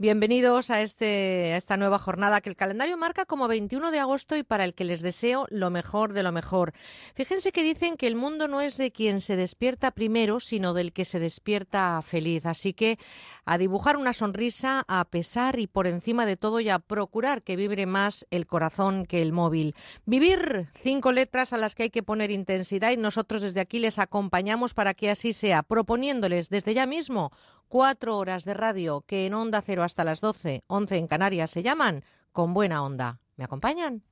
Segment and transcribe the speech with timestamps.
[0.00, 4.36] Bienvenidos a, este, a esta nueva jornada que el calendario marca como 21 de agosto
[4.36, 6.72] y para el que les deseo lo mejor de lo mejor.
[7.16, 10.92] Fíjense que dicen que el mundo no es de quien se despierta primero, sino del
[10.92, 12.46] que se despierta feliz.
[12.46, 12.96] Así que
[13.44, 17.56] a dibujar una sonrisa, a pesar y por encima de todo y a procurar que
[17.56, 19.74] vibre más el corazón que el móvil.
[20.06, 23.98] Vivir cinco letras a las que hay que poner intensidad y nosotros desde aquí les
[23.98, 27.32] acompañamos para que así sea, proponiéndoles desde ya mismo
[27.68, 31.62] cuatro horas de radio que en Onda Cero hasta las 12, 11 en Canarias se
[31.62, 32.02] llaman
[32.32, 33.20] Con Buena Onda.
[33.36, 34.02] ¿Me acompañan?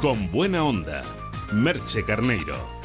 [0.00, 1.02] Con Buena Onda,
[1.52, 2.77] Merche Carneiro.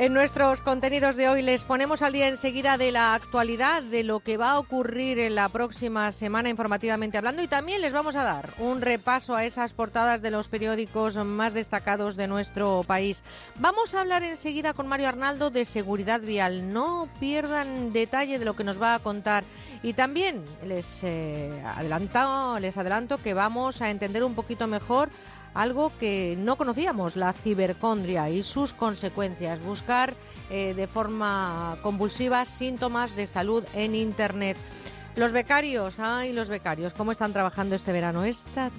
[0.00, 4.20] En nuestros contenidos de hoy les ponemos al día enseguida de la actualidad, de lo
[4.20, 8.24] que va a ocurrir en la próxima semana informativamente hablando y también les vamos a
[8.24, 13.22] dar un repaso a esas portadas de los periódicos más destacados de nuestro país.
[13.58, 16.72] Vamos a hablar enseguida con Mario Arnaldo de seguridad vial.
[16.72, 19.44] No pierdan detalle de lo que nos va a contar.
[19.82, 25.10] Y también les, eh, adelanto, les adelanto que vamos a entender un poquito mejor
[25.54, 29.62] algo que no conocíamos, la cibercondria y sus consecuencias.
[29.64, 30.14] Buscar
[30.50, 34.56] eh, de forma convulsiva síntomas de salud en Internet.
[35.16, 38.24] Los becarios, ay, los becarios, ¿cómo están trabajando este verano?
[38.24, 38.70] Esta,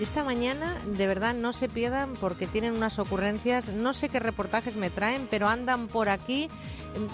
[0.00, 4.74] esta mañana de verdad no se pierdan porque tienen unas ocurrencias, no sé qué reportajes
[4.76, 6.48] me traen, pero andan por aquí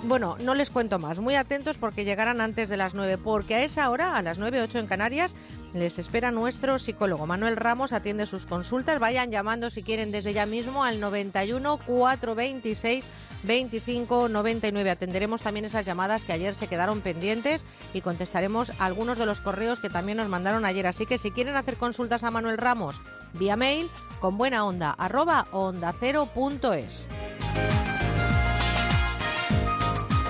[0.05, 1.19] bueno, no les cuento más.
[1.19, 4.79] Muy atentos porque llegarán antes de las 9, porque a esa hora, a las 9.08
[4.81, 5.35] en Canarias,
[5.75, 7.27] les espera nuestro psicólogo.
[7.27, 9.01] Manuel Ramos atiende sus consultas.
[9.01, 13.05] Vayan llamando si quieren desde ya mismo al 91 426
[13.43, 14.91] 25 99.
[14.91, 19.81] Atenderemos también esas llamadas que ayer se quedaron pendientes y contestaremos algunos de los correos
[19.81, 20.87] que también nos mandaron ayer.
[20.87, 23.01] Así que si quieren hacer consultas a Manuel Ramos
[23.35, 27.09] vía mail, con buena onda, arroba onda cero punto es.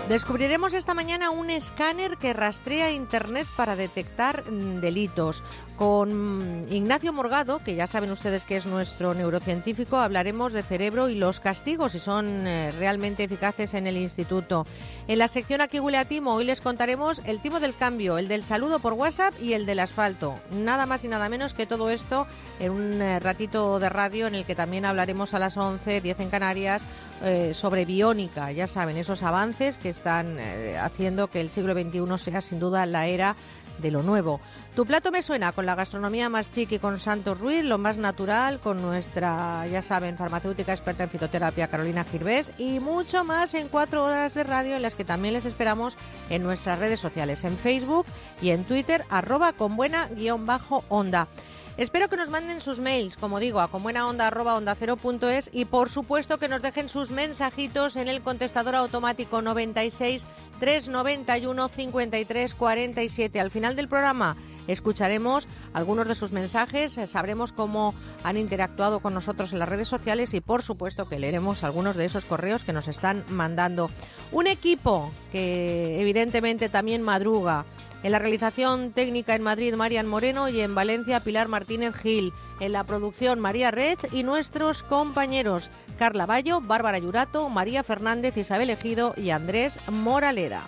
[0.09, 5.43] Descubriremos esta mañana un escáner que rastrea Internet para detectar mm, delitos.
[5.79, 11.17] Con Ignacio Morgado, que ya saben ustedes que es nuestro neurocientífico, hablaremos de cerebro y
[11.17, 14.67] los castigos, si son eh, realmente eficaces en el instituto.
[15.09, 18.45] En la sección Aquí huele timo, hoy les contaremos el timo del cambio, el del
[18.45, 20.35] saludo por WhatsApp y el del asfalto.
[20.53, 22.29] Nada más y nada menos que todo esto
[22.61, 26.21] en un eh, ratito de radio en el que también hablaremos a las 11, 10
[26.21, 26.85] en Canarias,
[27.25, 28.53] eh, sobre biónica.
[28.53, 30.39] Ya saben, esos avances que están
[30.81, 33.37] haciendo que el siglo XXI sea sin duda la era
[33.79, 34.41] de lo nuevo.
[34.75, 38.61] Tu plato me suena con la gastronomía más chiqui con Santos Ruiz, lo más natural
[38.61, 44.05] con nuestra, ya saben, farmacéutica experta en fitoterapia Carolina Girvés y mucho más en cuatro
[44.05, 45.97] horas de radio en las que también les esperamos
[46.31, 48.07] en nuestras redes sociales, en Facebook
[48.43, 51.29] y en Twitter, arroba con buena guion bajo onda.
[51.77, 56.63] Espero que nos manden sus mails, como digo, a conbuenaonda.onda0.es y por supuesto que nos
[56.63, 60.25] dejen sus mensajitos en el contestador automático 96
[60.61, 63.41] 391 53 47.
[63.41, 64.37] Al final del programa
[64.69, 67.93] escucharemos algunos de sus mensajes, eh, sabremos cómo
[68.23, 72.05] han interactuado con nosotros en las redes sociales y por supuesto que leeremos algunos de
[72.05, 73.91] esos correos que nos están mandando.
[74.31, 77.67] Un equipo que evidentemente también madruga
[78.05, 82.33] en la realización técnica en Madrid, Marian Moreno y en Valencia, Pilar Martínez Gil.
[82.61, 88.69] En la producción, María Rech y nuestros compañeros Carla Bayo, Bárbara Yurato, María Fernández, Isabel
[88.69, 90.63] Ejido y Andrés Moraleda.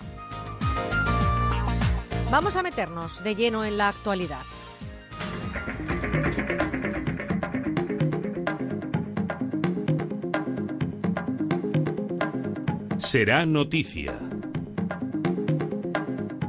[2.31, 4.41] Vamos a meternos de lleno en la actualidad.
[12.97, 14.26] Será noticia.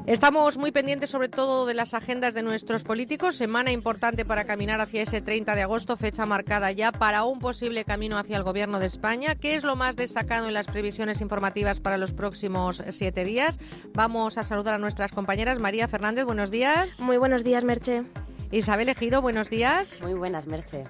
[0.09, 3.37] Estamos muy pendientes sobre todo de las agendas de nuestros políticos.
[3.37, 7.85] Semana importante para caminar hacia ese 30 de agosto, fecha marcada ya para un posible
[7.85, 9.35] camino hacia el Gobierno de España.
[9.35, 13.59] ¿Qué es lo más destacado en las previsiones informativas para los próximos siete días?
[13.93, 15.61] Vamos a saludar a nuestras compañeras.
[15.61, 17.01] María Fernández, buenos días.
[17.01, 18.05] Muy buenos días, Merche.
[18.51, 20.01] Isabel Ejido, buenos días.
[20.01, 20.85] Muy buenas, Merche.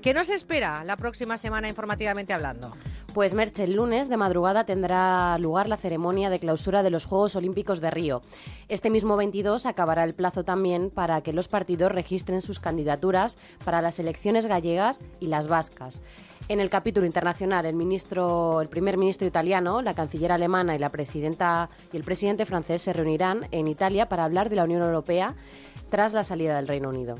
[0.00, 2.76] ¿Qué nos espera la próxima semana informativamente hablando?
[3.14, 7.34] Pues Merche, el lunes de madrugada tendrá lugar la ceremonia de clausura de los Juegos
[7.34, 8.20] Olímpicos de Río.
[8.68, 13.82] Este mismo 22 acabará el plazo también para que los partidos registren sus candidaturas para
[13.82, 16.02] las elecciones gallegas y las vascas.
[16.46, 20.90] En el capítulo internacional, el ministro, el primer ministro italiano, la canciller alemana y la
[20.90, 25.34] presidenta y el presidente francés se reunirán en Italia para hablar de la Unión Europea
[25.90, 27.16] tras la salida del Reino Unido.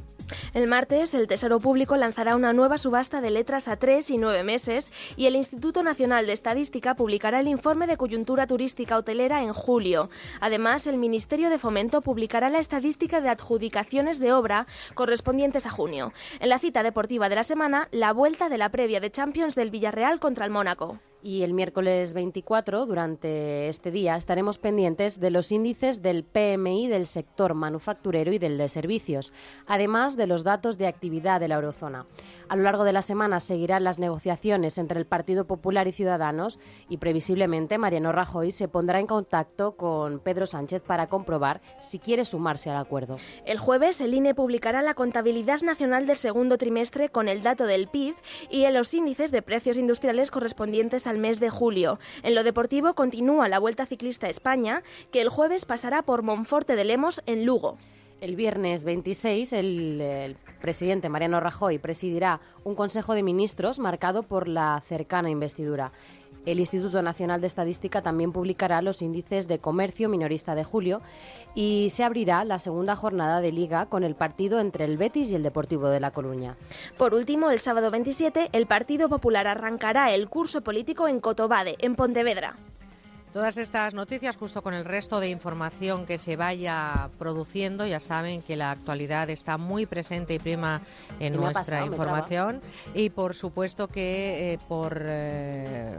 [0.55, 4.45] El martes, el Tesoro Público lanzará una nueva subasta de letras a tres y nueve
[4.45, 9.53] meses y el Instituto Nacional de Estadística publicará el informe de coyuntura turística hotelera en
[9.53, 10.11] julio.
[10.41, 16.13] Además, el Ministerio de Fomento publicará la estadística de adjudicaciones de obra correspondientes a junio.
[16.41, 19.71] En la cita deportiva de la semana, la vuelta de la previa de Champions del
[19.71, 20.99] Villarreal contra el Mónaco.
[21.23, 27.05] Y el miércoles 24, durante este día, estaremos pendientes de los índices del PMI del
[27.05, 29.35] sector manufacturero y del de servicios,
[29.67, 32.07] además de los datos de actividad de la eurozona.
[32.51, 36.59] A lo largo de la semana seguirán las negociaciones entre el Partido Popular y Ciudadanos
[36.89, 42.25] y previsiblemente Mariano Rajoy se pondrá en contacto con Pedro Sánchez para comprobar si quiere
[42.25, 43.19] sumarse al acuerdo.
[43.45, 47.87] El jueves el INE publicará la contabilidad nacional del segundo trimestre con el dato del
[47.87, 48.17] PIB
[48.51, 52.01] y en los índices de precios industriales correspondientes al mes de julio.
[52.25, 54.83] En lo deportivo continúa la Vuelta Ciclista a España,
[55.13, 57.79] que el jueves pasará por Monforte de Lemos en Lugo.
[58.21, 64.83] El viernes 26, el, presidente Mariano Rajoy presidirá un Consejo de Ministros marcado por la
[64.87, 65.91] cercana investidura.
[66.45, 71.01] El Instituto Nacional de Estadística también publicará los índices de comercio minorista de julio
[71.55, 75.37] y se abrirá la segunda jornada de liga con el partido entre el Betis y
[75.37, 76.57] el Deportivo de La Coruña.
[76.99, 81.95] Por último, el sábado 27, el Partido Popular arrancará el curso político en Cotobade, en
[81.95, 82.57] Pontevedra.
[83.33, 88.43] Todas estas noticias, justo con el resto de información que se vaya produciendo, ya saben
[88.43, 90.81] que la actualidad está muy presente y prima
[91.21, 92.61] en nuestra pasado, información.
[92.93, 95.97] Y por supuesto que eh, por eh,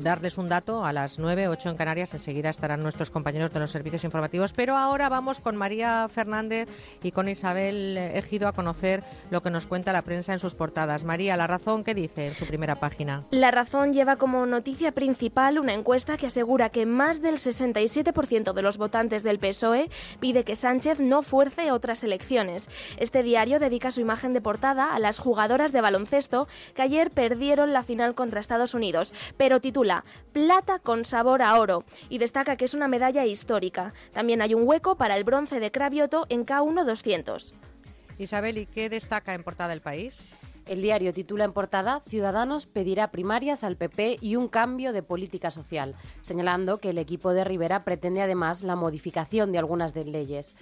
[0.00, 3.70] darles un dato, a las 9, 8 en Canarias, enseguida estarán nuestros compañeros de los
[3.70, 4.52] servicios informativos.
[4.52, 6.68] Pero ahora vamos con María Fernández
[7.02, 11.02] y con Isabel Ejido a conocer lo que nos cuenta la prensa en sus portadas.
[11.02, 13.24] María, ¿la razón qué dice en su primera página?
[13.30, 18.62] La razón lleva como noticia principal una encuesta que asegura que más del 67% de
[18.62, 19.88] los votantes del PSOE
[20.18, 22.68] pide que Sánchez no fuerce otras elecciones.
[22.98, 27.72] Este diario dedica su imagen de portada a las jugadoras de baloncesto que ayer perdieron
[27.72, 32.64] la final contra Estados Unidos, pero titula Plata con sabor a oro y destaca que
[32.64, 33.94] es una medalla histórica.
[34.12, 37.54] También hay un hueco para el bronce de Cravioto en K1 200.
[38.18, 40.36] Isabel, ¿y qué destaca en portada del país?
[40.66, 45.50] El diario titula en portada Ciudadanos pedirá primarias al PP y un cambio de política
[45.50, 50.56] social, señalando que el equipo de Rivera pretende además la modificación de algunas de leyes.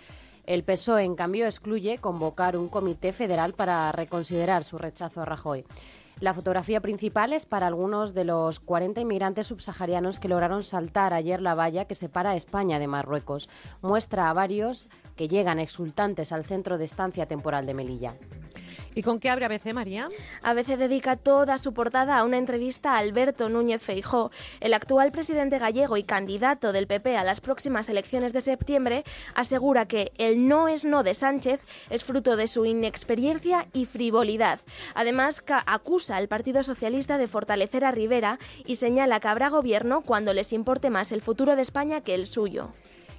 [0.44, 5.64] El PSOE, en cambio, excluye convocar un comité federal para reconsiderar su rechazo a Rajoy.
[6.18, 11.40] La fotografía principal es para algunos de los 40 inmigrantes subsaharianos que lograron saltar ayer
[11.40, 13.48] la valla que separa España de Marruecos.
[13.82, 18.14] Muestra a varios que llegan exultantes al centro de estancia temporal de Melilla.
[18.94, 20.08] ¿Y con qué abre ABC, María?
[20.42, 24.30] ABC dedica toda su portada a una entrevista a Alberto Núñez Feijó.
[24.60, 29.04] El actual presidente gallego y candidato del PP a las próximas elecciones de septiembre
[29.34, 34.60] asegura que el no es no de Sánchez es fruto de su inexperiencia y frivolidad.
[34.94, 40.34] Además, acusa al Partido Socialista de fortalecer a Rivera y señala que habrá gobierno cuando
[40.34, 42.72] les importe más el futuro de España que el suyo.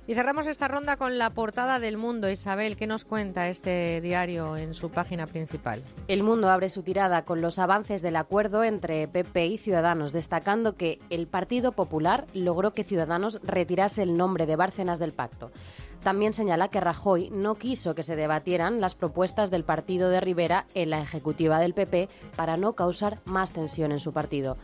[0.06, 2.30] Y cerramos esta ronda con la portada del Mundo.
[2.30, 5.82] Isabel, ¿qué nos cuenta este diario en su página principal?
[6.10, 10.76] El Mundo abre su tirada con los avances del acuerdo entre PP y Ciudadanos, destacando
[10.76, 15.52] que el Partido Popular logró que Ciudadanos retirase el nombre de Bárcenas del pacto.
[16.04, 20.66] También señala que Rajoy no quiso que se debatieran las propuestas del partido de Rivera
[20.74, 24.58] en la ejecutiva del PP para no causar más tensión en su partido.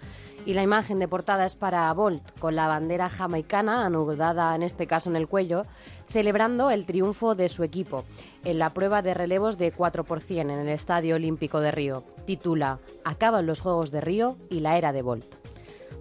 [0.49, 4.87] Y la imagen de portada es para Bolt, con la bandera jamaicana anudada en este
[4.87, 5.67] caso en el cuello,
[6.11, 8.03] celebrando el triunfo de su equipo
[8.43, 12.03] en la prueba de relevos de 4 en el Estadio Olímpico de Río.
[12.25, 15.35] Titula Acaban los Juegos de Río y la era de Bolt.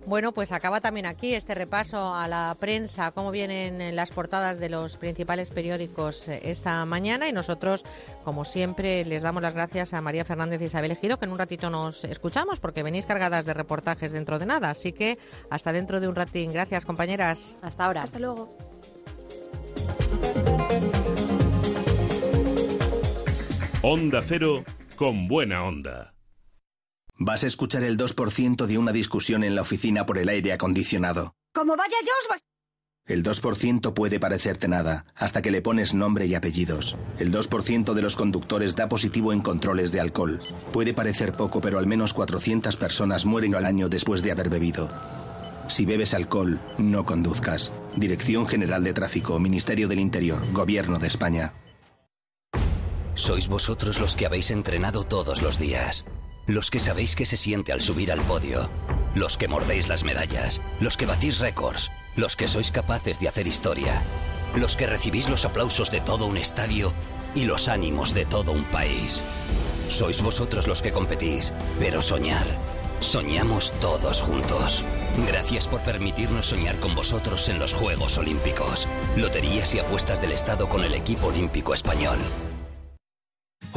[0.09, 4.71] Bueno, pues acaba también aquí este repaso a la prensa, cómo vienen las portadas de
[4.71, 7.85] los principales periódicos eh, esta mañana y nosotros,
[8.25, 11.39] como siempre, les damos las gracias a María Fernández y Isabel Ejido, que en un
[11.39, 14.71] ratito nos escuchamos porque venís cargadas de reportajes dentro de nada.
[14.71, 15.19] Así que
[15.51, 16.55] hasta dentro de un ratín.
[16.55, 17.57] Gracias, compañeras.
[17.61, 18.03] Hasta ahora.
[18.05, 18.57] Hasta luego.
[23.83, 24.65] Onda Cero
[24.97, 26.15] con buena onda.
[27.21, 31.35] Vas a escuchar el 2% de una discusión en la oficina por el aire acondicionado.
[31.53, 32.41] Como vaya yo, os vas...
[33.07, 36.97] El 2% puede parecerte nada, hasta que le pones nombre y apellidos.
[37.19, 40.41] El 2% de los conductores da positivo en controles de alcohol.
[40.73, 44.89] Puede parecer poco, pero al menos 400 personas mueren al año después de haber bebido.
[45.67, 47.73] Si bebes alcohol, no conduzcas.
[47.97, 51.53] Dirección General de Tráfico, Ministerio del Interior, Gobierno de España.
[53.15, 56.05] Sois vosotros los que habéis entrenado todos los días.
[56.49, 58.71] Los que sabéis que se siente al subir al podio.
[59.15, 60.63] Los que mordéis las medallas.
[60.81, 61.93] Los que batís récords.
[62.17, 64.03] Los que sois capaces de hacer historia.
[64.57, 66.95] Los que recibís los aplausos de todo un estadio
[67.35, 69.23] y los ánimos de todo un país.
[69.91, 72.47] Sois vosotros los que competís, pero soñar,
[73.01, 74.85] soñamos todos juntos.
[75.27, 78.89] Gracias por permitirnos soñar con vosotros en los Juegos Olímpicos.
[79.17, 82.19] Loterías y apuestas del Estado con el equipo olímpico español.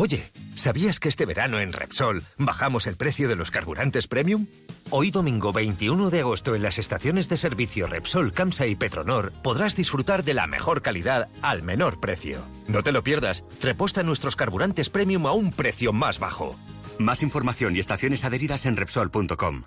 [0.02, 4.48] Oye, ¿sabías que este verano en Repsol bajamos el precio de los carburantes premium?
[4.90, 9.76] Hoy domingo 21 de agosto en las estaciones de servicio Repsol, Camsa y Petronor podrás
[9.76, 12.42] disfrutar de la mejor calidad al menor precio.
[12.68, 16.56] No te lo pierdas, reposta nuestros carburantes premium a un precio más bajo.
[16.98, 19.66] Más información y estaciones adheridas en Repsol.com.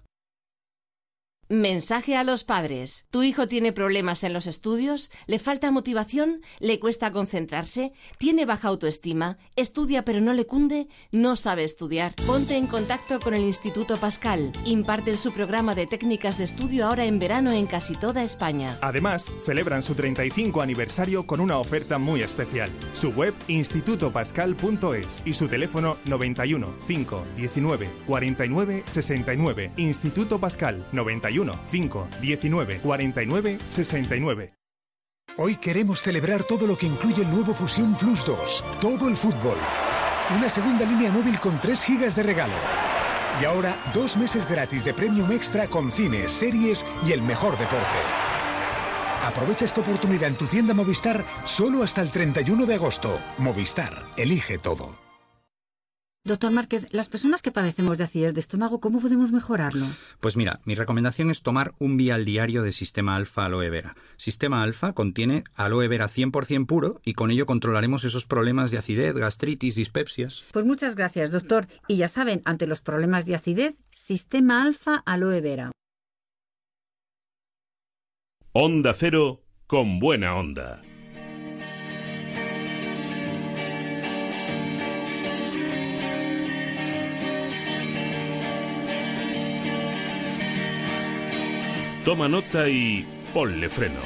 [1.50, 3.04] Mensaje a los padres.
[3.10, 5.10] ¿Tu hijo tiene problemas en los estudios?
[5.26, 6.40] ¿Le falta motivación?
[6.58, 7.92] ¿Le cuesta concentrarse?
[8.16, 9.36] ¿Tiene baja autoestima?
[9.54, 10.88] ¿Estudia pero no le cunde?
[11.12, 12.14] ¿No sabe estudiar?
[12.26, 14.52] Ponte en contacto con el Instituto Pascal.
[14.64, 18.78] Imparten su programa de técnicas de estudio ahora en verano en casi toda España.
[18.80, 22.70] Además, celebran su 35 aniversario con una oferta muy especial.
[22.94, 29.72] Su web institutopascal.es y su teléfono 91 5 19 49 69.
[29.76, 31.33] Instituto Pascal 91
[31.66, 34.54] 5 19 49 69.
[35.36, 39.56] Hoy queremos celebrar todo lo que incluye el nuevo Fusión Plus 2, todo el fútbol.
[40.36, 42.54] Una segunda línea móvil con 3 gigas de regalo.
[43.40, 47.98] Y ahora, dos meses gratis de Premium Extra con cines, series y el mejor deporte.
[49.24, 53.18] Aprovecha esta oportunidad en tu tienda Movistar solo hasta el 31 de agosto.
[53.38, 55.03] Movistar, elige todo.
[56.26, 59.84] Doctor Márquez, las personas que padecemos de acidez de estómago, ¿cómo podemos mejorarlo?
[60.20, 63.94] Pues mira, mi recomendación es tomar un vial diario de Sistema Alfa Aloe Vera.
[64.16, 69.12] Sistema Alfa contiene aloe vera 100% puro y con ello controlaremos esos problemas de acidez,
[69.14, 70.44] gastritis, dispepsias.
[70.50, 71.68] Pues muchas gracias, doctor.
[71.88, 75.72] Y ya saben, ante los problemas de acidez, Sistema Alfa Aloe Vera.
[78.52, 80.80] Onda Cero con buena onda.
[92.04, 94.00] Toma nota y ponle freno.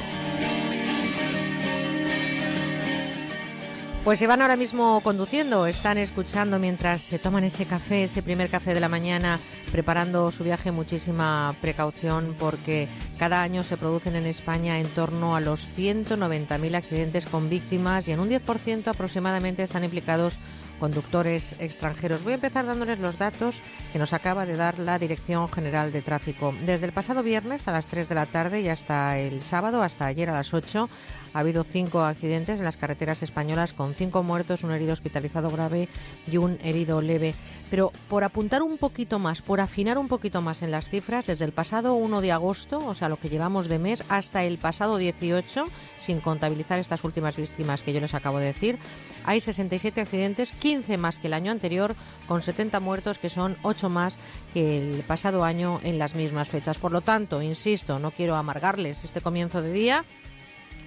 [4.05, 8.49] Pues se van ahora mismo conduciendo, están escuchando mientras se toman ese café, ese primer
[8.49, 9.37] café de la mañana,
[9.73, 12.87] preparando su viaje muchísima precaución porque
[13.19, 18.13] cada año se producen en España en torno a los 190.000 accidentes con víctimas y
[18.13, 20.39] en un 10% aproximadamente están implicados
[20.79, 22.23] conductores extranjeros.
[22.23, 26.01] Voy a empezar dándoles los datos que nos acaba de dar la Dirección General de
[26.01, 26.53] Tráfico.
[26.65, 30.05] Desde el pasado viernes a las 3 de la tarde y hasta el sábado, hasta
[30.05, 30.89] ayer a las 8,
[31.33, 35.89] ha habido cinco accidentes en las carreteras españolas con cinco muertos, un herido hospitalizado grave
[36.29, 37.35] y un herido leve.
[37.69, 41.45] Pero por apuntar un poquito más, por afinar un poquito más en las cifras, desde
[41.45, 44.97] el pasado 1 de agosto, o sea, lo que llevamos de mes, hasta el pasado
[44.97, 45.65] 18,
[45.99, 48.79] sin contabilizar estas últimas víctimas que yo les acabo de decir,
[49.25, 51.95] hay 67 accidentes, 15 más que el año anterior,
[52.27, 54.17] con 70 muertos, que son 8 más
[54.53, 56.77] que el pasado año en las mismas fechas.
[56.77, 60.05] Por lo tanto, insisto, no quiero amargarles este comienzo de día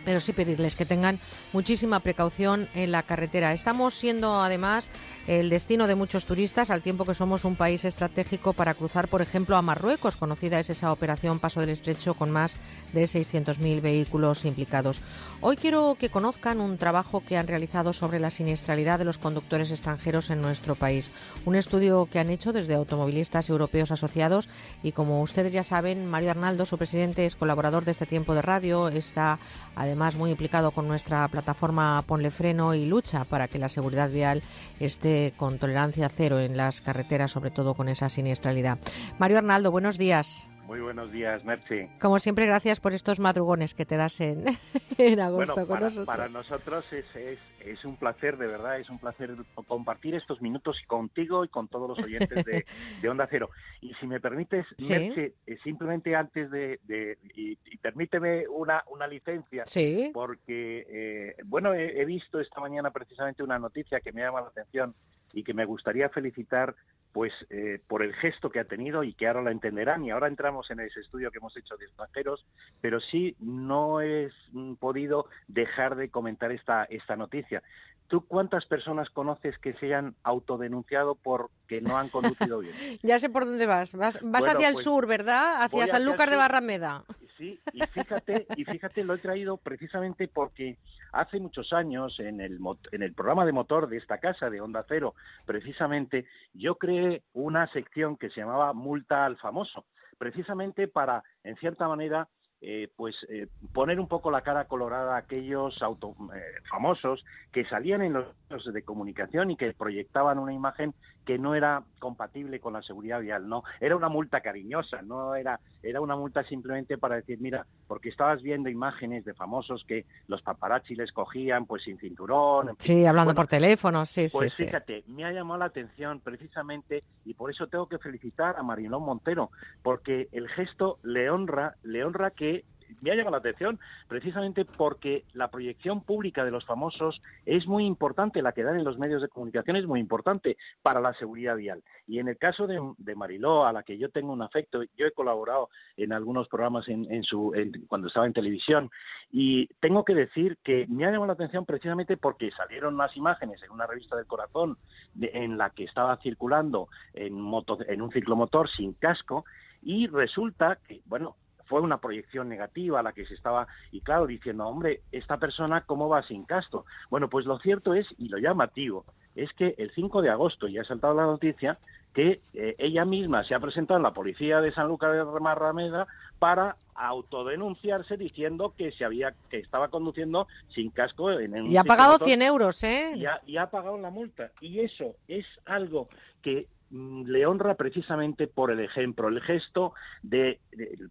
[0.05, 1.19] pero sí pedirles que tengan
[1.53, 3.53] muchísima precaución en la carretera.
[3.53, 4.89] Estamos siendo además
[5.27, 9.23] el destino de muchos turistas al tiempo que somos un país estratégico para cruzar, por
[9.23, 10.17] ejemplo, a Marruecos.
[10.17, 12.57] Conocida es esa operación Paso del Estrecho con más
[12.93, 15.01] de 600.000 vehículos implicados.
[15.41, 19.71] Hoy quiero que conozcan un trabajo que han realizado sobre la siniestralidad de los conductores
[19.71, 21.13] extranjeros en nuestro país.
[21.45, 24.49] Un estudio que han hecho desde automovilistas europeos asociados
[24.83, 28.43] y como ustedes ya saben, Mario Arnaldo, su presidente, es colaborador de este tiempo de
[28.43, 29.39] radio, está
[29.77, 34.43] además muy implicado con nuestra plataforma Ponle Freno y lucha para que la seguridad vial
[34.81, 38.79] esté con tolerancia cero en las carreteras, sobre todo con esa siniestralidad.
[39.19, 40.49] Mario Arnaldo, buenos días.
[40.67, 41.89] Muy buenos días, Mercy.
[42.01, 44.45] Como siempre, gracias por estos madrugones que te das en,
[44.99, 46.07] en agosto bueno, con para, nosotros.
[46.07, 49.35] Para nosotros es, es, es, un placer, de verdad, es un placer
[49.67, 52.65] compartir estos minutos contigo y con todos los oyentes de,
[53.03, 53.51] de Onda Cero.
[53.81, 54.93] Y si me permites, Sí.
[54.93, 56.79] Mercy, eh, simplemente antes de...
[56.85, 60.11] de- y, y permíteme una, una licencia, Sí.
[60.15, 64.49] porque, eh, bueno, he, he visto esta mañana precisamente una noticia que me llama la
[64.49, 64.95] atención
[65.33, 66.75] y que me gustaría felicitar
[67.13, 70.29] pues eh, por el gesto que ha tenido y que ahora lo entenderán y ahora
[70.29, 72.45] entramos en ese estudio que hemos hecho de extranjeros
[72.81, 77.63] pero sí no he mm, podido dejar de comentar esta esta noticia
[78.09, 83.31] tú cuántas personas conoces que se hayan autodenunciado porque no han conducido bien Ya sé
[83.31, 83.95] por dónde vas.
[83.95, 85.63] Vas, vas Bueno, hacia el pues, sur, ¿verdad?
[85.63, 86.41] Hacia hacia San el Lucas de sur.
[86.41, 87.05] Barrameda.
[87.43, 90.79] Sí, y fíjate, y fíjate, lo he traído precisamente porque
[91.11, 92.61] hace muchos años en el,
[92.93, 97.67] en el programa de motor de esta casa, de Onda Cero, precisamente, yo creé una
[97.73, 99.87] sección que se llamaba Multa al Famoso,
[100.19, 102.29] precisamente para, en cierta manera,
[102.61, 107.65] eh, pues eh, poner un poco la cara colorada a aquellos auto, eh, famosos que
[107.65, 112.61] salían en los medios de comunicación y que proyectaban una imagen que no era compatible
[112.61, 116.99] con la seguridad vial, no, era una multa cariñosa, no era, era una multa simplemente
[116.99, 121.85] para decir, mira, porque estabas viendo imágenes de famosos que los paparazzi les cogían pues
[121.85, 122.77] sin cinturón.
[122.79, 124.65] Sí, hablando por teléfono, sí, pues sí.
[124.65, 129.05] fíjate, me ha llamado la atención precisamente y por eso tengo que felicitar a Marilón
[129.05, 129.51] Montero,
[129.83, 132.65] porque el gesto le honra, le honra que
[133.01, 137.87] me ha llamado la atención precisamente porque la proyección pública de los famosos es muy
[137.87, 141.57] importante, la que dan en los medios de comunicación es muy importante para la seguridad
[141.57, 141.83] vial.
[142.07, 145.13] Y en el caso de, Mariló, a la que yo tengo un afecto, yo he
[145.13, 147.53] colaborado en algunos programas en, su,
[147.89, 148.91] cuando estaba en televisión
[149.31, 153.63] y tengo que decir que me ha llamado la atención precisamente porque salieron unas imágenes
[153.63, 154.77] en una revista del corazón
[155.21, 159.45] en la que estaba circulando en, moto, en un ciclomotor sin casco
[159.83, 161.37] y resulta que, bueno,
[161.73, 166.07] fue una proyección negativa la que se estaba, y claro, diciendo, hombre, esta persona, ¿cómo
[166.07, 166.85] va sin casto?
[167.09, 170.83] Bueno, pues lo cierto es, y lo llamativo, es que el 5 de agosto, ya
[170.83, 171.79] ha saltado la noticia,
[172.13, 176.07] que eh, ella misma se ha presentado en la policía de San Lucas de Marrameda
[176.39, 181.85] para autodenunciarse diciendo que se había que estaba conduciendo sin casco en un y ha
[181.85, 184.51] pagado 100 euros eh y ha, y ha pagado la multa.
[184.61, 186.11] Y eso es algo
[186.43, 190.61] que le honra precisamente por el ejemplo, el gesto de,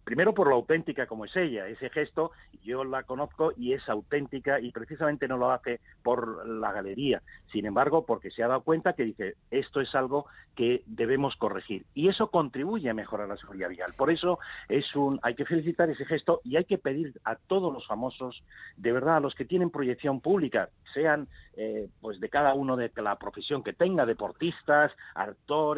[0.04, 2.30] primero por lo auténtica como es ella, ese gesto
[2.62, 7.66] yo la conozco y es auténtica y precisamente no lo hace por la galería, sin
[7.66, 12.08] embargo porque se ha dado cuenta que dice esto es algo que debemos corregir y
[12.08, 13.92] eso contribuye a mejorar la seguridad vial.
[13.96, 17.72] Por eso es un hay que felicitar ese gesto y hay que pedir a todos
[17.72, 18.44] los famosos,
[18.76, 22.90] de verdad a los que tienen proyección pública, sean eh, pues de cada uno de
[22.96, 25.71] la profesión que tenga, deportistas, actores,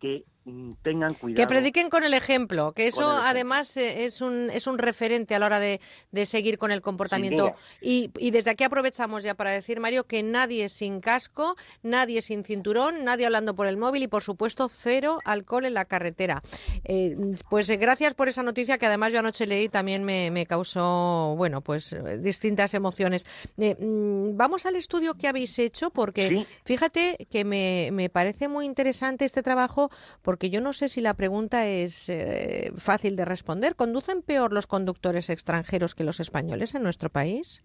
[0.00, 0.24] que
[0.82, 1.36] tengan cuidado.
[1.36, 5.38] Que prediquen con el ejemplo, que eso además eh, es un, es un referente a
[5.38, 5.80] la hora de,
[6.24, 7.54] seguir con el comportamiento.
[7.80, 12.44] Y, y, desde aquí aprovechamos ya para decir, Mario, que nadie sin casco, nadie sin
[12.44, 16.42] cinturón, nadie hablando por el móvil y, por supuesto, cero alcohol en la carretera.
[16.84, 17.16] Eh,
[17.48, 21.34] pues eh, gracias por esa noticia que además yo anoche leí también me, me causó,
[21.36, 23.26] bueno, pues distintas emociones.
[23.56, 29.24] Mm, vamos al estudio que habéis hecho porque fíjate que me, me parece muy interesante
[29.24, 29.90] este trabajo
[30.22, 33.74] porque yo no sé si la pregunta es eh, fácil de responder.
[33.74, 37.64] ¿Conducen peor los conductores extranjeros que los españoles en nuestro país?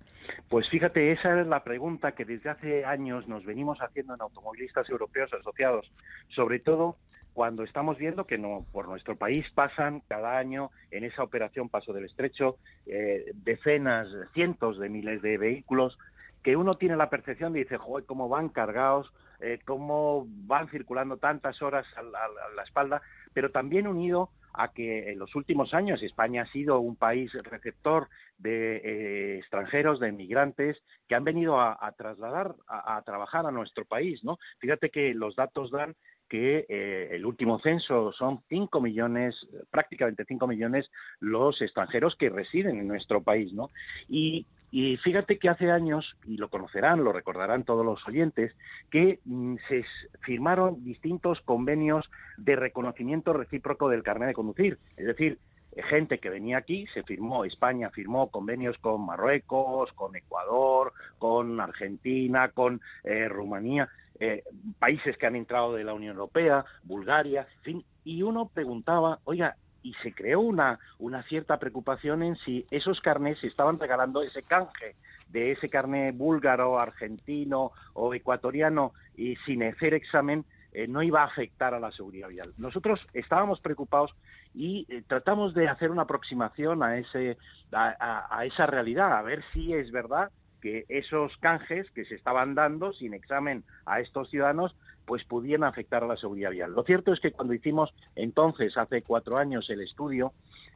[0.50, 4.90] Pues fíjate, esa es la pregunta que desde hace años nos venimos haciendo en automovilistas
[4.90, 5.92] europeos asociados,
[6.30, 6.98] sobre todo
[7.34, 11.92] cuando estamos viendo que no por nuestro país pasan cada año en esa operación Paso
[11.92, 15.98] del Estrecho eh, decenas, cientos de miles de vehículos
[16.46, 21.18] que uno tiene la percepción de dice, joder, cómo van cargados, eh, cómo van circulando
[21.18, 23.02] tantas horas a la, espalda,
[23.34, 28.08] pero también unido a que en los últimos años España ha sido un país receptor
[28.38, 34.24] de eh, extranjeros, de emigrantes que han venido a, trasladar, a, trabajar a nuestro país,
[34.24, 34.38] ¿no?
[34.60, 35.96] Fíjate que los datos dan
[36.30, 39.36] que eh, el último censo son 5 millones,
[39.70, 43.70] prácticamente 5 millones los extranjeros que residen en nuestro país, ¿no?
[44.10, 48.54] Y y fíjate que hace años, y lo conocerán, lo recordarán todos los oyentes,
[48.92, 49.86] que mm, se
[50.20, 54.78] firmaron distintos convenios de reconocimiento recíproco del carnet de conducir.
[54.98, 55.40] Es decir,
[55.84, 62.50] gente que venía aquí, se firmó, España firmó convenios con Marruecos, con Ecuador, con Argentina,
[62.50, 64.44] con eh, Rumanía, eh,
[64.80, 69.94] países que han entrado de la Unión Europea, Bulgaria, fin, y uno preguntaba, oiga, y
[70.02, 74.96] se creó una, una cierta preocupación en si esos carnés se estaban regalando ese canje
[75.30, 81.26] de ese carné búlgaro, argentino o ecuatoriano y sin hacer examen eh, no iba a
[81.26, 82.54] afectar a la seguridad vial.
[82.58, 84.12] Nosotros estábamos preocupados
[84.54, 87.38] y eh, tratamos de hacer una aproximación a, ese,
[87.72, 92.92] a esa realidad, a ver si es verdad que esos canjes que se estaban dando
[92.92, 96.74] sin examen a estos ciudadanos pues pudieran afectar a la seguridad vial.
[96.74, 100.34] Lo cierto es que cuando hicimos entonces, hace cuatro años, el estudio,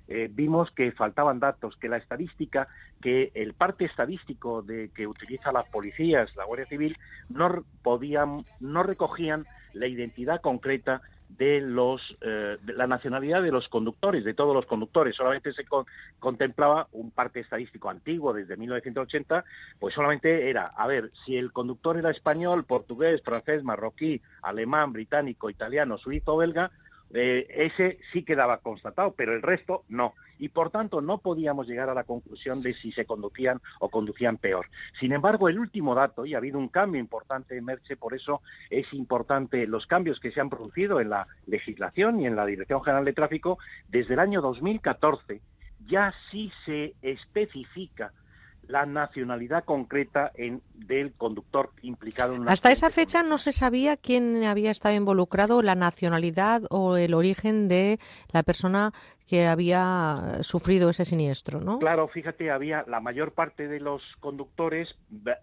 [0.10, 2.68] eh, vimos que faltaban datos, que la estadística,
[3.00, 6.98] que el parte estadístico de que utiliza las policías, la Guardia Civil,
[7.30, 14.24] no podían, no recogían la identidad concreta de los eh, la nacionalidad de los conductores,
[14.24, 15.16] de todos los conductores.
[15.16, 15.64] Solamente se
[16.18, 19.46] contemplaba un parte estadístico antiguo desde 1980,
[19.80, 25.52] pues solamente era, a ver, si el conductor era español, portugués, francés, marroquí, alemán, británico,
[25.52, 26.72] italiano, suizo belga,
[27.14, 30.14] eh, ese sí quedaba constatado, pero el resto no.
[30.38, 34.38] Y por tanto no podíamos llegar a la conclusión de si se conducían o conducían
[34.38, 34.68] peor.
[35.00, 38.42] Sin embargo, el último dato, y ha habido un cambio importante en Merche, por eso
[38.70, 42.82] es importante los cambios que se han producido en la legislación y en la Dirección
[42.84, 45.42] General de Tráfico desde el año 2014
[45.88, 48.12] ya sí se especifica
[48.70, 53.98] la nacionalidad concreta en, del conductor implicado en una Hasta esa fecha no se sabía
[53.98, 58.00] quién había estado involucrado, la nacionalidad o el origen de
[58.32, 58.94] la persona
[59.28, 61.80] que había sufrido ese siniestro, ¿no?
[61.80, 64.96] Claro, fíjate, había la mayor parte de los conductores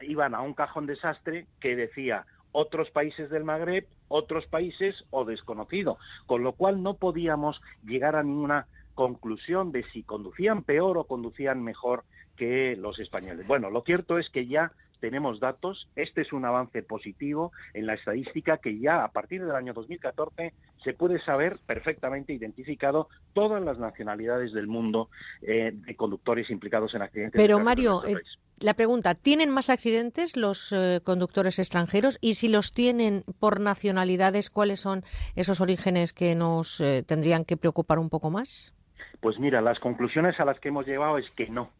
[0.03, 5.99] iban a un cajón desastre que decía otros países del Magreb, otros países o desconocido,
[6.27, 11.63] con lo cual no podíamos llegar a ninguna conclusión de si conducían peor o conducían
[11.63, 12.05] mejor
[12.37, 13.47] que los españoles.
[13.47, 17.95] Bueno, lo cierto es que ya tenemos datos, este es un avance positivo en la
[17.95, 23.79] estadística que ya a partir del año 2014 se puede saber perfectamente identificado todas las
[23.79, 25.09] nacionalidades del mundo
[25.43, 27.41] eh, de conductores implicados en accidentes.
[27.41, 28.15] Pero Mario, eh,
[28.61, 32.19] la pregunta, ¿tienen más accidentes los eh, conductores extranjeros?
[32.21, 37.99] Y si los tienen por nacionalidades, ¿cuáles son esos orígenes que nos tendrían que preocupar
[37.99, 38.73] un poco más?
[39.21, 41.71] Pues mira, las conclusiones a las que hemos llegado es que no,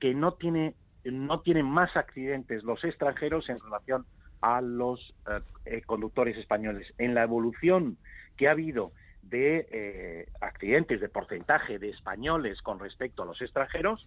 [0.00, 4.06] que no tiene no tienen más accidentes los extranjeros en relación
[4.40, 6.92] a los eh, eh, conductores españoles.
[6.98, 7.96] En la evolución
[8.36, 14.06] que ha habido de eh, accidentes, de porcentaje de españoles con respecto a los extranjeros,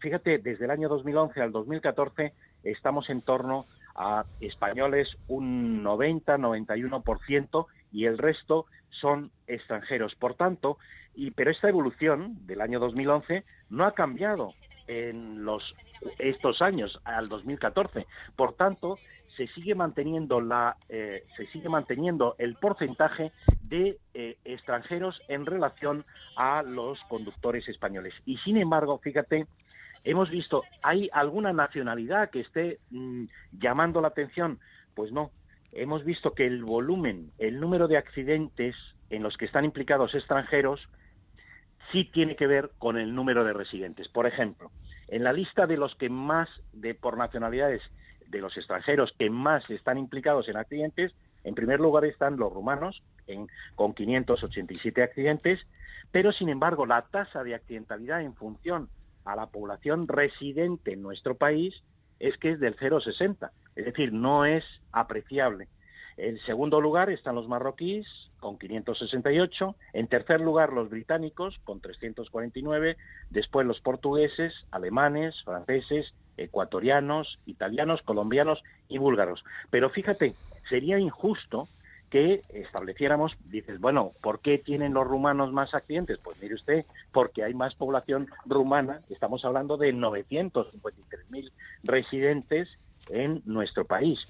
[0.00, 2.32] fíjate, desde el año 2011 al 2014
[2.64, 10.16] estamos en torno a españoles un 90-91% y el resto son extranjeros.
[10.16, 10.78] Por tanto,
[11.14, 14.48] y, pero esta evolución del año 2011 no ha cambiado
[14.86, 15.74] en los,
[16.18, 18.06] estos años, al 2014.
[18.36, 18.96] Por tanto,
[19.36, 26.02] se sigue manteniendo, la, eh, se sigue manteniendo el porcentaje de eh, extranjeros en relación
[26.36, 28.14] a los conductores españoles.
[28.24, 29.46] Y sin embargo, fíjate,
[30.04, 34.58] hemos visto, ¿hay alguna nacionalidad que esté mm, llamando la atención?
[34.94, 35.30] Pues no.
[35.72, 38.76] Hemos visto que el volumen, el número de accidentes
[39.10, 40.88] en los que están implicados extranjeros,
[41.94, 44.08] sí tiene que ver con el número de residentes.
[44.08, 44.72] Por ejemplo,
[45.06, 47.82] en la lista de los que más, de por nacionalidades
[48.26, 53.00] de los extranjeros que más están implicados en accidentes, en primer lugar están los rumanos,
[53.76, 55.60] con 587 accidentes,
[56.10, 58.88] pero sin embargo la tasa de accidentalidad en función
[59.24, 61.74] a la población residente en nuestro país
[62.18, 65.68] es que es del 0,60, es decir, no es apreciable.
[66.16, 68.06] En segundo lugar están los marroquíes
[68.38, 72.96] con 568, en tercer lugar los británicos con 349,
[73.30, 79.44] después los portugueses, alemanes, franceses, ecuatorianos, italianos, colombianos y búlgaros.
[79.70, 80.34] Pero fíjate,
[80.68, 81.68] sería injusto
[82.10, 86.18] que estableciéramos, dices, bueno, ¿por qué tienen los rumanos más accidentes?
[86.22, 91.50] Pues mire usted, porque hay más población rumana, estamos hablando de 953.000
[91.82, 92.68] residentes
[93.08, 94.20] en nuestro país.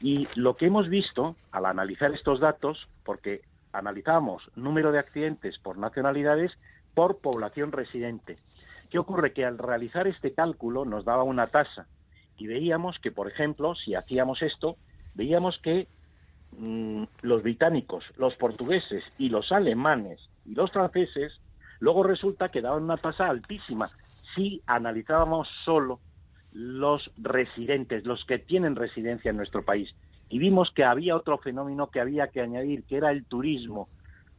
[0.00, 5.78] Y lo que hemos visto al analizar estos datos, porque analizamos número de accidentes por
[5.78, 6.52] nacionalidades
[6.94, 8.38] por población residente.
[8.90, 9.32] ¿Qué ocurre?
[9.32, 11.86] Que al realizar este cálculo nos daba una tasa
[12.36, 14.76] y veíamos que, por ejemplo, si hacíamos esto,
[15.14, 15.88] veíamos que
[16.52, 21.40] mm, los británicos, los portugueses y los alemanes y los franceses,
[21.80, 23.90] luego resulta que daban una tasa altísima
[24.34, 26.00] si analizábamos solo
[26.54, 29.94] los residentes, los que tienen residencia en nuestro país.
[30.30, 33.88] Y vimos que había otro fenómeno que había que añadir, que era el turismo,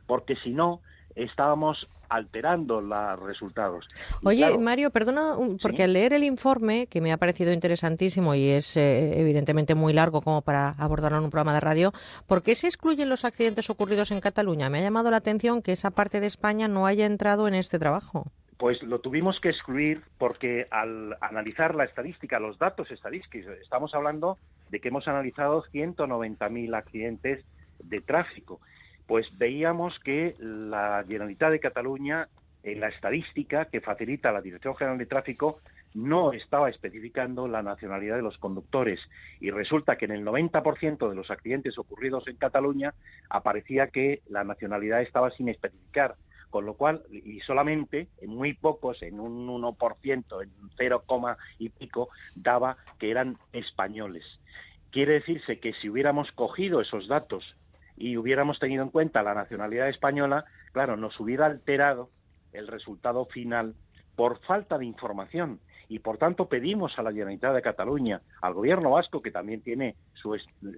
[0.07, 0.81] porque si no,
[1.15, 3.87] estábamos alterando los resultados.
[4.23, 8.77] Oye, Mario, perdona, porque al leer el informe, que me ha parecido interesantísimo y es
[8.77, 11.93] eh, evidentemente muy largo como para abordarlo en un programa de radio,
[12.27, 14.69] ¿por qué se excluyen los accidentes ocurridos en Cataluña?
[14.69, 17.79] Me ha llamado la atención que esa parte de España no haya entrado en este
[17.79, 18.27] trabajo.
[18.57, 24.37] Pues lo tuvimos que excluir porque al analizar la estadística, los datos estadísticos, estamos hablando
[24.69, 27.43] de que hemos analizado 190.000 accidentes
[27.79, 28.61] de tráfico.
[29.07, 32.29] Pues veíamos que la Generalitat de Cataluña,
[32.63, 35.59] en la estadística que facilita la Dirección General de Tráfico,
[35.93, 38.99] no estaba especificando la nacionalidad de los conductores
[39.39, 42.93] y resulta que en el 90% de los accidentes ocurridos en Cataluña
[43.29, 46.15] aparecía que la nacionalidad estaba sin especificar
[46.49, 51.03] con lo cual, y solamente en muy pocos, en un 1%, en 0,
[51.59, 54.23] y pico, daba que eran españoles.
[54.91, 57.55] Quiere decirse que si hubiéramos cogido esos datos
[57.97, 62.09] y hubiéramos tenido en cuenta la nacionalidad española, claro, nos hubiera alterado
[62.53, 63.75] el resultado final
[64.15, 68.91] por falta de información y por tanto pedimos a la Generalitat de Cataluña, al gobierno
[68.91, 70.37] vasco que también tiene su,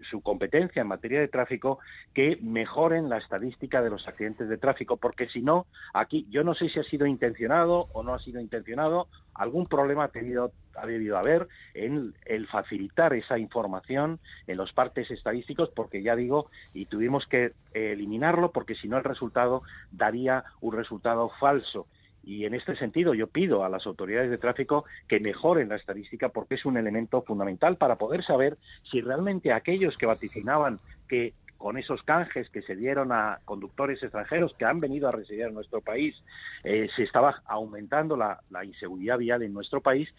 [0.10, 1.80] su, competencia en materia de tráfico,
[2.14, 6.54] que mejoren la estadística de los accidentes de tráfico, porque si no, aquí yo no
[6.54, 10.86] sé si ha sido intencionado o no ha sido intencionado, algún problema ha, tenido, ha
[10.86, 16.86] debido haber en el facilitar esa información en los partes estadísticos, porque ya digo, y
[16.86, 21.88] tuvimos que eliminarlo porque si no el resultado daría un resultado falso
[22.28, 26.28] Y en este sentido yo pido a las autoridades de tráfico que mejoren la estadística
[26.28, 28.58] porque es un elemento fundamental para poder saber
[28.92, 34.54] si realmente aquellos que vaticinaban que con esos canjes que se dieron a conductores extranjeros
[34.56, 36.22] que han venido a residir en nuestro país,
[36.66, 40.14] eh, se estaba aumentando la, la, inseguridad vial en nuestro país,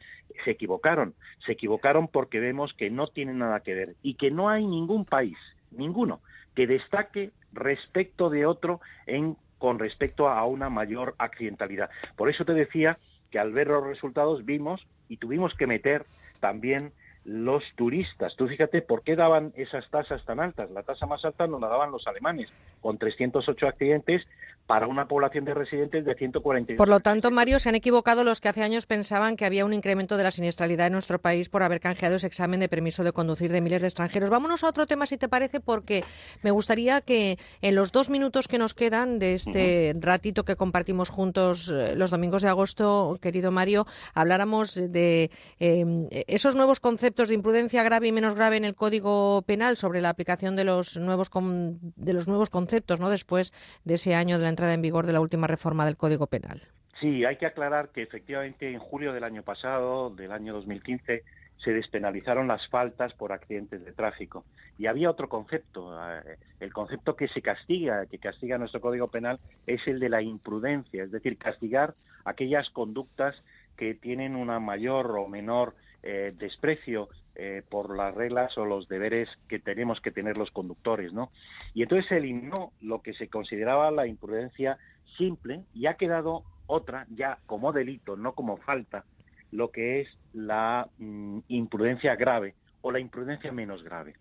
[0.44, 1.14] se equivocaron.
[1.44, 5.04] Se equivocaron porque vemos que no tienen nada que ver y que no hay ningún
[5.04, 5.36] país,
[5.70, 6.22] ninguno,
[6.54, 11.90] que destaque respecto de otro en con respecto a una mayor accidentalidad.
[12.16, 12.98] Por eso te decía
[13.30, 16.06] que al ver los resultados vimos y tuvimos que meter
[16.40, 16.92] también
[17.28, 18.34] los turistas.
[18.36, 20.70] Tú fíjate por qué daban esas tasas tan altas.
[20.70, 22.48] La tasa más alta no la daban los alemanes,
[22.80, 24.26] con 308 accidentes
[24.66, 26.76] para una población de residentes de 140.
[26.76, 29.72] Por lo tanto, Mario, se han equivocado los que hace años pensaban que había un
[29.72, 33.12] incremento de la siniestralidad en nuestro país por haber canjeado ese examen de permiso de
[33.12, 34.28] conducir de miles de extranjeros.
[34.28, 36.04] Vámonos a otro tema, si te parece, porque
[36.42, 41.08] me gustaría que en los dos minutos que nos quedan de este ratito que compartimos
[41.08, 47.34] juntos eh, los domingos de agosto, querido Mario, habláramos de eh, esos nuevos conceptos de
[47.34, 51.28] imprudencia grave y menos grave en el Código Penal sobre la aplicación de los nuevos
[51.32, 53.10] de los nuevos conceptos, ¿no?
[53.10, 53.52] Después
[53.84, 56.62] de ese año de la entrada en vigor de la última reforma del Código Penal.
[57.00, 61.24] Sí, hay que aclarar que efectivamente en julio del año pasado, del año 2015,
[61.56, 64.44] se despenalizaron las faltas por accidentes de tráfico.
[64.78, 69.40] Y había otro concepto, eh, el concepto que se castiga, que castiga nuestro Código Penal,
[69.66, 73.34] es el de la imprudencia, es decir, castigar aquellas conductas
[73.76, 79.28] que tienen una mayor o menor eh, desprecio eh, por las reglas o los deberes
[79.48, 81.30] que tenemos que tener los conductores, ¿no?
[81.74, 84.78] Y entonces se eliminó lo que se consideraba la imprudencia
[85.16, 89.04] simple y ha quedado otra ya como delito, no como falta,
[89.50, 94.14] lo que es la mm, imprudencia grave o la imprudencia menos grave.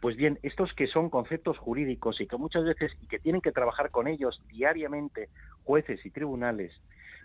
[0.00, 3.52] Pues bien, estos que son conceptos jurídicos y que muchas veces y que tienen que
[3.52, 5.28] trabajar con ellos diariamente
[5.64, 6.72] jueces y tribunales,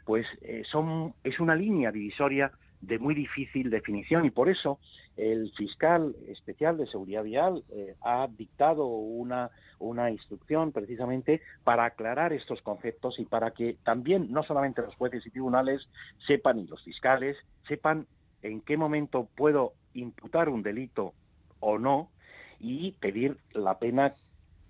[0.06, 2.52] pues eh, son es una línea divisoria
[2.88, 4.80] de muy difícil definición y por eso
[5.16, 12.34] el fiscal especial de seguridad vial eh, ha dictado una, una instrucción precisamente para aclarar
[12.34, 15.88] estos conceptos y para que también no solamente los jueces y tribunales
[16.28, 18.06] sepan y los fiscales sepan
[18.42, 21.14] en qué momento puedo imputar un delito
[21.62, 22.10] o no
[22.60, 24.14] y pedir la pena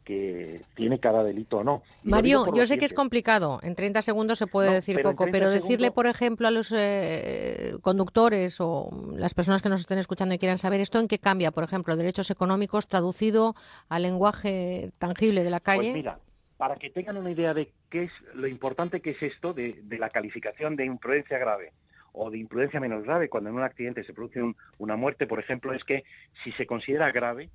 [0.03, 1.83] que tiene cada delito o no.
[2.03, 5.91] Mario, yo sé que es complicado, en 30 segundos se puede decir poco, pero decirle,
[5.91, 10.57] por ejemplo, a los eh, conductores o las personas que nos estén escuchando y quieran
[10.57, 11.51] saber esto, ¿en qué cambia?
[11.51, 13.55] Por ejemplo, derechos económicos traducido
[13.89, 15.93] al lenguaje tangible de la pues calle.
[15.93, 16.19] mira,
[16.63, 20.09] para que tengan una idea de qué es lo importante que es esto de, la
[20.09, 21.73] calificación de imprudencia grave
[22.13, 24.39] o de imprudencia menos grave, cuando en un accidente se produce
[24.77, 26.03] una muerte, por ejemplo, es que
[26.43, 27.49] si se considera grave,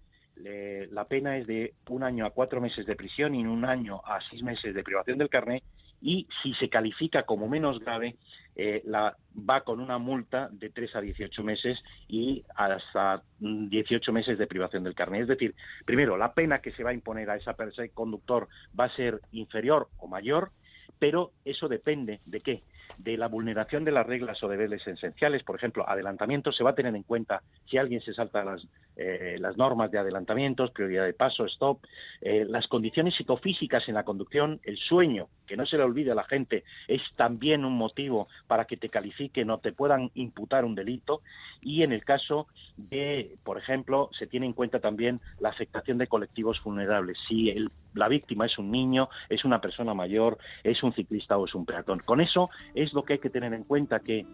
[0.91, 4.21] la pena es de un año a cuatro meses de prisión y un año a
[4.31, 5.63] seis meses de privación del carnet
[6.01, 8.17] y si se califica como menos grave
[8.55, 9.17] eh, la,
[9.49, 14.83] va con una multa de tres a dieciocho meses y hasta dieciocho meses de privación
[14.83, 15.23] del carnet.
[15.23, 18.49] Es decir, primero, la pena que se va a imponer a esa persona conductor
[18.79, 20.51] va a ser inferior o mayor,
[20.99, 22.63] pero eso depende de qué?
[22.97, 26.75] de la vulneración de las reglas o deberes esenciales, por ejemplo, adelantamiento, se va a
[26.75, 31.13] tener en cuenta si alguien se salta las, eh, las normas de adelantamientos, prioridad de
[31.13, 31.81] paso, stop,
[32.21, 36.17] eh, las condiciones psicofísicas en la conducción, el sueño, que no se le olvide a
[36.17, 40.75] la gente, es también un motivo para que te califiquen o te puedan imputar un
[40.75, 41.23] delito,
[41.61, 46.07] y en el caso de, por ejemplo, se tiene en cuenta también la afectación de
[46.07, 47.19] colectivos vulnerables.
[47.29, 51.47] Si el la víctima es un niño, es una persona mayor, es un ciclista o
[51.47, 52.01] es un peatón.
[52.01, 54.27] Con eso es lo que hay que tener en cuenta que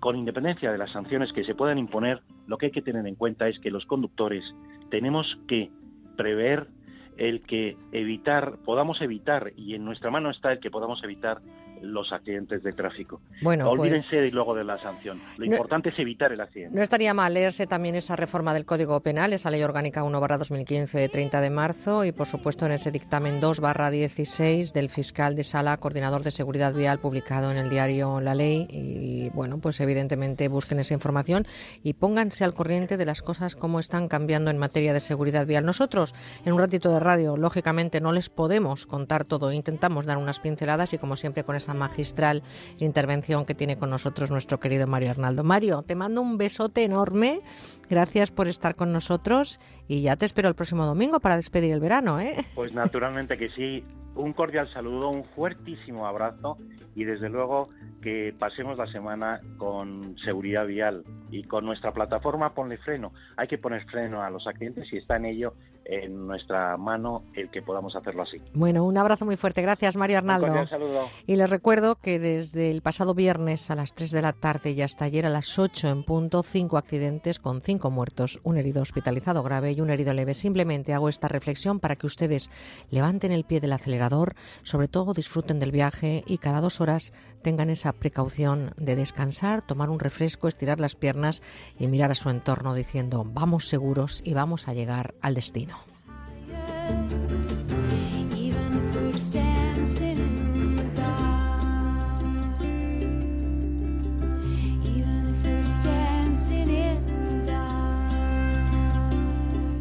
[0.00, 3.14] con independencia de las sanciones que se puedan imponer, lo que hay que tener en
[3.14, 4.44] cuenta es que los conductores
[4.90, 5.70] tenemos que
[6.16, 6.68] prever
[7.16, 11.40] el que evitar, podamos evitar, y en nuestra mano está el que podamos evitar
[11.82, 13.20] los accidentes de tráfico.
[13.42, 15.20] Bueno, Olvídense pues luego de la sanción.
[15.36, 16.76] Lo importante es evitar el accidente.
[16.76, 20.98] No estaría mal leerse también esa reforma del Código Penal, esa ley orgánica 1 2015
[20.98, 23.60] de 30 de marzo y por supuesto en ese dictamen 2
[23.90, 28.66] 16 del fiscal de sala, coordinador de seguridad vial publicado en el diario La Ley
[28.70, 31.46] y bueno, pues evidentemente busquen esa información
[31.82, 35.64] y pónganse al corriente de las cosas como están cambiando en materia de seguridad vial.
[35.64, 36.14] Nosotros
[36.44, 40.92] en un ratito de radio, lógicamente no les podemos contar todo, intentamos dar unas pinceladas
[40.92, 42.42] y como siempre con esa magistral
[42.78, 45.44] intervención que tiene con nosotros nuestro querido Mario Arnaldo.
[45.44, 47.40] Mario, te mando un besote enorme.
[47.88, 51.80] Gracias por estar con nosotros y ya te espero el próximo domingo para despedir el
[51.80, 52.20] verano.
[52.20, 52.36] ¿eh?
[52.54, 53.84] Pues naturalmente que sí.
[54.14, 56.58] un cordial saludo, un fuertísimo abrazo
[56.94, 57.68] y desde luego
[58.02, 63.12] que pasemos la semana con seguridad vial y con nuestra plataforma Ponle Freno.
[63.36, 65.54] Hay que poner freno a los accidentes y está en ello
[65.88, 68.36] en nuestra mano el que podamos hacerlo así.
[68.52, 69.62] Bueno, un abrazo muy fuerte.
[69.62, 70.52] Gracias, Mario Arnaldo.
[70.52, 71.08] Un saludo.
[71.26, 74.82] Y les recuerdo que desde el pasado viernes a las 3 de la tarde y
[74.82, 79.42] hasta ayer a las 8 en punto, cinco accidentes con cinco muertos, un herido hospitalizado
[79.42, 80.34] grave y un herido leve.
[80.34, 82.50] Simplemente hago esta reflexión para que ustedes
[82.90, 87.70] levanten el pie del acelerador, sobre todo disfruten del viaje y cada dos horas tengan
[87.70, 91.42] esa precaución de descansar, tomar un refresco, estirar las piernas
[91.78, 95.76] y mirar a su entorno diciendo vamos seguros y vamos a llegar al destino.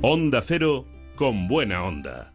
[0.02, 2.34] Onda Cero con buena onda.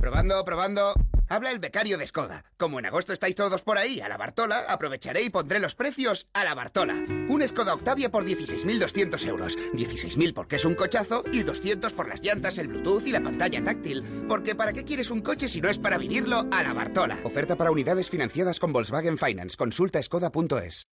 [0.00, 0.94] Probando, probando.
[1.28, 2.44] Habla el becario de Skoda.
[2.56, 6.28] Como en agosto estáis todos por ahí a la Bartola, aprovecharé y pondré los precios
[6.32, 6.94] a la Bartola.
[7.28, 9.56] Un Skoda Octavia por 16.200 euros.
[9.72, 13.62] 16.000 porque es un cochazo y 200 por las llantas, el Bluetooth y la pantalla
[13.64, 14.04] táctil.
[14.28, 17.18] Porque ¿para qué quieres un coche si no es para vivirlo a la Bartola?
[17.24, 19.56] Oferta para unidades financiadas con Volkswagen Finance.
[19.56, 20.86] Consulta skoda.es.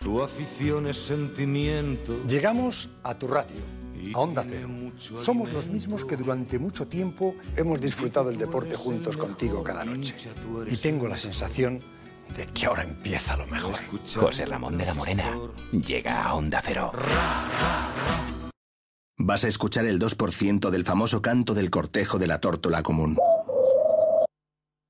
[0.00, 2.24] Tu afición es sentimiento.
[2.26, 3.60] Llegamos a tu radio,
[4.14, 4.68] a Onda Cero.
[5.16, 10.14] Somos los mismos que durante mucho tiempo hemos disfrutado el deporte juntos contigo cada noche.
[10.68, 11.80] Y tengo la sensación
[12.36, 13.74] de que ahora empieza lo mejor.
[14.14, 15.36] José Ramón de la Morena
[15.72, 16.92] llega a Onda Cero.
[19.22, 23.18] Vas a escuchar el 2% del famoso canto del cortejo de la tórtola común.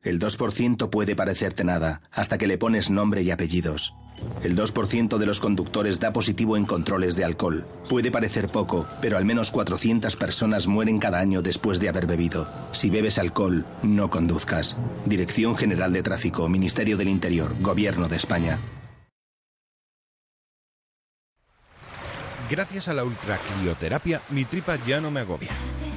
[0.02, 3.94] El 2% puede parecerte nada, hasta que le pones nombre y apellidos.
[4.42, 7.66] El 2% de los conductores da positivo en controles de alcohol.
[7.88, 12.48] Puede parecer poco, pero al menos 400 personas mueren cada año después de haber bebido.
[12.72, 14.78] Si bebes alcohol, no conduzcas.
[15.04, 18.58] Dirección General de Tráfico, Ministerio del Interior, Gobierno de España.
[22.50, 25.50] Gracias a la ultracrioterapia, mi tripa ya no me agobia.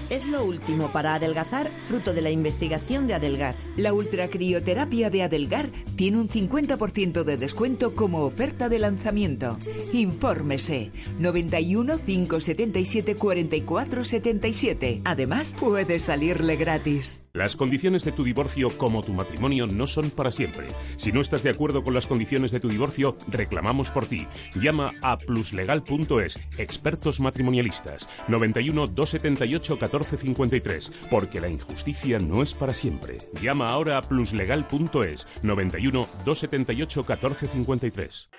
[0.10, 3.56] Es lo último para adelgazar, fruto de la investigación de Adelgar.
[3.78, 9.58] La ultracrioterapia de Adelgar tiene un 50% de descuento como oferta de lanzamiento.
[9.94, 15.02] Infórmese 91 577 44 77.
[15.06, 17.24] Además, puede salirle gratis.
[17.36, 20.68] Las condiciones de tu divorcio como tu matrimonio no son para siempre.
[20.98, 24.28] Si no estás de acuerdo con las condiciones de tu divorcio, reclamamos por ti.
[24.54, 33.20] Llama a pluslegal.es, expertos matrimonialistas, 91 278 1453, porque la injusticia no es para siempre.
[33.42, 38.30] Llama ahora a pluslegal.es, 91 278 1453.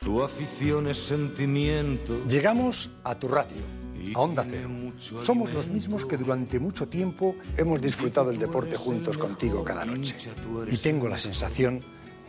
[0.00, 2.24] Tu afición es sentimiento.
[2.28, 3.62] Llegamos a tu radio,
[4.14, 4.68] a Onda Cero.
[5.18, 10.14] Somos los mismos que durante mucho tiempo hemos disfrutado el deporte juntos contigo cada noche.
[10.70, 11.80] Y tengo la sensación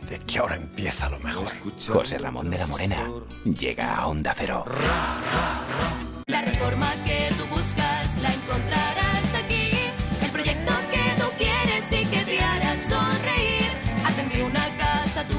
[0.08, 1.48] de que ahora empieza lo mejor.
[1.88, 3.10] José Ramón de la Morena
[3.44, 4.64] llega a Onda Cero.
[6.28, 9.70] La reforma que tú buscas la encontrarás aquí.
[10.20, 13.70] El proyecto que tú quieres y que te hará sonreír.
[14.06, 15.38] Atender una casa, tu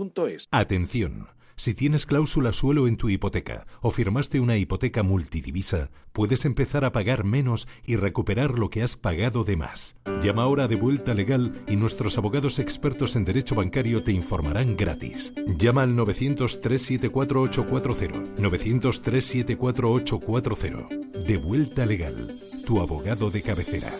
[0.51, 1.27] Atención.
[1.61, 6.91] Si tienes cláusula suelo en tu hipoteca o firmaste una hipoteca multidivisa, puedes empezar a
[6.91, 9.95] pagar menos y recuperar lo que has pagado de más.
[10.23, 15.35] Llama ahora de vuelta legal y nuestros abogados expertos en derecho bancario te informarán gratis.
[15.55, 18.37] Llama al 900-374-840.
[18.37, 21.25] 900-374-840.
[21.27, 22.27] De vuelta legal.
[22.65, 23.93] Tu abogado de cabecera.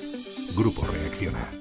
[0.56, 1.61] Grupo Reacciona.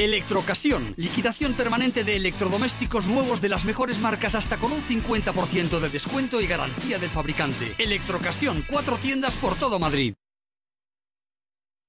[0.00, 0.94] Electrocasión.
[0.96, 6.40] Liquidación permanente de electrodomésticos nuevos de las mejores marcas hasta con un 50% de descuento
[6.40, 7.74] y garantía del fabricante.
[7.78, 8.62] Electrocasión.
[8.70, 10.14] Cuatro tiendas por todo Madrid.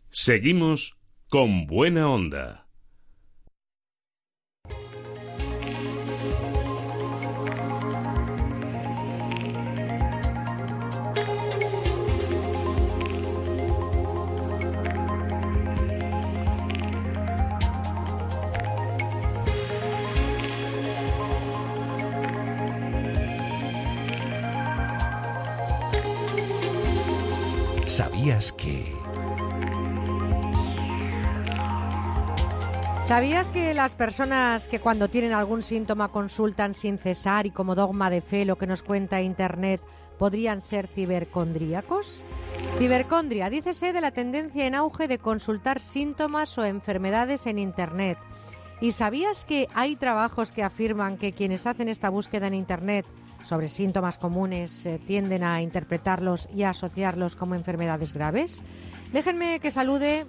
[0.10, 0.98] Seguimos
[1.28, 2.69] con buena onda.
[28.30, 28.94] ¿Sabías que...
[33.04, 38.12] ¿Sabías que las personas que cuando tienen algún síntoma consultan sin cesar y como dogma
[38.12, 39.82] de fe lo que nos cuenta Internet
[40.20, 42.24] podrían ser cibercondríacos?
[42.78, 48.20] Cibercondria, dícese de la tendencia en auge de consultar síntomas o enfermedades en Internet.
[48.80, 53.08] ¿Y sabías que hay trabajos que afirman que quienes hacen esta búsqueda en Internet
[53.44, 58.64] sobre síntomas comunes eh, tienden a interpretarlos y a asociarlos como enfermedades graves?
[59.12, 60.26] Déjenme que salude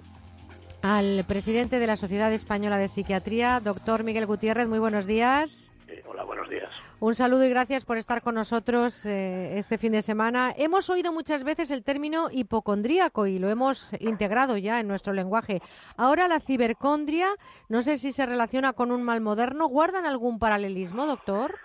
[0.81, 4.67] al presidente de la Sociedad Española de Psiquiatría, doctor Miguel Gutiérrez.
[4.67, 5.71] Muy buenos días.
[6.07, 6.69] hola, buenos días.
[6.99, 10.53] Un saludo y gracias por estar con nosotros eh, este fin de semana.
[10.55, 15.63] Hemos oído muchas veces el término hipocondríaco y lo hemos integrado ya en nuestro lenguaje.
[15.97, 17.27] Ahora la cibercondria,
[17.69, 19.67] no sé si se relaciona con un mal moderno.
[19.67, 21.55] ¿Guardan algún paralelismo, doctor?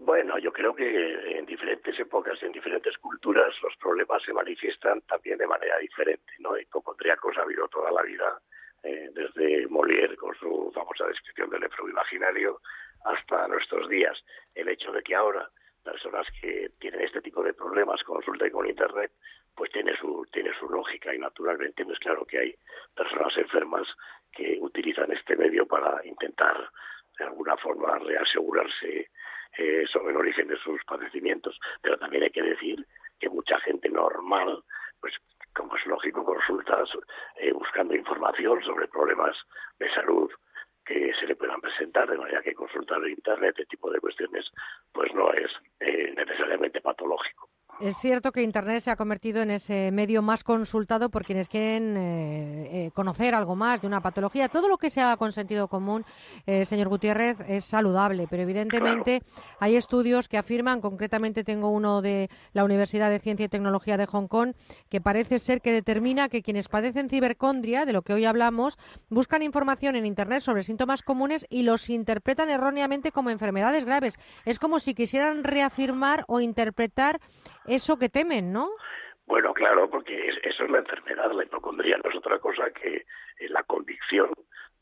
[0.00, 5.38] Bueno, yo creo que en diferentes épocas, en diferentes culturas, los problemas se manifiestan también
[5.38, 6.56] de manera diferente, ¿no?
[6.56, 8.40] Hipocondríacos ha habido toda la vida,
[8.84, 12.60] eh, desde Molière con su famosa descripción del imaginario
[13.04, 14.16] hasta nuestros días.
[14.54, 15.50] El hecho de que ahora
[15.82, 19.10] personas que tienen este tipo de problemas consulten con Internet,
[19.56, 22.54] pues tiene su, tiene su lógica y naturalmente, pues claro que hay
[22.94, 23.88] personas enfermas
[24.30, 26.70] que utilizan este medio para intentar
[27.18, 29.10] de alguna forma reasegurarse
[29.56, 31.58] eh, sobre el origen de sus padecimientos.
[31.82, 32.86] Pero también hay que decir
[33.18, 34.62] que mucha gente normal,
[35.00, 35.14] pues
[35.54, 36.84] como es lógico, consulta
[37.36, 39.36] eh, buscando información sobre problemas
[39.78, 40.30] de salud
[40.84, 44.46] que se le puedan presentar, de manera que consultar en Internet, este tipo de cuestiones,
[44.92, 47.50] pues no es eh, necesariamente patológico.
[47.80, 51.96] Es cierto que Internet se ha convertido en ese medio más consultado por quienes quieren
[51.96, 54.48] eh, eh, conocer algo más de una patología.
[54.48, 56.04] Todo lo que sea con sentido común,
[56.44, 59.22] eh, señor Gutiérrez, es saludable, pero evidentemente
[59.60, 64.06] hay estudios que afirman, concretamente tengo uno de la Universidad de Ciencia y Tecnología de
[64.06, 64.54] Hong Kong,
[64.88, 68.76] que parece ser que determina que quienes padecen cibercondria, de lo que hoy hablamos,
[69.08, 74.18] buscan información en Internet sobre síntomas comunes y los interpretan erróneamente como enfermedades graves.
[74.44, 77.20] Es como si quisieran reafirmar o interpretar
[77.68, 78.70] eso que temen, ¿no?
[79.26, 83.48] Bueno, claro, porque eso es la enfermedad, la hipocondría no es otra cosa que eh,
[83.50, 84.30] la convicción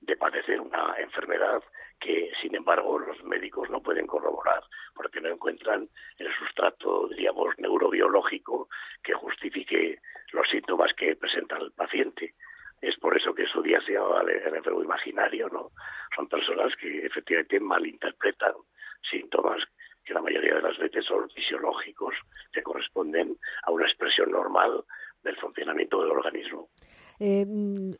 [0.01, 1.63] de padecer una enfermedad
[1.99, 4.63] que, sin embargo, los médicos no pueden corroborar
[4.95, 8.69] porque no encuentran el sustrato, diríamos, neurobiológico
[9.03, 9.99] que justifique
[10.33, 12.35] los síntomas que presenta el paciente.
[12.81, 15.71] Es por eso que en su día se llama el enfermo imaginario, ¿no?
[16.15, 18.55] Son personas que efectivamente malinterpretan
[19.11, 19.63] síntomas
[20.17, 22.15] la mayoría de las veces son fisiológicos,
[22.53, 24.83] que corresponden a una expresión normal
[25.23, 26.71] del funcionamiento del organismo.
[27.19, 27.47] Eh,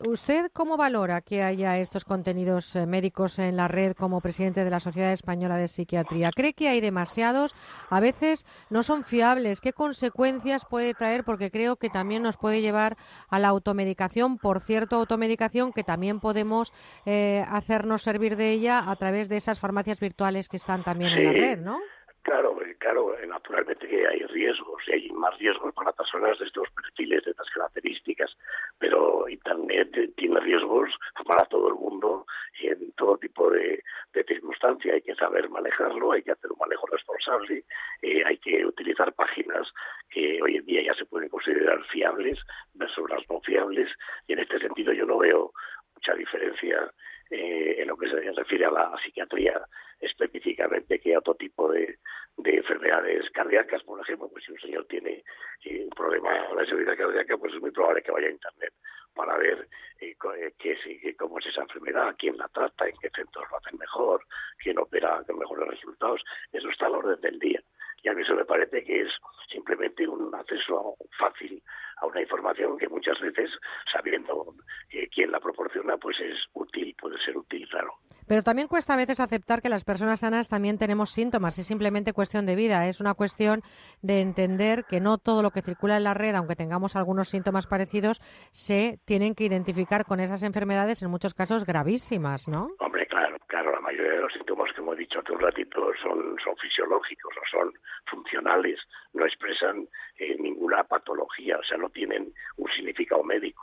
[0.07, 4.69] ¿Usted cómo valora que haya estos contenidos eh, médicos en la red como presidente de
[4.69, 6.29] la Sociedad Española de Psiquiatría?
[6.31, 7.55] ¿Cree que hay demasiados?
[7.89, 9.59] A veces no son fiables.
[9.59, 11.23] ¿Qué consecuencias puede traer?
[11.23, 12.95] Porque creo que también nos puede llevar
[13.29, 14.37] a la automedicación.
[14.37, 16.71] Por cierto, automedicación que también podemos
[17.05, 21.25] eh, hacernos servir de ella a través de esas farmacias virtuales que están también en
[21.25, 21.79] la red, ¿no?
[22.27, 27.23] Claro, claro, naturalmente que hay riesgos y hay más riesgos para personas de estos perfiles,
[27.23, 28.35] de estas características,
[28.77, 30.89] pero Internet tiene riesgos
[31.25, 32.25] para todo el mundo
[32.59, 34.93] y en todo tipo de, de circunstancia.
[34.93, 37.63] Hay que saber manejarlo, hay que hacer un manejo responsable,
[38.01, 39.65] eh, hay que utilizar páginas
[40.09, 42.37] que hoy en día ya se pueden considerar fiables
[42.73, 43.89] versus las no fiables
[44.27, 45.53] y en este sentido yo no veo
[45.95, 46.91] mucha diferencia
[47.29, 49.61] eh, en lo que se refiere a la psiquiatría
[49.99, 51.97] específicamente que otro tipo de,
[52.37, 55.23] de enfermedades cardíacas, por ejemplo, pues si un señor tiene
[55.65, 58.73] un problema de seguridad cardíaca, pues es muy probable que vaya a Internet
[59.17, 59.67] para ver
[59.99, 63.77] eh, eh, qué, cómo es esa enfermedad, quién la trata, en qué centros lo hacen
[63.77, 64.23] mejor,
[64.59, 66.21] quién opera con mejores resultados.
[66.53, 67.61] Eso está al orden del día.
[68.03, 69.09] Y a mí eso me parece que es
[69.51, 71.61] simplemente un acceso fácil
[71.99, 73.49] a una información que muchas veces,
[73.91, 74.53] sabiendo
[74.91, 77.93] eh, quién la proporciona, pues es útil, puede ser útil, claro.
[78.27, 81.57] Pero también cuesta a veces aceptar que las personas sanas también tenemos síntomas.
[81.57, 82.85] Es simplemente cuestión de vida.
[82.87, 83.61] Es una cuestión
[84.01, 87.67] de entender que no todo lo que circula en la red, aunque tengamos algunos síntomas
[87.67, 88.19] parecidos,
[88.51, 92.67] se tienen que identificar con esas enfermedades, en muchos casos gravísimas, ¿no?
[92.79, 96.35] Hombre, claro, claro, la mayoría de los síntomas, como he dicho hace un ratito, son,
[96.43, 97.73] son fisiológicos o son
[98.09, 98.79] funcionales,
[99.17, 99.87] no expresan
[100.17, 103.61] eh, ninguna patología, o sea, no tienen un significado médico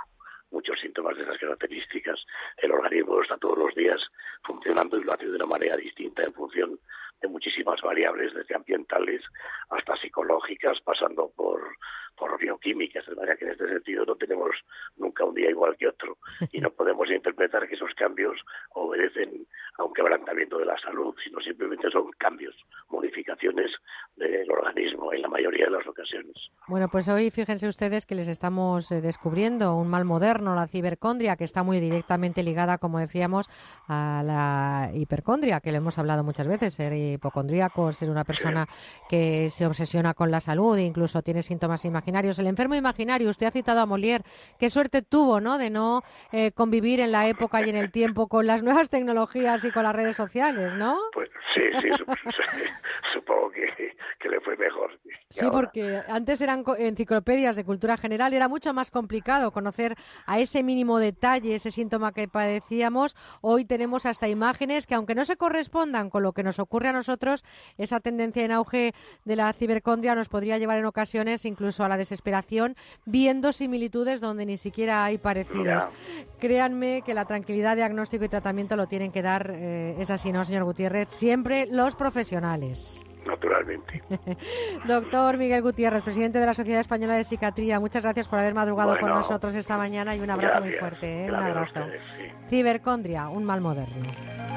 [0.51, 2.25] muchos síntomas de esas características.
[2.59, 4.09] El organismo está todos los días
[4.45, 6.79] funcionando y lo hace de una manera distinta en función
[7.21, 9.23] de muchísimas variables, desde ambientales
[9.71, 11.61] hasta psicológicas, pasando por,
[12.17, 14.51] por bioquímicas, de manera que en este sentido no tenemos
[14.97, 16.19] nunca un día igual que otro.
[16.53, 18.41] Y no podemos interpretar que esos cambios
[18.75, 19.47] obedecen
[19.79, 22.55] a un quebrantamiento de la salud, sino simplemente son cambios,
[22.89, 23.71] modificaciones
[24.17, 26.35] del organismo en la mayoría de las ocasiones.
[26.69, 31.37] Bueno, pues hoy fíjense ustedes que les estamos eh, descubriendo un mal moderno, la cibercondria,
[31.37, 33.49] que está muy directamente ligada, como decíamos,
[33.89, 38.67] a la hipercondria, que le hemos hablado muchas veces, ser hipocondríaco, ser una persona
[39.09, 42.39] que se obsesiona con la salud e incluso tiene síntomas imaginarios.
[42.39, 44.25] El enfermo imaginario, usted ha citado a Molière,
[44.59, 46.03] qué suerte tuvo, ¿no?, de no
[46.33, 49.85] eh, convivir en la época y en el tiempo con las nuevas tecnologías y con
[49.85, 50.99] las redes sociales, ¿no?
[51.13, 51.89] Pues sí, sí,
[53.15, 54.91] supongo que, que le fue mejor.
[55.31, 59.97] Sí, porque antes eran enciclopedias de cultura general, era mucho más complicado conocer
[60.27, 63.17] a ese mínimo detalle ese síntoma que padecíamos.
[63.41, 66.93] Hoy tenemos hasta imágenes que, aunque no se correspondan con lo que nos ocurre a
[66.93, 67.43] nosotros,
[67.79, 68.93] esa tendencia en auge
[69.25, 74.47] de la cibercondria nos podría llevar en ocasiones incluso a la desesperación, viendo similitudes donde
[74.47, 75.85] ni siquiera hay parecidos.
[76.39, 80.45] Créanme que la tranquilidad, diagnóstico y tratamiento lo tienen que dar, eh, es así, ¿no,
[80.45, 81.09] señor Gutiérrez?
[81.11, 84.03] Siempre los profesionales naturalmente.
[84.87, 88.99] Doctor Miguel Gutiérrez, presidente de la Sociedad Española de Psiquiatría, muchas gracias por haber madrugado
[88.99, 91.25] con nosotros esta mañana y un abrazo muy fuerte.
[91.25, 91.29] ¿eh?
[91.31, 91.87] Un abrazo.
[92.49, 94.54] Cibercondria, un mal moderno.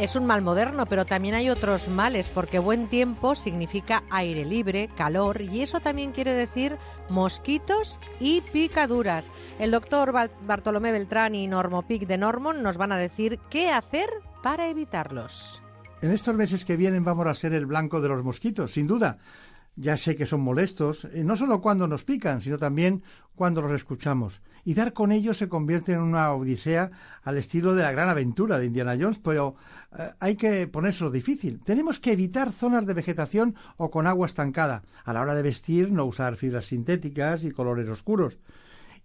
[0.00, 4.88] Es un mal moderno, pero también hay otros males, porque buen tiempo significa aire libre,
[4.96, 6.78] calor, y eso también quiere decir
[7.10, 9.30] mosquitos y picaduras.
[9.58, 10.14] El doctor
[10.46, 14.08] Bartolomé Beltrán y Normopic de Normon nos van a decir qué hacer
[14.42, 15.62] para evitarlos.
[16.00, 19.18] En estos meses que vienen vamos a ser el blanco de los mosquitos, sin duda.
[19.76, 23.02] Ya sé que son molestos, eh, no solo cuando nos pican, sino también
[23.34, 24.42] cuando los escuchamos.
[24.64, 26.90] Y dar con ellos se convierte en una odisea
[27.22, 29.54] al estilo de la gran aventura de Indiana Jones, pero
[29.96, 31.60] eh, hay que ponérselo difícil.
[31.64, 34.82] Tenemos que evitar zonas de vegetación o con agua estancada.
[35.04, 38.38] A la hora de vestir, no usar fibras sintéticas y colores oscuros.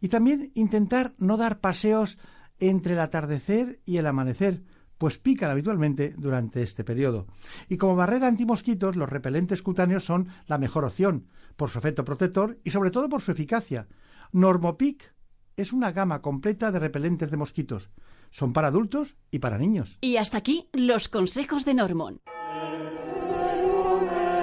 [0.01, 2.17] Y también intentar no dar paseos
[2.59, 4.63] entre el atardecer y el amanecer,
[4.97, 7.27] pues pican habitualmente durante este periodo.
[7.69, 12.59] Y como barrera antimosquitos, los repelentes cutáneos son la mejor opción, por su efecto protector
[12.63, 13.87] y sobre todo por su eficacia.
[14.31, 15.13] Normopic
[15.57, 17.89] es una gama completa de repelentes de mosquitos.
[18.31, 19.97] Son para adultos y para niños.
[20.01, 22.21] Y hasta aquí los consejos de Normon.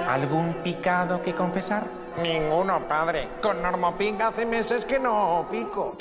[0.07, 1.83] ¿Algún picado que confesar?
[2.21, 3.29] Ninguno, padre.
[3.41, 5.95] Con Normopic hace meses que no pico.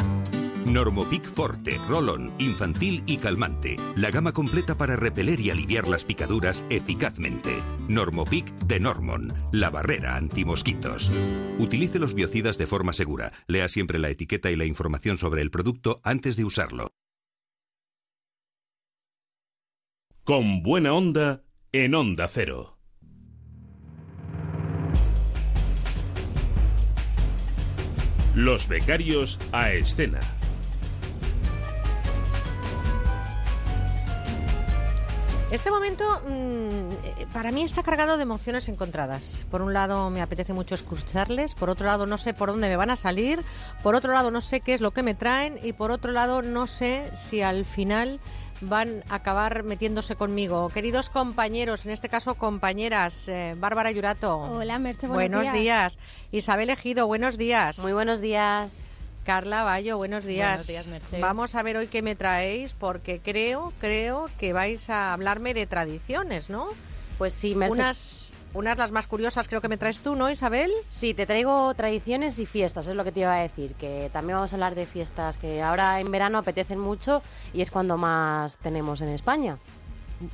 [0.67, 3.77] Normopic Forte, Rolón, infantil y calmante.
[3.97, 7.51] La gama completa para repeler y aliviar las picaduras eficazmente.
[7.89, 11.11] Normopic de Normon, la barrera antimosquitos.
[11.59, 13.33] Utilice los biocidas de forma segura.
[13.47, 16.93] Lea siempre la etiqueta y la información sobre el producto antes de usarlo.
[20.25, 21.43] Con buena onda
[21.73, 22.79] en Onda Cero.
[28.35, 30.21] Los becarios a escena.
[35.53, 39.45] Este momento mm, para mí está cargado de emociones encontradas.
[39.51, 42.77] Por un lado me apetece mucho escucharles, por otro lado no sé por dónde me
[42.77, 43.45] van a salir,
[43.83, 46.41] por otro lado no sé qué es lo que me traen y por otro lado
[46.41, 48.19] no sé si al final
[48.63, 50.71] van a acabar metiéndose conmigo.
[50.71, 54.39] Queridos compañeros, en este caso compañeras, eh, Bárbara Yurato.
[54.39, 55.99] Hola, Merche, buenos, buenos días.
[56.31, 57.79] Isabel Ejido, buenos días.
[57.79, 58.83] Muy buenos días.
[59.25, 60.49] Carla Bayo, buenos días.
[60.49, 61.21] Buenos días, Merche.
[61.21, 65.67] Vamos a ver hoy qué me traéis, porque creo, creo que vais a hablarme de
[65.67, 66.69] tradiciones, ¿no?
[67.19, 67.73] Pues sí, Merche.
[67.73, 70.73] Unas, unas las más curiosas creo que me traes tú, ¿no, Isabel?
[70.91, 74.37] Sí, te traigo tradiciones y fiestas, es lo que te iba a decir, que también
[74.37, 78.59] vamos a hablar de fiestas que ahora en verano apetecen mucho y es cuando más
[78.59, 79.59] tenemos en España.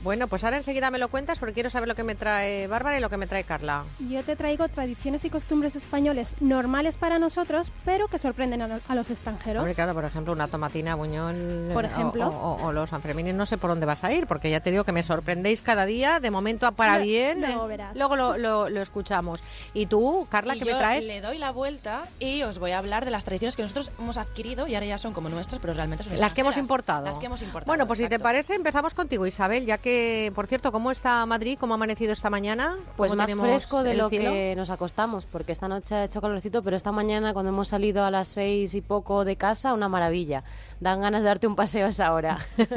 [0.03, 2.99] Bueno, pues ahora enseguida me lo cuentas porque quiero saber lo que me trae Bárbara
[2.99, 3.85] y lo que me trae Carla.
[3.99, 8.81] Yo te traigo tradiciones y costumbres españoles normales para nosotros, pero que sorprenden a, lo-
[8.89, 9.61] a los extranjeros.
[9.61, 12.29] Hombre, claro, por ejemplo, una tomatina buñol Por eh, ejemplo.
[12.29, 14.71] o, o- o los Sanfermines, no sé por dónde vas a ir, porque ya te
[14.71, 17.41] digo que me sorprendéis cada día, de momento para Lo- bien.
[17.41, 17.97] luego eh, verás.
[17.97, 19.43] Luego lo, lo- lo escuchamos.
[19.75, 21.05] ¿Y tú, Carla, Y qué me traes?
[21.07, 24.19] le doy la vuelta y os voy a hablar de las tradiciones que nosotros hemos
[24.19, 27.05] adquirido y ahora ya son como nuestras, pero realmente son Las que hemos importado.
[27.05, 27.71] Las que hemos importado.
[27.71, 31.57] Bueno, pues si te parece, empezamos contigo, Isabel, ya que, por cierto, ¿cómo está Madrid?
[31.59, 32.77] ¿Cómo ha amanecido esta mañana?
[32.97, 34.33] Pues ¿Cómo más fresco de lo cielo?
[34.33, 38.05] que nos acostamos, porque esta noche ha hecho calorcito, pero esta mañana cuando hemos salido
[38.05, 40.45] a las seis y poco de casa, una maravilla.
[40.81, 42.39] Dan ganas de darte un paseo a esa hora.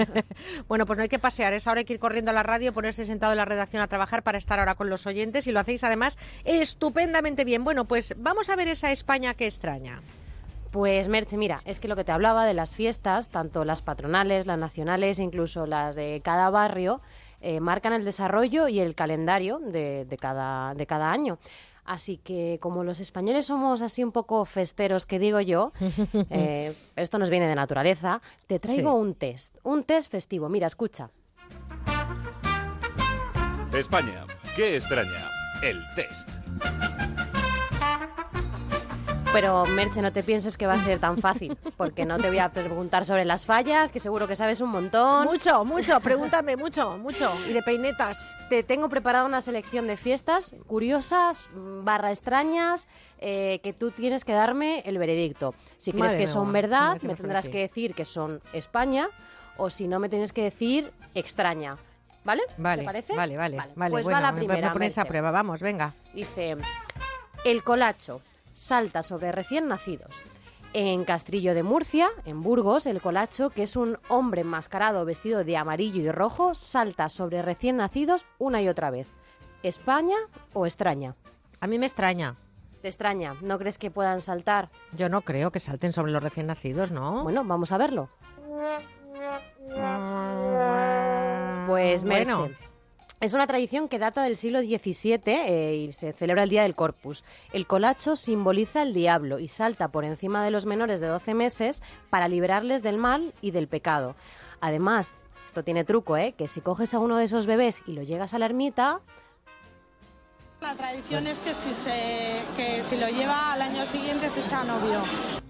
[0.67, 2.73] Bueno, pues no hay que pasear, es ahora hay que ir corriendo a la radio,
[2.73, 5.59] ponerse sentado en la redacción a trabajar para estar ahora con los oyentes y lo
[5.59, 7.63] hacéis además estupendamente bien.
[7.63, 10.01] Bueno, pues vamos a ver esa España que extraña.
[10.72, 14.45] Pues Merche, mira, es que lo que te hablaba de las fiestas, tanto las patronales,
[14.47, 17.01] las nacionales e incluso las de cada barrio,
[17.41, 21.39] eh, marcan el desarrollo y el calendario de, de cada, de cada año.
[21.84, 25.74] Así que como los españoles somos así un poco festeros, que digo yo,
[26.30, 28.97] eh, esto nos viene de naturaleza, te traigo Sí.
[28.97, 30.47] un test, un test festivo.
[30.47, 31.09] Mira, escucha.
[33.74, 35.30] España, ¿qué extraña?
[35.63, 36.30] El test.
[39.34, 42.39] Pero Merche, no te pienses que va a ser tan fácil, porque no te voy
[42.39, 45.23] a preguntar sobre las fallas, que seguro que sabes un montón.
[45.25, 47.32] Mucho, mucho, pregúntame, mucho, mucho.
[47.47, 48.36] Y de peinetas.
[48.49, 54.25] Te tengo preparada una selección de fiestas curiosas, mm, barra extrañas, eh, que tú tienes
[54.25, 55.55] que darme el veredicto.
[55.77, 59.07] Si crees Madre que mía, son verdad, me tendrás que decir que son España,
[59.55, 61.77] o si no, me tienes que decir extraña.
[62.25, 62.43] ¿Vale?
[62.57, 63.15] Vale, ¿Te parece?
[63.15, 63.91] vale, vale, vale.
[63.91, 64.67] Pues bueno, va la me- primera.
[64.67, 65.93] Me pones a prueba, vamos, venga.
[66.13, 66.57] Dice,
[67.45, 68.21] el colacho
[68.53, 70.21] salta sobre recién nacidos.
[70.73, 75.57] En Castrillo de Murcia, en Burgos, el colacho, que es un hombre enmascarado vestido de
[75.57, 79.07] amarillo y rojo, salta sobre recién nacidos una y otra vez.
[79.63, 80.15] ¿España
[80.53, 81.15] o extraña?
[81.59, 82.37] A mí me extraña.
[82.81, 83.35] ¿Te extraña?
[83.41, 84.69] ¿No crees que puedan saltar?
[84.93, 87.23] Yo no creo que salten sobre los recién nacidos, ¿no?
[87.23, 88.09] Bueno, vamos a verlo.
[91.67, 92.49] Pues Bueno.
[93.22, 96.74] Es una tradición que data del siglo XVII eh, y se celebra el Día del
[96.74, 97.24] Corpus.
[97.53, 101.84] El colacho simboliza el diablo y salta por encima de los menores de 12 meses
[102.09, 104.15] para liberarles del mal y del pecado.
[104.59, 105.13] Además,
[105.45, 106.34] esto tiene truco, ¿eh?
[106.36, 109.01] Que si coges a uno de esos bebés y lo llegas a la ermita,
[110.62, 114.64] La tradición es que si, se, que si lo lleva al año siguiente se echa
[114.64, 115.01] novio.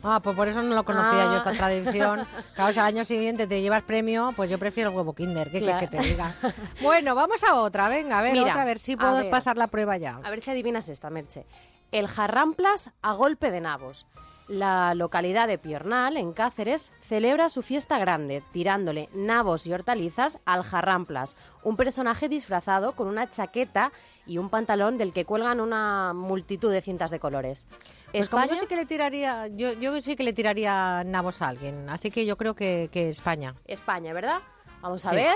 [0.03, 1.31] Ah, pues por eso no lo conocía Ah.
[1.33, 2.25] yo esta tradición.
[2.55, 5.59] Claro, si al año siguiente te llevas premio, pues yo prefiero el huevo Kinder, ¿qué
[5.59, 6.33] quieres que te diga?
[6.81, 9.29] Bueno, vamos a otra, venga, a ver, Mira, otra, a ver si puedo ver.
[9.29, 10.19] pasar la prueba ya.
[10.23, 11.45] A ver si adivinas esta, Merche.
[11.91, 14.07] El Jarramplas a golpe de nabos.
[14.47, 20.63] La localidad de Piornal, en Cáceres, celebra su fiesta grande, tirándole nabos y hortalizas al
[20.63, 23.91] Jarramplas, un personaje disfrazado con una chaqueta
[24.25, 27.67] y un pantalón del que cuelgan una multitud de cintas de colores.
[28.11, 31.41] Pues como España, yo sí que le tiraría, yo, yo sí que le tiraría nabos
[31.41, 33.55] a alguien, así que yo creo que, que España.
[33.65, 34.39] España, ¿verdad?
[34.81, 35.15] Vamos a Sí.
[35.15, 35.35] ver.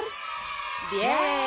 [0.92, 1.46] Bien.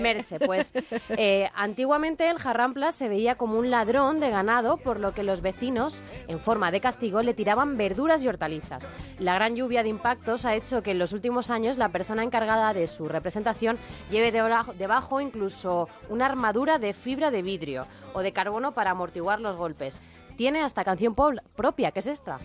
[0.00, 0.72] Merche, pues
[1.10, 5.40] eh, antiguamente el jarramplas se veía como un ladrón de ganado, por lo que los
[5.40, 8.86] vecinos, en forma de castigo, le tiraban verduras y hortalizas.
[9.18, 12.72] La gran lluvia de impactos ha hecho que en los últimos años la persona encargada
[12.72, 13.78] de su representación
[14.10, 19.56] lleve debajo, incluso una armadura de fibra de vidrio o de carbono para amortiguar los
[19.56, 19.98] golpes.
[20.36, 22.40] Tiene hasta canción propia, que es esta.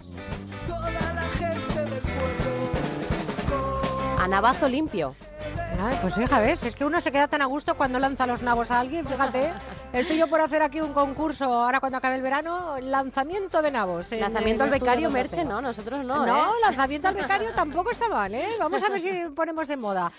[4.20, 5.16] A navazo limpio.
[5.82, 8.42] Ay, pues hija, ves, es que uno se queda tan a gusto cuando lanza los
[8.42, 9.52] nabos a alguien, fíjate.
[9.94, 14.12] Estoy yo por hacer aquí un concurso, ahora cuando acabe el verano, lanzamiento de nabos.
[14.12, 16.58] en Lanzamiento al becario Merche, no, nosotros no, No, ¿eh?
[16.62, 18.50] lanzamiento al becario tampoco está mal, ¿eh?
[18.60, 20.12] Vamos a ver si ponemos de moda.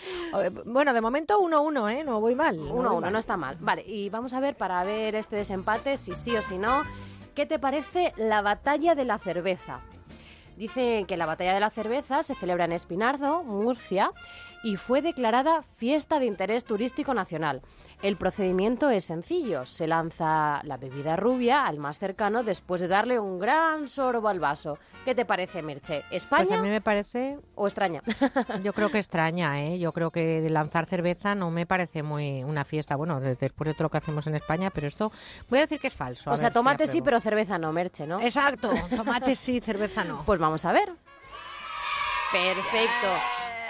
[0.42, 2.04] Eh, Bueno, de momento 1-1, ¿eh?
[2.04, 2.56] No voy mal.
[2.56, 3.56] no Uno uno, no está mal.
[3.60, 6.82] Vale, y vamos a ver para ver este desempate, si sí o si no.
[7.34, 9.80] ¿Qué te parece la batalla de la cerveza?
[10.56, 14.10] Dice que la batalla de la cerveza se celebra en Espinardo, Murcia,
[14.62, 17.62] y fue declarada fiesta de interés turístico nacional.
[18.02, 19.66] El procedimiento es sencillo.
[19.66, 24.40] Se lanza la bebida rubia al más cercano después de darle un gran sorbo al
[24.40, 24.78] vaso.
[25.04, 26.02] ¿Qué te parece, Merche?
[26.10, 27.38] ¿España Pues a mí me parece...
[27.54, 28.02] o extraña?
[28.62, 29.78] Yo creo que extraña, ¿eh?
[29.78, 32.96] Yo creo que lanzar cerveza no me parece muy una fiesta.
[32.96, 35.10] Bueno, de- después de todo lo que hacemos en España, pero esto
[35.48, 36.30] voy a decir que es falso.
[36.30, 38.20] a o sea, si tomate sí, pero cerveza no, Merche, ¿no?
[38.20, 40.22] Exacto, tomate sí, cerveza no.
[40.24, 40.90] Pues vamos a ver.
[42.32, 43.08] Perfecto.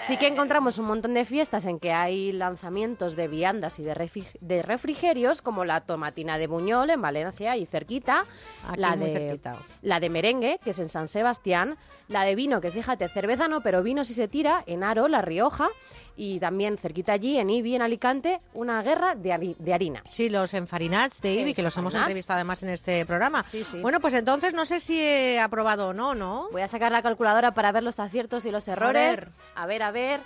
[0.00, 3.94] Sí que encontramos un montón de fiestas en que hay lanzamientos de viandas y de,
[3.94, 8.24] refri- de refrigerios, como la tomatina de Buñol en Valencia y cerquita,
[8.66, 9.56] Aquí la, muy de, cerquita.
[9.82, 11.76] la de merengue, que es en San Sebastián,
[12.08, 15.22] la de vino, que fíjate, cerveza no, pero vino sí se tira, en Aro, La
[15.22, 15.68] Rioja,
[16.16, 20.02] Y también cerquita allí, en Ibi, en Alicante, una guerra de, de harina.
[20.04, 23.42] Sí, los enfarinats de Ibi, que los hemos entrevistado además en este programa.
[23.42, 23.80] Sí, sí.
[23.80, 26.48] Bueno, pues entonces no sé si he aprobado o no, ¿no?
[26.52, 29.16] Voy a sacar la calculadora para ver los aciertos y los errores.
[29.16, 29.28] ver.
[29.54, 30.20] A ver, a ver.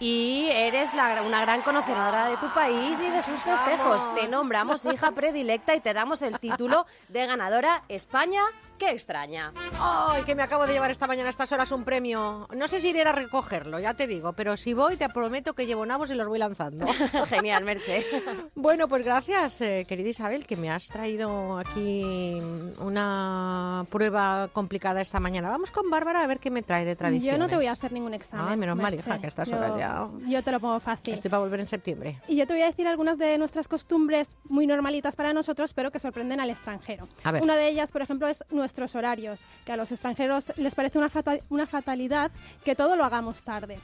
[0.00, 4.04] Y eres la- una gran conocedora de tu país y de sus festejos.
[4.16, 8.42] Te nombramos hija predilecta y te damos el título de ganadora España.
[8.78, 9.52] ¡Qué extraña!
[9.80, 12.48] ¡Ay, que me acabo de llevar esta mañana a estas horas un premio!
[12.54, 15.66] No sé si iré a recogerlo, ya te digo, pero si voy te prometo que
[15.66, 16.86] llevo nabos y los voy lanzando.
[17.28, 18.04] Genial, Merche.
[18.54, 22.40] Bueno, pues gracias, eh, querida Isabel, que me has traído aquí
[22.78, 25.48] una prueba complicada esta mañana.
[25.50, 27.38] Vamos con Bárbara a ver qué me trae de tradiciones.
[27.38, 28.46] Yo no te voy a hacer ningún examen.
[28.48, 29.08] Ay, menos mal, Merche.
[29.10, 30.08] hija, que a estas Yo- horas ya...
[30.26, 31.14] Yo te lo pongo fácil.
[31.14, 32.20] Estoy para volver en septiembre.
[32.28, 35.90] Y yo te voy a decir algunas de nuestras costumbres muy normalitas para nosotros, pero
[35.90, 37.06] que sorprenden al extranjero.
[37.22, 37.42] A ver.
[37.42, 41.10] Una de ellas, por ejemplo, es nuestros horarios, que a los extranjeros les parece una,
[41.10, 42.30] fata- una fatalidad
[42.64, 43.78] que todo lo hagamos tarde.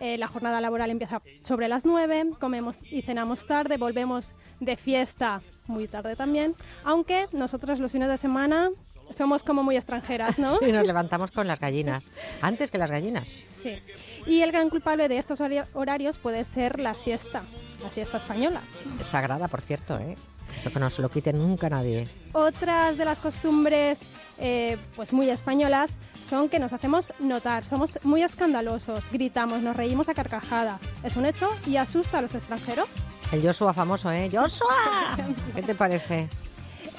[0.00, 5.40] Eh, la jornada laboral empieza sobre las 9, comemos y cenamos tarde, volvemos de fiesta
[5.66, 6.54] muy tarde también,
[6.84, 8.68] aunque nosotros los fines de semana
[9.10, 10.58] somos como muy extranjeras, ¿no?
[10.60, 12.12] Y nos levantamos con las gallinas.
[12.42, 13.28] Antes que las gallinas.
[13.28, 13.78] Sí.
[14.26, 15.40] Y el gran culpable de estos
[15.72, 17.42] horarios puede ser la siesta,
[17.82, 18.60] la siesta española.
[19.00, 20.16] Es sagrada, por cierto, ¿eh?
[20.58, 22.08] Eso que no se lo quite nunca nadie.
[22.32, 24.00] Otras de las costumbres
[24.38, 25.92] eh, pues muy españolas
[26.28, 30.80] son que nos hacemos notar, somos muy escandalosos, gritamos, nos reímos a carcajada.
[31.04, 32.88] Es un hecho y asusta a los extranjeros.
[33.30, 34.28] El Joshua famoso, ¿eh?
[34.32, 35.16] ¡Joshua!
[35.54, 36.28] ¿Qué te parece?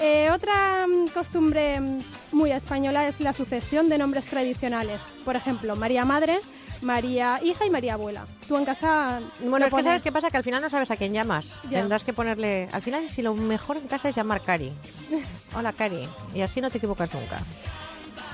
[0.00, 1.98] Eh, otra mm, costumbre mm,
[2.32, 5.02] muy española es la sucesión de nombres tradicionales.
[5.26, 6.38] Por ejemplo, María Madre,
[6.82, 8.26] María Hija y María Abuela.
[8.48, 9.20] Tú en casa...
[9.40, 11.60] Bueno, es que sabes qué pasa, que al final no sabes a quién llamas.
[11.64, 11.78] Ya.
[11.80, 12.68] Tendrás que ponerle...
[12.72, 14.72] Al final, si lo mejor en casa es llamar Cari.
[15.56, 16.08] Hola, Cari.
[16.34, 17.38] Y así no te equivocas nunca.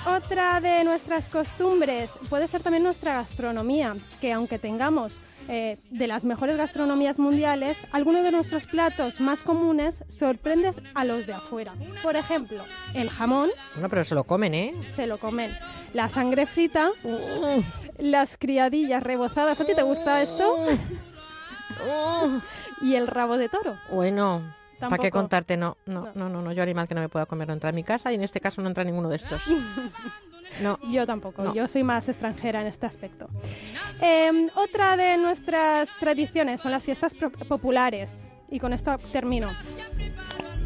[0.06, 6.24] Otra de nuestras costumbres puede ser también nuestra gastronomía, que aunque tengamos eh, de las
[6.24, 11.74] mejores gastronomías mundiales, algunos de nuestros platos más comunes sorprenden a los de afuera.
[12.02, 12.62] Por ejemplo,
[12.94, 14.74] el jamón Bueno, pero se lo comen, ¿eh?
[14.94, 15.50] se lo comen,
[15.94, 16.90] la sangre frita,
[17.98, 19.60] las criadillas rebozadas.
[19.60, 20.66] ¿A ti te gusta esto?
[22.82, 23.78] y el rabo de toro.
[23.90, 24.42] Bueno,
[24.78, 25.56] ¿para qué contarte?
[25.56, 26.52] No, no, no, no, no.
[26.52, 28.40] Yo animal que no me pueda comer no entra en mi casa y en este
[28.40, 29.42] caso no entra ninguno de estos.
[30.62, 30.78] No.
[30.88, 31.52] Yo tampoco, No.
[31.54, 33.28] yo soy más extranjera en este aspecto.
[34.00, 37.14] Eh, otra de nuestras tradiciones son las fiestas
[37.48, 38.24] populares.
[38.48, 39.48] Y con esto termino.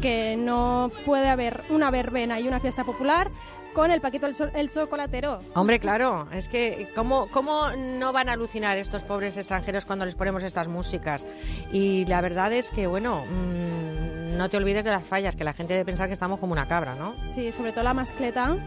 [0.01, 3.31] Que no puede haber una verbena y una fiesta popular
[3.73, 5.39] con el Paquito el, Cho- el chocolatero.
[5.55, 10.15] Hombre, claro, es que ¿cómo, ¿cómo no van a alucinar estos pobres extranjeros cuando les
[10.15, 11.25] ponemos estas músicas?
[11.71, 15.53] Y la verdad es que, bueno, mm, no te olvides de las fallas, que la
[15.53, 17.15] gente debe pensar que estamos como una cabra, ¿no?
[17.35, 18.57] Sí, sobre todo la mascleta.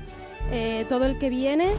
[0.51, 1.73] Eh, todo el que viene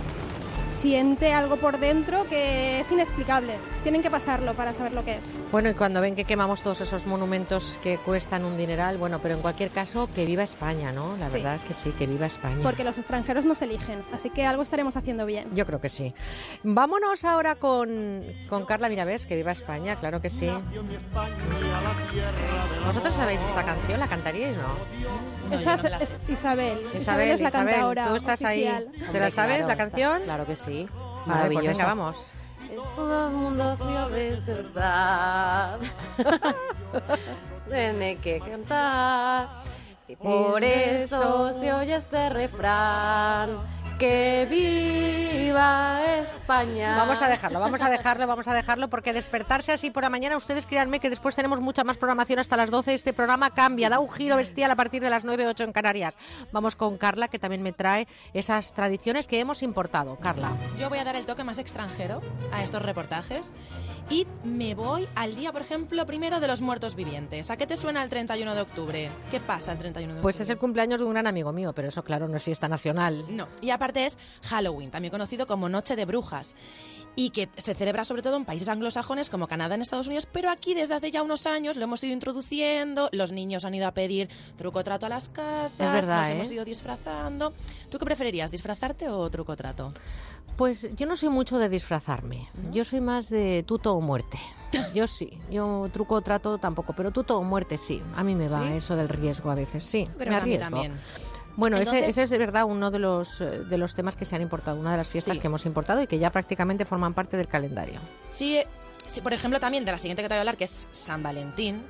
[0.76, 3.56] siente algo por dentro que es inexplicable.
[3.84, 5.24] Tienen que pasarlo para saber lo que es.
[5.52, 9.36] Bueno, y cuando ven que quemamos todos esos monumentos que cuestan un dineral, bueno, pero
[9.36, 11.16] en cualquier caso, que viva España, ¿no?
[11.18, 11.34] La Sí.
[11.34, 12.58] verdad es que sí, que viva España.
[12.62, 15.48] Porque los extranjeros nos eligen, así que algo estaremos haciendo bien.
[15.54, 16.14] Yo creo que sí.
[16.64, 20.50] Vámonos ahora con, con Carla Mirabés, que viva España, claro que sí.
[22.86, 24.00] ¿Vosotros sabéis esta canción?
[24.00, 25.45] ¿La cantaríais no?
[25.52, 26.78] Esa es, es Isabel.
[26.96, 28.88] Isabel, es la Isabel, cantadora tú estás oficial.
[28.94, 29.12] ahí.
[29.12, 30.22] ¿Te la sabes, la canción?
[30.24, 30.88] Claro que sí.
[31.26, 32.32] Vale, pues venga, vamos.
[32.96, 35.78] Todo el mundo sabe está.
[37.70, 39.50] Tiene que cantar.
[40.08, 43.60] Y por eso se oye este refrán.
[44.00, 46.98] Que viva España.
[46.98, 50.36] Vamos a dejarlo, vamos a dejarlo, vamos a dejarlo, porque despertarse así por la mañana,
[50.36, 52.94] ustedes créanme que después tenemos mucha más programación hasta las 12.
[52.94, 56.18] Este programa cambia, da un giro bestial a partir de las 9, 8 en Canarias.
[56.52, 60.18] Vamos con Carla, que también me trae esas tradiciones que hemos importado.
[60.18, 60.50] Carla.
[60.78, 62.22] Yo voy a dar el toque más extranjero
[62.52, 63.54] a estos reportajes
[64.10, 67.50] y me voy al día, por ejemplo, primero de los muertos vivientes.
[67.50, 69.10] ¿A qué te suena el 31 de octubre?
[69.32, 70.44] ¿Qué pasa el 31 de Pues octubre?
[70.44, 73.26] es el cumpleaños de un gran amigo mío, pero eso claro no es fiesta nacional.
[73.30, 76.56] No, y es Halloween, también conocido como Noche de Brujas,
[77.16, 80.50] y que se celebra sobre todo en países anglosajones como Canadá, en Estados Unidos, pero
[80.50, 83.94] aquí desde hace ya unos años lo hemos ido introduciendo, los niños han ido a
[83.94, 86.34] pedir truco trato a las casas, verdad, nos ¿eh?
[86.34, 87.54] hemos ido disfrazando.
[87.90, 89.94] ¿Tú qué preferirías, disfrazarte o truco trato?
[90.58, 92.48] Pues yo no soy mucho de disfrazarme.
[92.72, 94.40] Yo soy más de tuto o muerte.
[94.94, 95.38] Yo sí.
[95.52, 98.02] Yo truco trato tampoco, pero tuto o muerte sí.
[98.16, 98.74] A mí me va ¿Sí?
[98.74, 100.06] eso del riesgo a veces, sí.
[100.18, 100.64] Creo me que a mí arriesgo.
[100.64, 100.94] también.
[101.58, 104.26] Bueno, ese, Entonces- ese es de verdad uno de los, eh, de los temas que
[104.26, 105.42] se han importado, una de las fiestas Sí.
[105.42, 108.00] que hemos importado y que ya prácticamente forman parte del calendario.
[108.30, 108.68] Sí, eh,
[109.08, 111.24] sí, por ejemplo, también de la siguiente que te voy a hablar, que es San
[111.24, 111.82] Valentín.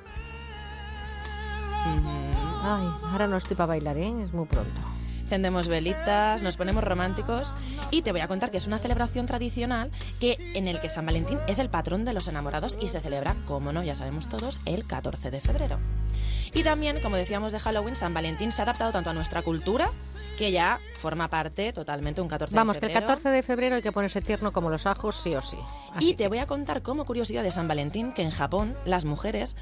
[2.68, 4.12] Ay, ahora no estoy para bailar, ¿eh?
[4.22, 4.80] Es muy pronto.
[5.26, 7.56] Encendemos velitas, nos ponemos románticos
[7.90, 11.04] y te voy a contar que es una celebración tradicional que en el que San
[11.04, 14.60] Valentín es el patrón de los enamorados y se celebra, como no, ya sabemos todos,
[14.66, 15.80] el 14 de febrero.
[16.54, 19.90] Y también, como decíamos de Halloween, San Valentín se ha adaptado tanto a nuestra cultura
[20.38, 23.08] que ya forma parte totalmente un 14 Vamos, de que el febrero.
[23.08, 25.58] 14 de febrero hay que ponerse tierno como los ajos, sí o sí.
[25.98, 29.56] Y te voy a contar como curiosidad de San Valentín que en Japón las mujeres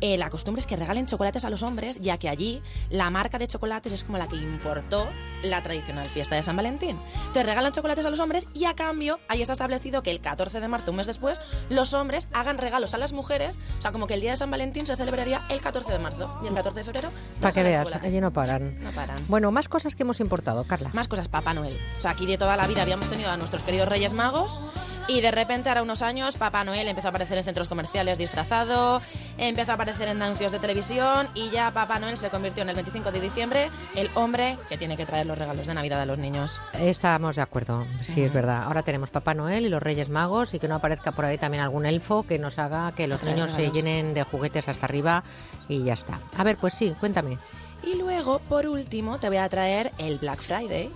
[0.00, 3.38] eh, la costumbre es que regalen chocolates a los hombres, ya que allí la marca
[3.38, 5.08] de chocolates es como la que importó
[5.42, 6.98] la tradicional fiesta de San Valentín.
[7.18, 10.60] Entonces regalan chocolates a los hombres y a cambio ahí está establecido que el 14
[10.60, 11.40] de marzo, un mes después,
[11.70, 13.58] los hombres hagan regalos a las mujeres.
[13.78, 16.38] O sea, como que el día de San Valentín se celebraría el 14 de marzo
[16.42, 17.10] y el 14 de febrero.
[17.40, 18.82] Para que veas, allí no paran.
[18.82, 19.18] No paran.
[19.28, 20.90] Bueno, más cosas que hemos importado, Carla.
[20.92, 21.76] Más cosas, Papá Noel.
[21.98, 24.60] O sea, aquí de toda la vida habíamos tenido a nuestros queridos Reyes Magos
[25.08, 29.00] y de repente, ahora unos años, Papá Noel empezó a aparecer en centros comerciales disfrazado,
[29.38, 32.74] empezó a aparecer en anuncios de televisión y ya Papá Noel se convirtió en el
[32.74, 36.18] 25 de diciembre el hombre que tiene que traer los regalos de Navidad a los
[36.18, 36.60] niños.
[36.74, 38.64] Estamos de acuerdo, sí, es verdad.
[38.64, 41.62] Ahora tenemos Papá Noel y los Reyes Magos y que no aparezca por ahí también
[41.62, 45.22] algún elfo que nos haga que los niños se llenen de juguetes hasta arriba
[45.68, 46.20] y ya está.
[46.36, 47.38] A ver, pues sí, cuéntame.
[47.82, 50.90] Y luego, por último, te voy a traer el Black Friday.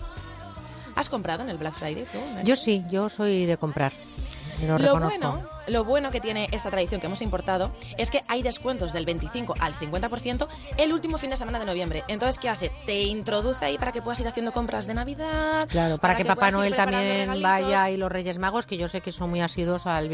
[1.00, 2.18] ¿Has comprado en el Black Friday tú?
[2.44, 3.90] Yo sí, yo soy de comprar.
[4.66, 8.92] Lo, bueno, lo bueno que tiene esta tradición que hemos importado es que hay descuentos
[8.92, 10.46] del 25 al 50%
[10.76, 12.04] el último fin de semana de noviembre.
[12.08, 12.70] Entonces, ¿qué hace?
[12.84, 15.66] Te introduce ahí para que puedas ir haciendo compras de Navidad.
[15.70, 17.50] Claro, para, que, Papá Noel también regalitos.
[17.50, 20.06] vaya y los Reyes Magos, que yo sé que son muy asiduos al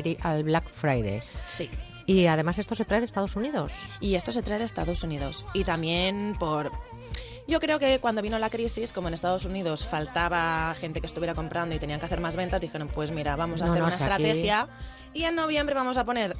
[0.44, 1.20] Black Friday.
[1.46, 1.68] Sí.
[2.06, 3.72] Y además esto se trae de Estados Unidos.
[3.98, 5.44] Y esto se trae de Estados Unidos.
[5.52, 6.70] Y también por...
[7.48, 11.34] Yo creo que cuando vino la crisis, como en Estados Unidos faltaba gente que estuviera
[11.34, 13.86] comprando y tenían que hacer más ventas, dijeron, pues mira, vamos a No, hacer no,
[13.86, 14.66] una aquí- estrategia
[15.14, 16.36] y en noviembre vamos a poner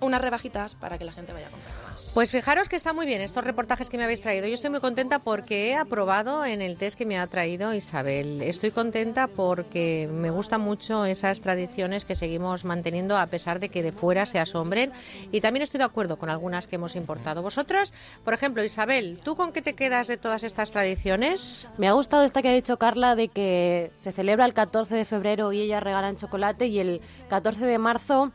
[0.00, 2.10] unas rebajitas para que la gente vaya a comprar más.
[2.14, 4.46] Pues fijaros que está muy bien estos reportajes que me habéis traído.
[4.46, 8.42] Yo estoy muy contenta porque he aprobado en el test que me ha traído Isabel.
[8.42, 13.82] Estoy contenta porque me gustan mucho esas tradiciones que seguimos manteniendo a pesar de que
[13.82, 14.92] de fuera se asombren.
[15.32, 17.42] Y también estoy de acuerdo con algunas que hemos importado.
[17.42, 17.92] Vosotros,
[18.24, 21.68] por ejemplo, Isabel, ¿tú con qué te quedas de todas estas tradiciones?
[21.78, 25.04] Me ha gustado esta que ha dicho Carla de que se celebra el 14 de
[25.04, 28.32] febrero y ellas regalan chocolate y el 14 de marzo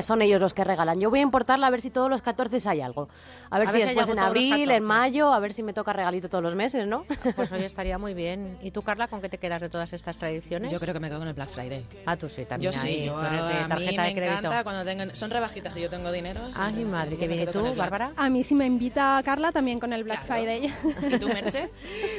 [0.00, 1.00] son ellos los que regalan.
[1.00, 3.08] Yo voy a importarla a ver si todos los 14 hay algo.
[3.50, 4.74] A ver A si ver si después en abril, 14.
[4.76, 7.04] en mayo, a ver si me toca regalito todos los meses, ¿no?
[7.34, 8.58] Pues hoy estaría muy bien.
[8.62, 10.72] ¿Y tú, Carla, con qué te quedas de todas estas tradiciones?
[10.72, 11.84] Yo creo que me quedo con el Black Friday.
[12.06, 12.72] Ah, tú sí, también.
[12.72, 15.14] Yo sí, yo, a mí me encanta cuando tengan...
[15.14, 16.40] Son rebajitas y yo tengo dinero.
[16.56, 17.42] Ay, mi madre, qué bien.
[17.42, 18.12] ¿Y tú, Bárbara?
[18.16, 20.72] A mí si me invita Carla también con el Black Friday.
[21.10, 21.68] ¿Y tú, Merche?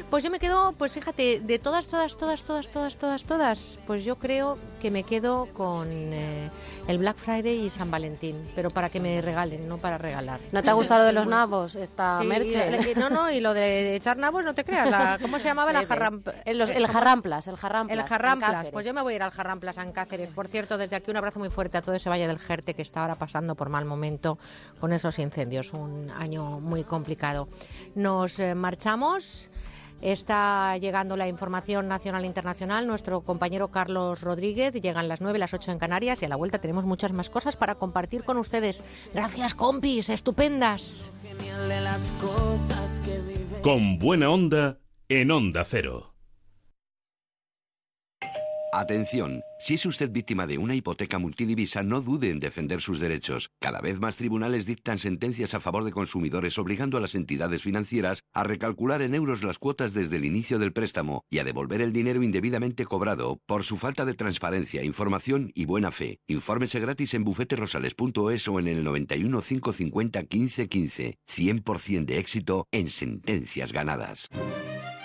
[0.10, 4.06] Pues yo me quedo, pues fíjate, de todas, todas, todas, todas, todas, todas, todas, pues
[4.06, 6.50] yo creo que me quedo con eh,
[6.88, 10.40] el Black Friday y San Valentín, pero para que me regalen, no para regalar.
[10.52, 12.96] ¿No te ha gustado de los nabos esta Sí, merche?
[12.96, 15.74] no, no, y lo de echar nabos, no te creas, la- ¿cómo se llamaba?
[15.74, 15.90] La Bebe.
[15.90, 16.24] jarram...
[16.46, 17.98] El, los- eh, el jarramplas, el jarramplas.
[18.00, 20.30] El Jarramplas, pues yo me voy a ir al Jarramplas en Cáceres.
[20.30, 22.82] Por cierto, desde aquí un abrazo muy fuerte a todo ese Valle del Jerte que
[22.82, 24.38] está ahora pasando por mal momento
[24.80, 25.74] con esos incendios.
[25.74, 27.48] Un año muy complicado.
[27.96, 29.50] Nos eh, marchamos.
[30.02, 32.88] Está llegando la información nacional e internacional.
[32.88, 36.60] Nuestro compañero Carlos Rodríguez llegan las 9, las 8 en Canarias y a la vuelta
[36.60, 38.82] tenemos muchas más cosas para compartir con ustedes.
[39.14, 41.12] Gracias, compis, estupendas.
[41.68, 43.62] de las cosas que vive.
[43.62, 44.80] Con buena onda
[45.10, 46.17] en Onda Cero.
[48.74, 53.50] Atención, si es usted víctima de una hipoteca multidivisa, no dude en defender sus derechos.
[53.62, 58.24] Cada vez más tribunales dictan sentencias a favor de consumidores obligando a las entidades financieras
[58.34, 61.94] a recalcular en euros las cuotas desde el inicio del préstamo y a devolver el
[61.94, 66.20] dinero indebidamente cobrado por su falta de transparencia, información y buena fe.
[66.28, 71.18] Infórmese gratis en bufeterosales.es o en el 91 550 15 15.
[71.30, 74.28] 100% de éxito en sentencias ganadas.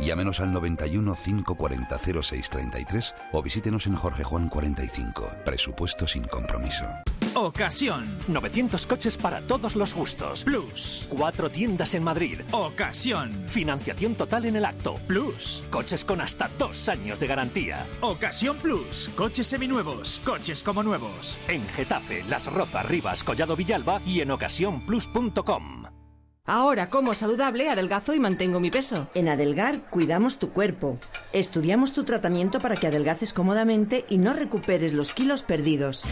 [0.00, 5.30] Llámenos al 91 540 0633 o visítenos en Jorge Juan 45.
[5.44, 6.84] Presupuesto sin compromiso.
[7.34, 8.06] Ocasión.
[8.28, 10.44] 900 coches para todos los gustos.
[10.44, 11.06] Plus.
[11.10, 12.40] Cuatro tiendas en Madrid.
[12.50, 13.44] Ocasión.
[13.46, 14.94] Financiación total en el acto.
[15.06, 15.64] Plus.
[15.70, 17.86] Coches con hasta dos años de garantía.
[18.00, 19.10] Ocasión Plus.
[19.14, 20.20] Coches seminuevos.
[20.24, 21.38] Coches como nuevos.
[21.48, 25.95] En Getafe, Las Rozas, Rivas, Collado Villalba y en ocasiónplus.com.
[26.46, 29.08] Ahora como saludable, adelgazo y mantengo mi peso.
[29.14, 30.98] En Adelgar cuidamos tu cuerpo.
[31.32, 36.04] Estudiamos tu tratamiento para que adelgaces cómodamente y no recuperes los kilos perdidos.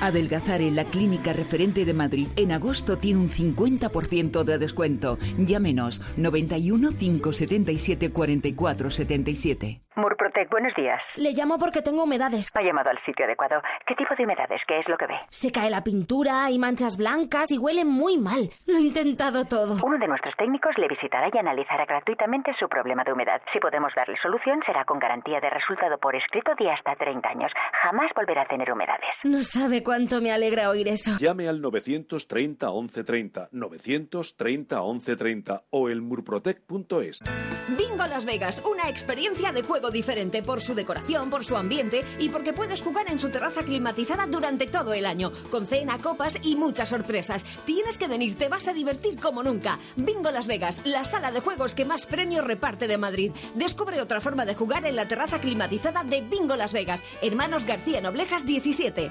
[0.00, 5.18] Adelgazar en la clínica referente de Madrid en agosto tiene un 50% de descuento.
[5.38, 9.80] Llámenos 91 577 44 77.
[9.94, 11.00] Murprotec buenos días.
[11.16, 12.50] Le llamo porque tengo humedades.
[12.54, 13.60] Ha llamado al sitio adecuado.
[13.86, 14.60] ¿Qué tipo de humedades?
[14.66, 15.14] ¿Qué es lo que ve?
[15.28, 18.50] Se cae la pintura, hay manchas blancas y huele muy mal.
[18.66, 19.61] Lo he intentado todo.
[19.82, 23.40] Uno de nuestros técnicos le visitará y analizará gratuitamente su problema de humedad.
[23.52, 27.52] Si podemos darle solución, será con garantía de resultado por escrito de hasta 30 años.
[27.82, 29.10] Jamás volverá a tener humedades.
[29.24, 31.12] No sabe cuánto me alegra oír eso.
[31.18, 37.20] Llame al 930 1130, 930 1130 o el murprotec.es.
[37.68, 42.28] Bingo Las Vegas, una experiencia de juego diferente por su decoración, por su ambiente y
[42.28, 46.56] porque puedes jugar en su terraza climatizada durante todo el año, con cena, copas y
[46.56, 47.44] muchas sorpresas.
[47.64, 49.51] Tienes que venir, te vas a divertir como nunca.
[49.96, 53.32] Bingo Las Vegas, la sala de juegos que más premios reparte de Madrid.
[53.54, 58.00] Descubre otra forma de jugar en la terraza climatizada de Bingo Las Vegas, Hermanos García
[58.00, 59.10] Noblejas 17.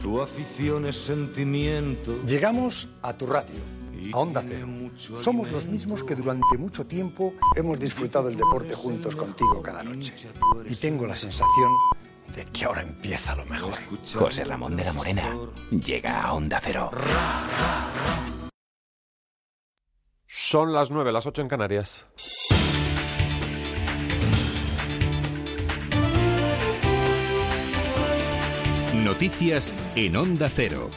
[0.00, 2.22] Tu afición es sentimiento.
[2.24, 3.60] Llegamos a tu radio,
[4.14, 4.66] a Onda Cero.
[5.16, 10.14] Somos los mismos que durante mucho tiempo hemos disfrutado el deporte juntos contigo cada noche.
[10.66, 11.70] Y tengo la sensación
[12.34, 13.74] de que ahora empieza lo mejor.
[14.14, 15.36] José Ramón de la Morena
[15.70, 16.90] llega a Onda Cero.
[20.26, 22.06] Son las 9, las 8 en Canarias.
[29.20, 30.88] Noticias en Onda Cero.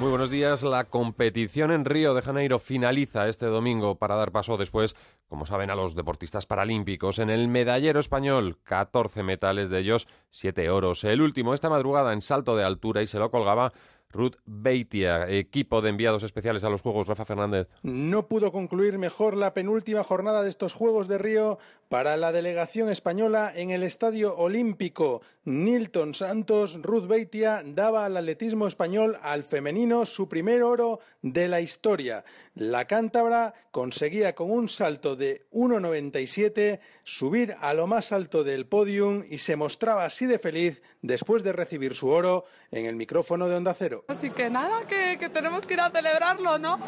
[0.00, 0.64] Muy buenos días.
[0.64, 4.96] La competición en Río de Janeiro finaliza este domingo para dar paso después,
[5.28, 7.20] como saben, a los deportistas paralímpicos.
[7.20, 11.04] En el medallero español, 14 metales de ellos, 7 oros.
[11.04, 13.72] El último esta madrugada en salto de altura y se lo colgaba
[14.16, 17.68] Ruth Beitia, equipo de enviados especiales a los Juegos, Rafa Fernández.
[17.82, 21.58] No pudo concluir mejor la penúltima jornada de estos Juegos de Río
[21.88, 25.22] para la delegación española en el Estadio Olímpico.
[25.44, 31.60] Nilton Santos, Ruth Beitia daba al atletismo español al femenino su primer oro de la
[31.60, 32.24] historia.
[32.54, 39.22] La cántabra conseguía con un salto de 1,97 subir a lo más alto del podium
[39.30, 43.54] y se mostraba así de feliz después de recibir su oro en el micrófono de
[43.54, 44.04] Onda Cero.
[44.08, 46.80] Así que nada, que, que, tenemos que ir a celebrarlo, ¿no?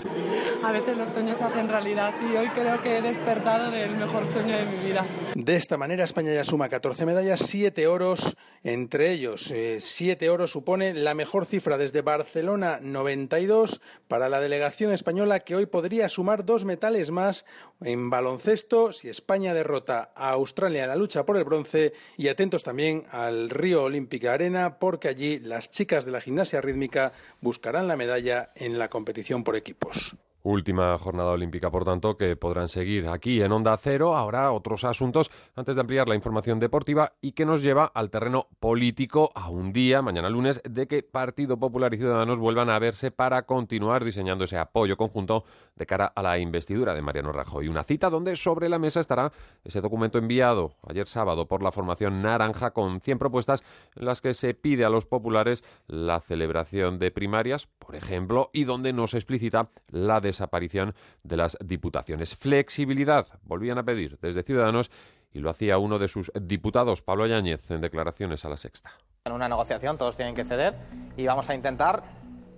[0.65, 4.27] A veces los sueños se hacen realidad y hoy creo que he despertado del mejor
[4.27, 5.07] sueño de mi vida.
[5.37, 10.51] De esta manera España ya suma 14 medallas, 7 oros, entre ellos 7 eh, oros
[10.51, 16.45] supone la mejor cifra desde Barcelona 92 para la delegación española que hoy podría sumar
[16.45, 17.45] dos metales más
[17.81, 22.65] en baloncesto si España derrota a Australia en la lucha por el bronce y atentos
[22.65, 27.97] también al Río Olímpica Arena porque allí las chicas de la gimnasia rítmica buscarán la
[27.97, 30.17] medalla en la competición por equipos.
[30.51, 34.17] Última jornada olímpica, por tanto, que podrán seguir aquí en Onda Cero.
[34.17, 38.49] Ahora otros asuntos antes de ampliar la información deportiva y que nos lleva al terreno
[38.59, 43.11] político a un día, mañana lunes, de que Partido Popular y Ciudadanos vuelvan a verse
[43.11, 45.45] para continuar diseñando ese apoyo conjunto
[45.77, 47.69] de cara a la investidura de Mariano Rajoy.
[47.69, 49.31] Una cita donde sobre la mesa estará
[49.65, 53.65] ese documento enviado ayer sábado por la formación Naranja con 100 propuestas
[53.97, 58.65] en las que se pide a los populares la celebración de primarias, por ejemplo, y
[58.65, 62.37] donde no se explicita la desaparición de las diputaciones.
[62.37, 64.91] Flexibilidad, volvían a pedir desde Ciudadanos
[65.33, 68.93] y lo hacía uno de sus diputados, Pablo Yáñez, en declaraciones a la Sexta.
[69.25, 70.75] En una negociación todos tienen que ceder
[71.17, 72.03] y vamos a intentar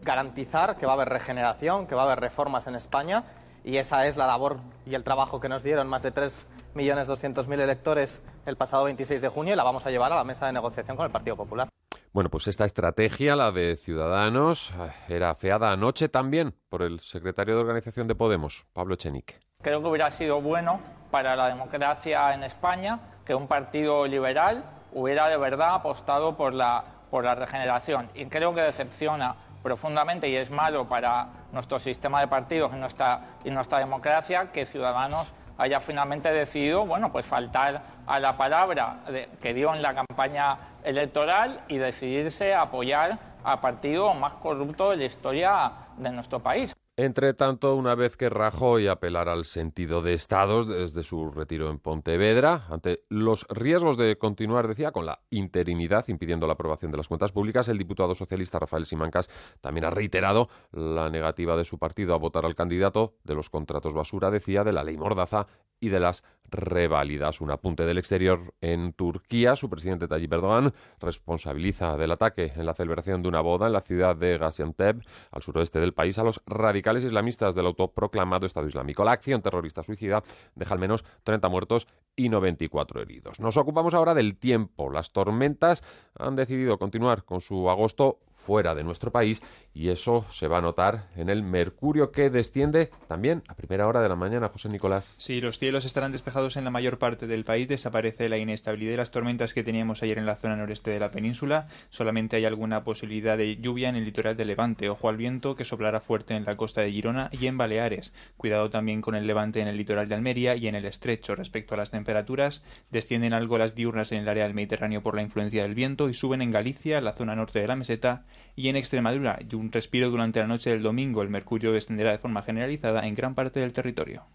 [0.03, 3.25] garantizar que va a haber regeneración, que va a haber reformas en España
[3.65, 8.23] y esa es la labor y el trabajo que nos dieron más de 3.200.000 electores
[8.47, 10.97] el pasado 26 de junio y la vamos a llevar a la mesa de negociación
[10.97, 11.69] con el Partido Popular.
[12.13, 14.75] Bueno, pues esta estrategia, la de Ciudadanos,
[15.09, 19.39] era feada anoche también por el secretario de Organización de Podemos, Pablo Echenique.
[19.63, 20.81] Creo que hubiera sido bueno
[21.13, 26.83] para la democracia en España que un partido liberal hubiera de verdad apostado por la,
[27.13, 28.11] por la regeneración.
[28.15, 33.21] Y creo que decepciona profundamente y es malo para nuestro sistema de partidos y nuestra,
[33.45, 39.01] y nuestra democracia que Ciudadanos haya finalmente decidido, bueno, pues faltar a la palabra
[39.43, 44.97] que dio en la campaña electoral y decidirse a apoyar al partido más corrupto de
[44.97, 46.73] la historia de nuestro país.
[47.03, 51.79] Entre tanto, una vez que Rajoy apelara al sentido de Estados desde su retiro en
[51.79, 57.09] Pontevedra, ante los riesgos de continuar, decía, con la interinidad impidiendo la aprobación de las
[57.09, 59.31] cuentas públicas, el diputado socialista Rafael Simancas
[59.63, 63.95] también ha reiterado la negativa de su partido a votar al candidato de los contratos
[63.95, 65.47] basura, decía, de la ley Mordaza
[65.81, 67.41] y de las reválidas.
[67.41, 69.57] Un apunte del exterior en Turquía.
[69.57, 73.81] Su presidente Tayyip Erdogan responsabiliza del ataque en la celebración de una boda en la
[73.81, 79.05] ciudad de Gaziantep, al suroeste del país, a los radicales islamistas del autoproclamado Estado Islámico.
[79.05, 80.23] La acción terrorista suicida
[80.55, 83.41] deja al menos 30 muertos y 94 heridos.
[83.41, 84.91] Nos ocupamos ahora del tiempo.
[84.91, 85.83] Las tormentas
[86.19, 90.61] han decidido continuar con su agosto fuera de nuestro país y eso se va a
[90.61, 95.15] notar en el mercurio que desciende también a primera hora de la mañana, José Nicolás.
[95.19, 98.97] Sí, los cielos estarán despejados en la mayor parte del país, desaparece la inestabilidad y
[98.97, 102.83] las tormentas que teníamos ayer en la zona noreste de la península, solamente hay alguna
[102.83, 106.45] posibilidad de lluvia en el litoral de Levante, ojo al viento que soplará fuerte en
[106.45, 110.09] la costa de Girona y en Baleares, cuidado también con el levante en el litoral
[110.09, 111.37] de Almería y en el estrecho.
[111.37, 115.23] Respecto a las temperaturas, descienden algo las diurnas en el área del Mediterráneo por la
[115.23, 118.25] influencia del viento y suben en Galicia, la zona norte de la meseta
[118.57, 121.23] y en Extremadura y un respiro durante la noche del domingo.
[121.23, 124.27] El mercurio descenderá de forma generalizada en gran parte del territorio.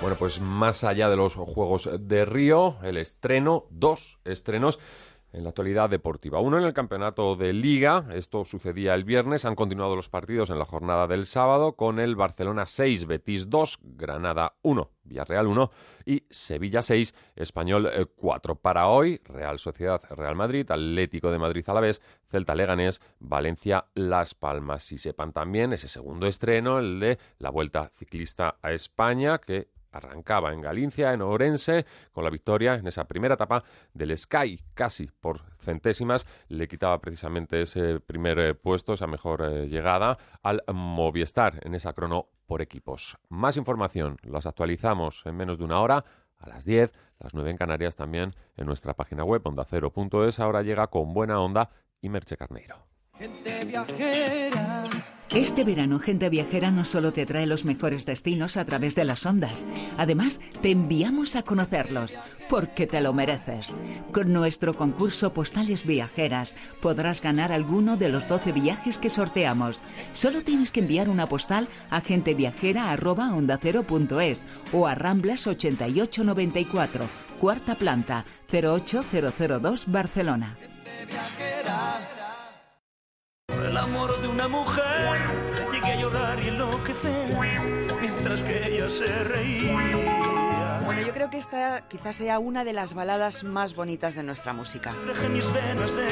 [0.00, 4.78] Bueno, pues más allá de los Juegos de Río, el estreno, dos estrenos
[5.36, 6.40] en la actualidad deportiva.
[6.40, 10.58] Uno en el campeonato de Liga, esto sucedía el viernes, han continuado los partidos en
[10.58, 15.68] la jornada del sábado con el Barcelona 6, Betis 2, Granada 1, Villarreal 1
[16.06, 18.54] y Sevilla 6, Español 4.
[18.54, 23.02] Eh, Para hoy, Real Sociedad Real Madrid, Atlético de Madrid a la vez, Celta Leganés,
[23.18, 24.90] Valencia Las Palmas.
[24.90, 30.52] Y sepan también ese segundo estreno, el de la Vuelta Ciclista a España, que arrancaba
[30.52, 35.40] en Galicia, en Orense, con la victoria en esa primera etapa del Sky, casi por
[35.60, 41.74] centésimas, le quitaba precisamente ese primer eh, puesto, esa mejor eh, llegada al Movistar en
[41.74, 43.18] esa crono por equipos.
[43.28, 46.04] Más información, las actualizamos en menos de una hora,
[46.38, 50.38] a las 10, las 9 en Canarias también en nuestra página web ondacero.es.
[50.38, 51.70] Ahora llega con buena onda
[52.00, 52.76] y Merche Carneiro.
[55.34, 59.26] Este verano, Gente Viajera no solo te trae los mejores destinos a través de las
[59.26, 59.66] ondas,
[59.98, 62.16] además te enviamos a conocerlos,
[62.48, 63.74] porque te lo mereces.
[64.12, 69.82] Con nuestro concurso Postales Viajeras podrás ganar alguno de los 12 viajes que sorteamos.
[70.12, 77.04] Solo tienes que enviar una postal a genteviajera.ondacero.es o a Ramblas 8894,
[77.40, 80.56] cuarta planta, 08002 Barcelona
[83.76, 85.20] el amor de una mujer,
[85.70, 87.28] llegué a llorar y enloquecer
[88.00, 90.80] mientras que ella se reía.
[90.86, 94.54] Bueno, yo creo que esta quizás sea una de las baladas más bonitas de nuestra
[94.54, 94.94] música.
[95.06, 96.06] Dejé mis venas de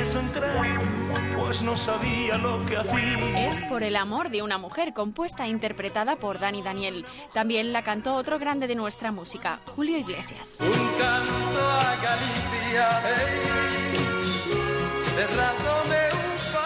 [1.38, 3.46] pues no sabía lo que hacía.
[3.46, 7.06] Es Por el amor de una mujer, compuesta e interpretada por Dani Daniel.
[7.32, 10.58] También la cantó otro grande de nuestra música, Julio Iglesias.
[10.60, 13.54] Un canto a Galicia, hey,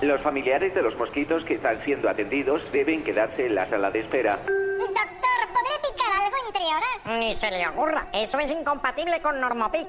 [0.00, 4.00] Los familiares de los mosquitos que están siendo atendidos deben quedarse en la sala de
[4.00, 4.36] espera.
[4.36, 7.18] Doctor, ¿podré picar algo entre horas?
[7.18, 9.88] Ni se le ocurra, eso es incompatible con Normopic.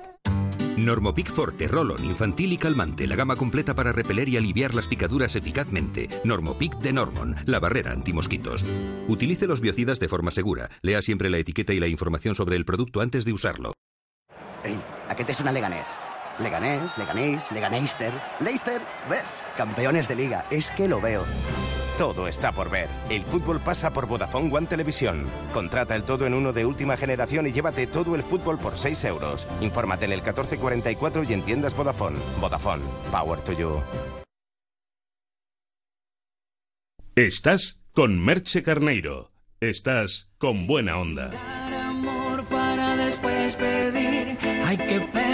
[0.77, 3.05] Normopic Forte, Rolon, infantil y calmante.
[3.05, 6.07] La gama completa para repeler y aliviar las picaduras eficazmente.
[6.23, 8.63] Normopic de Normon, la barrera antimosquitos.
[9.07, 10.69] Utilice los biocidas de forma segura.
[10.81, 13.73] Lea siempre la etiqueta y la información sobre el producto antes de usarlo.
[14.63, 14.75] Ei,
[15.07, 15.95] aquest és una Leganés.
[16.39, 19.43] Leganés, Leganés, Leganeister, Leicester, ¿ves?
[19.57, 21.25] Campeones de liga, es que lo veo.
[21.97, 22.87] Todo está por ver.
[23.09, 25.29] El fútbol pasa por Vodafone One Televisión.
[25.51, 29.03] Contrata el todo en uno de última generación y llévate todo el fútbol por 6
[29.03, 29.45] euros.
[29.59, 32.17] Infórmate en el 1444 y en tiendas Vodafone.
[32.39, 32.83] Vodafone.
[33.11, 33.81] Power to you.
[37.15, 39.33] Estás con Merche Carneiro.
[39.59, 41.31] Estás con buena onda.
[41.89, 44.37] amor para después pedir.
[44.63, 45.28] Hay que perdonar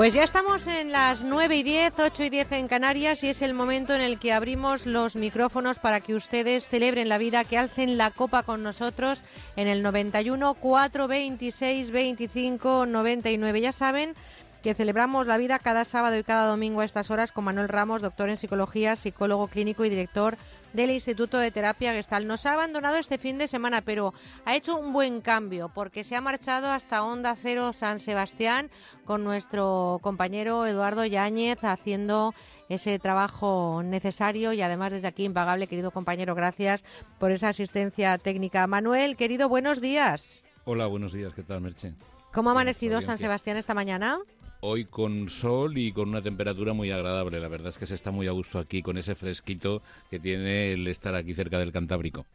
[0.00, 3.42] Pues ya estamos en las 9 y 10, 8 y 10 en Canarias y es
[3.42, 7.58] el momento en el que abrimos los micrófonos para que ustedes celebren la vida, que
[7.58, 9.22] alcen la copa con nosotros
[9.56, 13.60] en el 91 426 25 99.
[13.60, 14.14] Ya saben
[14.62, 18.00] que celebramos la vida cada sábado y cada domingo a estas horas con Manuel Ramos,
[18.00, 20.38] doctor en psicología, psicólogo clínico y director
[20.72, 22.26] del Instituto de Terapia Gestal.
[22.26, 24.14] Nos ha abandonado este fin de semana, pero
[24.44, 28.70] ha hecho un buen cambio porque se ha marchado hasta Onda Cero San Sebastián
[29.04, 32.34] con nuestro compañero Eduardo Yáñez haciendo
[32.68, 36.84] ese trabajo necesario y además desde aquí impagable, querido compañero, gracias
[37.18, 38.66] por esa asistencia técnica.
[38.66, 40.44] Manuel, querido, buenos días.
[40.64, 41.94] Hola, buenos días, ¿qué tal, Merche?
[42.32, 43.00] ¿Cómo ha amanecido.
[43.00, 44.20] San Sebastián esta mañana?
[44.62, 47.40] Hoy con sol y con una temperatura muy agradable.
[47.40, 50.72] La verdad es que se está muy a gusto aquí con ese fresquito que tiene
[50.72, 52.26] el estar aquí cerca del Cantábrico.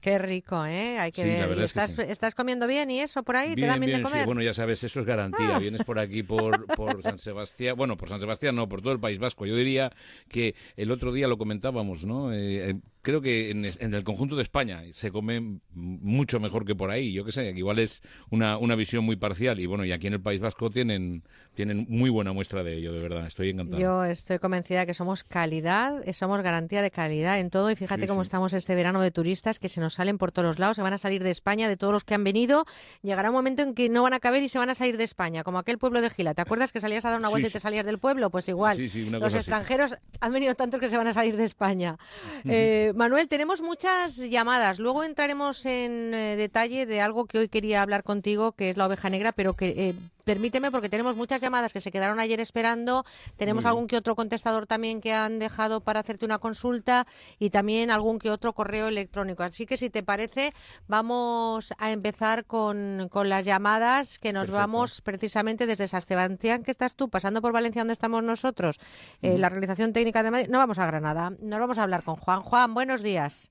[0.00, 0.98] Qué rico, ¿eh?
[0.98, 1.44] Hay que Sí, la ver.
[1.44, 2.02] ¿Y verdad es que estás, sí.
[2.10, 3.54] estás comiendo bien y eso por ahí?
[3.54, 4.18] ¿Te dan bien, de sí.
[4.24, 5.56] Bueno, ya sabes, eso es garantía.
[5.56, 5.58] Ah.
[5.58, 7.76] Vienes por aquí, por, por San Sebastián.
[7.76, 9.44] Bueno, por San Sebastián no, por todo el País Vasco.
[9.44, 9.92] Yo diría
[10.28, 12.32] que el otro día lo comentábamos, ¿no?
[12.32, 16.90] Eh, eh, creo que en, el conjunto de España se come mucho mejor que por
[16.90, 17.12] ahí.
[17.12, 19.60] Yo qué sé, igual es una, una visión muy parcial.
[19.60, 21.22] Y bueno, y aquí en el País Vasco tienen,
[21.54, 23.26] tienen muy buena muestra de ello, de verdad.
[23.26, 23.80] Estoy encantado.
[23.80, 28.02] Yo estoy convencida que somos calidad, eh, somos garantía de calidad en todo y fíjate
[28.02, 28.28] Sí, cómo sí.
[28.28, 30.92] estamos este verano de turistas que se nos salen por todos los lados, se van
[30.92, 32.64] a salir de España, de todos los que han venido.
[33.02, 35.04] Llegará un momento en que no van a caber y se van a salir de
[35.04, 36.34] España, como aquel pueblo de Gila.
[36.34, 38.30] ¿Te acuerdas que salías a dar una Sí, vuelta y te salías del pueblo?
[38.30, 38.76] Pues igual.
[38.76, 39.36] Sí, sí, una los así.
[39.38, 41.96] extranjeros han venido tantos que se van a salir de España.
[42.44, 44.78] Eh, Manuel, tenemos muchas llamadas.
[44.78, 48.86] Luego entraremos en eh, detalle de algo que hoy quería hablar contigo, que es la
[48.86, 49.94] oveja negra, pero que eh,
[50.24, 53.04] permíteme porque tenemos muchas llamadas que se quedaron ayer esperando.
[53.36, 57.06] Tenemos algún que otro contestador también que han dejado para hacerte una consulta
[57.38, 59.42] y también algún que otro correo electrónico.
[59.42, 60.52] Así que si te parece,
[60.88, 64.58] vamos a empezar con, con las llamadas que nos Perfecto.
[64.58, 68.78] vamos precisamente desde San Sebastián, que estás tú, pasando por Valencia, donde estamos nosotros,
[69.22, 70.48] eh, la realización técnica de Madrid.
[70.50, 72.42] No vamos a Granada, nos vamos a hablar con Juan.
[72.42, 73.50] Juan, buenos días.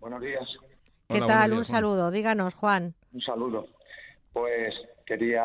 [0.00, 0.48] Buenos días.
[1.08, 1.52] ¿Qué tal?
[1.52, 2.10] Un saludo.
[2.10, 2.94] Díganos, Juan.
[3.12, 3.66] Un saludo.
[4.32, 4.72] Pues
[5.04, 5.42] quería,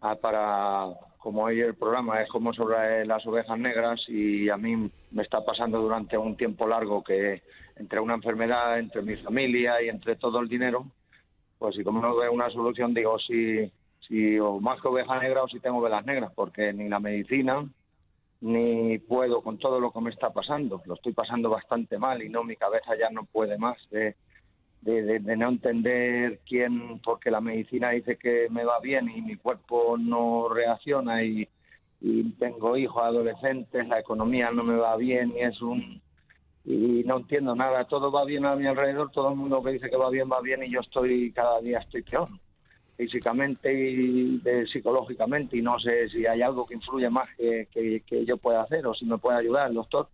[0.00, 4.90] ah, para, como hoy el programa es como sobre las ovejas negras y a mí
[5.10, 7.42] me está pasando durante un tiempo largo que
[7.76, 10.86] entre una enfermedad, entre mi familia y entre todo el dinero,
[11.58, 13.70] pues si como no veo una solución digo si,
[14.06, 17.66] si o más que oveja negra o si tengo velas negras, porque ni la medicina
[18.40, 20.82] ni puedo con todo lo que me está pasando.
[20.84, 24.14] Lo estoy pasando bastante mal y no, mi cabeza ya no puede más de,
[24.86, 29.20] de, de- de no entender quién, porque la medicina dice que me va bien y
[29.20, 31.48] mi cuerpo no reacciona y,
[32.00, 36.00] y tengo hijos adolescentes, la economía no me va bien y es un
[36.68, 39.88] y no entiendo nada, todo va bien a mi alrededor, todo el mundo que dice
[39.88, 42.28] que va bien va bien y yo estoy cada día estoy peor
[42.96, 48.02] físicamente y de- psicológicamente y no sé si hay algo que influye más que, que,
[48.06, 50.08] que yo pueda hacer o si me puede ayudar el doctor.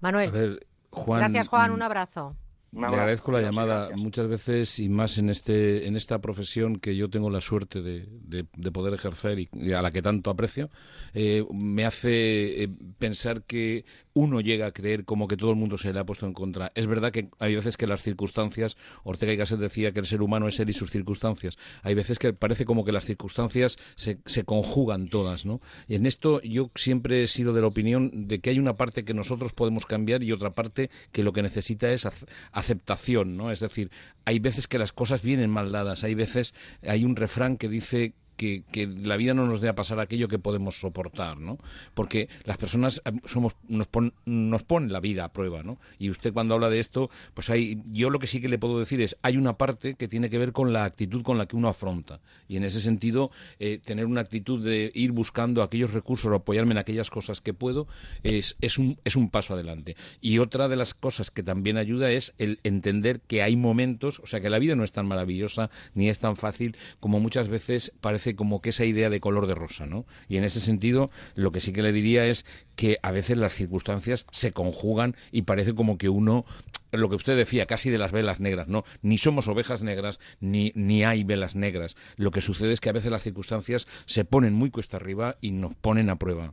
[0.00, 0.30] Manuel.
[0.30, 1.70] Ver, Juan, Gracias, Juan.
[1.70, 2.36] mm, Un abrazo.
[2.72, 7.10] Le agradezco la llamada muchas veces y más en este en esta profesión que yo
[7.10, 10.70] tengo la suerte de, de- de poder ejercer y, y a la que tanto aprecio.
[11.12, 12.68] eh, me hace eh,
[12.98, 16.26] pensar que uno llega a creer como que todo el mundo se le ha puesto
[16.26, 16.70] en contra.
[16.74, 20.22] Es verdad que hay veces que las circunstancias, Ortega y Gasset decía que el ser
[20.22, 21.56] humano es él y sus circunstancias.
[21.82, 25.60] Hay veces que parece como que las circunstancias se, se conjugan todas, ¿no?
[25.86, 29.04] Y en esto yo siempre he sido de la opinión de que hay una parte
[29.04, 33.50] que nosotros podemos cambiar y otra parte que lo que necesita es ac- aceptación, ¿no?
[33.50, 33.90] Es decir,
[34.24, 38.14] hay veces que las cosas vienen mal dadas, hay veces, hay un refrán que dice
[38.40, 41.58] que, la vida no nos dé a pasar aquello que podemos soportar, ¿no?
[41.94, 45.78] Porque las personas eh, somos nos pon, nos ponen la vida a prueba, ¿no?
[45.98, 48.78] Y usted cuando habla de esto, pues hay yo lo que sí que le puedo
[48.78, 51.56] decir es hay una parte que tiene que ver con la actitud con la que
[51.56, 56.30] uno afronta y en ese sentido eh, tener una actitud de ir buscando aquellos recursos
[56.30, 57.88] o apoyarme en aquellas cosas que puedo
[58.22, 59.96] es, es un es un paso adelante.
[60.20, 64.26] Y otra de las cosas que también ayuda es el entender que hay momentos, o
[64.26, 67.92] sea que la vida no es tan maravillosa ni es tan fácil como muchas veces
[68.00, 70.06] parece como que esa idea de color de rosa, ¿no?
[70.28, 72.44] Y en ese sentido, lo que sí que le diría es
[72.76, 76.44] que a veces las circunstancias se conjugan y parece como que uno
[76.92, 78.84] lo que usted decía, casi de las velas negras, ¿no?
[79.02, 81.96] Ni somos ovejas negras, ni, ni hay velas negras.
[82.16, 85.52] Lo que sucede es que a veces las circunstancias se ponen muy cuesta arriba y
[85.52, 86.52] nos ponen a prueba.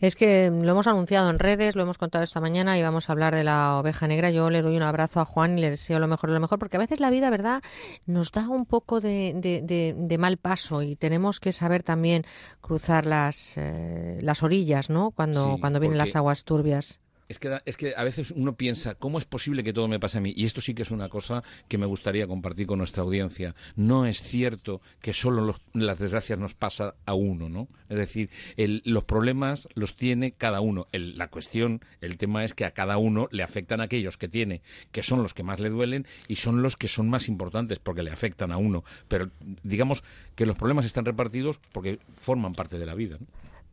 [0.00, 3.12] Es que lo hemos anunciado en redes, lo hemos contado esta mañana y vamos a
[3.12, 4.30] hablar de la oveja negra.
[4.30, 6.76] Yo le doy un abrazo a Juan y le deseo lo mejor lo mejor, porque
[6.76, 7.62] a veces la vida, ¿verdad?,
[8.06, 12.24] nos da un poco de, de- de- de mal paso y tenemos que saber también
[12.60, 17.00] cruzar las, eh, las orillas, ¿no?, cuando, Sí, cuando vienen las aguas turbias.
[17.28, 20.18] Es que, es que a veces uno piensa, ¿cómo es posible que todo me pase
[20.18, 20.32] a mí?
[20.36, 23.56] Y esto sí que es una cosa que me gustaría compartir con nuestra audiencia.
[23.74, 27.66] No es cierto que solo los- las desgracias nos pasa a uno, ¿no?
[27.88, 30.86] Es decir, el- los problemas los tiene cada uno.
[30.92, 34.62] El- la cuestión, el tema es que a cada uno le afectan aquellos que tiene,
[34.92, 38.04] que son los que más le duelen y son los que son más importantes porque
[38.04, 38.84] le afectan a uno.
[39.08, 39.30] Pero
[39.64, 40.04] digamos
[40.36, 43.16] que los problemas están repartidos porque forman parte de la vida.
[43.20, 43.26] ¿no?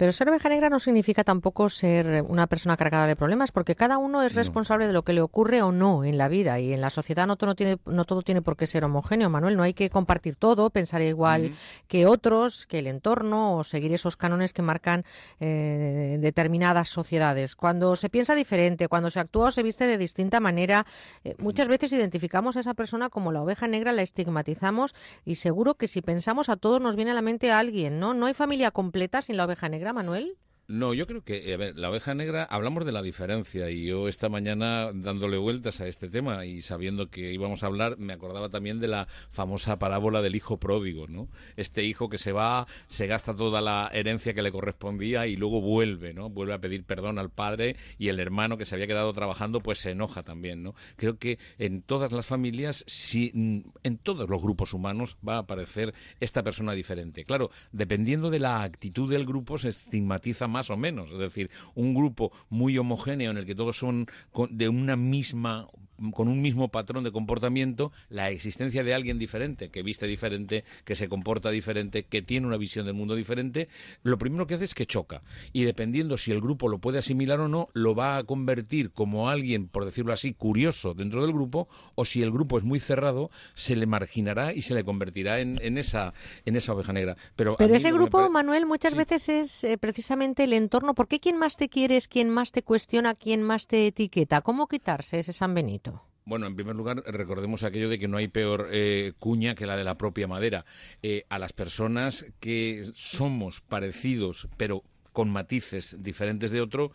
[0.04, 3.98] Pero ser oveja negra no significa tampoco ser una persona cargada de problemas, porque cada
[3.98, 4.38] uno es No.
[4.40, 6.60] responsable de lo que le ocurre o no en la vida.
[6.60, 9.30] Y en la sociedad no todo, no tiene, no todo tiene por qué ser homogéneo,
[9.30, 9.56] Manuel.
[9.56, 11.54] No hay que compartir todo, pensar igual
[11.88, 15.06] que otros, que el entorno o seguir esos cánones que marcan
[15.40, 17.56] eh, determinadas sociedades.
[17.56, 20.86] Cuando se piensa diferente, cuando se actúa o se viste de distinta manera,
[21.24, 25.76] eh, muchas veces identificamos a esa persona como la oveja negra, la estigmatizamos y seguro
[25.76, 28.14] que si pensamos a todos nos viene a la mente a alguien, ¿no?
[28.14, 30.36] No hay familia completa sin la oveja negra, Manuel.
[30.70, 34.08] No, yo creo que, a ver, la oveja negra, hablamos de la diferencia y yo
[34.08, 38.48] esta mañana dándole vueltas a este tema y sabiendo que íbamos a hablar, me acordaba
[38.48, 41.28] también de la famosa parábola del hijo pródigo, ¿no?
[41.58, 45.60] Este hijo que se va, se gasta toda la herencia que le correspondía y luego
[45.60, 46.30] vuelve, ¿no?
[46.30, 49.80] Vuelve a pedir perdón al padre y el hermano que se había quedado trabajando pues
[49.80, 50.76] se enoja también, ¿no?
[50.96, 55.40] Creo que en todas las familias, sí, mm, en todos los grupos humanos va a
[55.40, 57.26] aparecer esta persona diferente.
[57.26, 61.12] Claro, dependiendo de la actitud del grupo se estigmatiza más o menos.
[61.12, 64.08] Es decir, un grupo muy homogéneo en el que todos son
[64.52, 65.68] de una misma
[66.14, 70.96] con un mismo patrón de comportamiento, la existencia de alguien diferente, que viste diferente, que
[70.96, 73.68] se comporta diferente, que tiene una visión del mundo diferente,
[74.04, 75.22] lo primero que hace es que choca.
[75.52, 79.30] Y dependiendo si el grupo lo puede asimilar o no, lo va a convertir como
[79.30, 83.30] alguien, por decirlo así, curioso dentro del grupo, o si el grupo es muy cerrado,
[83.54, 86.14] se le marginará y se le convertirá en, en esa,
[86.46, 87.18] en esa oveja negra.
[87.36, 90.94] Pero, Pero ese grupo, Manuel, muchas veces es eh, precisamente el entorno.
[90.94, 94.42] ¿Por qué quien más te quiere es quien más te cuestiona, quien más te etiqueta?
[94.42, 95.93] ¿Cómo quitarse ese San Benito?
[96.26, 99.76] Bueno, en primer lugar, recordemos aquello de que no hay peor eh, cuña que la
[99.76, 100.64] de la propia madera.
[101.02, 106.92] Eh, a las personas que somos parecidos, pero con matices diferentes de otro,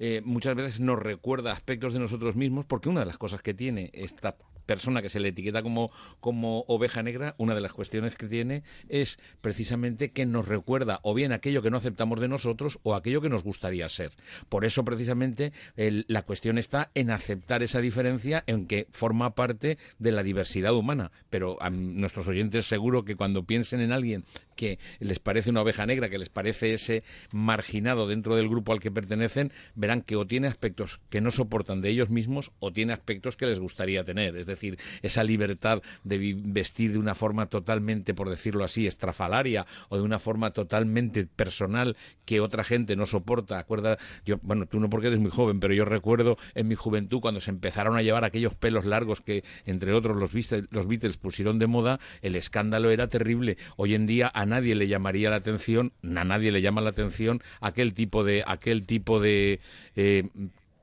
[0.00, 3.54] eh, muchas veces nos recuerda aspectos de nosotros mismos, porque una de las cosas que
[3.54, 4.36] tiene esta
[4.72, 8.62] persona que se le etiqueta como, como oveja negra, una de las cuestiones que tiene
[8.88, 13.20] es precisamente que nos recuerda o bien aquello que no aceptamos de nosotros o aquello
[13.20, 14.12] que nos gustaría ser.
[14.48, 20.12] Por eso precisamente la cuestión está en aceptar esa diferencia en que forma parte de
[20.12, 21.12] la diversidad humana.
[21.28, 24.24] Pero a nuestros oyentes seguro que cuando piensen en alguien
[24.56, 28.80] que les parece una oveja negra, que les parece ese marginado dentro del grupo al
[28.80, 32.94] que pertenecen, verán que o tiene aspectos que no soportan de ellos mismos o tiene
[32.94, 34.36] aspectos que les gustaría tener.
[34.36, 34.61] Es decir,
[35.02, 40.18] esa libertad de vestir de una forma totalmente, por decirlo así, estrafalaria o de una
[40.18, 43.58] forma totalmente personal que otra gente no soporta.
[43.58, 47.20] Acuerda, yo, bueno, tú no porque eres muy joven, pero yo recuerdo en mi juventud
[47.20, 51.16] cuando se empezaron a llevar aquellos pelos largos que, entre otros, los Beatles, los Beatles
[51.16, 53.56] pusieron de moda, el escándalo era terrible.
[53.76, 57.42] Hoy en día a nadie le llamaría la atención, a nadie le llama la atención
[57.60, 59.60] aquel tipo de, aquel tipo de,
[59.96, 60.28] eh,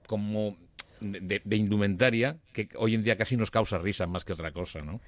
[0.08, 0.58] como
[1.02, 5.00] de indumentaria que hoy en día casi nos causa risa más que otra cosa, ¿no?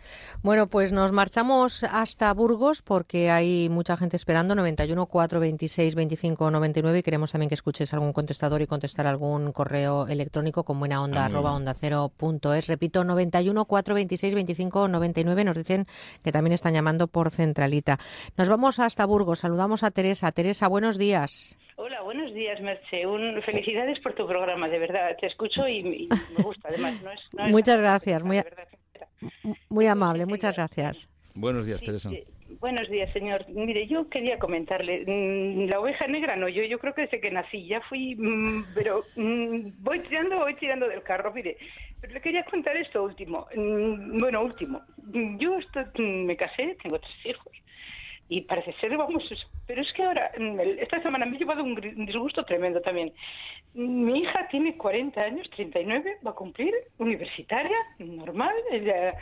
[0.43, 6.99] Bueno, pues nos marchamos hasta Burgos porque hay mucha gente esperando, 91 426 25 99
[6.99, 11.21] y queremos también que escuches algún contestador y contestar algún correo electrónico con buena onda
[11.23, 12.67] Ah, arroba onda cero punto es.
[12.67, 15.85] Repito, 91 426 25 99 nos dicen
[16.23, 17.99] que también están llamando por centralita.
[18.37, 20.31] Nos vamos hasta Burgos, saludamos a Teresa.
[20.31, 21.57] Teresa, buenos días.
[21.77, 23.07] Hola, buenos días, Merche.
[23.07, 25.17] Un, felicidades por tu programa, de verdad.
[25.19, 27.01] Te escucho y, y me gusta, además.
[27.01, 28.41] No es, no Muchas gracias, muy,
[29.69, 31.07] muy amable, muchas gracias.
[31.35, 32.09] Buenos días, Teresa.
[32.59, 33.47] Buenos días, señor.
[33.49, 37.31] Mire, yo quería comentarle, mm, la oveja negra no, yo, yo creo que desde que
[37.31, 41.57] nací ya fui, mm, pero mm, voy tirando, voy tirando del carro, mire.
[42.01, 43.47] Pero le quería contar esto último.
[43.55, 44.81] Bueno, último.
[45.39, 47.53] Yo esto- me casé, tengo tres hijos.
[48.27, 49.23] Y parece ser, vamos,
[49.71, 51.75] pero es que ahora, mm, esta semana me he llevado un
[52.05, 53.13] disgusto tremendo también.
[53.73, 59.13] Mi hija tiene 40 años, 39, va a cumplir, universitaria, normal, ella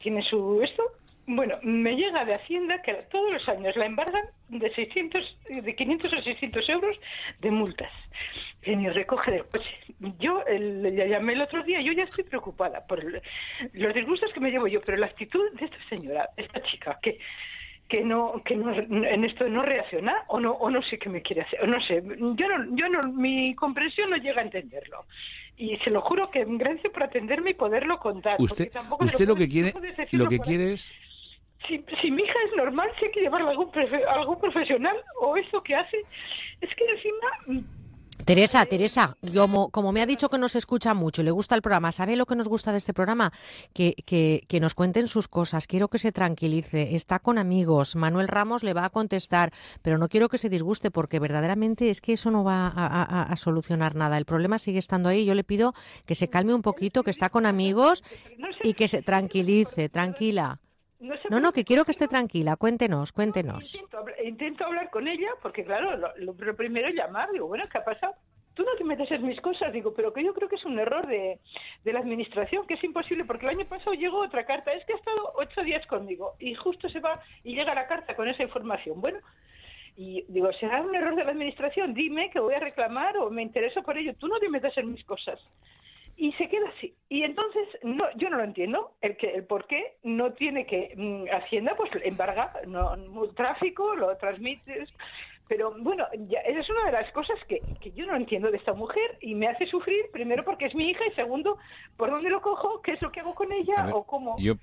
[0.00, 0.82] tiene su esto.
[1.26, 6.12] Bueno, me llega de Hacienda que todos los años la embargan de 600, de 500
[6.12, 7.00] a 600 euros
[7.40, 7.90] de multas.
[8.60, 9.70] Que ni recoge del coche.
[10.18, 13.02] Yo le llamé el otro día, yo ya estoy preocupada por
[13.72, 17.18] los disgustos que me llevo yo, pero la actitud de esta señora, esta chica, que
[17.88, 21.20] que no que no en esto no reacciona o no o no sé qué me
[21.22, 25.04] quiere hacer o no sé yo no yo no mi comprensión no llega a entenderlo.
[25.56, 29.34] Y se lo juro que gracias por atenderme y poderlo contar Usted, tampoco usted lo
[29.34, 30.92] puedes- que quiere, lo que quiere es
[31.68, 33.70] si, si mi hija es normal si hay que llevarla a algún
[34.08, 35.98] algún profesional o eso que hace
[36.60, 37.64] es que encima
[38.24, 41.62] Teresa, Teresa, como, como me ha dicho que nos escucha mucho y le gusta el
[41.62, 43.32] programa, ¿sabe lo que nos gusta de este programa?
[43.72, 45.66] Que, que, que nos cuenten sus cosas.
[45.66, 46.94] Quiero que se tranquilice.
[46.96, 47.96] Está con amigos.
[47.96, 49.52] Manuel Ramos le va a contestar,
[49.82, 53.22] pero no quiero que se disguste porque verdaderamente es que eso no va a, a-
[53.24, 54.16] a solucionar nada.
[54.16, 55.24] El problema sigue estando ahí.
[55.24, 55.74] Yo le pido
[56.06, 58.02] que se calme un poquito, que está con amigos
[58.62, 60.60] y que se tranquilice, tranquila.
[61.04, 62.56] No sé No, no, que quiero que esté tranquila.
[62.56, 63.74] Cuéntenos, cuéntenos.
[63.74, 67.30] intento, intento hablar con ella porque claro lo, lo- lo primero es llamar.
[67.32, 68.14] Digo bueno qué ha pasado
[68.54, 69.72] tú no te metes en mis cosas.
[69.72, 71.40] Digo pero que yo creo que es un error de,
[71.84, 74.72] de la administración que es imposible porque el año pasado llegó otra carta.
[74.72, 78.14] Es que ha estado ocho días conmigo y justo se va y llega la carta
[78.14, 79.18] con esa información bueno
[79.96, 83.42] y digo será un error de la administración dime que voy a reclamar o me
[83.42, 84.14] intereso por ello.
[84.18, 85.38] Tú no te metas en mis cosas
[86.16, 86.94] y se queda así.
[87.08, 90.94] Y entonces no, yo no lo entiendo, el que el por qué no tiene que
[90.96, 94.88] mm, Hacienda pues embarga no, no, tráfico, lo transmites,
[95.48, 98.56] pero bueno, ya, esa es una de las cosas que, que yo no entiendo de
[98.56, 101.58] esta mujer y me hace sufrir primero porque es mi hija y segundo
[101.96, 104.36] por dónde lo cojo, qué es lo que hago con ella ver, o cómo.
[104.38, 104.54] Yo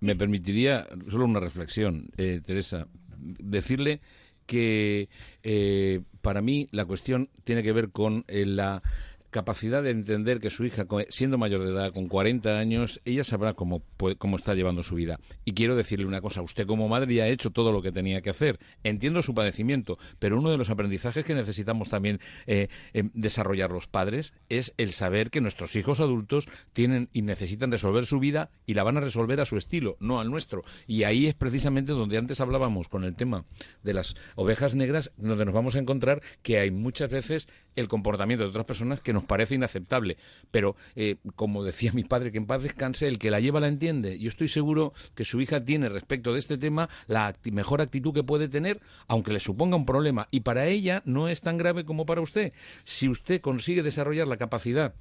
[0.00, 2.86] me permitiría solo una reflexión, eh, Teresa,
[3.18, 4.00] decirle
[4.46, 5.08] que
[5.42, 8.82] eh, para mí la cuestión tiene que ver con eh, la
[9.30, 13.54] capacidad de entender que su hija, siendo mayor de edad, con 40 años, ella sabrá
[13.54, 13.82] cómo,
[14.18, 15.18] cómo está llevando su vida.
[15.44, 18.20] Y quiero decirle una cosa, usted como madre ya ha hecho todo lo que tenía
[18.20, 18.58] que hacer.
[18.84, 23.86] Entiendo su padecimiento, pero uno de los aprendizajes que necesitamos también eh, eh, desarrollar los
[23.86, 28.74] padres es el saber que nuestros hijos adultos tienen y necesitan resolver su vida y
[28.74, 30.64] la van a resolver a su estilo, no al nuestro.
[30.86, 33.44] Y ahí es precisamente donde antes hablábamos con el tema
[33.82, 38.44] de las ovejas negras, donde nos vamos a encontrar que hay muchas veces el comportamiento
[38.44, 40.16] de otras personas que nos parece inaceptable.
[40.50, 43.68] Pero, eh, como decía mi padre, que en paz descanse, el que la lleva la
[43.68, 44.18] entiende.
[44.18, 48.22] Yo estoy seguro que su hija tiene respecto de este tema la mejor actitud que
[48.22, 50.28] puede tener, aunque le suponga un problema.
[50.30, 52.52] Y para ella no es tan grave como para usted.
[52.84, 54.94] Si usted consigue desarrollar la capacidad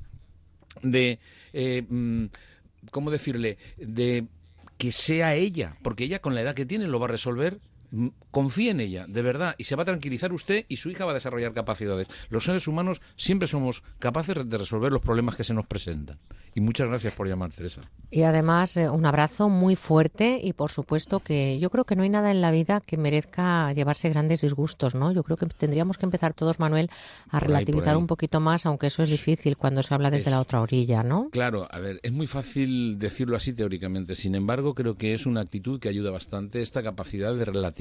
[0.84, 1.20] de,
[1.54, 2.26] eh, mm,
[2.91, 4.28] ¿cómo decirle?, de
[4.78, 7.60] que sea ella, porque ella con la edad que tiene lo va a resolver.
[8.32, 11.11] Confíe en ella, de verdad, y se va a tranquilizar usted y su hija va
[11.11, 12.07] a desarrollar capacidades.
[12.30, 16.20] Los seres humanos siempre somos capaces de resolver los problemas que se nos presentan.
[16.53, 17.82] Y muchas gracias por llamar, Teresa.
[18.11, 22.03] Y además, eh, un abrazo muy fuerte y, por supuesto, que yo creo que no
[22.03, 25.11] hay nada en la vida que merezca llevarse grandes disgustos, ¿no?
[25.11, 26.90] Yo creo que tendríamos que empezar todos, Manuel,
[27.30, 30.41] a relativizar un poquito más, aunque eso es difícil cuando se habla desde Es- la
[30.41, 31.30] otra orilla, ¿no?
[31.32, 34.16] Claro, a ver, es muy fácil decirlo así teóricamente.
[34.16, 37.78] Sin embargo, creo que es una actitud que ayuda bastante esta capacidad de relativizar,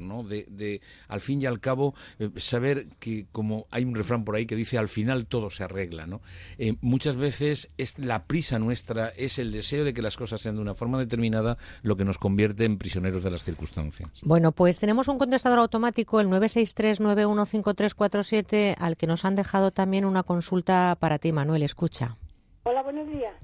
[0.00, 0.22] ¿no?
[0.22, 4.36] De, de, al fin y al cabo, eh, saber que, como hay un refrán por
[4.36, 6.22] ahí que dice, al final todo se arregla, ¿no?
[6.58, 10.56] Eh, muchas veces es la prisa nuestra, es el deseo de que las cosas sean
[10.56, 14.20] de una forma determinada lo que nos convierte en prisioneros de las circunstancias.
[14.24, 20.22] Bueno, pues tenemos un contestador automático, el 963-915347, al que nos han dejado también una
[20.22, 21.62] consulta para ti, Manuel.
[21.62, 22.16] Escucha.
[22.64, 23.34] Hola, buenos días.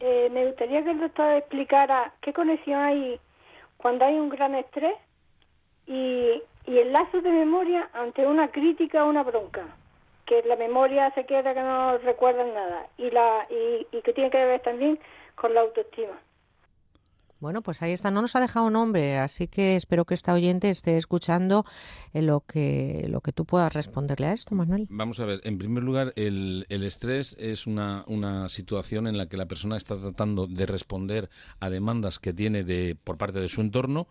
[0.00, 3.20] Eh, me gustaría que el doctor explicara qué conexión hay
[3.76, 4.94] cuando hay un gran estrés
[5.90, 9.66] y, y el lazo de memoria ante una crítica o una bronca.
[10.26, 14.30] que la memoria se queda que no recuerdan nada y la y, y que tiene
[14.30, 14.98] que ver también
[15.34, 16.16] con la autoestima.
[17.40, 18.10] Bueno, pues ahí está.
[18.10, 21.64] No nos ha dejado nombre, así que espero que esta oyente esté escuchando
[22.12, 24.86] eh, lo que lo que tú puedas responderle a esto, Manuel.
[24.90, 25.40] Vamos a ver.
[25.44, 29.98] En primer lugar, el, estrés es una, una situación en la que la persona está
[29.98, 31.30] tratando de responder
[31.60, 34.06] a demandas que tiene de por parte de su entorno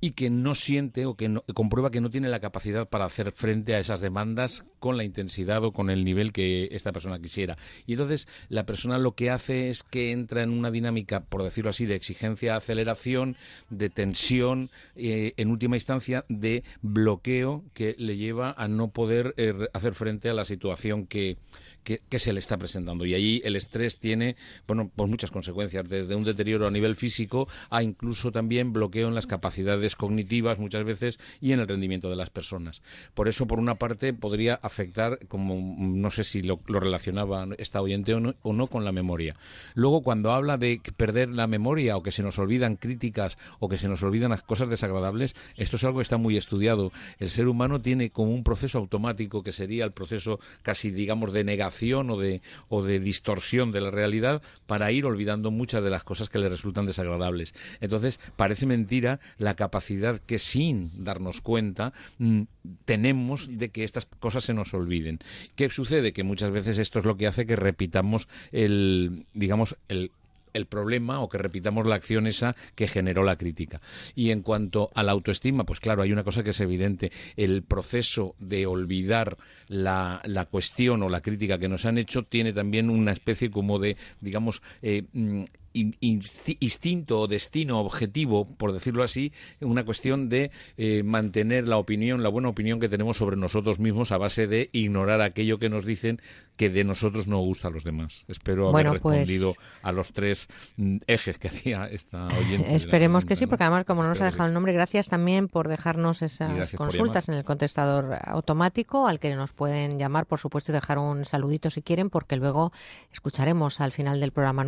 [0.00, 3.30] y que no siente o que no- comprueba que no tiene la capacidad para hacer
[3.32, 7.56] frente a esas demandas con la intensidad o con el nivel que esta persona quisiera.
[7.86, 11.70] Y entonces la persona lo que hace es que entra en una dinámica, por decirlo
[11.70, 13.36] así, de exigencia, aceleración,
[13.70, 19.54] de tensión, eh, en última instancia de bloqueo que le lleva a no poder eh,
[19.74, 21.36] hacer frente a la situación que,
[21.82, 23.04] que, se le está presentando.
[23.04, 24.36] Y ahí el estrés tiene,
[24.66, 29.14] bueno, pues muchas consecuencias, desde un deterioro a nivel físico a incluso también bloqueo en
[29.14, 32.82] las capacidades cognitivas muchas veces y en el rendimiento de las personas.
[33.14, 37.82] Por eso, por una parte, podría afectar, como mm, no sé si lo, relacionaba esta
[37.82, 39.36] oyente o no, o no con la memoria.
[39.74, 43.78] Luego, cuando habla de perder la memoria o que se nos olvidan críticas o que
[43.78, 46.92] se nos olvidan las cosas desagradables, esto es algo que está muy estudiado.
[47.18, 51.44] El ser humano tiene como un proceso automático que sería el proceso casi, digamos, de
[51.44, 51.71] negación
[52.10, 56.28] o de, o de distorsión de la realidad para ir olvidando muchas de las cosas
[56.28, 57.54] que le resultan desagradables.
[57.80, 62.42] Entonces, parece mentira la capacidad que sin darnos cuenta mm,
[62.84, 65.18] tenemos de que estas cosas se nos olviden.
[65.56, 66.12] ¿Qué sucede?
[66.12, 70.10] Que muchas veces esto es lo que hace que repitamos el, digamos, el
[70.52, 73.80] el problema o que repitamos la acción esa que generó la crítica.
[74.14, 77.12] Y en cuanto a la autoestima, pues claro, hay una cosa que es evidente.
[77.36, 79.36] El proceso de olvidar
[79.68, 83.78] la, la cuestión o la crítica que nos han hecho tiene también una especie como
[83.78, 90.28] de, digamos, eh, mm, in- insti- instinto o destino objetivo, por decirlo así, una cuestión
[90.28, 94.46] de eh, mantener la opinión, la buena opinión que tenemos sobre nosotros mismos a base
[94.46, 96.20] de ignorar aquello que nos dicen
[96.56, 98.24] que de nosotros no gusta a los demás.
[98.28, 102.74] Espero haber Bueno, pues- respondido a los tres mm, ejes que hacía esta oyente.
[102.74, 103.50] Esperemos que sí, ¿no?
[103.50, 107.28] porque además, como no nos ha dejado el nombre, gracias también por dejarnos esas consultas
[107.28, 111.70] en el contestador automático, al que nos pueden llamar, por supuesto, y dejar un saludito
[111.70, 112.72] si quieren, porque luego
[113.12, 114.64] escucharemos al final del programa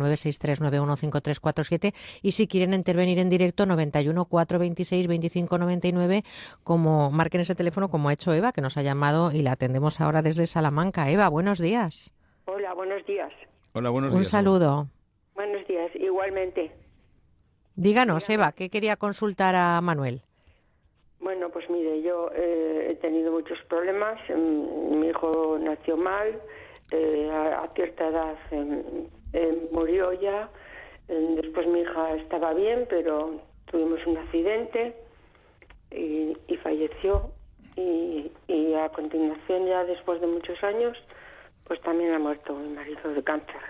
[0.95, 6.23] 963915347 y si quieren intervenir en directo 91 426 25 99
[6.63, 10.01] como marquen ese teléfono como ha hecho Eva que nos ha llamado y la atendemos
[10.01, 11.09] ahora desde Salamanca.
[11.09, 12.11] Eva, buenos días.
[12.45, 13.31] Hola, buenos días.
[13.73, 14.29] Hola, buenos un días.
[14.31, 14.87] saludo.
[15.35, 16.71] Buenos días, igualmente.
[17.75, 20.21] Díganos, Eva, ¿qué quería consultar a Manuel?
[21.19, 24.17] Bueno, pues mire, yo eh, he tenido muchos problemas.
[24.29, 26.39] Mm, Mi hijo nació mal,
[26.91, 28.83] eh, a, a cierta edad em,
[29.33, 30.49] em, murió ya.
[31.07, 33.41] Em, Después mi hija estaba bien, pero
[33.71, 34.95] tuvimos un accidente
[35.91, 37.31] y, falleció.
[37.75, 40.97] Y, y a continuación, ya después de muchos años,
[41.65, 43.61] pues también ha muerto mi marido de cáncer.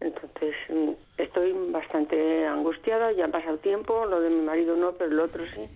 [0.00, 5.10] Entonces mm, estoy bastante angustiada, ya ha pasado tiempo, lo de mi marido no, pero
[5.10, 5.68] el otro sí.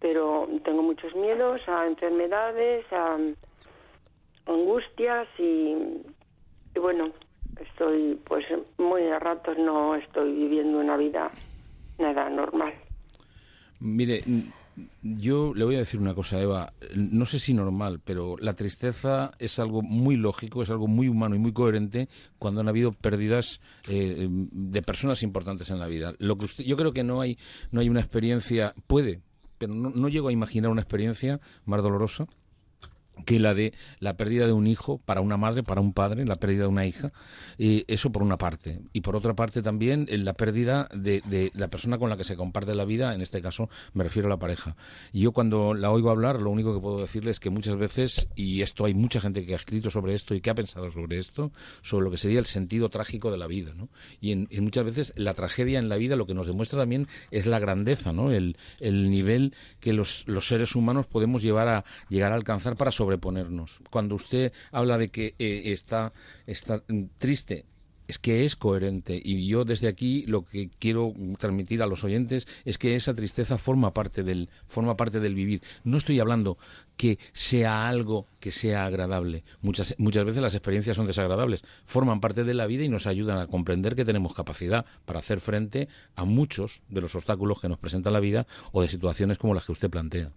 [0.00, 3.16] Pero tengo muchos miedos a enfermedades, a
[4.46, 6.02] angustias y,
[6.74, 7.12] y bueno,
[7.60, 8.44] estoy pues
[8.78, 11.30] muy a ratos no estoy viviendo una vida
[11.98, 12.74] nada normal.
[13.80, 14.22] Mire,
[15.02, 16.72] yo le voy a decir una cosa, Eva.
[16.96, 21.34] No sé si normal, pero la tristeza es algo muy lógico, es algo muy humano
[21.36, 22.08] y muy coherente
[22.38, 26.12] cuando han habido pérdidas eh, de personas importantes en la vida.
[26.18, 27.38] Lo que usted, yo creo que no hay,
[27.70, 29.20] no hay una experiencia, puede,
[29.58, 32.26] pero no, no llego a imaginar una experiencia más dolorosa
[33.24, 36.36] que la de la pérdida de un hijo para una madre, para un padre, la
[36.36, 37.12] pérdida de una hija,
[37.58, 38.80] eso por una parte.
[38.92, 42.36] Y por otra parte también eh, la pérdida de, la persona con la que se
[42.36, 44.76] comparte la vida, en este caso me refiero a la pareja.
[45.12, 48.28] Y yo cuando la oigo hablar, lo único que puedo decirle es que muchas veces,
[48.34, 51.18] y esto hay mucha gente que ha escrito sobre esto y que ha pensado sobre
[51.18, 53.88] esto, sobre lo que sería el sentido trágico de la vida, ¿no?
[54.20, 57.46] Y, en- muchas veces la tragedia en la vida lo que nos demuestra también es
[57.46, 58.30] la grandeza, ¿no?
[58.32, 62.90] El, el nivel que los, los seres humanos podemos llevar a llegar a alcanzar para
[63.04, 63.80] sobreponernos.
[63.90, 66.12] Cuando usted habla de que eh, está,
[66.46, 66.82] está
[67.18, 67.66] triste,
[68.06, 72.46] es que es coherente y yo desde aquí lo que quiero transmitir a los oyentes
[72.64, 75.62] es que esa tristeza forma parte del forma parte del vivir.
[75.84, 76.58] No estoy hablando
[76.96, 79.44] que sea algo que sea agradable.
[79.62, 83.38] Muchas muchas veces las experiencias son desagradables, forman parte de la vida y nos ayudan
[83.38, 87.78] a comprender que tenemos capacidad para hacer frente a muchos de los obstáculos que nos
[87.78, 90.30] presenta la vida o de situaciones como las que usted plantea.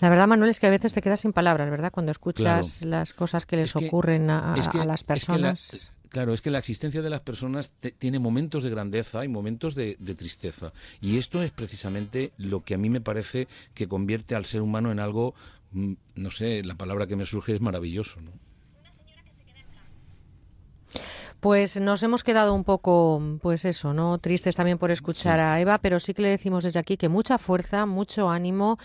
[0.00, 1.90] La verdad, Manuel, es que a veces te quedas sin palabras, ¿verdad?
[1.90, 2.90] Cuando escuchas Claro.
[2.90, 5.14] las cosas que les Es que- ocurren a, es que- a las es que la-
[5.14, 5.92] personas.
[6.10, 9.74] claro, es que la existencia de las personas te- tiene momentos de grandeza y momentos
[9.74, 10.72] de, de tristeza.
[11.00, 14.92] Y esto es precisamente lo que a mí me parece que convierte al ser humano
[14.92, 15.34] en algo
[15.72, 18.30] mm, no sé, la palabra que me surge es maravilloso, ¿no?
[21.40, 24.18] Pues nos hemos quedado un poco, pues eso, ¿no?
[24.18, 27.38] Tristes también por escuchar a Eva, pero sí que le decimos desde aquí que mucha
[27.38, 28.78] fuerza, mucho ánimo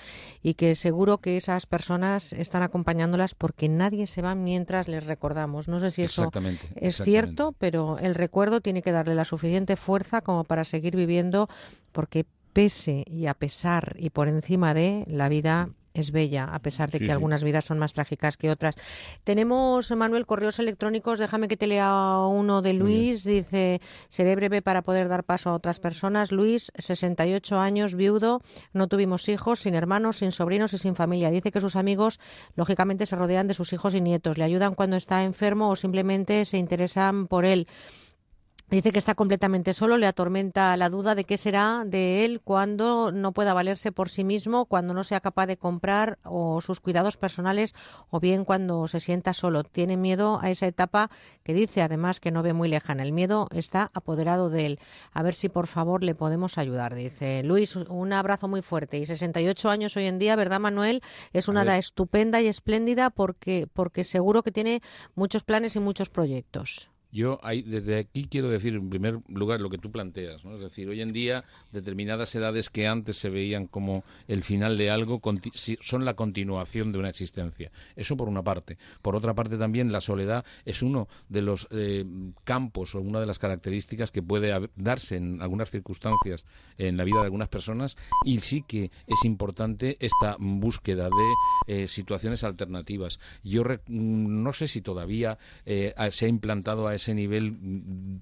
[0.43, 5.67] y que seguro que esas personas están acompañándolas porque nadie se va mientras les recordamos.
[5.67, 7.03] No sé si eso Exactamente, es exactamente.
[7.03, 11.47] cierto, pero el recuerdo tiene que darle la suficiente fuerza como para seguir viviendo
[11.93, 16.89] porque pese y a pesar y por encima de la vida es bella, a pesar
[16.91, 17.11] de Sí, que sí.
[17.11, 18.75] algunas vidas son más trágicas que otras.
[19.23, 21.19] Tenemos, Manuel, correos electrónicos.
[21.19, 23.23] Déjame que te lea uno de Luis.
[23.23, 26.31] Dice, seré breve para poder dar paso a otras personas.
[26.31, 28.41] Luis, 68 años, viudo,
[28.73, 31.29] no tuvimos hijos, sin hermanos, sin sobrinos y sin familia.
[31.31, 32.19] Dice que sus amigos,
[32.55, 34.37] lógicamente, se rodean de sus hijos y nietos.
[34.37, 37.67] Le ayudan cuando está enfermo o simplemente se interesan por él.
[38.71, 43.11] Dice que está completamente solo, le atormenta la duda de qué será de él cuando
[43.11, 47.17] no pueda valerse por sí mismo, cuando no sea capaz de comprar o sus cuidados
[47.17, 47.75] personales
[48.11, 49.65] o bien cuando se sienta solo.
[49.65, 51.11] Tiene miedo a esa etapa
[51.43, 53.03] que dice además que no ve muy lejana.
[53.03, 54.79] El miedo está apoderado de él.
[55.11, 56.95] A ver si por favor le podemos ayudar.
[56.95, 58.99] Dice Luis, un abrazo muy fuerte.
[58.99, 61.01] Y 68 años hoy en día, ¿verdad Manuel?
[61.33, 64.81] Es una edad estupenda y espléndida porque, porque seguro que tiene
[65.13, 66.90] muchos planes y muchos proyectos.
[67.11, 70.43] Yo ahí, desde aquí quiero decir, en primer lugar, lo que tú planteas.
[70.45, 70.55] ¿no?
[70.55, 74.89] Es decir, hoy en día, determinadas edades que antes se veían como el final de
[74.89, 75.21] algo
[75.81, 77.71] son la continuación de una existencia.
[77.95, 78.77] Eso por una parte.
[79.01, 82.05] Por otra parte, también la soledad es uno de los eh,
[82.43, 86.45] campos o una de las características que puede darse en algunas circunstancias
[86.77, 91.87] en la vida de algunas personas y sí que es importante esta búsqueda de eh,
[91.87, 93.19] situaciones alternativas.
[93.43, 98.21] Yo no sé si todavía eh, se ha implantado a ese nivel mm,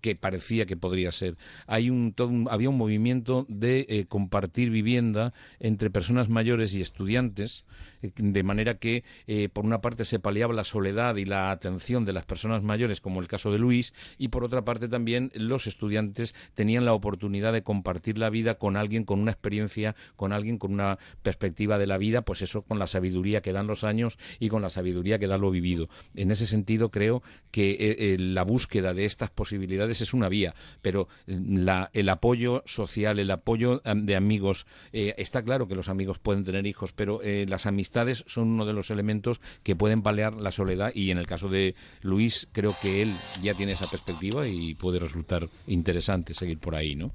[0.00, 1.36] que parecía que podría ser.
[1.66, 6.80] Hay un, todo un- había un movimiento de eh, compartir vivienda entre personas mayores y
[6.80, 7.64] estudiantes,
[8.02, 12.04] eh, de manera que, eh, por una parte, se paliaba la soledad y la atención
[12.04, 15.66] de las personas mayores, como el caso de Luis, y por otra parte, también los
[15.66, 20.58] estudiantes tenían la oportunidad de compartir la vida con alguien con una experiencia, con alguien
[20.58, 24.18] con una perspectiva de la vida, pues eso, con la sabiduría que dan los años
[24.38, 25.88] y con la sabiduría que da lo vivido.
[26.14, 31.38] En ese sentido, creo que la búsqueda de estas posibilidades es una vía, pero eh,
[31.44, 36.44] la- el apoyo social, el apoyo de amigos, eh, está claro que los amigos pueden
[36.44, 40.52] tener hijos, pero eh, las amistades son uno de los elementos que pueden paliar la
[40.52, 43.12] soledad y en el caso de Luis creo que él
[43.42, 47.10] ya tiene esa perspectiva y puede resultar interesante seguir por ahí, ¿no?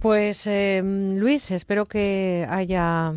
[0.00, 0.48] Pues
[0.82, 3.12] Luis, espero que haya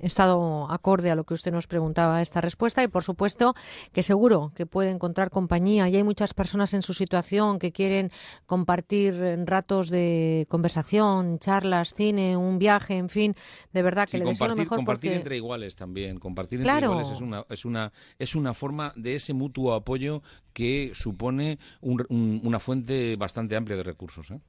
[0.00, 3.54] estado acorde a lo que usted nos preguntaba esta respuesta y por supuesto
[3.92, 8.10] que seguro que puede encontrar compañía y hay muchas personas en su situación que quieren
[8.46, 9.14] compartir
[9.46, 13.34] ratos de conversación, charlas, cine, un viaje, en fin,
[13.72, 16.18] de verdad que Sí, le deseo lo mejor compartir porque entre iguales también.
[16.18, 16.86] Compartir Claro.
[16.86, 20.22] entre iguales es una, es una es una forma de ese mutuo apoyo
[20.52, 24.30] que supone un- un- una fuente bastante amplia de recursos.
[24.30, 24.40] ¿eh?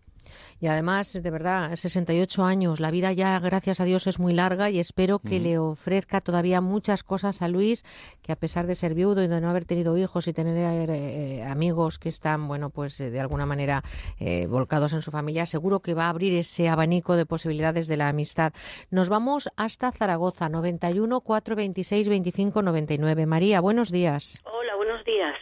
[0.60, 4.70] Y además, de verdad, 68 años, la vida ya, gracias a Dios, es muy larga
[4.70, 7.84] y espero que le ofrezca todavía muchas cosas a Luis,
[8.22, 11.44] que a pesar de ser viudo y de no haber tenido hijos y tener eh,
[11.44, 13.84] amigos que están, bueno, pues eh, de alguna manera
[14.20, 17.98] eh, volcados en su familia, seguro que va a abrir ese abanico de posibilidades de
[17.98, 18.53] la amistad.
[18.90, 23.26] Nos vamos hasta Zaragoza, 91 426 25 99.
[23.26, 24.41] María, buenos días.
[24.45, 25.36] Hola, buenos días.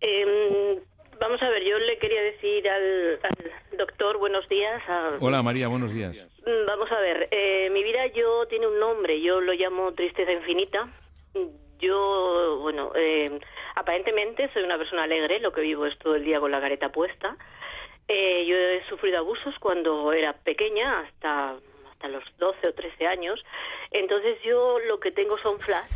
[0.00, 0.80] Eh,
[1.20, 4.82] vamos a ver, yo le quería decir al, al doctor buenos días.
[4.88, 6.28] a- Hola María, buenos días.
[6.46, 10.30] Mm, Vamos a ver, eh, mi vida yo tiene un nombre, yo lo llamo tristeza
[10.32, 10.88] infinita.
[11.78, 13.40] Yo, bueno, eh,
[13.74, 16.90] aparentemente soy una persona alegre, lo que vivo es todo el día con la careta
[16.90, 17.36] puesta.
[18.06, 21.54] Eh, yo he sufrido abusos cuando era pequeña, hasta,
[21.90, 23.42] hasta los 12 o 13 años.
[23.92, 25.90] Entonces yo lo que tengo son flash,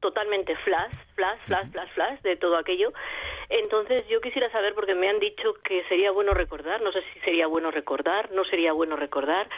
[0.00, 2.92] totalmente flash, flash, flash, flash, flash de todo aquello.
[3.48, 7.20] Entonces yo quisiera saber, porque me han dicho que sería bueno recordar, no sé si
[7.20, 9.48] sería bueno recordar, no sería bueno recordar.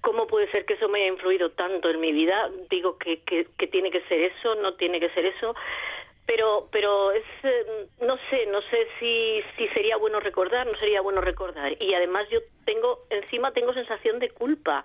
[0.00, 2.50] ¿Cómo puede ser que eso me haya influido tanto en mi vida?
[2.70, 5.54] Digo que, que, que tiene que ser eso, no tiene que ser eso.
[6.26, 11.00] Pero, pero es, eh, no sé, no sé si, si sería bueno recordar, no sería
[11.00, 11.72] bueno recordar.
[11.80, 14.84] Y además yo tengo, encima tengo sensación de culpa.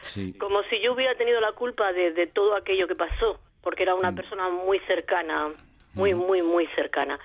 [0.00, 0.36] Sí.
[0.38, 3.94] Como si yo hubiera tenido la culpa de, de todo aquello que pasó, porque era
[3.94, 5.52] una persona muy cercana,
[5.94, 7.18] muy, muy, muy cercana.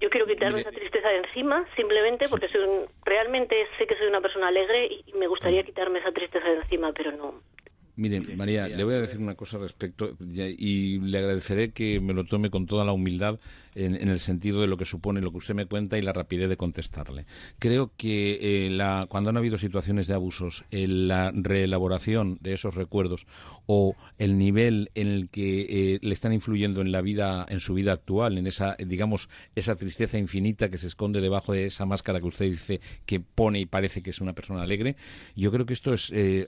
[0.00, 3.96] Yo quiero quitarme Mire- esa tristeza de encima, simplemente porque soy un- realmente sé que
[3.96, 7.40] soy una persona alegre y y me gustaría quitarme esa tristeza de encima, pero no.
[7.96, 12.24] Miren, María, le voy a decir una cosa respecto y le agradeceré que me lo
[12.24, 13.38] tome con toda la humildad
[13.74, 16.48] en, el sentido de lo que supone lo que usted me cuenta y la rapidez
[16.48, 17.26] de contestarle.
[17.58, 23.26] Creo que eh, cuando han habido situaciones de abusos, la reelaboración de esos recuerdos
[23.66, 27.74] o el nivel en el que eh, le están influyendo en la vida, en su
[27.74, 32.20] vida actual, en esa, digamos, esa tristeza infinita que se esconde debajo de esa máscara
[32.20, 34.96] que usted dice que pone y parece que es una persona alegre,
[35.34, 36.46] yo creo que esto es eh,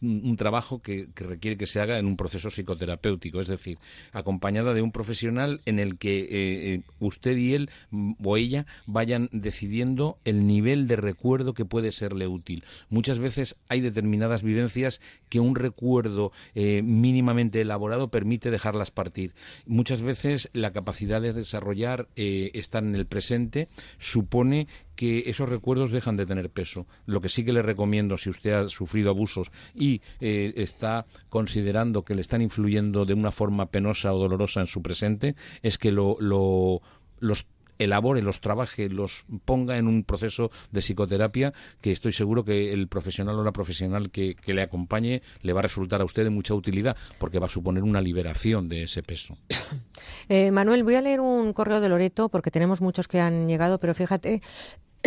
[0.00, 3.78] un trabajo que, requiere que se haga en un proceso psicoterapéutico, es decir,
[4.12, 9.28] acompañada de un profesional en el que eh, usted y él mm, o ella vayan
[9.32, 12.64] decidiendo el nivel de recuerdo que puede serle útil.
[12.88, 19.34] Muchas veces hay determinadas vivencias que un recuerdo eh, mínimamente elaborado permite dejarlas partir.
[19.66, 23.68] Muchas veces la capacidad de desarrollar eh, estar en el presente
[23.98, 24.68] supone
[24.98, 26.88] que esos recuerdos dejan de tener peso.
[27.06, 32.02] Lo que sí que le recomiendo, si usted ha sufrido abusos y eh, está considerando
[32.02, 35.92] que le están influyendo de una forma penosa o dolorosa en su presente, es que
[35.92, 37.46] lo, los
[37.78, 42.88] elabore, los trabaje, los ponga en un proceso de psicoterapia que estoy seguro que el
[42.88, 46.54] profesional o la profesional que, le acompañe le va a resultar a usted de mucha
[46.54, 49.38] utilidad porque va a suponer una liberación de ese peso.
[50.30, 53.78] Eh, Manuel, voy a leer un correo de Loreto porque tenemos muchos que han llegado,
[53.78, 54.42] pero fíjate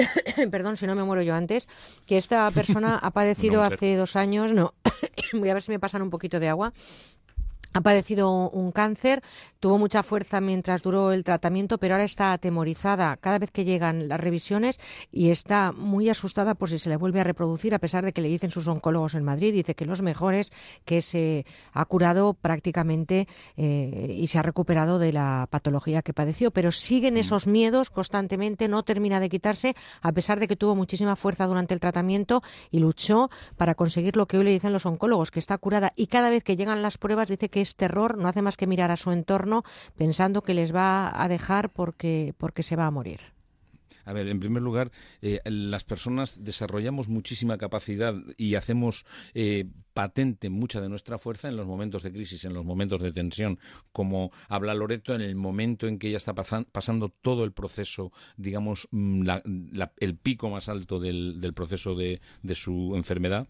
[0.52, 1.68] perdón si no me muero yo antes,
[2.06, 4.74] que esta persona ha padecido hace dos años, no,
[5.34, 6.74] voy a ver si me pasan un poquito de agua,
[7.74, 9.22] ha padecido un cáncer,
[9.60, 13.18] tuvo mucha fuerza mientras duró el tratamiento, pero ahora está atemorizada.
[13.18, 14.80] Cada vez que llegan las revisiones
[15.12, 18.22] y está muy asustada por si se le vuelve a reproducir, a pesar de que
[18.22, 20.52] le dicen sus oncólogos en Madrid, dice que los mejores,
[20.86, 26.52] que se ha curado prácticamente eh, y se ha recuperado de la patología que padeció,
[26.52, 27.18] pero siguen mm.
[27.18, 31.74] esos miedos constantemente, no termina de quitarse, a pesar de que tuvo muchísima fuerza durante
[31.74, 35.58] el tratamiento y luchó para conseguir lo que hoy le dicen los oncólogos, que está
[35.58, 35.94] curada.
[35.96, 38.68] Y cada vez que llegan las pruebas dice que es terror, no hace más que
[38.68, 39.64] mirar a su entorno
[39.96, 43.20] pensando que les va a dejar porque, porque se va a morir.
[44.06, 50.50] A ver, en primer lugar, eh, las personas desarrollamos muchísima capacidad y hacemos eh, patente
[50.50, 53.60] mucha de nuestra fuerza en los momentos de crisis, en los momentos de tensión,
[53.92, 58.88] como habla Loreto en el momento en que ella está pasando todo el proceso, digamos,
[58.92, 59.30] mm,
[59.98, 62.20] el pico más alto del, proceso de
[62.56, 63.48] su enfermedad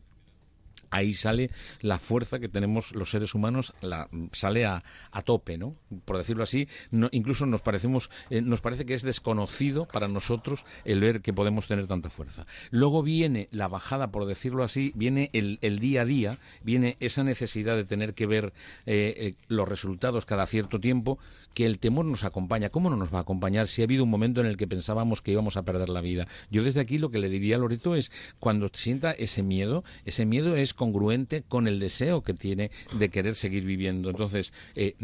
[0.89, 1.51] ahí sale
[1.81, 5.75] la fuerza que tenemos los seres humanos, la, sale a, a tope, ¿no?
[6.05, 6.67] Por decirlo así,
[7.11, 11.67] incluso nos parecemos, eh, nos parece que es desconocido para nosotros el ver que podemos
[11.67, 12.45] tener tanta fuerza.
[12.69, 17.23] Luego viene la bajada, por decirlo así, viene el, el día a día, viene esa
[17.23, 18.53] necesidad de tener que ver
[18.85, 21.19] eh, eh, los resultados cada cierto tiempo,
[21.53, 22.69] que el temor nos acompaña.
[22.69, 25.21] ¿Cómo no nos va a acompañar si ha habido un momento en el que pensábamos
[25.21, 26.27] que íbamos a perder la vida?
[26.49, 30.25] Yo desde aquí lo que le diría a Loreto es, cuando sienta ese miedo, ese
[30.25, 34.09] miedo es congruente con el deseo que tiene de querer seguir viviendo.
[34.09, 34.95] Entonces, eh,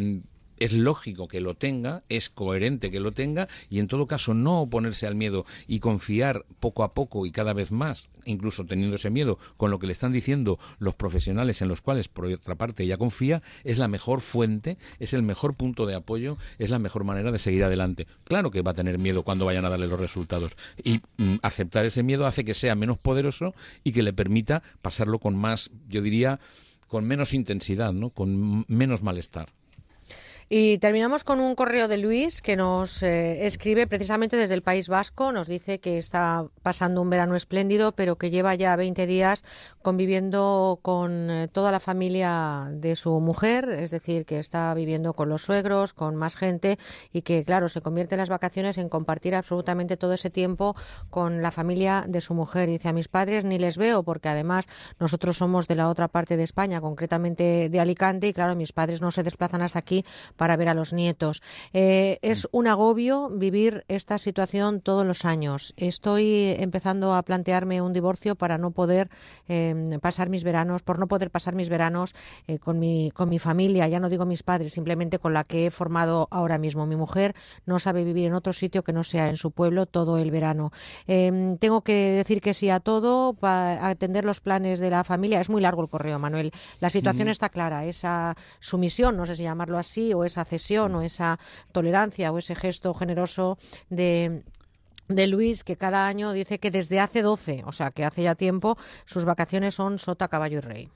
[0.57, 4.61] es lógico que lo tenga, es coherente que lo tenga y en todo caso no
[4.61, 9.09] oponerse al miedo y confiar poco a poco y cada vez más, incluso teniendo ese
[9.09, 12.83] miedo con lo que le están diciendo los profesionales en los cuales por otra parte
[12.83, 17.03] ella confía, es la mejor fuente, es el mejor punto de apoyo, es la mejor
[17.03, 18.07] manera de seguir adelante.
[18.23, 21.85] Claro que va a tener miedo cuando vayan a darle los resultados y mm, aceptar
[21.85, 23.53] ese miedo hace que sea menos poderoso
[23.83, 26.39] y que le permita pasarlo con más, yo diría,
[26.87, 28.09] con menos intensidad, ¿no?
[28.09, 29.56] con menos malestar.
[30.49, 34.87] Y terminamos con un correo de Luis que nos eh, escribe precisamente desde el País
[34.87, 35.33] Vasco.
[35.33, 39.43] Nos dice que está pasando un verano espléndido, pero que lleva ya 20 días
[39.81, 45.27] conviviendo con eh, toda la familia de su mujer, es decir, que está viviendo con
[45.27, 46.79] los suegros, con más gente
[47.11, 50.77] y que, claro, se convierte en las vacaciones en compartir absolutamente todo ese tiempo
[51.09, 52.69] con la familia de su mujer.
[52.69, 56.37] Dice, a mis padres ni les veo porque además nosotros somos de la otra parte
[56.37, 60.05] de España, concretamente de Alicante, y claro, mis padres no se desplazan hasta aquí
[60.37, 61.41] para ver a los nietos.
[61.73, 62.57] Eh, es mm.
[62.57, 65.73] un agobio vivir esta situación todos los años.
[65.77, 69.09] Estoy empezando a plantearme un divorcio para no poder
[69.47, 72.15] em, pasar mis veranos, por no poder pasar mis veranos
[72.47, 75.65] eh, con, mi, con mi familia, ya no digo mis padres, simplemente con la que
[75.65, 76.85] he formado ahora mismo.
[76.85, 77.35] Mi mujer
[77.65, 80.71] no sabe vivir en otro sitio que no sea en su pueblo todo el verano.
[81.07, 85.41] Em, tengo que decir que sí a todo, para atender los planes de la familia.
[85.41, 86.51] Es muy largo el correo, Manuel.
[86.79, 87.85] La situación está clara.
[87.85, 91.39] Esa sumisión, no sé si llamarlo así, o esa cesión o esa
[91.71, 93.57] tolerancia o ese gesto generoso
[93.89, 94.43] de
[95.07, 98.35] de Luis, que cada año dice que desde hace 12, o sea, que hace ya
[98.35, 100.89] tiempo, sus vacaciones son sota, caballo y rey.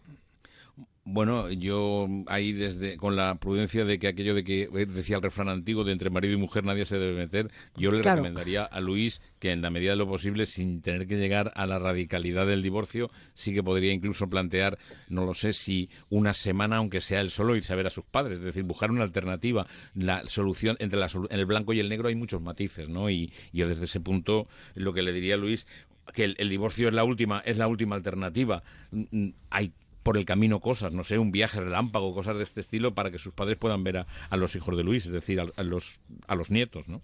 [1.04, 5.50] Bueno, yo ahí desde con la prudencia de que aquello de que decía el refrán
[5.50, 8.18] antiguo de entre marido y mujer nadie se debe meter, yo le Claro.
[8.18, 11.66] recomendaría a Luis que en la medida de lo posible, sin tener que llegar a
[11.66, 14.78] la radicalidad del divorcio, sí que podría incluso plantear,
[15.10, 18.06] no lo sé, si una semana, aunque sea él solo, irse a ver a sus
[18.06, 19.66] padres, es decir, buscar una alternativa.
[19.96, 23.10] La solución entre la el blanco y el negro hay muchos matices, ¿no?
[23.10, 25.66] Y yo desde ese punto lo que le diría a Luis
[26.14, 28.62] que el, el divorcio es la última es la última alternativa.
[28.92, 29.72] Mm, mm, Hay
[30.04, 33.20] por el camino cosas, no sé, un viaje relámpago, cosas de este estilo para que
[33.20, 36.50] sus padres puedan ver a, los hijos de Luis, es decir, a los a los
[36.50, 37.02] nietos, ¿no?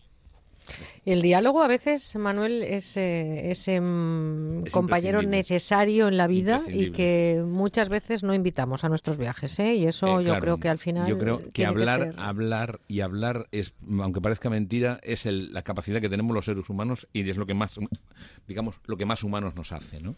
[1.05, 6.59] El diálogo a veces, Manuel, es eh, ese mm, Es compañero necesario en la vida
[6.67, 9.75] y que muchas veces no invitamos a nuestros viajes, ¿eh?
[9.75, 13.47] Y eso Eh, yo creo que al final Yo creo que hablar, hablar y hablar
[13.51, 17.37] es, aunque parezca mentira, es el- la capacidad que tenemos los seres humanos y es
[17.37, 17.79] lo que más,
[18.47, 20.15] digamos, lo que más humanos nos hace, ¿no?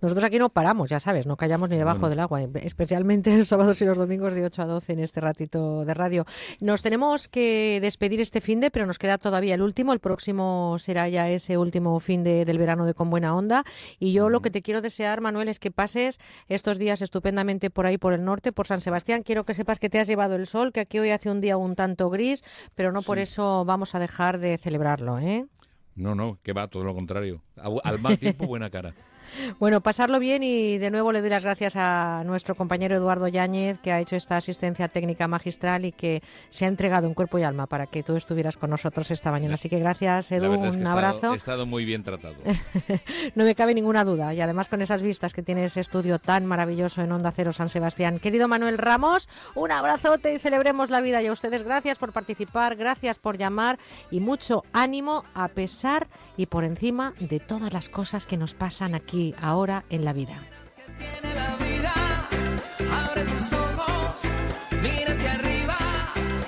[0.00, 2.10] Nosotros aquí no paramos, ya sabes, no callamos ni debajo Bueno.
[2.10, 5.84] del agua, especialmente los sábados y los domingos de 8 a 12 en este ratito
[5.84, 6.24] de radio.
[6.60, 9.89] Nos tenemos que despedir este fin de, pero nos queda todavía el último.
[9.92, 13.64] El próximo será ya ese último fin de, del verano de Con Buena Onda.
[13.98, 16.18] Y yo lo que te quiero desear, Manuel, es que pases
[16.48, 19.22] estos días estupendamente por ahí, por el norte, por San Sebastián.
[19.22, 21.56] Quiero que sepas que te has llevado el sol, que aquí hoy hace un día
[21.56, 22.44] un tanto gris,
[22.74, 25.46] pero no por eso vamos a dejar de celebrarlo, ¿eh?
[25.96, 27.42] No, no, que va, todo lo contrario.
[27.56, 28.94] Al al mal tiempo, buena cara.
[29.58, 33.78] Bueno, pasarlo bien y de nuevo le doy las gracias a nuestro compañero Eduardo Yáñez
[33.80, 37.42] que ha hecho esta asistencia técnica magistral y que se ha entregado en cuerpo y
[37.42, 39.54] alma para que tú estuvieras con nosotros esta mañana.
[39.54, 41.16] Así que gracias, Edu, un es que he abrazo.
[41.16, 42.34] estado, he estado muy bien tratado.
[43.34, 44.34] No me cabe ninguna duda.
[44.34, 47.68] Y además con esas vistas que tiene ese estudio tan maravilloso en Onda Cero San
[47.68, 48.18] Sebastián.
[48.18, 51.22] Querido Manuel Ramos, un abrazote y celebremos la vida.
[51.22, 53.78] Y a ustedes gracias por participar, gracias por llamar
[54.10, 56.08] y mucho ánimo a pesar
[56.40, 60.38] y por encima de todas las cosas que nos pasan aquí ahora en la vida.
[63.04, 64.22] Abre tus ojos,
[64.82, 65.76] mira hacia arriba,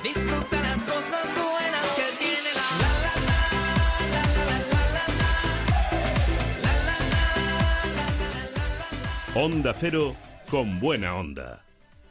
[0.03, 2.63] disfruta las cosas buenas que tiene la
[9.35, 10.15] Onda Cero
[10.51, 11.65] con buena onda.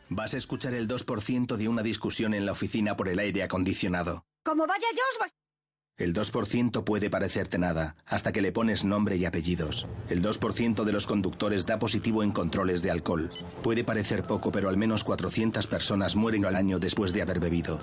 [0.09, 4.25] Vas a escuchar el 2% de una discusión en la oficina por el aire acondicionado.
[4.43, 5.40] Como vaya yo, os va-
[6.01, 9.85] El 2% puede parecerte nada, hasta que le pones nombre y apellidos.
[10.09, 13.29] El 2% de los conductores da positivo en controles de alcohol.
[13.61, 17.79] Puede parecer poco, pero al menos 400 personas mueren al año después de haber bebido.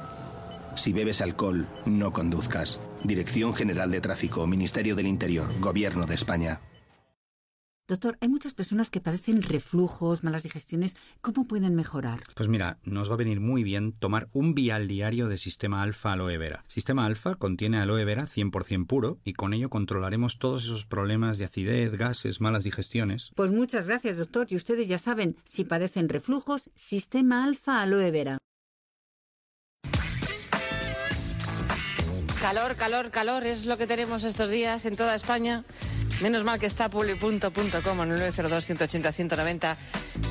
[0.74, 2.81] Si bebes alcohol, no conduzcas.
[3.05, 6.61] Dirección General de Tráfico, Ministerio del Interior, Gobierno de España.
[7.89, 10.94] Doctor, hay muchas personas que padecen reflujos, malas digestiones.
[11.23, 12.20] ¿Cómo pueden mejorar?
[12.35, 16.12] Pues mira, nos va a venir muy bien tomar un vial diario de Sistema Alfa
[16.12, 16.66] Aloe Vera.
[16.69, 21.47] Sistema Alfa contiene aloe vera 100% puro y con ello controlaremos todos esos problemas de
[21.47, 23.31] acidez, gases, malas digestiones.
[23.35, 24.48] Pues muchas gracias, doctor.
[24.51, 28.39] Y ustedes ya saben, si padecen reflujos, Sistema Alfa Aloe Vera.
[32.40, 35.62] Calor, calor, calor es lo que tenemos estos días en toda España.
[36.23, 39.77] Menos mal que está publi.com en el 902-180-190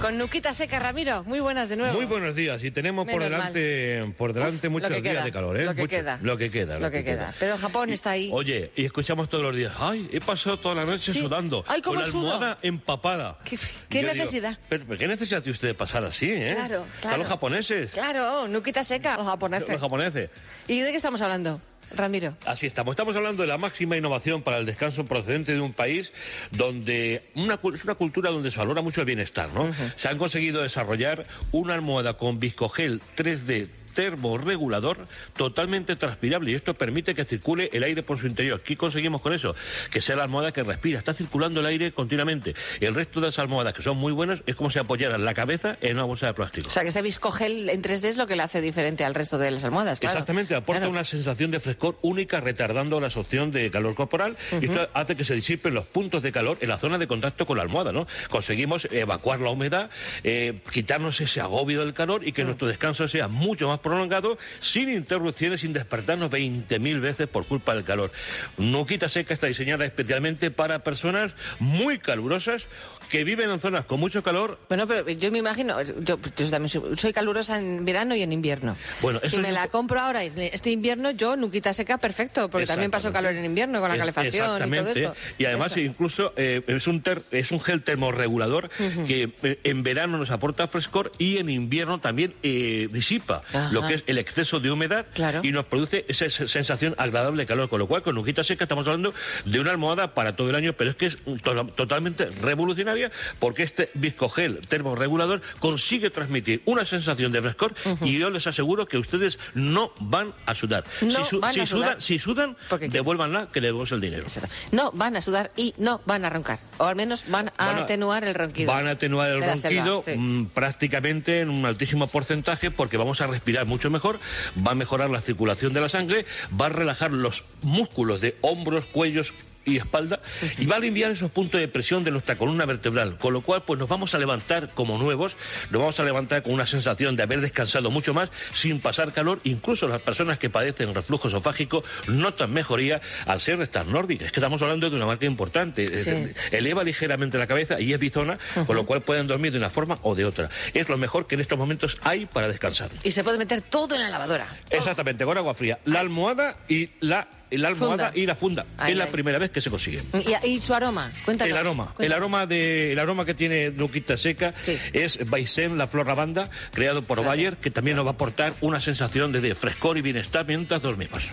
[0.01, 0.79] con Nuquita Seca.
[0.79, 1.93] Ramiro, muy buenas de nuevo.
[1.93, 5.13] Muy buenos días y tenemos por Menos delante por delante Uf, muchos lo que días
[5.15, 5.65] queda, de calor, ¿eh?
[5.65, 5.89] lo que Mucho.
[5.91, 6.19] queda.
[6.21, 6.79] Lo que queda.
[6.79, 7.33] Lo que queda.
[7.39, 8.29] Pero Japón está ahí.
[8.33, 11.21] Oye, y escuchamos todos los días, ay, he pasado toda la noche Sí.
[11.21, 13.37] sudando, Ay, cómo con la almohada empapada.
[13.45, 13.59] ¿Qué, Y
[13.89, 14.57] qué yo digo, necesidad?
[14.67, 16.53] pero, pero ¿qué necesidad tiene usted de pasar así, eh?
[16.53, 17.17] Claro, claro.
[17.17, 19.69] los japoneses, Claro, Nuquita Seca, los japoneses.
[19.69, 20.29] los japoneses.
[20.67, 21.61] ¿Y de qué estamos hablando,
[21.95, 22.35] Ramiro?
[22.45, 22.93] Así estamos.
[22.93, 26.11] Estamos hablando de la máxima innovación para el descanso procedente de un país
[26.51, 29.71] donde una, es una cultura donde se valora mucho el bienestar, ¿no?
[29.95, 34.97] Se han conseguido desarrollar una almohada con viscogel 3D termorregulador
[35.35, 38.61] totalmente transpirable y esto permite que circule el aire por su interior.
[38.61, 39.55] ¿Qué conseguimos con eso?
[39.91, 42.53] Que sea la almohada que respira, está circulando el aire continuamente.
[42.79, 45.77] El resto de las almohadas que son muy buenas es como si apoyaran la cabeza
[45.81, 46.67] en una bolsa de plástico.
[46.67, 49.37] O sea, que este viscogel en 3D es lo que le hace diferente al resto
[49.39, 50.13] de las almohadas, claro.
[50.17, 50.91] Exactamente, aporta Claro.
[50.91, 55.23] una sensación de frescor única retardando la absorción de calor corporal y esto hace que
[55.25, 58.05] se disipen los puntos de calor en la zona de contacto con la almohada, ¿no?
[58.29, 59.89] Conseguimos evacuar la humedad,
[60.23, 64.89] eh, quitarnos ese agobio del calor y que nuestro descanso sea mucho más prolongado, sin
[64.91, 68.11] interrupciones, sin despertarnos 20.000 veces por culpa del calor.
[68.57, 72.65] Nuquita Seca está diseñada especialmente para personas muy calurosas
[73.09, 74.59] que viven en zonas con mucho calor.
[74.67, 78.33] Bueno, pero yo me imagino, yo, yo también soy, soy calurosa en verano y en
[78.33, 78.75] invierno.
[79.01, 82.91] Bueno, eso si me la compro ahora, este invierno, yo nuquita seca, perfecto, porque también
[82.91, 85.03] paso calor en invierno con la Es- calefacción y todo Exactamente.
[85.03, 85.15] esto.
[85.37, 85.79] Y además Eso.
[85.79, 88.69] incluso eh, es, un ter- es un gel termorregulador
[89.07, 93.69] que eh, en verano nos aporta frescor y en invierno también eh, disipa Ajá.
[93.81, 95.05] Lo que es el exceso de humedad
[95.43, 97.69] y nos produce esa sensación agradable de calor.
[97.69, 99.13] Con lo cual, con Nuquita Seca estamos hablando
[99.45, 103.63] de una almohada para todo el año, pero es que es to- totalmente revolucionaria porque
[103.63, 109.39] este viscogel termorregulador consigue transmitir una sensación de frescor y yo les aseguro que ustedes
[109.53, 110.83] no van a sudar.
[111.01, 111.67] No si, su- van a sudar.
[111.67, 112.57] sudan, si sudan,
[112.89, 114.25] devuélvanla que le devuelvo el dinero.
[114.71, 116.59] No van a sudar y no van a roncar.
[116.77, 118.71] O al menos van a atenuar el ronquido.
[118.71, 120.11] Van a atenuar el selva, ronquido sí.
[120.17, 124.19] mm, prácticamente en un altísimo porcentaje porque vamos a respirar mucho mejor,
[124.65, 126.25] va a mejorar la circulación de la sangre,
[126.59, 129.33] va a relajar los músculos de hombros, cuellos
[129.67, 130.19] y espalda
[130.57, 133.61] y va a aliviar esos puntos de presión de nuestra columna vertebral, con lo cual
[133.63, 135.35] pues nos vamos a levantar como nuevos,
[135.71, 139.39] nos vamos a levantar con una sensación de haber descansado mucho más sin pasar calor,
[139.43, 144.39] incluso las personas que padecen reflujo esofágico notan mejoría al ser estas nórdicas, es que
[144.39, 146.11] estamos hablando de una marca importante, Sí.
[146.51, 149.97] Eleva ligeramente la cabeza y es bizona, con lo cual pueden dormir de una forma
[150.03, 150.49] o de otra.
[150.73, 152.89] Es lo mejor que en estos momentos hay para descansar.
[153.03, 154.47] Y se puede meter todo en la lavadora.
[154.69, 155.79] Exactamente, con agua fría.
[155.85, 158.11] La almohada y la, la almohada Funda.
[158.21, 158.65] y la funda.
[158.77, 160.01] Ay, es la primera vez que se consigue.
[160.43, 161.51] Y, y su aroma, cuéntanos.
[161.51, 164.53] El aroma, el aroma de, el aroma que tiene Nuquita Seca
[164.93, 168.79] es Baisen, la flor lavanda, creado por Bayer, que también nos va a aportar una
[168.79, 171.27] sensación de, de frescor y bienestar mientras dormimos.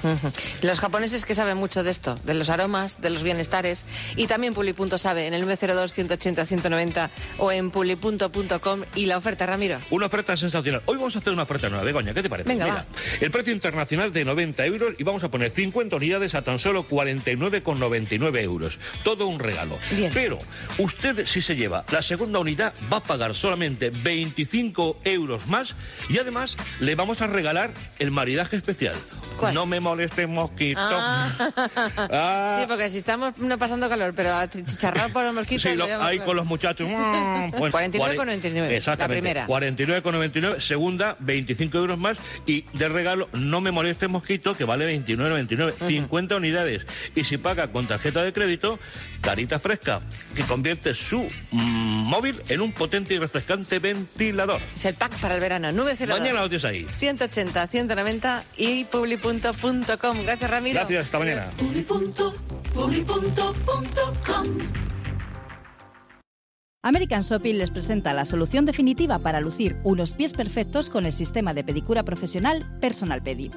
[0.63, 3.85] Los japoneses que saben mucho de esto, de los aromas, de los bienestares,
[4.17, 9.79] y también Pulipunto sabe, en el 902-180-190 o en pulipunto.com y la oferta, Ramiro.
[9.91, 10.83] Una oferta sensacional.
[10.87, 12.49] Hoy vamos a hacer una oferta nueva, Begoña, ¿qué te parece?
[12.49, 12.87] Venga, Mira,
[13.21, 16.85] el precio internacional de 90 euros y vamos a poner 50 unidades a tan solo
[18.19, 18.79] 49,99 euros.
[19.03, 19.79] Todo un regalo.
[20.13, 20.39] Pero
[20.79, 25.75] usted si se lleva la segunda unidad va a pagar solamente 25 euros más
[26.09, 28.97] y además le vamos a regalar el maridaje especial.
[29.53, 30.81] No me moleste mosquito.
[30.81, 31.31] Ah.
[31.97, 32.59] Ah.
[32.59, 35.63] Sí, porque si estamos no pasando calor, pero a chicharrar por los mosquitos...
[35.63, 36.89] Sí, lo ahí con los muchachos.
[36.91, 39.35] mm, pues, 49,99, Exactamente.
[39.35, 39.47] la primera.
[39.47, 40.61] 49,99.
[40.61, 42.19] Segunda, 25 euros más.
[42.47, 45.73] Y de regalo, no me moleste mosquito, que vale 29,99.
[45.87, 46.87] 50 unidades.
[47.15, 48.79] Y si paga con tarjeta de crédito,
[49.21, 50.01] carita fresca,
[50.35, 54.61] que convierte su mm, móvil en un potente y refrescante ventilador.
[54.75, 56.19] Es el pack para el verano, 902.
[56.19, 56.87] Mañana lo tienes ahí.
[56.99, 60.23] 180, 190 y publi.com.
[60.25, 60.81] Gracias, Ramiro.
[60.81, 61.47] Gracias, hasta mañana.
[66.87, 71.55] American Shopping les presenta la solución definitiva para lucir unos pies perfectos con el sistema
[71.55, 73.51] de pedicura profesional Personal Pedi.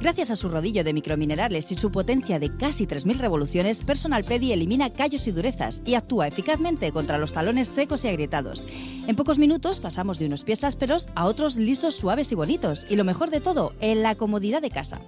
[0.00, 4.50] Gracias a su rodillo de microminerales y su potencia de casi 3.000 revoluciones, Personal Pedi
[4.50, 8.66] elimina callos y durezas y actúa eficazmente contra los talones secos y agrietados.
[9.06, 12.84] En pocos minutos pasamos de unos pies ásperos a otros lisos, suaves y bonitos.
[12.90, 15.00] Y lo mejor de todo, en la comodidad de casa.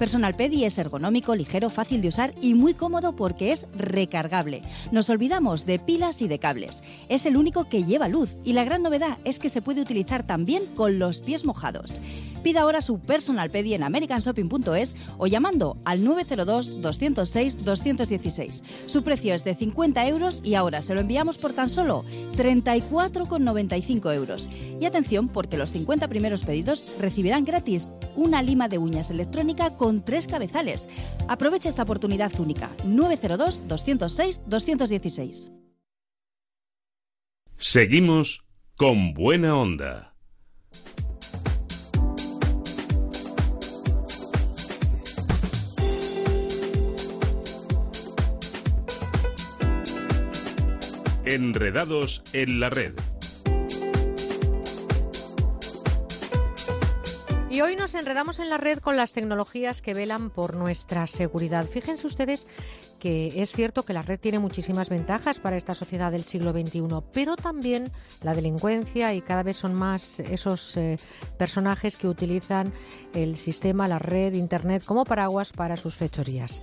[0.00, 4.62] Personal Pedi es ergonómico, ligero, fácil de usar y muy cómodo porque es recargable.
[4.90, 6.82] Nos olvidamos de pilas y de cables.
[7.20, 10.26] Es el único que lleva luz y la gran novedad es que se puede utilizar
[10.26, 12.00] también con los pies mojados.
[12.42, 18.62] Pida ahora su Personal Pedi en americanshopping.es o llamando al 902-206-216.
[18.86, 22.06] Su precio es de 50 euros y ahora se lo enviamos por tan solo
[22.38, 24.48] 34,95 euros.
[24.80, 30.02] Y atención porque los 50 primeros pedidos recibirán gratis una lima de uñas electrónica con
[30.02, 30.88] tres cabezales.
[31.28, 32.70] Aprovecha esta oportunidad única.
[32.86, 35.69] 902-206-216.
[37.62, 38.42] Seguimos
[38.74, 40.14] con buena onda.
[51.26, 52.94] Enredados en la red.
[57.50, 61.66] Y hoy nos enredamos en la red con las tecnologías que velan por nuestra seguridad.
[61.66, 62.46] Fíjense ustedes
[63.00, 66.82] que es cierto que la red tiene muchísimas ventajas para esta sociedad del siglo XXI,
[67.12, 67.90] pero también
[68.22, 70.96] la delincuencia y cada vez son más esos eh,
[71.38, 72.72] personajes que utilizan
[73.14, 76.60] el sistema, la red, Internet como paraguas para sus fechorías.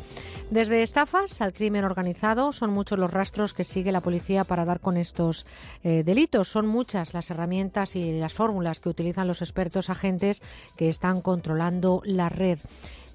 [0.49, 4.79] Desde estafas al crimen organizado son muchos los rastros que sigue la policía para dar
[4.79, 5.45] con estos
[5.83, 6.47] eh, delitos.
[6.47, 10.41] Son muchas las herramientas y las fórmulas que utilizan los expertos agentes
[10.77, 12.59] que están controlando la red.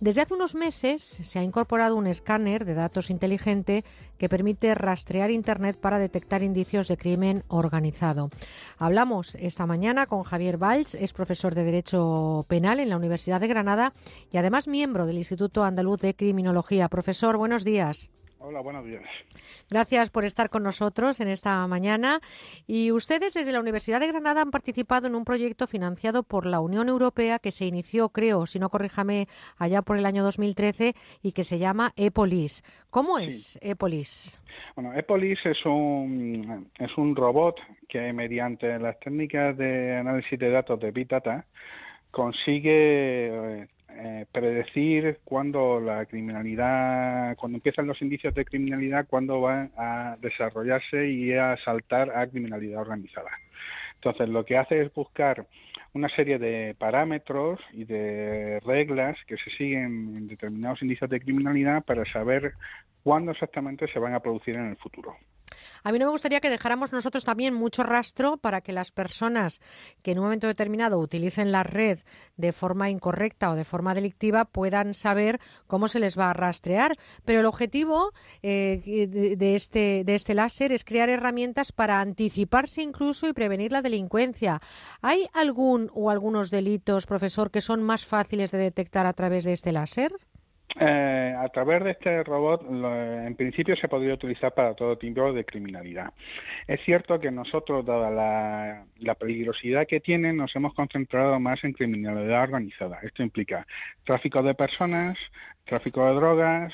[0.02, 3.84] Desde hace unos meses se ha incorporado un escáner de datos inteligente
[4.18, 8.28] que permite rastrear Internet para detectar indicios de crimen organizado.
[8.78, 13.46] Hablamos esta mañana con Javier Valls, es profesor de Derecho Penal en la Universidad de
[13.46, 13.92] Granada
[14.32, 16.88] y además miembro del Instituto Andaluz de Criminología.
[16.88, 18.10] Profesor, buenos días.
[18.40, 19.04] Hola, buenos días.
[19.72, 22.20] Gracias por estar con nosotros en esta mañana.
[22.66, 26.60] Y ustedes desde la Universidad de Granada han participado en un proyecto financiado por la
[26.60, 31.32] Unión Europea que se inició, creo, si no corríjame, allá por el año 2013 y
[31.32, 32.62] que se llama EPOLIS.
[32.90, 34.38] ¿Cómo es EPOLIS?
[34.76, 37.58] Bueno, Epolis es un, es un robot
[37.88, 41.46] que mediante las técnicas de análisis de datos de Big Data
[42.10, 50.16] consigue eh, predecir cuándo la criminalidad, cuando empiezan los indicios de criminalidad, cuándo van a
[50.20, 53.30] desarrollarse y a saltar a criminalidad organizada.
[53.94, 55.46] Entonces, lo que hace es buscar
[55.94, 61.84] una serie de parámetros y de reglas que se siguen en determinados indicios de criminalidad
[61.84, 62.54] para saber
[63.02, 65.16] cuándo exactamente se van a producir en el futuro.
[65.82, 69.60] A mí no me gustaría que dejáramos nosotros también mucho rastro para que las personas
[70.02, 72.00] que en un momento determinado utilicen la red
[72.36, 76.96] de forma incorrecta o de forma delictiva puedan saber cómo se les va a rastrear.
[77.24, 78.12] Pero el objetivo
[78.42, 83.82] eh, de, este, de este láser es crear herramientas para anticiparse incluso y prevenir la
[83.82, 84.60] delincuencia.
[85.00, 89.52] ¿Hay algún o algunos delitos, profesor, que son más fáciles de detectar a través de
[89.52, 90.12] este láser?
[90.80, 95.44] Eh, a través de este robot, en principio se podría utilizar para todo tipo de
[95.44, 96.12] criminalidad.
[96.66, 101.72] Es cierto que nosotros, dada la, la, peligrosidad que tiene, nos hemos concentrado más en
[101.72, 102.98] criminalidad organizada.
[103.02, 103.66] Esto implica
[104.04, 105.18] tráfico de personas,
[105.64, 106.72] tráfico de drogas,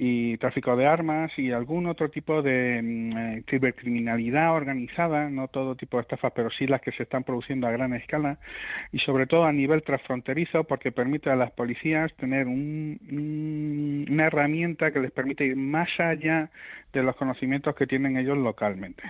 [0.00, 5.74] y tráfico de armas y algún otro tipo de mm, eh, cibercriminalidad organizada, no todo
[5.74, 8.38] tipo de estafas, pero sí las que se están produciendo a gran escala
[8.92, 14.92] y sobre todo a nivel transfronterizo porque permite a las policías tener un, una herramienta
[14.92, 16.48] que les permite ir más allá
[16.92, 19.02] de los conocimientos que tienen ellos localmente.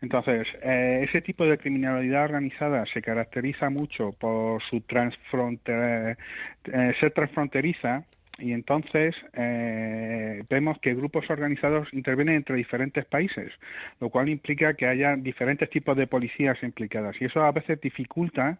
[0.00, 6.16] Entonces, eh, ese tipo de criminalidad organizada se caracteriza mucho por su transfronter
[6.64, 8.04] eh, ser transfronteriza
[8.40, 13.52] y entonces eh, vemos que grupos organizados intervienen entre diferentes países,
[14.00, 18.58] lo cual implica que haya diferentes tipos de policías implicadas y eso a veces dificulta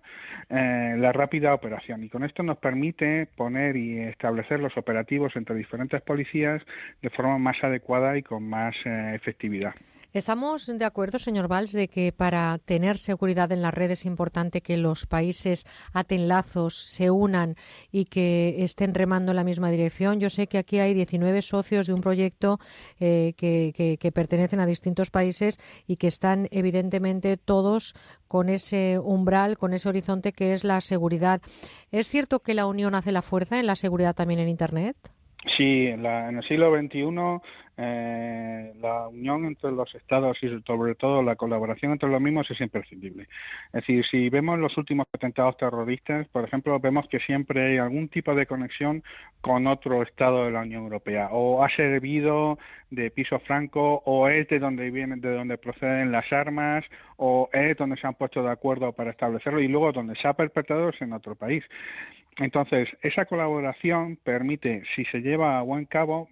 [0.49, 5.57] eh, la rápida operación y con esto nos permite poner y establecer los operativos entre
[5.57, 6.63] diferentes policías
[7.03, 9.75] de forma más adecuada y con más eh, efectividad.
[10.13, 14.61] ¿Estamos de acuerdo, señor Valls, de que para tener seguridad en la red es importante
[14.61, 17.55] que los países aten lazos, se unan
[17.93, 20.19] y que estén remando en la misma dirección?
[20.19, 22.59] Yo sé que aquí hay 19 socios de un proyecto
[22.99, 27.95] eh, que, que pertenecen a distintos países y que están evidentemente todos
[28.27, 31.41] con ese umbral, con ese horizonte que es la seguridad.
[31.93, 34.97] ¿Es cierto que la unión hace la fuerza en la seguridad también en Internet?
[35.57, 37.41] Sí, en, en el siglo XXI
[37.83, 42.61] eh, la unión entre los estados y sobre todo la colaboración entre los mismos es
[42.61, 43.27] imprescindible.
[43.69, 48.11] Es decir, si vemos los últimos atentados terroristas, por ejemplo, vemos que siempre hay algún
[48.11, 49.03] tipo de conexión
[49.41, 52.59] con otro estado de la Unión Europea, o ha servido
[52.91, 56.85] de piso franco, o es de donde vienen, de donde proceden las armas,
[57.17, 60.35] o es donde se han puesto de acuerdo para establecerlo, y luego donde se ha
[60.35, 61.65] perpetrado es en otro país.
[62.41, 66.29] Entonces, esa colaboración permite, si se lleva a buen cabo,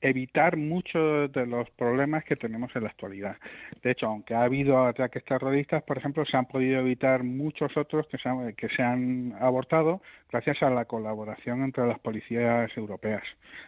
[0.00, 3.36] evitar muchos de los problemas que tenemos en la actualidad.
[3.82, 8.06] De hecho, aunque ha habido ataques terroristas, por ejemplo, se han podido evitar muchos otros
[8.06, 10.00] que se han, que se han abortado
[10.30, 13.22] gracias a la colaboración entre las policías europeas.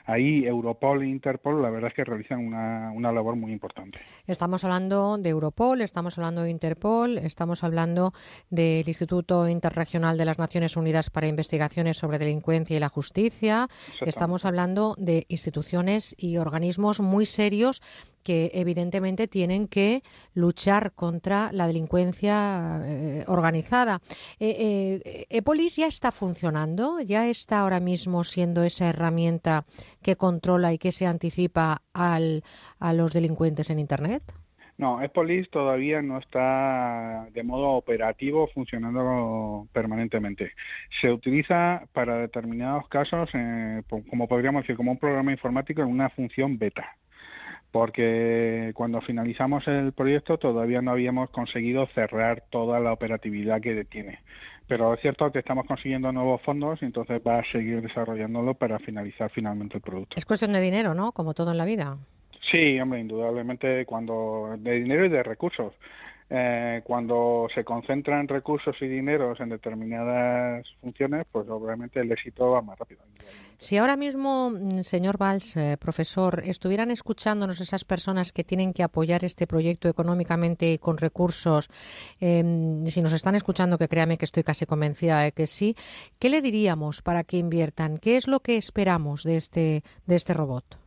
[0.06, 3.98] Ahí Europol e Interpol, la verdad es que realizan una, una labor muy importante.
[4.26, 8.12] Estamos hablando de Europol, estamos hablando de Interpol, estamos hablando
[8.50, 13.68] del Instituto Interregional de las Naciones Unidas para Investigaciones sobre Delincuencia y la Justicia,
[14.00, 17.82] estamos hablando de instituciones y organismos muy serios
[18.22, 20.02] que evidentemente tienen que
[20.34, 24.00] luchar contra la delincuencia eh, organizada.
[24.38, 27.00] Eh, eh, ¿Epolis ya está funcionando?
[27.00, 29.64] ¿Ya está ahora mismo siendo esa herramienta
[30.02, 32.20] que controla y que se anticipa a
[32.92, 34.22] los delincuentes en Internet?
[34.82, 40.54] No, Epolis todavía no está de modo operativo funcionando permanentemente.
[41.00, 46.10] Se utiliza para determinados casos, eh, como podríamos decir, como un programa informático en una
[46.10, 46.96] función beta
[47.70, 54.18] porque cuando finalizamos el proyecto todavía no habíamos conseguido cerrar toda la operatividad que tiene.
[54.66, 58.78] Pero es cierto que estamos consiguiendo nuevos fondos y entonces va a seguir desarrollándolo para
[58.80, 60.16] finalizar finalmente el producto.
[60.18, 61.12] Es cuestión de dinero, ¿no?
[61.12, 61.96] Como todo en la vida.
[62.50, 65.74] Sí, hombre, indudablemente cuando de dinero y de recursos.
[66.34, 72.62] Eh, cuando se concentran recursos y dineros en determinadas funciones, pues obviamente el éxito va
[72.62, 73.02] más rápido.
[73.58, 78.82] Si ahora mismo, mm, señor Valls, eh, profesor, estuvieran escuchándonos esas personas que tienen que
[78.82, 81.68] apoyar este proyecto económicamente y con recursos,
[82.18, 85.76] em, si nos están escuchando, que créame que estoy casi convencida de que sí,
[86.18, 87.98] ¿qué le diríamos para que inviertan?
[87.98, 90.81] ¿Qué es lo que esperamos de este, de este robot?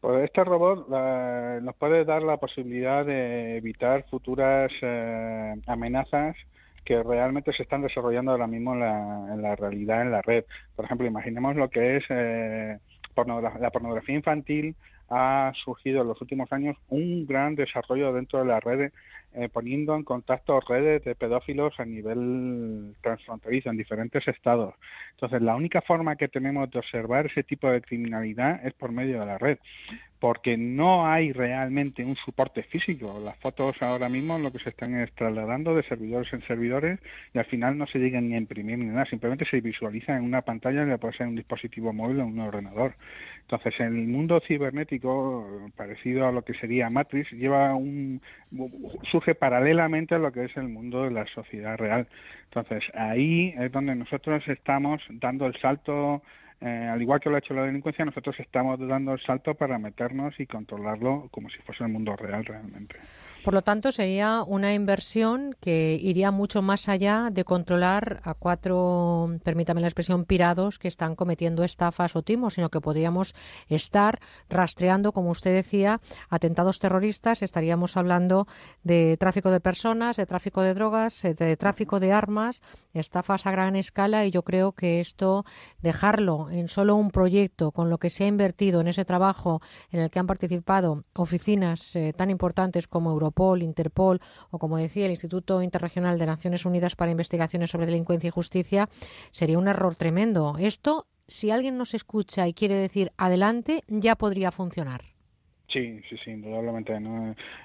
[0.00, 6.36] Pues este robot nos puede dar la posibilidad de evitar futuras eh, amenazas
[6.84, 10.44] que realmente se están desarrollando ahora mismo en la, realidad en la red.
[10.74, 12.78] Por ejemplo, imaginemos lo que es eh,
[13.60, 14.74] la pornografía infantil
[15.10, 18.92] ha surgido en los últimos años un gran desarrollo dentro de las redes,
[19.34, 24.74] eh, poniendo en contacto redes de pedófilos a nivel transfronterizo en diferentes estados.
[25.12, 29.20] Entonces, la única forma que tenemos de observar ese tipo de criminalidad es por medio
[29.20, 29.58] de la red
[30.20, 33.18] porque no hay realmente un soporte físico.
[33.24, 37.00] Las fotos ahora mismo lo que se están es trasladando de servidores en servidores
[37.32, 40.24] y al final no se llegan ni a imprimir ni nada, simplemente se visualiza en
[40.24, 42.94] una pantalla que puede ser un dispositivo móvil o un ordenador.
[43.40, 48.20] Entonces, en el mundo cibernético, parecido a lo que sería Matrix, lleva un
[49.10, 52.08] surge paralelamente a lo que es el mundo de la sociedad real.
[52.44, 56.22] Entonces, ahí es donde nosotros estamos dando el salto
[56.60, 59.78] eh, al igual que lo ha hecho la delincuencia, nosotros estamos dando el salto para
[59.78, 62.96] meternos y controlarlo como si fuese el mundo real realmente.
[63.44, 69.38] Por lo tanto, sería una inversión que iría mucho más allá de controlar a cuatro,
[69.42, 73.34] permítame la expresión, pirados que están cometiendo estafas o timos, sino que podríamos
[73.68, 77.42] estar rastreando, como usted decía, atentados terroristas.
[77.42, 78.46] Estaríamos hablando
[78.82, 82.62] de tráfico de personas, de tráfico de drogas, de tráfico de armas,
[82.94, 84.26] estafas a gran escala.
[84.26, 85.44] Y yo creo que esto,
[85.80, 89.60] dejarlo en solo un proyecto, con lo que se ha invertido en ese trabajo
[89.90, 95.06] en el que han participado oficinas eh, tan importantes como Europol, Interpol o, como decía,
[95.06, 98.88] el Instituto Interregional de Naciones Unidas para Investigaciones sobre Delincuencia y Justicia,
[99.30, 100.56] sería un error tremendo.
[100.58, 105.09] Esto, si alguien nos escucha y quiere decir adelante, ya podría funcionar.
[105.72, 106.98] Sí, sí, sí, indudablemente.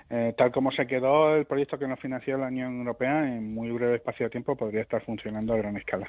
[0.09, 3.71] Eh, tal como se quedó el proyecto que nos financió la Unión Europea, en muy
[3.71, 6.07] breve espacio de tiempo podría estar funcionando a gran escala.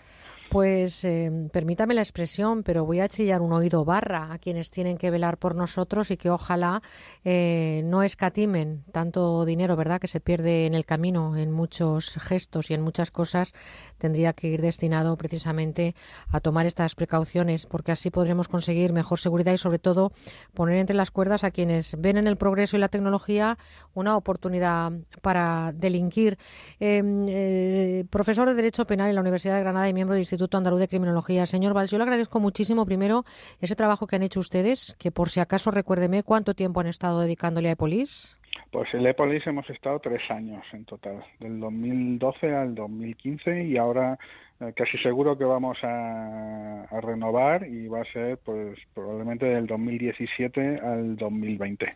[0.51, 4.97] Pues eh, permítame la expresión, pero voy a chillar un oído barra a quienes tienen
[4.99, 6.83] que velar por nosotros y que ojalá
[7.25, 12.71] eh, no escatimen tanto dinero, ¿verdad?, que se pierde en el camino en muchos gestos
[12.71, 13.55] y en muchas cosas.
[13.99, 15.95] Tendría que ir destinado precisamente
[16.31, 20.13] a tomar estas precauciones, porque así podremos conseguir mejor seguridad y, sobre todo,
[20.55, 23.59] poner entre las cuerdas a quienes ven en el progreso y la tecnología
[23.95, 24.93] una oportunidad
[25.23, 26.39] para delinquir.
[26.81, 30.57] Em, eh, profesor de Derecho Penal en la Universidad de Granada y miembro del Instituto
[30.57, 31.47] Andaluz de Criminología.
[31.47, 33.25] Señor Valls, yo le agradezco muchísimo primero
[33.61, 37.21] ese trabajo que han hecho ustedes, que por si acaso recuérdeme cuánto tiempo han estado
[37.21, 38.39] dedicándole a EPOLIS.
[38.71, 44.15] Pues en EPOLIS hemos estado tres años en total, del 2012 al 2015 y ahora
[44.15, 44.19] eh,
[44.75, 51.17] casi seguro que vamos a, renovar y va a ser pues probablemente del 2017 al
[51.17, 51.91] 2020.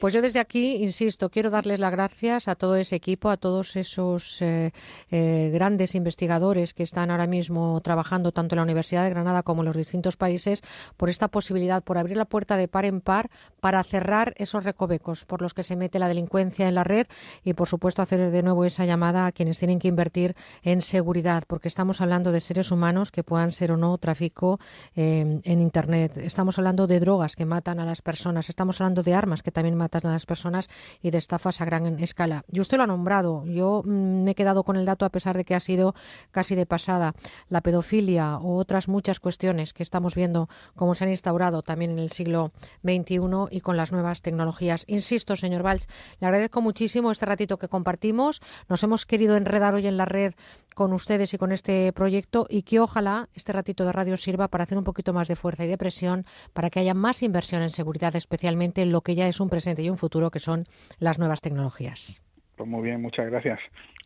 [0.00, 3.76] Pues yo desde aquí, insisto, quiero darles las gracias a todo ese equipo, a todos
[3.76, 4.72] esos eh,
[5.10, 9.62] eh, grandes investigadores que están ahora mismo trabajando tanto en la Universidad de Granada como
[9.62, 10.62] en los distintos países
[10.96, 13.28] por esta posibilidad, por abrir la puerta de par en par
[13.60, 17.06] para cerrar esos recovecos por los que se mete la delincuencia en la red
[17.44, 21.44] y, por supuesto, hacer de nuevo esa llamada a quienes tienen que invertir en seguridad,
[21.46, 24.58] porque estamos hablando de seres humanos que puedan ser o no tráfico
[24.96, 26.16] eh, en Internet.
[26.16, 28.48] Estamos hablando de drogas que matan a las personas.
[28.48, 30.68] Estamos hablando de armas que también matan a las personas
[31.02, 32.44] y de estafas a gran escala.
[32.50, 33.44] Y usted lo ha nombrado.
[33.44, 35.94] Yo mm, me he quedado con el dato a pesar de que ha sido
[36.30, 37.14] casi de pasada.
[37.48, 41.98] La pedofilia o otras muchas cuestiones que estamos viendo cómo se han instaurado también en
[41.98, 42.52] el siglo
[42.82, 43.18] XXI
[43.50, 44.84] y con las nuevas tecnologías.
[44.86, 45.88] Insisto, señor Valls,
[46.20, 48.40] le agradezco muchísimo este ratito que compartimos.
[48.68, 50.34] Nos hemos querido enredar hoy en la red
[50.78, 54.62] con ustedes y con este proyecto y que ojalá este ratito de radio sirva para
[54.62, 57.70] hacer un poquito más de fuerza y de presión para que haya más inversión en
[57.70, 60.66] seguridad, especialmente en lo que ya es un presente y un futuro, que son
[61.00, 62.22] las nuevas tecnologías.
[62.54, 63.58] Pues muy bien, muchas gracias.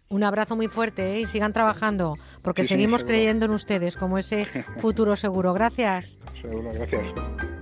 [0.09, 1.21] Un abrazo muy fuerte ¿eh?
[1.21, 4.47] y sigan trabajando, porque seguimos creyendo en ustedes como ese
[4.79, 5.53] futuro seguro.
[5.53, 6.19] Gracias.
[6.41, 7.62] Seguro, gracias.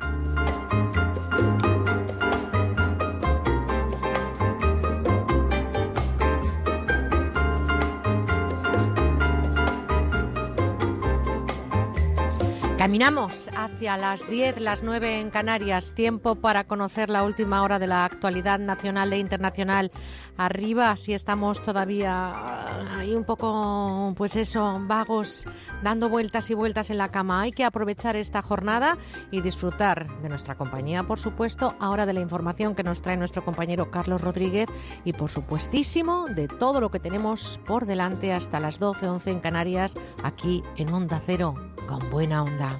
[12.80, 17.86] Caminamos hacia las 10, las 9 en Canarias, tiempo para conocer la última hora de
[17.86, 19.92] la actualidad nacional e internacional.
[20.38, 25.46] Arriba, si estamos todavía ahí un poco, pues eso, vagos,
[25.82, 27.42] dando vueltas y vueltas en la cama.
[27.42, 28.96] Hay que aprovechar esta jornada
[29.30, 33.44] y disfrutar de nuestra compañía, por supuesto, ahora de la información que nos trae nuestro
[33.44, 34.70] compañero Carlos Rodríguez
[35.04, 39.40] y, por supuestísimo, de todo lo que tenemos por delante hasta las 12, 11 en
[39.40, 41.54] Canarias, aquí en Onda Cero,
[41.86, 42.79] con buena onda.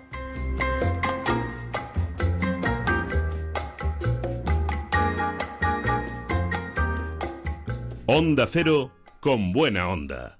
[8.07, 8.91] Onda Cero
[9.21, 10.40] con buena onda.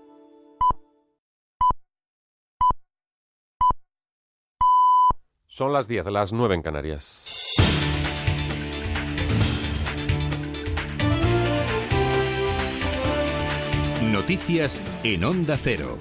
[5.53, 7.57] Son las 10, las 9 en Canarias.
[14.01, 15.97] Noticias en Onda Cero.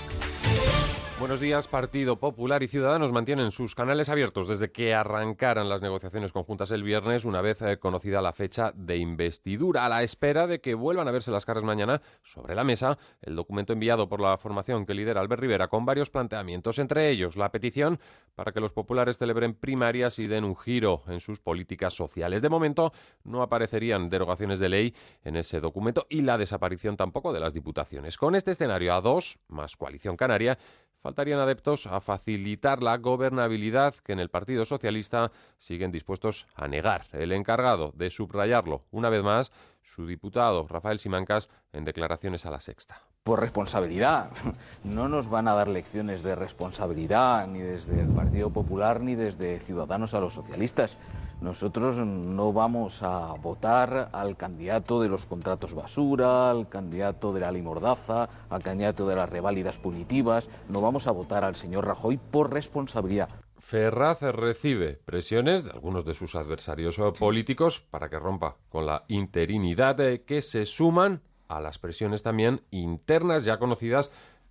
[1.21, 6.33] Buenos días, Partido Popular y Ciudadanos mantienen sus canales abiertos desde que arrancaran las negociaciones
[6.33, 10.63] conjuntas el viernes, una vez eh, conocida la fecha de investidura, a la espera de
[10.63, 14.39] que vuelvan a verse las caras mañana sobre la mesa el documento enviado por la
[14.39, 18.01] formación que lidera Albert Rivera con varios planteamientos, entre ellos la petición
[18.35, 22.41] para que los populares celebren primarias y den un giro en sus políticas sociales.
[22.41, 22.95] De momento
[23.25, 28.17] no aparecerían derogaciones de ley en ese documento y la desaparición tampoco de las diputaciones.
[28.17, 30.57] Con este escenario a dos, más coalición canaria,
[31.01, 37.06] faltarían adeptos a facilitar la gobernabilidad que en el Partido Socialista siguen dispuestos a negar.
[37.12, 39.52] El encargado de subrayarlo una vez más,
[39.82, 43.02] su diputado Rafael Simancas, en declaraciones a la sexta.
[43.22, 44.31] Por responsabilidad.
[44.82, 49.60] No nos van a dar lecciones de responsabilidad ni desde el Partido Popular ni desde
[49.60, 50.97] Ciudadanos a los socialistas.
[51.41, 57.51] Nosotros no vamos a votar al candidato de los contratos basura, al candidato de la
[57.51, 60.51] limordaza, al candidato de las reválidas punitivas.
[60.69, 63.31] No vamos a votar al señor Rajoy por responsabilidad.
[63.57, 69.97] Ferraz recibe presiones de algunos de sus adversarios políticos para que rompa con la interinidad
[70.27, 74.11] que se suman a las presiones también internas ya conocidas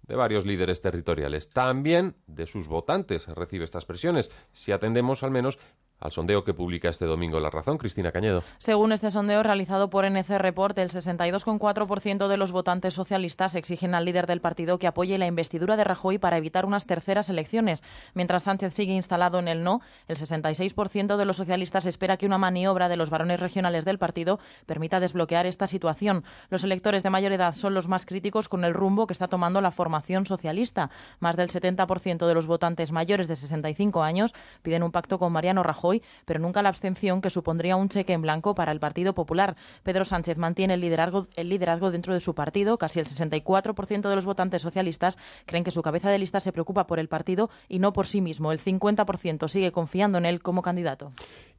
[0.09, 1.51] de varios líderes territoriales.
[1.51, 5.59] También de sus votantes recibe estas presiones, si atendemos al menos
[5.99, 7.77] al sondeo que publica este domingo La Razón.
[7.77, 8.43] Cristina Cañedo.
[8.57, 14.05] Según este sondeo realizado por NC Report, el 62,4% de los votantes socialistas exigen al
[14.05, 17.83] líder del partido que apoye la investidura de Rajoy para evitar unas terceras elecciones.
[18.13, 22.37] Mientras Sánchez sigue instalado en el no, el 66% de los socialistas espera que una
[22.37, 26.23] maniobra de los varones regionales del partido permita desbloquear esta situación.
[26.49, 29.61] Los electores de mayor edad son los más críticos con el rumbo que está tomando
[29.61, 30.89] la formación socialista.
[31.19, 35.63] Más del 70% de los votantes mayores de 65 años piden un pacto con Mariano
[35.63, 35.88] Rajoy
[36.25, 39.55] pero nunca la abstención que supondría un cheque en blanco para el Partido Popular.
[39.83, 42.77] Pedro Sánchez mantiene el liderazgo, el liderazgo dentro de su partido.
[42.77, 46.87] Casi el 64% de los votantes socialistas creen que su cabeza de lista se preocupa
[46.87, 48.51] por el partido y no por sí mismo.
[48.51, 51.11] El 50% sigue confiando en él como candidato.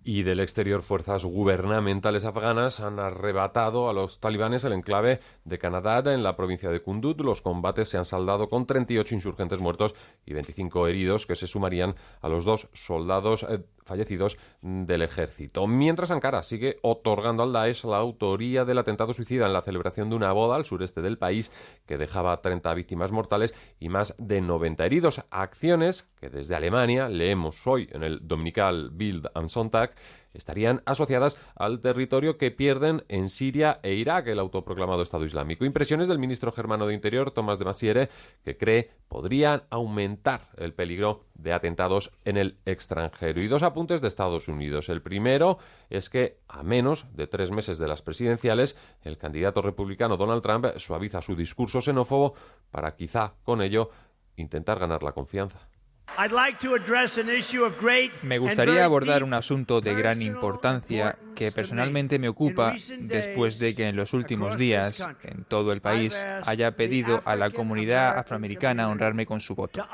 [0.03, 5.91] Y del exterior, fuerzas gubernamentales afganas han arrebatado a los talibanes el enclave de Canadá
[6.15, 7.19] en la provincia de Kunduz.
[7.19, 9.95] Los combates se han saldado con 38 insurgentes muertos
[10.25, 15.67] y 25 heridos que se sumarían a los dos soldados eh, fallecidos del ejército.
[15.67, 20.17] Mientras Ankara sigue otorgando al Daesh la autoría del atentado suicida en la celebración de
[20.17, 21.53] una boda al sureste del país
[21.87, 25.25] que dejaba 30 víctimas mortales y más de 90 heridos.
[25.31, 29.90] Acciones que desde Alemania leemos hoy en el dominical Bild and Sonntag
[30.35, 35.65] estarían asociadas al territorio que pierden en Siria e Irak, el autoproclamado Estado Islámico.
[35.65, 38.09] Impresiones del ministro germano de Interior, Tomás de Masiere,
[38.45, 43.43] que cree podrían aumentar el peligro de atentados en el extranjero.
[43.43, 44.89] Y dos apuntes de Estados Unidos.
[44.89, 45.59] El primero
[45.89, 50.67] es que, a menos de tres meses de las presidenciales, el candidato republicano Donald Trump
[50.77, 52.35] suaviza su discurso xenófobo
[52.71, 53.91] para quizá con ello
[54.37, 55.69] intentar ganar la confianza.
[58.23, 63.89] Me gustaría abordar un asunto de gran importancia que personalmente me ocupa después de que
[63.89, 69.25] en los últimos días en todo el país haya pedido a la comunidad afroamericana honrarme
[69.27, 69.87] con su voto.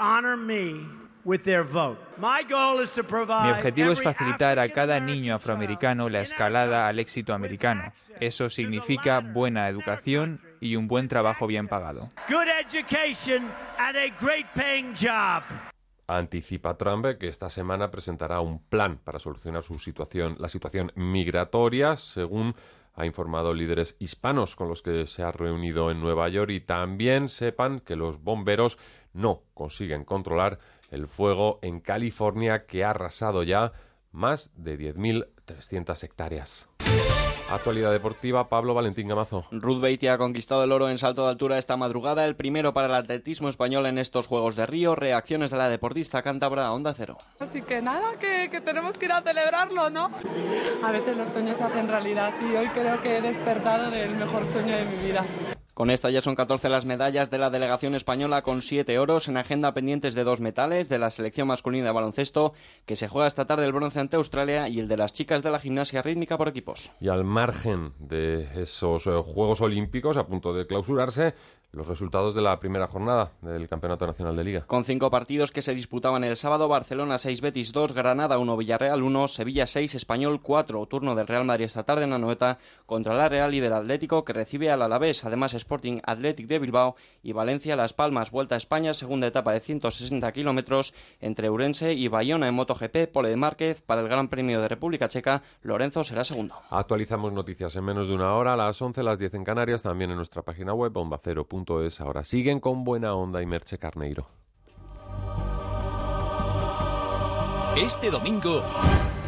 [3.42, 7.92] Mi objetivo es facilitar a cada niño afroamericano la escalada al éxito americano.
[8.20, 12.10] Eso significa buena educación y un buen trabajo bien pagado
[16.06, 21.96] anticipa Trump que esta semana presentará un plan para solucionar su situación, la situación migratoria,
[21.96, 22.54] según
[22.94, 27.28] ha informado líderes hispanos con los que se ha reunido en Nueva York y también
[27.28, 28.78] sepan que los bomberos
[29.12, 30.58] no consiguen controlar
[30.90, 33.72] el fuego en California que ha arrasado ya
[34.12, 36.68] más de 10.300 hectáreas.
[37.48, 39.46] Actualidad deportiva, Pablo Valentín Gamazo.
[39.52, 42.88] Ruth Beatty ha conquistado el oro en salto de altura esta madrugada, el primero para
[42.88, 44.96] el atletismo español en estos Juegos de Río.
[44.96, 47.18] Reacciones de la deportista cántabra Onda Cero.
[47.38, 50.10] Así que nada, que, que tenemos que ir a celebrarlo, ¿no?
[50.82, 54.44] A veces los sueños se hacen realidad y hoy creo que he despertado del mejor
[54.46, 55.24] sueño de mi vida.
[55.76, 59.36] Con esta ya son 14 las medallas de la delegación española con 7 oros en
[59.36, 62.54] agenda pendientes de dos metales de la selección masculina de baloncesto
[62.86, 65.50] que se juega esta tarde el bronce ante Australia y el de las chicas de
[65.50, 66.90] la gimnasia rítmica por equipos.
[66.98, 71.34] Y al margen de esos eh, Juegos Olímpicos a punto de clausurarse,
[71.72, 74.66] los resultados de la primera jornada del Campeonato Nacional de Liga.
[74.66, 79.02] Con cinco partidos que se disputaban el sábado, Barcelona 6, Betis 2, Granada 1, Villarreal
[79.02, 83.14] 1, Sevilla 6, Español 4, turno del Real Madrid esta tarde en la Noeta contra
[83.14, 87.32] la Real y del Atlético que recibe al Alavés, además Sporting Athletic de Bilbao y
[87.32, 92.48] Valencia Las Palmas, Vuelta a España, segunda etapa de 160 kilómetros entre Urense y Bayona
[92.48, 96.54] en MotoGP, Pole de Márquez, para el Gran Premio de República Checa, Lorenzo será segundo.
[96.70, 100.10] Actualizamos noticias en menos de una hora, a las 11, las 10 en Canarias, también
[100.10, 101.55] en nuestra página web, bombacero.com
[102.00, 102.24] ahora.
[102.24, 104.26] Siguen con buena onda y Merche Carneiro.
[107.76, 108.62] Este domingo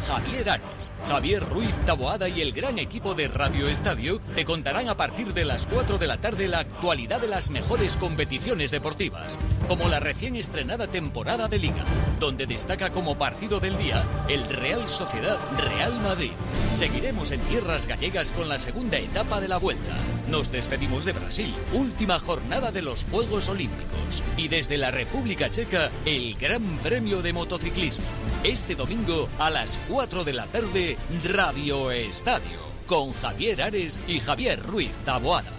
[0.07, 4.97] Javier Ares, Javier Ruiz Taboada y el gran equipo de Radio Estadio te contarán a
[4.97, 9.87] partir de las 4 de la tarde la actualidad de las mejores competiciones deportivas, como
[9.87, 11.83] la recién estrenada temporada de Liga,
[12.19, 16.31] donde destaca como partido del día el Real Sociedad Real Madrid.
[16.75, 19.93] Seguiremos en tierras gallegas con la segunda etapa de la vuelta.
[20.29, 24.23] Nos despedimos de Brasil, última jornada de los Juegos Olímpicos.
[24.37, 28.05] Y desde la República Checa, el Gran Premio de Motociclismo.
[28.43, 34.61] Este domingo a las 4 de la tarde, Radio Estadio, con Javier Ares y Javier
[34.61, 35.49] Ruiz Taboada.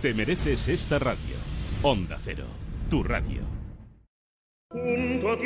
[0.00, 1.36] Te mereces esta radio.
[1.82, 2.46] Onda Cero,
[2.88, 3.42] tu radio.
[4.70, 5.44] Junto a ti,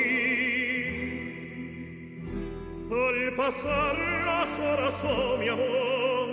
[2.93, 6.29] al pasar las horas, oh mi amor,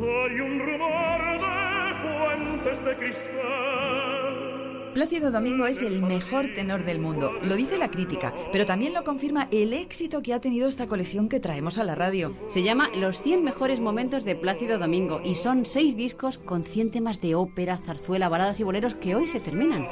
[0.00, 4.17] hay un rumor de fuentes de cristal
[4.98, 9.04] Plácido Domingo es el mejor tenor del mundo, lo dice la crítica, pero también lo
[9.04, 12.34] confirma el éxito que ha tenido esta colección que traemos a la radio.
[12.48, 16.90] Se llama Los 100 mejores momentos de Plácido Domingo y son seis discos con 100
[16.90, 19.86] temas de ópera, zarzuela, baladas y boleros que hoy se terminan.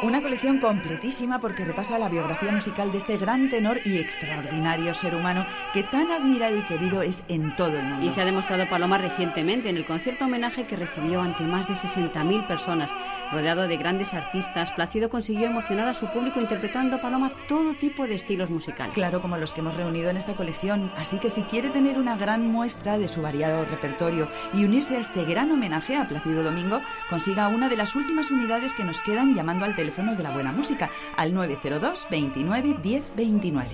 [0.00, 5.16] Una colección completísima porque repasa la biografía musical de este gran tenor y extraordinario ser
[5.16, 8.06] humano que tan admirado y querido es en todo el mundo.
[8.06, 11.74] Y se ha demostrado Paloma recientemente en el concierto homenaje que recibió ante más de
[11.74, 12.94] 60.000 personas.
[13.30, 18.14] Rodeado de grandes artistas, Plácido consiguió emocionar a su público interpretando Paloma todo tipo de
[18.14, 18.94] estilos musicales.
[18.94, 20.90] Claro, como los que hemos reunido en esta colección.
[20.96, 25.00] Así que si quiere tener una gran muestra de su variado repertorio y unirse a
[25.00, 26.80] este gran homenaje a Plácido Domingo,
[27.10, 30.52] consiga una de las últimas unidades que nos quedan llamando al teléfono de la buena
[30.52, 33.68] música al 902 29 10 29.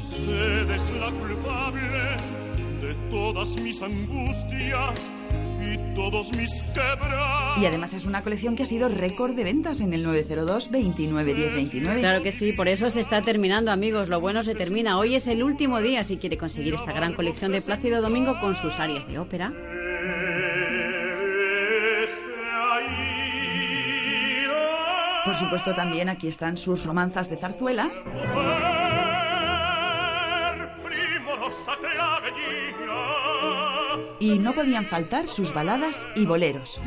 [2.84, 5.10] De todas mis angustias
[5.60, 7.58] y todos mis quebras.
[7.58, 11.34] Y además es una colección que ha sido récord de ventas en el 902 29
[11.34, 12.00] 10 29.
[12.00, 14.08] Claro que sí, por eso se está terminando, amigos.
[14.08, 14.98] Lo bueno se termina.
[14.98, 18.54] Hoy es el último día si quiere conseguir esta gran colección de Plácido Domingo con
[18.54, 19.52] sus áreas de ópera.
[25.24, 28.04] Por supuesto, también aquí están sus romanzas de zarzuelas.
[34.24, 36.80] Y no podían faltar sus baladas y boleros.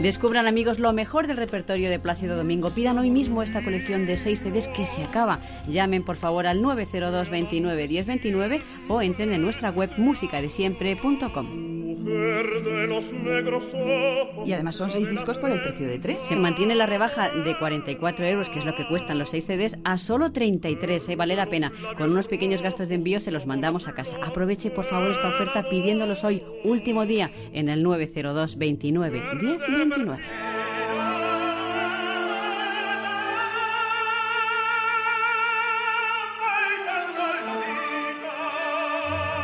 [0.00, 2.68] Descubran amigos lo mejor del repertorio de Plácido Domingo.
[2.70, 5.38] Pidan hoy mismo esta colección de seis CDs que se acaba.
[5.68, 11.79] Llamen por favor al 902 29 1029 o entren en nuestra web musicadesiempre.com.
[14.44, 16.22] Y además son seis discos por el precio de tres.
[16.22, 19.78] Se mantiene la rebaja de 44 euros, que es lo que cuestan los seis CDs,
[19.84, 21.08] a solo 33.
[21.08, 21.16] ¿eh?
[21.16, 21.72] Vale la pena.
[21.96, 24.16] Con unos pequeños gastos de envío se los mandamos a casa.
[24.24, 30.22] Aproveche por favor esta oferta pidiéndolos hoy, último día, en el 902 29 10 29.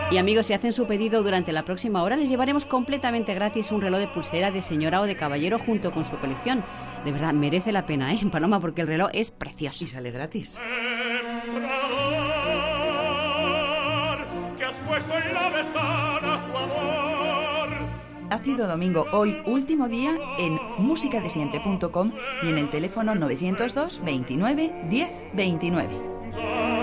[0.09, 3.81] Y amigos, si hacen su pedido durante la próxima hora, les llevaremos completamente gratis un
[3.81, 6.65] reloj de pulsera de señora o de caballero junto con su colección.
[7.05, 8.20] De verdad, merece la pena, ¿eh?
[8.31, 9.83] Paloma, porque el reloj es precioso.
[9.85, 10.59] Y sale gratis.
[18.31, 22.12] Ácido Domingo, hoy último día en musicadesiempre.com
[22.43, 26.76] y en el teléfono 902 29 10 29.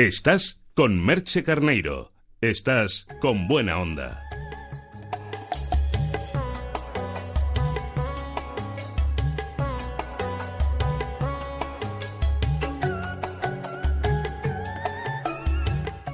[0.00, 2.14] Estás con Merche Carneiro.
[2.40, 4.24] Estás con buena onda.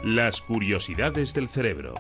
[0.03, 1.95] Las curiosidades del cerebro.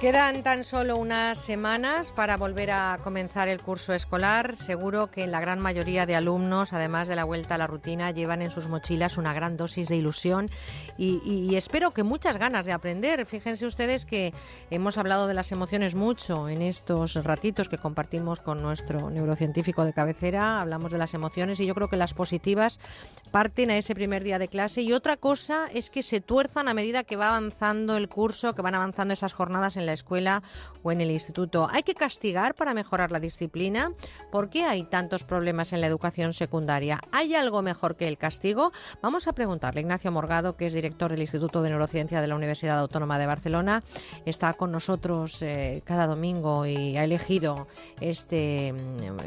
[0.00, 4.56] Quedan tan solo unas semanas para volver a comenzar el curso escolar.
[4.56, 8.40] Seguro que la gran mayoría de alumnos, además de la vuelta a la rutina, llevan
[8.40, 10.48] en sus mochilas una gran dosis de ilusión
[10.96, 13.26] y, espero que muchas ganas de aprender.
[13.26, 14.32] Fíjense ustedes que
[14.70, 19.92] hemos hablado de las emociones mucho en estos ratitos que compartimos con nuestro neurocientífico de
[19.92, 20.62] cabecera.
[20.62, 22.80] Hablamos de las emociones y yo creo que las positivas
[23.32, 26.74] parten a ese primer día de clase y otra cosa es que se tuerzan a
[26.74, 30.42] medida que va avanzando el curso, que van avanzando esas jornadas en la escuela
[30.82, 31.68] o en el instituto.
[31.70, 33.92] ¿Hay que castigar para mejorar la disciplina?
[34.30, 37.00] ¿Por qué hay tantos problemas en la educación secundaria?
[37.12, 38.72] ¿Hay algo mejor que el castigo?
[39.02, 42.78] Vamos a preguntarle Ignacio Morgado, que es director del Instituto de Neurociencia de la Universidad
[42.78, 43.82] Autónoma de Barcelona.
[44.24, 47.66] Está con nosotros eh, cada domingo y ha elegido
[48.00, 48.74] este,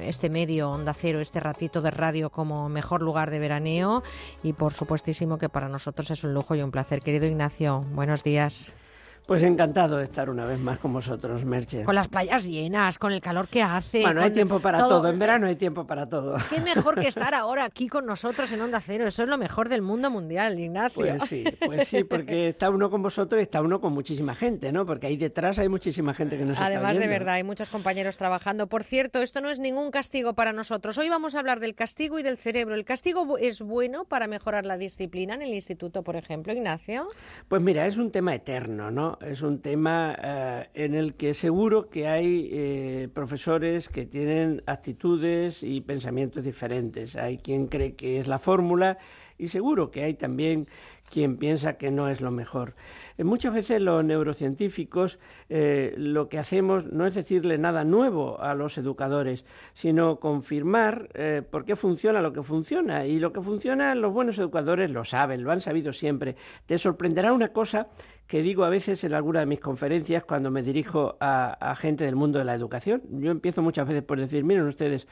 [0.02, 4.04] este medio Onda Cero, este ratito de radio como mejor lugar de veraneo
[4.44, 7.02] y por supuestísimo que para nosotros es un lujo y un placer.
[7.02, 8.83] Querido Ignacio, buenos días.
[9.26, 11.84] Pues encantado de estar una vez más con vosotros, Merche.
[11.86, 14.02] Con las playas llenas, con el calor que hace.
[14.02, 15.08] Bueno, hay tiempo para todo.
[15.08, 16.36] En verano hay tiempo para todo.
[16.50, 19.08] Qué mejor que estar ahora aquí con nosotros en Onda Cero.
[19.08, 20.94] Eso es lo mejor del mundo mundial, Ignacio.
[20.96, 24.74] Pues sí, pues sí, porque está uno con vosotros y está uno con muchísima gente,
[24.74, 24.86] ¿no?
[24.86, 27.00] Porque ahí detrás hay muchísima gente que nos Además, está viendo.
[27.00, 28.68] de verdad, hay muchos compañeros trabajando.
[28.68, 30.98] Por cierto, esto no es ningún castigo para nosotros.
[30.98, 32.76] Hoy vamos a hablar del castigo y del cerebro.
[32.76, 37.08] ¿El castigo es bueno para mejorar la disciplina en el instituto, por ejemplo, Ignacio?
[37.48, 39.13] Pues mira, es un tema eterno, ¿no?
[39.22, 45.64] Es un tema eh, en el que seguro que hay eh, profesores que tienen actitudes
[45.64, 47.16] y pensamientos diferentes.
[47.16, 48.98] Hay quien cree que es la fórmula
[49.38, 50.68] y seguro que hay también
[51.14, 52.74] quien piensa que no es lo mejor.
[53.18, 55.20] Eh, muchas veces los neurocientíficos
[55.50, 61.10] lo que hacemos no es decirle nada nuevo a los educadores, sino confirmar
[61.52, 63.06] por qué funciona lo que funciona.
[63.06, 66.36] Y lo que funciona los buenos educadores lo saben, lo han sabido siempre.
[66.66, 67.88] Te sorprenderá una cosa
[68.28, 72.16] que digo a veces en alguna de mis conferencias cuando me dirijo a, gente del
[72.16, 73.02] mundo de la educación.
[73.10, 75.08] Yo empiezo muchas veces por decir, miren ustedes,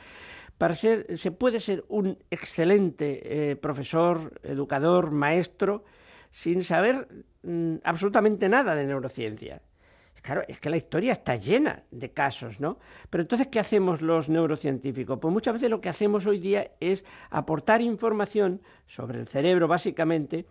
[0.57, 5.84] para ser, se puede ser un excelente eh, profesor, educador, maestro,
[6.30, 7.07] sin saber
[7.44, 9.61] mm, absolutamente nada de neurociencia.
[10.22, 12.78] Claro, es que la historia está llena de casos, ¿no?
[13.10, 15.18] Pero entonces, ¿qué hacemos los neurocientíficos?
[15.19, 20.45] Pues muchas veces lo que hacemos hoy día es aportar información sobre el cerebro, básicamente,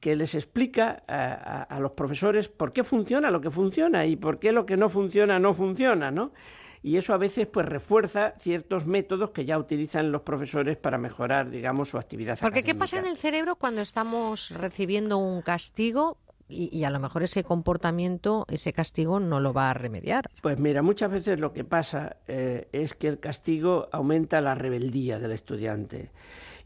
[0.00, 4.50] que les explica a, los profesores por qué funciona lo que funciona y por qué
[4.50, 6.32] lo que no funciona no funciona, ¿no?
[6.82, 11.48] Y eso a veces pues refuerza ciertos métodos que ya utilizan los profesores para mejorar,
[11.50, 12.38] digamos, su actividad.
[12.40, 16.18] Porque ¿qué pasa en el cerebro cuando estamos recibiendo un castigo?
[16.48, 20.28] Y, a lo mejor ese comportamiento, ese castigo no lo va a remediar.
[20.42, 25.18] Pues mira, muchas veces lo que pasa eh, es que el castigo aumenta la rebeldía
[25.18, 26.10] del estudiante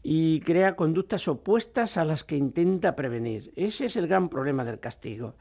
[0.03, 3.53] y crea conductas opuestas a las que intenta prevenir.
[3.55, 5.35] Ese es el gran problema del castigo.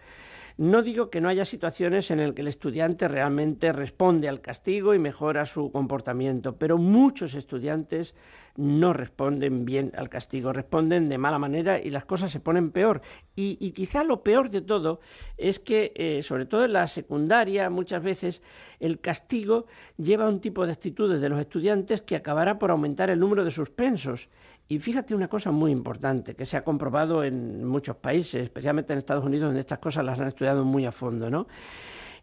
[0.59, 4.95] No digo que no haya situaciones en las que el estudiante realmente responde al castigo
[4.95, 8.15] y mejora su comportamiento, pero muchos estudiantes
[8.57, 13.03] no responden bien al castigo, responden de mala manera y las cosas se ponen peor.
[13.35, 15.01] Y, quizá lo peor de todo
[15.37, 18.41] es que, eh, sobre todo en la secundaria, muchas veces
[18.81, 19.67] el castigo
[19.99, 23.45] lleva a un tipo de actitudes de los estudiantes que acabará por aumentar el número
[23.45, 24.31] de suspensos
[24.69, 28.99] y fíjate una cosa muy importante que se ha comprobado en muchos países, especialmente en
[28.99, 31.47] Estados Unidos, donde estas cosas las han estudiado muy a fondo, ¿no?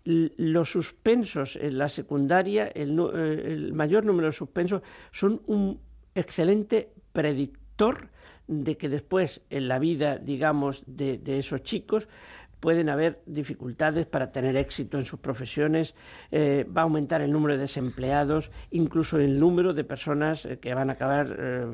[0.06, 5.80] Los suspensos en la secundaria, el, eh, mayor número de suspensos, son un
[6.14, 8.10] excelente predictor
[8.48, 12.10] de que después en la vida, digamos, de esos chicos,
[12.64, 15.96] pueden haber dificultades para tener éxito en sus profesiones,
[16.32, 20.74] eh, va a aumentar el número de desempleados, incluso el número de personas eh, que
[20.74, 21.66] van a acabar eh,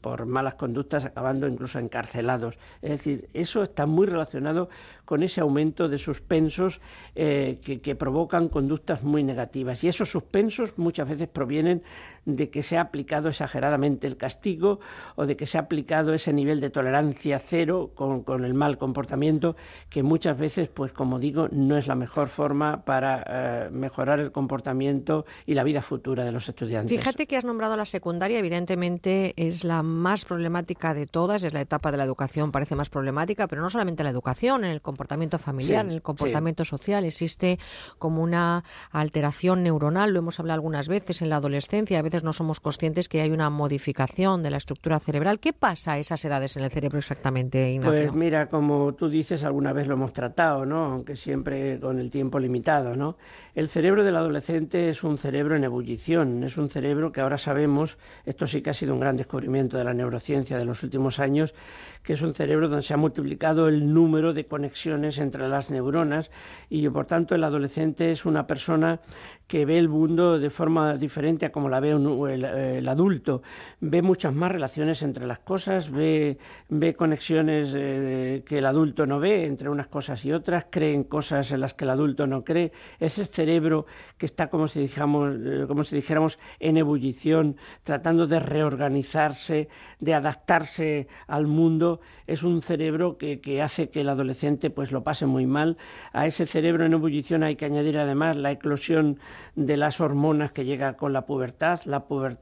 [0.00, 2.58] por malas conductas, acabando incluso encarcelados.
[2.80, 4.70] Es decir, eso está muy relacionado
[5.04, 6.80] con ese aumento de suspensos
[7.14, 9.82] que, que provocan conductas muy negativas.
[9.84, 11.82] Y esos suspensos muchas veces provienen
[12.24, 14.80] de que se ha aplicado exageradamente el castigo
[15.16, 18.78] o de que se ha aplicado ese nivel de tolerancia cero con, con el mal
[18.78, 19.56] comportamiento
[19.90, 24.32] que muchas veces, pues como digo, no es la mejor forma para eh, mejorar el
[24.32, 26.96] comportamiento y la vida futura de los estudiantes.
[26.96, 31.60] Fíjate que has nombrado la secundaria, evidentemente es la más problemática de todas, es la
[31.60, 34.93] etapa de la educación, parece más problemática, pero no solamente la educación, en el comportamiento
[35.38, 37.58] familiar, en el comportamiento social, existe
[37.98, 42.32] como una alteración neuronal, lo hemos hablado algunas veces en la adolescencia, a veces no
[42.32, 45.40] somos conscientes que hay una modificación de la estructura cerebral.
[45.40, 48.02] ¿Qué pasa a esas edades en el cerebro exactamente, Ignacio?
[48.02, 50.84] Pues mira, como tú dices, alguna vez lo hemos tratado, ¿no?
[50.84, 53.16] Aunque siempre con el tiempo limitado, ¿no?
[53.54, 57.98] El cerebro del adolescente es un cerebro en ebullición, es un cerebro que ahora sabemos,
[58.24, 61.54] esto sí que ha sido un gran descubrimiento de la neurociencia de los últimos años,
[62.02, 66.30] que es un cerebro donde se ha multiplicado el número de conexiones entre las neuronas
[66.68, 69.00] y por tanto el adolescente es una persona
[69.46, 73.42] que ve el mundo de forma diferente a como la ve el, adulto.
[73.80, 76.38] Ve muchas más relaciones entre las cosas, ve,
[76.68, 81.04] ve conexiones eh, que el adulto no ve entre unas cosas y otras, cree en
[81.04, 82.72] cosas en las que el adulto no cree.
[83.00, 88.40] Ese cerebro que está, como si, dijamos, eh, como si dijéramos, en ebullición, tratando de
[88.40, 89.68] reorganizarse,
[90.00, 95.04] de adaptarse al mundo, es un cerebro que, que hace que el adolescente pues lo
[95.04, 95.76] pase muy mal.
[96.12, 99.18] A ese cerebro en ebullición hay que añadir además la eclosión
[99.54, 101.80] de las hormonas que llega con la pubertad.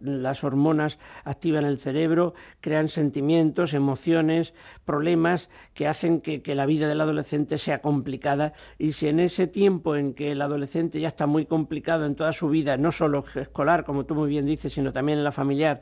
[0.00, 4.54] las hormonas activan el cerebro, crean sentimientos, emociones,
[4.84, 8.52] problemas que hacen que, que la vida del adolescente sea complicada.
[8.78, 12.32] Y si en ese tiempo en que el adolescente ya está muy complicado en toda
[12.32, 15.80] su vida, no solo escolar, como tú muy bien dices, sino también en la familiar,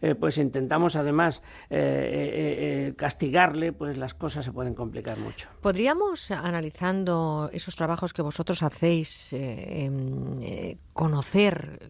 [0.00, 5.48] eh, pues intentamos además eh, eh, castigarle, pues las cosas se pueden complicar mucho.
[5.60, 11.80] Podríamos, analizando esos trabajos que vosotros hacéis, em, conocer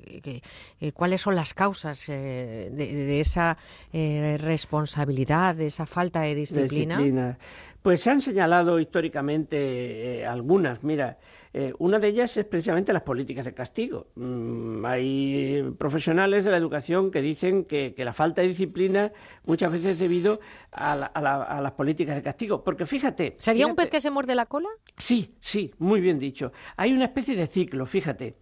[0.94, 3.56] cuáles son las causas de, esa
[3.93, 7.36] responsabilidad, de esa falta de disciplina.
[7.82, 10.82] Pues se han señalado históricamente algunas.
[10.82, 11.18] Mira,
[11.55, 14.09] eh, una de ellas es precisamente las políticas de castigo.
[14.16, 19.12] Mm, hay profesionales de la educación que dicen que, la falta de disciplina
[19.44, 20.40] muchas veces es debido
[20.72, 22.62] a, las políticas de castigo.
[22.62, 23.34] Porque fíjate.
[23.38, 24.68] ¿Sería un pez que se muerde la cola?
[24.96, 26.52] Sí, sí, muy bien dicho.
[26.76, 28.36] Hay una especie de ciclo, fíjate.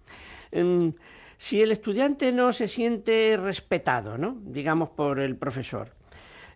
[0.53, 0.89] Mm,
[1.37, 4.39] si el estudiante no se siente respetado, ¿no?
[4.43, 5.91] digamos, por el profesor,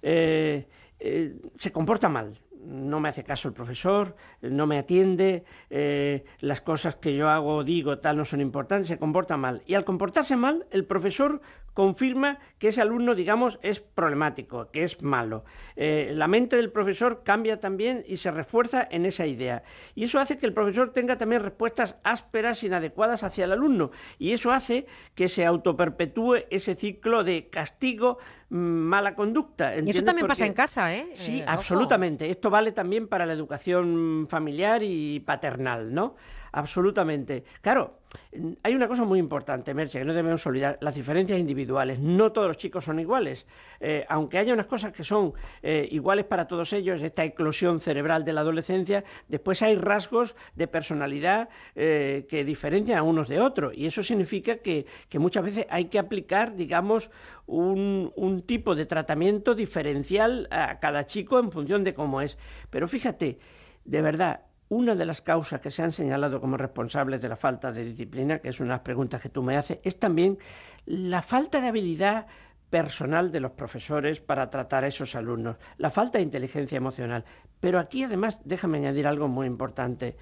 [0.03, 0.67] eh,
[0.99, 6.61] eh, se comporta mal no me hace caso el profesor, no me atiende, eh, las
[6.61, 9.63] cosas que yo hago, digo, tal, no son importantes, se comporta mal.
[9.67, 11.41] Y al comportarse mal, el profesor
[11.75, 15.45] confirma que ese alumno, digamos, es problemático, que es malo.
[15.77, 19.63] Eh, la mente del profesor cambia también y se refuerza en esa idea.
[19.95, 23.91] Y eso hace que el profesor tenga también respuestas ásperas, inadecuadas hacia el alumno.
[24.19, 28.19] Y eso hace que se autoperpetúe ese ciclo de castigo
[28.51, 29.75] mm, mala conducta.
[29.77, 31.11] Y eso también pasa en casa, ¿eh?
[31.15, 32.29] Sí, Eh, absolutamente.
[32.29, 36.17] Esto vale también para la educación familiar y paternal, ¿no?
[36.53, 37.45] Absolutamente.
[37.61, 38.01] Claro,
[38.33, 41.99] mm, hay una cosa muy importante, Merche, que no debemos olvidar, las diferencias individuales.
[42.01, 43.47] No todos los chicos son iguales.
[43.81, 48.25] Eh, aunque haya unas cosas que son eh, iguales para todos ellos, esta eclosión cerebral
[48.25, 53.73] de la adolescencia, después hay rasgos de personalidad eh, que diferencian a unos de otros.
[53.77, 57.11] Y eso significa que, que muchas veces hay que aplicar, digamos,
[57.47, 62.39] un, un tipo de tratamiento diferencial a cada chico en función de cómo es.
[62.71, 63.39] Pero fíjate,
[63.85, 67.73] de verdad, una de las causas que se han señalado como responsables de la falta
[67.73, 70.39] de disciplina, que es una de las preguntas que tú me haces, es también
[70.87, 72.27] la falta de habilidad
[72.71, 77.25] personal de los profesores para tratar a esos alumnos, la falta de inteligencia emocional.
[77.59, 80.17] Pero aquí además, déjame añadir algo muy importante.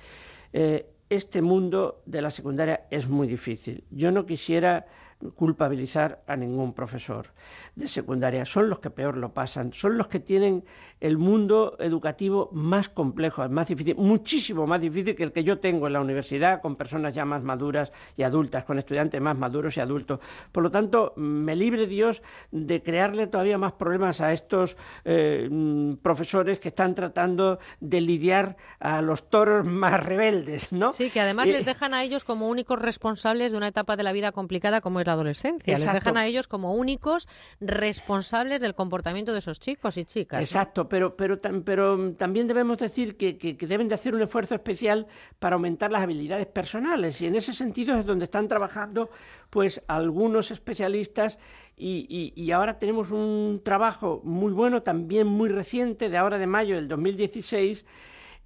[0.55, 3.85] Eh, este mundo de la secundaria es muy difícil.
[3.91, 4.87] Yo no quisiera
[5.35, 7.27] culpabilizar a ningún profesor
[7.75, 8.45] de secundaria.
[8.45, 10.65] Son los que peor lo pasan, son los que tienen
[11.01, 15.87] el mundo educativo más complejo, más difícil, muchísimo más difícil que el que yo tengo
[15.87, 19.81] en la universidad, con personas ya más maduras y adultas, con estudiantes más maduros y
[19.81, 20.21] adultos.
[20.53, 25.95] Por lo tanto, me libre Dios de crearle todavía más problemas a estos eh, mm,
[25.97, 30.93] profesores que están tratando de lidiar a los toros más rebeldes, ¿no?
[30.93, 34.03] Sí, que además Eh, les dejan a ellos como únicos responsables de una etapa de
[34.03, 35.73] la vida complicada como es la adolescencia.
[35.73, 35.99] Les Exacto.
[35.99, 37.27] dejan a ellos como únicos
[37.61, 40.39] responsables del comportamiento de esos chicos y chicas.
[40.39, 40.43] ¿no?
[40.45, 44.55] Exacto, pero, pero, pero también debemos decir que, que- que deben de hacer un esfuerzo
[44.55, 45.07] especial
[45.39, 49.11] para aumentar las habilidades personales y en ese sentido es donde están trabajando
[49.51, 51.39] pues algunos especialistas
[51.77, 56.47] y, y- y ahora tenemos un trabajo muy bueno, también muy reciente, de ahora de
[56.47, 57.87] mayo del 2016,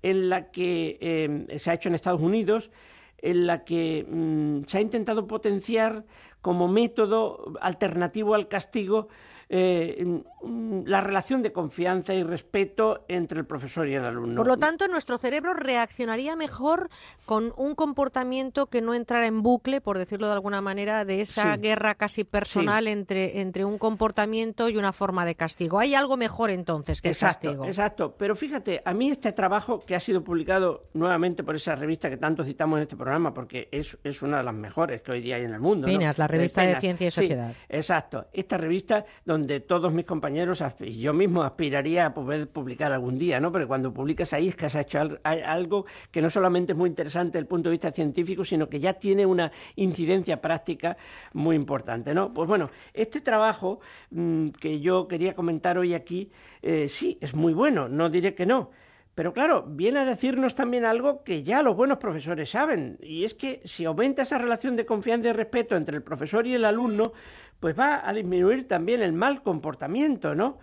[0.02, 2.70] en la que eh, se ha hecho en Estados Unidos,
[3.18, 6.04] en la que mm, se ha intentado potenciar
[6.42, 9.08] como método alternativo al castigo
[9.54, 10.02] eh,
[10.42, 14.36] mm, la relación de confianza y respeto entre el profesor y el alumno.
[14.38, 16.88] Por lo tanto, nuestro cerebro reaccionaría mejor
[17.26, 21.54] con un comportamiento que no entrara en bucle, por decirlo de alguna manera, de esa
[21.56, 21.60] Sí.
[21.60, 25.78] guerra casi personal entre, entre un comportamiento y una forma de castigo.
[25.78, 27.66] Hay algo mejor entonces que el Exacto, castigo.
[27.66, 28.14] exacto.
[28.16, 32.16] Pero fíjate, a mí este trabajo que ha sido publicado nuevamente por esa revista que
[32.16, 35.36] tanto citamos en este programa, porque es, es una de las mejores que hoy día
[35.36, 35.86] hay en el mundo.
[35.86, 35.92] ¿no?
[35.92, 36.80] Penas, la revista de Penas.
[36.80, 37.52] Ciencia y Sí, Sociedad.
[37.68, 38.26] exacto.
[38.32, 43.52] Esta revista donde todos mis compañeros yo mismo aspiraría a poder publicar algún día, ¿no?
[43.52, 47.32] Porque cuando publicas ahí es que has hecho algo que no solamente es muy interesante
[47.32, 50.96] desde el punto de vista científico, sino que ya tiene una incidencia práctica
[51.32, 52.32] muy importante, ¿no?
[52.32, 53.80] Pues bueno, este trabajo
[54.10, 56.30] mm, que yo quería comentar hoy aquí,
[56.62, 58.70] eh, sí, es muy bueno, no diré que no.
[59.14, 63.34] Pero claro, viene a decirnos también algo que ya los buenos profesores saben, y es
[63.34, 67.12] que si aumenta esa relación de confianza y respeto entre el profesor y el alumno,
[67.60, 70.58] pues va a disminuir también el mal comportamiento, ¿no?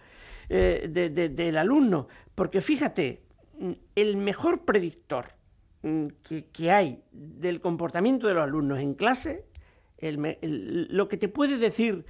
[0.50, 2.08] Eh, de- de- del alumno.
[2.34, 3.22] Porque fíjate,
[3.60, 5.26] mm, el mejor predictor
[5.84, 6.08] mm,
[6.52, 9.46] que, hay del comportamiento de los alumnos en clase,
[10.02, 12.04] lo que te puede decir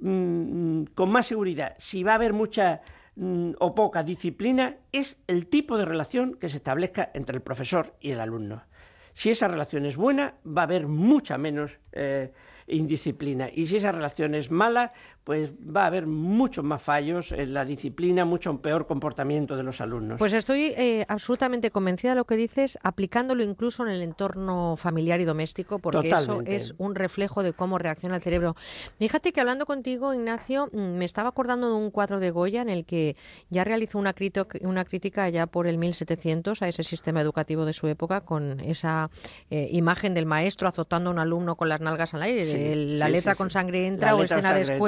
[0.00, 2.82] mm, con más seguridad si va a haber mucha
[3.16, 7.94] mm, o poca disciplina es el tipo de relación que se establezca entre el profesor
[8.00, 8.62] y el alumno.
[9.14, 12.32] Si esa relación es buena, va a haber mucha menos eh,
[12.66, 13.48] indisciplina.
[13.52, 14.92] Y si esa relación es mala,
[15.24, 19.80] pues va a haber muchos más fallos en la disciplina, mucho peor comportamiento de los
[19.80, 20.18] alumnos.
[20.18, 25.20] Pues estoy eh, absolutamente convencida de lo que dices, aplicándolo incluso en el entorno familiar
[25.20, 26.54] y doméstico, porque Totalmente.
[26.56, 28.54] eso es un reflejo de cómo reacciona el cerebro.
[28.98, 32.68] Fíjate que hablando contigo, Ignacio, mm, me estaba acordando de un cuadro de Goya en
[32.68, 33.16] el que
[33.48, 34.14] ya realizó una,
[34.60, 39.08] una crítica ya por el 1700 a ese sistema educativo de su época, con esa
[39.50, 42.98] eh, imagen del maestro azotando a un alumno con las nalgas al aire, Sí, el-
[42.98, 43.54] la sí, letra sí, con sí.
[43.54, 44.78] sangre entra La o letra con escena de sangre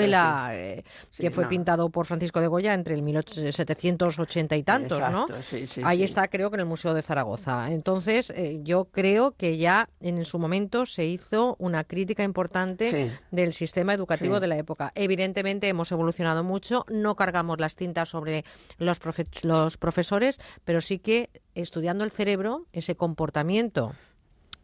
[0.50, 0.56] sí.
[0.56, 1.50] eh, Sí, que fue no.
[1.50, 5.22] pintado por Francisco de Goya entre el 1780 y tantos, ¿no?
[5.22, 7.70] Exacto, sí, sí, Ahí está, creo que en el Museo de Zaragoza.
[7.72, 13.52] Entonces, eh, yo creo que ya en su momento se hizo una crítica importante del
[13.52, 14.92] sistema educativo de la época.
[14.94, 18.44] Evidentemente hemos evolucionado mucho, no cargamos las tintas sobre
[18.78, 23.92] los, profe- los profesores, pero sí que estudiando el cerebro, ese comportamiento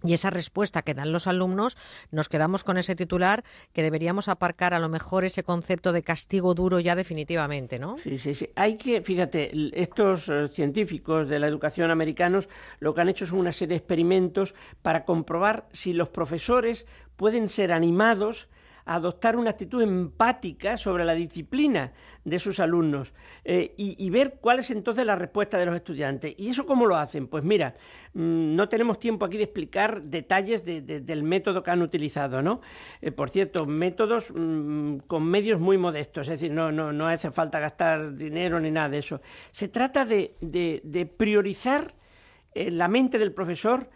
[0.05, 1.77] y esa respuesta que dan los alumnos,
[2.11, 6.55] nos quedamos con ese titular que deberíamos aparcar a lo mejor ese concepto de castigo
[6.55, 7.99] duro ya definitivamente, ¿no?
[7.99, 8.49] Sí, sí, sí.
[8.57, 12.49] Hay que, fíjate, estos eh, científicos de la educación americanos
[12.81, 17.49] lo que han hecho son una serie de experimentos para comprobar si los profesores pueden
[17.49, 18.49] ser animados
[18.85, 21.93] adoptar una actitud empática sobre la disciplina
[22.25, 26.35] de sus alumnos eh, y, ver cuál es entonces la respuesta de los estudiantes.
[26.37, 27.27] ¿Y eso cómo lo hacen?
[27.27, 27.75] Pues mira,
[28.15, 32.61] mm, no tenemos tiempo aquí de explicar detalles del método que han utilizado, ¿no?
[33.01, 37.31] Eh, por cierto, métodos mm, con medios muy modestos, es decir, no, no, no hace
[37.31, 39.21] falta gastar dinero ni nada de eso.
[39.51, 41.95] Se trata de, de priorizar
[42.55, 43.89] en la mente del profesor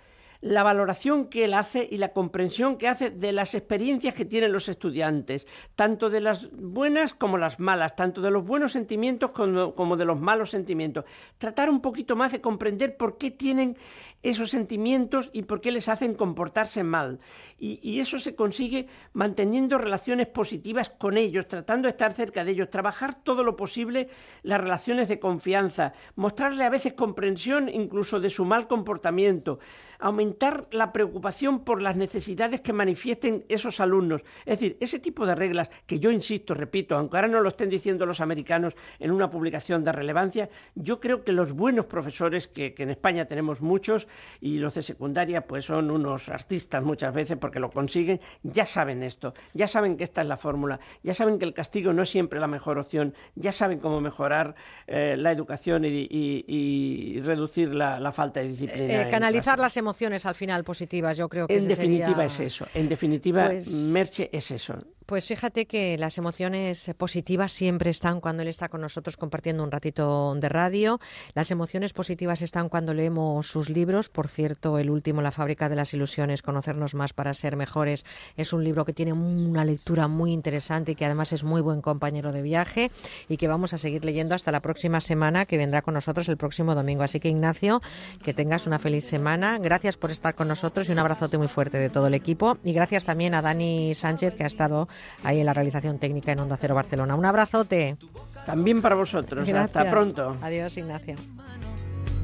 [0.46, 4.52] la valoración que él hace y la comprensión que hace de las experiencias que tienen
[4.52, 9.96] los estudiantes, tanto de las buenas como las malas, tanto de los buenos sentimientos como,
[9.96, 11.04] de los malos sentimientos.
[11.38, 13.76] Tratar un poquito más de comprender por qué tienen
[14.22, 17.18] esos sentimientos y por qué les hacen comportarse mal.
[17.58, 22.70] Y, eso se consigue manteniendo relaciones positivas con ellos, tratando de estar cerca de ellos,
[22.70, 24.08] trabajar todo lo posible
[24.42, 29.58] las relaciones de confianza, mostrarle a veces comprensión incluso de su mal comportamiento,
[29.98, 34.22] aumentar la preocupación por las necesidades que manifiesten esos alumnos.
[34.44, 37.70] Es decir, ese tipo de reglas que yo insisto, repito, aunque ahora no lo estén
[37.70, 42.74] diciendo los americanos en una publicación de relevancia, yo creo que los buenos profesores, que,
[42.76, 44.08] en España tenemos muchos,
[44.40, 49.02] y los de secundaria pues son unos artistas muchas veces porque lo consiguen, ya saben
[49.02, 52.10] esto, ya saben que esta es la fórmula, ya saben que el castigo no es
[52.10, 54.54] siempre la mejor opción, ya saben cómo mejorar
[54.86, 59.02] eh, la educación y, reducir la, falta de disciplina.
[59.02, 59.85] Eh, canalizar las emociones
[60.26, 64.50] al final positivas, yo creo que En definitiva es eso, en definitiva, pues Merche es
[64.50, 64.74] eso.
[65.06, 69.70] Pues fíjate que las emociones positivas siempre están cuando él está con nosotros compartiendo un
[69.70, 70.98] ratito de radio.
[71.32, 74.08] Las emociones positivas están cuando leemos sus libros.
[74.08, 78.04] Por cierto, el último, La fábrica de las ilusiones, Conocernos más para ser mejores,
[78.36, 81.82] es un libro que tiene una lectura muy interesante y que además es muy buen
[81.82, 82.90] compañero de viaje
[83.28, 86.36] y que vamos a seguir leyendo hasta la próxima semana que vendrá con nosotros el
[86.36, 87.04] próximo domingo.
[87.04, 87.80] Así que Ignacio,
[88.24, 89.58] que tengas una feliz semana.
[89.58, 92.58] Gracias por estar con nosotros y un abrazote muy fuerte de todo el equipo.
[92.64, 94.88] Y gracias también a Dani Sánchez que ha estado
[95.22, 97.14] ahí en la realización técnica en Onda Cero Barcelona.
[97.14, 97.96] Un abrazote.
[98.44, 99.48] También para vosotros.
[99.48, 100.36] Hasta pronto.
[100.40, 101.16] Adiós, Ignacio.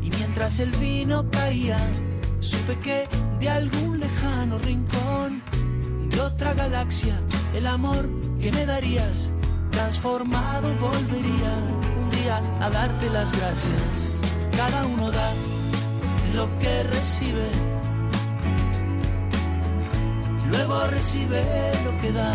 [0.01, 1.79] Y mientras el vino caía,
[2.41, 3.09] supe que
[3.41, 5.43] de algún lejano rincón
[6.11, 7.19] de otra galaxia,
[7.55, 8.09] el amor
[8.41, 9.33] que me darías,
[9.71, 11.53] transformado volvería
[12.03, 13.73] un día a darte las gracias.
[14.57, 15.33] Cada uno da
[16.35, 17.49] lo que recibe,
[20.51, 21.43] luego recibe
[21.85, 22.35] lo que da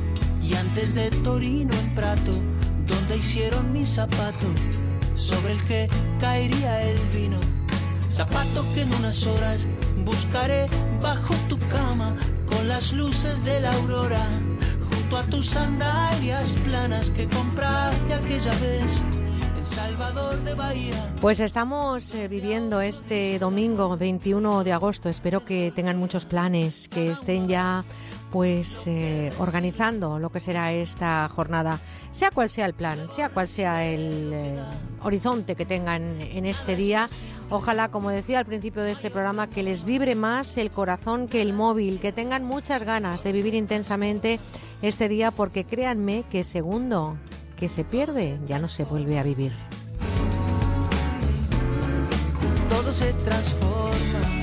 [0.51, 2.33] y antes de Torino en Prato,
[2.87, 4.47] donde hicieron mi zapato,
[5.15, 5.89] sobre el que
[6.19, 7.37] caería el vino.
[8.09, 9.67] Zapato que en unas horas
[10.03, 10.67] buscaré
[11.01, 12.15] bajo tu cama,
[12.47, 14.27] con las luces de la aurora,
[14.91, 19.01] junto a tus sandalias planas que compraste aquella vez.
[19.63, 21.05] Salvador de Bahía.
[21.21, 25.07] Pues estamos eh, viviendo este domingo 21 de agosto.
[25.07, 27.85] Espero que tengan muchos planes, que estén ya
[28.31, 31.79] pues eh, organizando lo que será esta jornada,
[32.11, 34.59] sea cual sea el plan, sea cual sea el eh,
[35.03, 37.07] horizonte que tengan en este día.
[37.49, 41.41] Ojalá, como decía al principio de este programa, que les vibre más el corazón que
[41.41, 44.39] el móvil, que tengan muchas ganas de vivir intensamente
[44.81, 47.17] este día, porque créanme que segundo
[47.57, 49.51] que se pierde ya no se vuelve a vivir.
[52.69, 54.40] Todo se transforma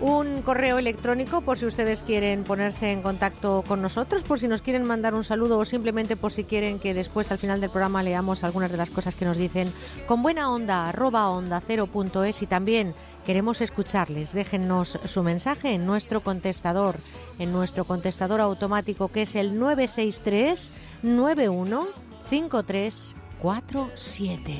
[0.00, 4.62] un correo electrónico por si ustedes quieren ponerse en contacto con nosotros, por si nos
[4.62, 8.02] quieren mandar un saludo o simplemente por si quieren que después al final del programa
[8.02, 9.72] leamos algunas de las cosas que nos dicen
[10.06, 12.94] con buena onda arroba onda cero punto es y también
[13.24, 14.32] queremos escucharles.
[14.32, 16.96] Déjennos su mensaje en nuestro contestador,
[17.38, 21.86] en nuestro contestador automático que es el 963 91
[22.28, 24.54] 5347.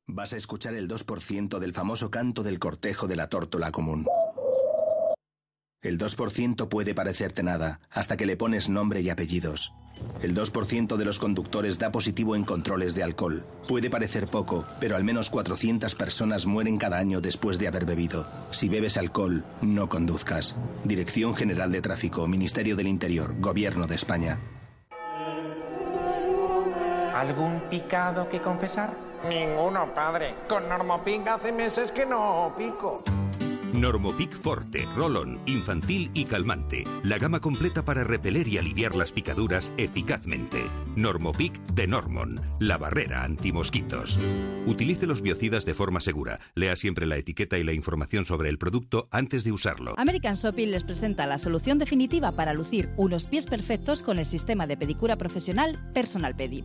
[0.06, 4.06] Vas a escuchar el 2% del famoso canto del cortejo de la tórtola común.
[5.82, 9.74] El 2% puede parecerte nada, hasta que le pones nombre y apellidos.
[10.22, 13.43] El 2% de los conductores da positivo en controles de alcohol.
[13.67, 18.27] Puede parecer poco, pero al menos 400 personas mueren cada año después de haber bebido.
[18.51, 20.56] Si bebes alcohol, no conduzcas.
[20.83, 24.40] Dirección General de Tráfico, Ministerio del Interior, Gobierno de España.
[27.17, 28.91] ¿Algún picado que confesar?
[29.27, 30.35] Ninguno, padre.
[30.47, 33.01] Con Normopic hace meses que no pico.
[33.77, 36.83] Normopic Forte, Rolón, infantil y calmante.
[37.03, 40.64] La gama completa para repeler y aliviar las picaduras eficazmente.
[40.95, 44.19] Normopic de Normon, la barrera antimosquitos.
[44.65, 46.39] Utilice los biocidas de forma segura.
[46.56, 49.93] Lea siempre la etiqueta y la información sobre el producto antes de usarlo.
[49.97, 54.65] American Shopping les presenta la solución definitiva para lucir unos pies perfectos con el sistema
[54.65, 56.64] de pedicura profesional Personal Pedi.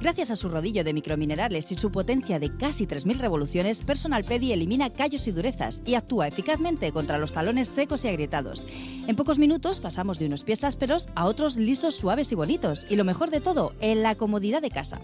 [0.00, 4.52] Gracias a su rodillo de microminerales y su potencia de casi 3.000 revoluciones, Personal Pedi
[4.52, 6.51] elimina callos y durezas y actúa eficazmente
[6.92, 8.66] contra los talones secos y agrietados.
[9.06, 12.86] En pocos minutos pasamos de unos pies ásperos a otros lisos, suaves y bonitos.
[12.90, 15.00] Y lo mejor de todo, en la comodidad de casa.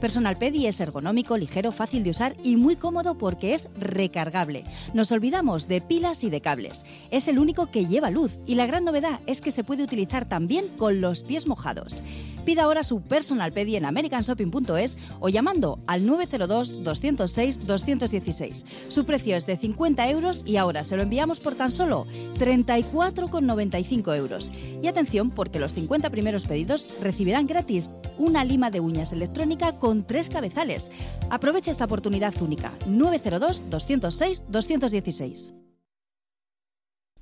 [0.00, 4.64] Personal Pedi es ergonómico, ligero, fácil de usar y muy cómodo porque es recargable.
[4.94, 6.84] Nos olvidamos de pilas y de cables.
[7.10, 10.28] Es el único que lleva luz y la gran novedad es que se puede utilizar
[10.28, 12.04] también con los pies mojados.
[12.44, 18.66] Pida ahora su Personal Pedi en americanshopping.es o llamando al 902 206 216.
[18.88, 22.06] Su precio es de 50 euros y ahora se lo enviamos por tan solo
[22.38, 24.52] 34,95 euros.
[24.82, 30.06] Y atención porque los 50 primeros pedidos recibirán gratis una lima de uñas electrónica con
[30.06, 30.90] tres cabezales.
[31.30, 32.72] Aprovecha esta oportunidad única.
[32.86, 35.54] 902 206 216.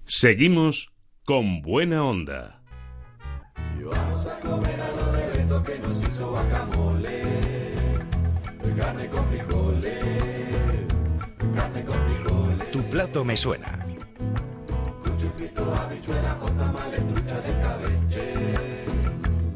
[0.05, 0.93] Seguimos
[1.25, 2.63] con buena onda.
[3.79, 7.23] Y vamos a comer algo de Beto que nos hizo guacamole.
[8.77, 10.05] Carne con frijoles.
[11.55, 12.50] Carne con frijoles.
[12.91, 13.86] Plato me suena.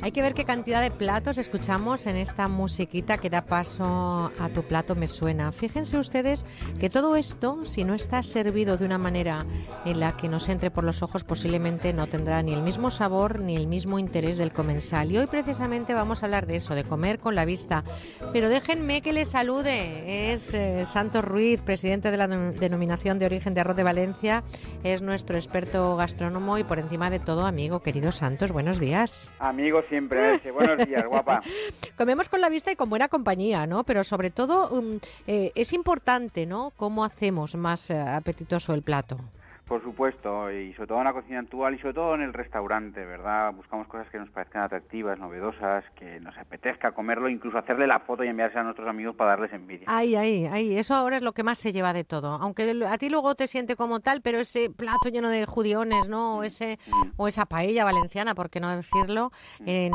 [0.04, 4.50] Hay que ver qué cantidad de platos escuchamos en esta musiquita que da paso a
[4.50, 5.50] tu plato me suena.
[5.50, 6.44] Fíjense ustedes
[6.78, 9.46] que todo esto, si no está servido de una manera
[9.86, 13.40] en la que nos entre por los ojos, posiblemente no tendrá ni el mismo sabor
[13.40, 15.10] ni el mismo interés del comensal.
[15.10, 17.82] Y hoy precisamente vamos a hablar de eso, de comer con la vista.
[18.30, 20.34] Pero déjenme que les salude.
[20.34, 24.44] Es eh, Santos Ruiz, presidente de la denominación de origen de arroz de Valencia.
[24.82, 27.80] Es nuestro experto gastrónomo y por encima de todo amigo.
[27.80, 29.32] Querido Santos, buenos días.
[29.38, 30.40] Amigos siempre.
[30.50, 31.40] Buenos días, guapa.
[31.96, 33.84] Comemos con la vista y con buena compañía, ¿no?
[33.84, 34.98] Pero sobre todo um,
[35.28, 36.72] eh, es importante, ¿no?
[36.76, 39.18] Cómo hacemos más eh, apetitoso el plato.
[39.66, 43.02] Por supuesto, y sobre todo en la cocina actual y sobre todo en el restaurante,
[43.02, 43.50] ¿verdad?
[43.54, 48.24] Buscamos cosas que nos parezcan atractivas, novedosas, que nos apetezca comerlo, incluso hacerle la foto
[48.24, 49.86] y enviarse a nuestros amigos para darles envidia.
[49.88, 52.32] Ay, ay, ay, eso ahora es lo que más se lleva de todo.
[52.42, 56.36] Aunque a ti luego te siente como tal, pero ese plato lleno de judiones, ¿no?
[56.36, 56.78] O, ese,
[57.16, 59.92] o esa paella valenciana, por qué no decirlo, en,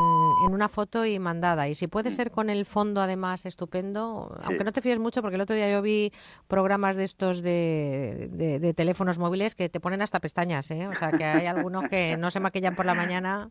[0.48, 1.68] en una foto y mandada.
[1.68, 5.36] Y si puede ser con el fondo además estupendo, aunque no te fíes mucho, porque
[5.36, 6.12] el otro día yo vi
[6.48, 10.88] programas de estos de, de, de teléfonos móviles que te ponen hasta pestañas, ¿eh?
[10.88, 13.50] O sea, que hay algunos que no se maquillan por la mañana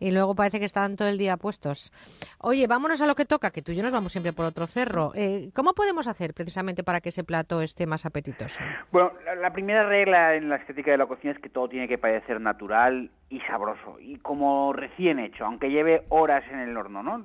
[0.00, 1.92] y luego parece que están todo el día puestos.
[2.38, 4.66] Oye, vámonos a lo que toca, que tú y yo nos vamos siempre por otro
[4.66, 5.12] cerro.
[5.14, 8.60] Eh, ¿Cómo podemos hacer precisamente para que ese plato esté más apetitoso?
[8.92, 11.88] Bueno, la, la primera regla en la estética de la cocina es que todo tiene
[11.88, 17.02] que parecer natural y sabroso y como recién hecho, aunque lleve horas en el horno,
[17.02, 17.24] ¿no?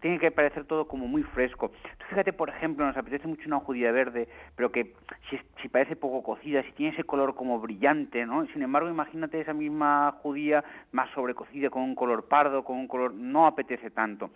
[0.00, 1.72] Tiene que parecer todo como muy fresco.
[2.08, 4.94] Fíjate, por ejemplo, nos apetece mucho una judía verde, pero que
[5.28, 8.46] si, si parece poco cocida, si tiene ese color como brillante, ¿no?
[8.48, 13.14] Sin embargo, imagínate esa misma judía más sobrecocida con un color pardo, con un color
[13.14, 14.30] no apetece tanto.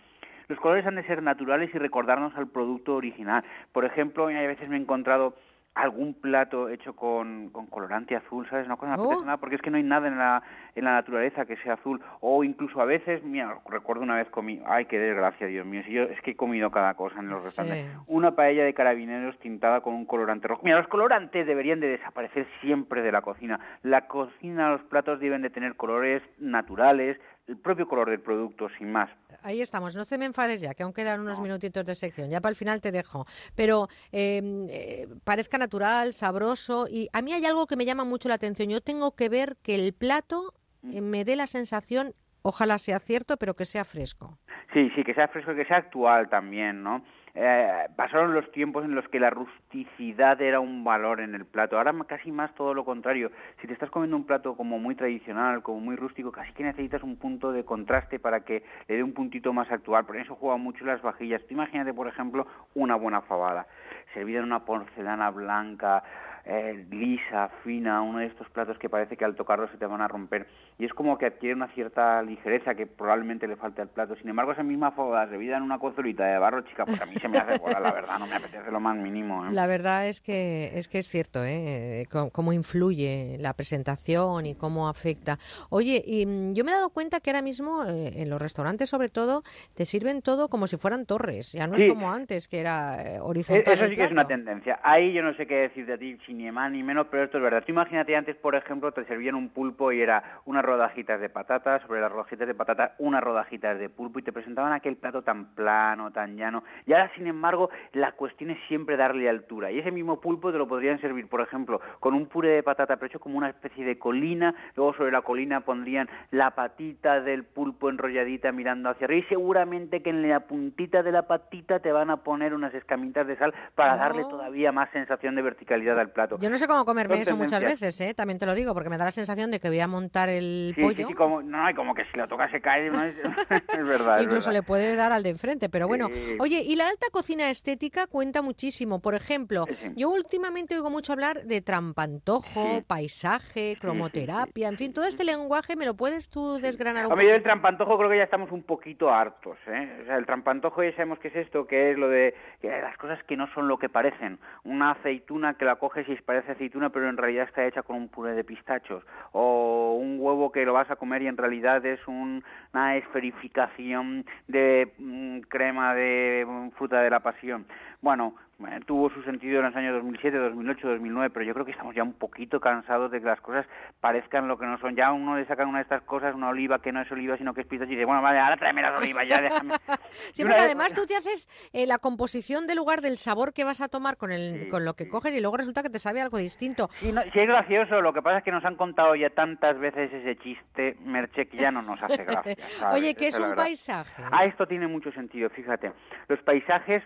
[0.48, 3.44] Los colores han de ser naturales y recordarnos al producto original.
[3.72, 5.34] Por ejemplo, a veces me he encontrado
[5.74, 8.66] algún plato hecho con, con colorante azul, ¿sabes?
[8.66, 9.24] Una cosa no apetece Oh.
[9.24, 10.42] nada porque es que no hay nada en la,
[10.74, 12.00] en la naturaleza que sea azul.
[12.20, 15.92] O incluso a veces, mira, recuerdo una vez comí, ay, qué desgracia, Dios mío, si
[15.92, 17.86] yo es que he comido cada cosa en los restaurantes.
[18.08, 20.62] Una paella de carabineros tintada con un colorante rojo.
[20.64, 23.60] Mira, los colorantes deberían de desaparecer siempre de la cocina.
[23.82, 27.16] La cocina, los platos deben de tener colores naturales,
[27.50, 29.10] el propio color del producto, sin más.
[29.42, 32.30] Ahí estamos, no te me enfades ya, que aún quedan unos minutitos de sección.
[32.30, 33.26] Ya para el final te dejo.
[33.56, 36.86] Pero eh, eh, parezca natural, sabroso.
[36.88, 38.68] Y a mí hay algo que me llama mucho la atención.
[38.68, 40.54] Yo tengo que ver que el plato
[40.92, 42.12] eh, me dé la sensación,
[42.42, 44.38] ojalá sea cierto, pero que sea fresco.
[44.72, 47.04] Sí, sí, que sea fresco y que sea actual también, ¿no?
[47.34, 51.76] Eh, pasaron los tiempos en los que la rusticidad era un valor en el plato.
[51.78, 53.30] Ahora casi más todo lo contrario.
[53.60, 57.02] Si te estás comiendo un plato como muy tradicional, como muy rústico, casi que necesitas
[57.02, 60.04] un punto de contraste para que le dé un puntito más actual.
[60.06, 61.42] Por eso juegan mucho las vajillas.
[61.46, 63.66] Tú imagínate, por ejemplo, una buena fabada
[64.14, 66.02] servida en una porcelana blanca,
[66.44, 70.00] eh, lisa, fina, uno de estos platos que parece que al tocarlo se te van
[70.00, 70.46] a romper.
[70.78, 74.16] Y es como que adquiere una cierta ligereza que probablemente le falte al plato.
[74.16, 77.14] Sin embargo, esa misma fabada servida en una cozolita de barro, chica, pues a mí
[77.20, 79.46] se me hace bola, la verdad, no me apetece lo más mínimo.
[79.46, 79.52] ¿eh?
[79.52, 82.06] La verdad es que es que es cierto, ¿eh?
[82.10, 85.38] Cómo, cómo influye la presentación y cómo afecta.
[85.68, 88.88] Oye, y mm, yo me he dado cuenta que ahora mismo eh, en los restaurantes,
[88.88, 89.42] sobre todo,
[89.74, 91.52] te sirven todo como si fueran torres.
[91.52, 91.84] Ya no Sí.
[91.84, 93.74] es como antes, que era eh, Eh, horizontal.
[93.74, 94.78] Eso sí que es una tendencia.
[94.82, 97.42] Ahí yo no sé qué decirte a ti, ni más ni menos, pero esto es
[97.42, 97.62] verdad.
[97.64, 101.80] Tú imagínate antes, por ejemplo, te servían un pulpo y era unas rodajitas de patata,
[101.86, 105.54] sobre las rodajitas de patata unas rodajitas de pulpo y te presentaban aquel plato tan
[105.54, 106.64] plano, tan llano.
[106.86, 109.70] Y ahora, sin embargo, la cuestión es siempre darle altura.
[109.70, 112.96] Y ese mismo pulpo te lo podrían servir, por ejemplo, con un puré de patata,
[112.96, 114.54] pero hecho como una especie de colina.
[114.76, 119.24] Luego sobre la colina pondrían la patita del pulpo enrolladita mirando hacia arriba.
[119.26, 123.26] Y seguramente que en la puntita de la patita te van a poner unas escamitas
[123.26, 126.19] de sal para darle todavía más sensación de verticalidad al plato.
[126.40, 128.14] Yo no sé cómo comerme Son eso muchas veces, ¿eh?
[128.14, 130.72] también te lo digo, porque me da la sensación de que voy a montar el
[130.74, 130.96] Sí, pollo.
[130.96, 133.02] sí, sí, como, no, y como que si lo tocas se cae, ¿no?
[133.04, 133.20] es,
[133.84, 134.20] verdad.
[134.20, 134.52] Incluso verdad.
[134.52, 136.08] le puede dar al de enfrente, pero bueno.
[136.08, 136.36] Sí.
[136.38, 139.00] Oye, y la alta cocina estética cuenta muchísimo.
[139.00, 139.92] Por ejemplo, Sí.
[139.96, 145.86] yo últimamente oigo mucho hablar de trampantojo, paisaje, cromoterapia, en fin, todo este lenguaje, ¿me
[145.86, 147.48] lo puedes tú desgranar un Hombre, yo del poquito?
[147.60, 150.00] trampantojo creo que ya estamos un poquito hartos, ¿eh?
[150.02, 152.96] O sea, el trampantojo ya sabemos qué es esto, que es lo de que las
[152.96, 154.38] cosas que no son lo que parecen.
[154.64, 158.32] Una aceituna que la coges parece aceituna, pero en realidad está hecha con un puré
[158.34, 159.04] de pistachos.
[159.32, 164.24] O un huevo que lo vas a comer y en realidad es un- una esferificación
[164.48, 167.66] de mm, crema de mm, fruta de la pasión.
[168.00, 168.34] Bueno,
[168.68, 171.94] eh, tuvo su sentido en los años 2007, 2008, 2009, pero yo creo que estamos
[171.94, 173.66] ya un poquito cansados de que las cosas
[174.00, 174.94] parezcan lo que no son.
[174.96, 177.54] Ya uno le sacan una de estas cosas, una oliva que no es oliva, sino
[177.54, 179.74] que es pistacho, y dice, bueno, vale, ahora tráeme las olivas, ya déjame.
[180.32, 183.64] Sí, porque vez- además tú te haces eh, la composición del lugar del sabor que
[183.64, 186.20] vas a tomar con, el, con lo que coges y luego resulta que te sabe
[186.20, 186.88] algo distinto.
[187.00, 189.78] Sí, no, sí, es gracioso, lo que pasa es que nos han contado ya tantas
[189.78, 192.56] veces ese chiste, Merche, que ya no nos hace gracia.
[192.78, 193.00] ¿sabes?
[193.00, 194.22] Oye, ¿qué es la un paisaje?
[194.30, 195.92] Ah, esto tiene mucho sentido, fíjate.
[196.28, 197.02] Los paisajes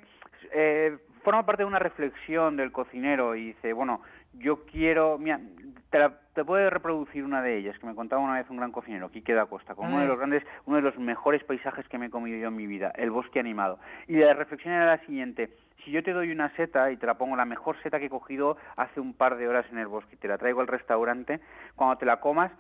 [0.53, 4.03] eh, forman parte de una reflexión del cocinero y dice, bueno,
[4.35, 5.41] yo quiero, mira,
[5.91, 8.71] te, la- te puedo reproducir una de ellas, que me contaba una vez un gran
[8.73, 11.89] cocinero, Quique da Costa, con A uno de los grandes, uno de los mejores paisajes
[11.89, 13.79] que me he comido yo en mi vida, el bosque animado.
[14.07, 15.51] Y la reflexión era la siguiente,
[15.85, 18.11] si yo te doy una seta y te la pongo la mejor seta que he
[18.11, 21.41] cogido hace un par de horas en el bosque y te la traigo al restaurante,
[21.77, 22.51] cuando te la comas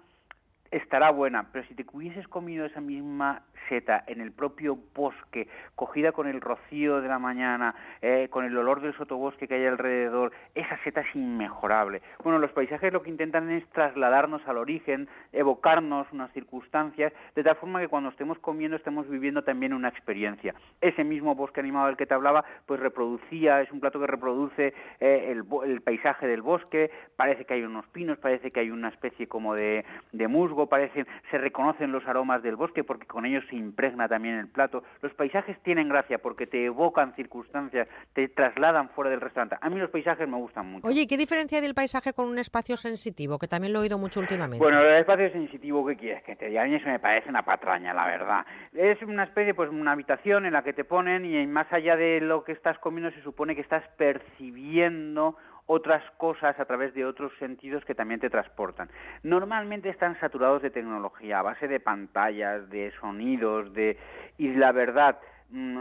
[0.76, 6.12] estará buena, pero si te hubieses comido esa misma seta en el propio bosque, cogida
[6.12, 10.32] con el rocío de la mañana, eh, con el olor del sotobosque que hay alrededor,
[10.54, 12.02] esa seta es inmejorable.
[12.22, 17.56] Bueno, los paisajes lo que intentan es trasladarnos al origen, evocarnos unas circunstancias, de tal
[17.56, 20.54] forma que cuando estemos comiendo estemos viviendo también una experiencia.
[20.80, 24.74] Ese mismo bosque animado del que te hablaba, pues reproducía, es un plato que reproduce
[25.00, 29.28] eh, el, paisaje del bosque, parece que hay unos pinos, parece que hay una especie
[29.28, 29.84] como de
[30.28, 34.48] musgo, parecen, se reconocen los aromas del bosque porque con ellos se impregna también el
[34.48, 34.82] plato.
[35.02, 39.56] Los paisajes tienen gracia porque te evocan circunstancias, te trasladan fuera del restaurante.
[39.60, 40.86] A mí los paisajes me gustan mucho.
[40.86, 43.38] Oye, ¿y ¿qué diferencia hay del paisaje con un espacio sensitivo?
[43.38, 44.62] Que también lo he oído mucho últimamente.
[44.62, 46.62] Bueno, el espacio sensitivo, ¿qué quieres que te diga?
[46.62, 48.46] A mí eso me parece una patraña, la verdad.
[48.72, 52.20] Es una especie, pues una habitación en la que te ponen y más allá de
[52.20, 55.36] lo que estás comiendo se supone que estás percibiendo
[55.66, 58.90] otras cosas a través de otros sentidos que también te transportan.
[59.22, 63.98] Normalmente están saturados de tecnología, a base de pantallas, de sonidos, de
[64.36, 65.18] y la verdad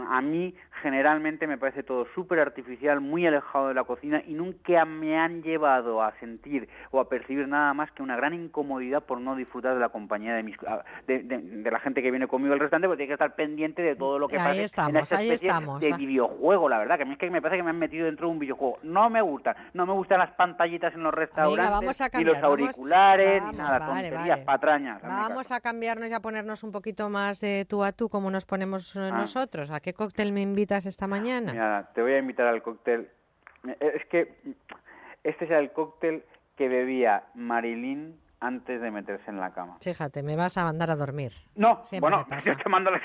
[0.08, 4.84] a mí generalmente me parece todo súper artificial, muy alejado de la cocina y nunca
[4.84, 9.20] me han llevado a sentir o a percibir nada más que una gran incomodidad por
[9.20, 12.26] no disfrutar de la compañía de, mis, ah, de, de- de la gente que viene
[12.28, 14.60] conmigo al restaurante, porque tiene que estar pendiente de todo lo que Ahí pasa en
[14.64, 15.80] estamos, esta ahí estamos.
[15.80, 18.06] de videojuego, la verdad, que a mí es que me parece que me han metido
[18.06, 18.78] dentro de un videojuego.
[18.82, 22.34] No me gusta, no me gustan las pantallitas en los restaurantes, vamos a ni cambiar,
[22.36, 24.44] los auriculares, vamos, ni nada, vale, tonterías, vale.
[24.44, 25.02] patrañas.
[25.02, 28.44] Vamos a cambiarnos y a ponernos un poquito más de tú a tú, como nos
[28.44, 29.18] ponemos eh, Ah.
[29.18, 29.63] nosotros.
[29.70, 31.52] ¿A qué cóctel me invitas esta mañana?
[31.52, 33.08] Mira, te voy a invitar al cóctel.
[33.68, 34.34] Eh, Es que
[35.22, 36.24] este es el cóctel
[36.56, 39.78] que bebía Marilyn antes de meterse en la cama.
[39.80, 41.32] Fíjate, me vas a mandar a dormir.
[41.54, 43.00] No, Siempre bueno, yo te mando la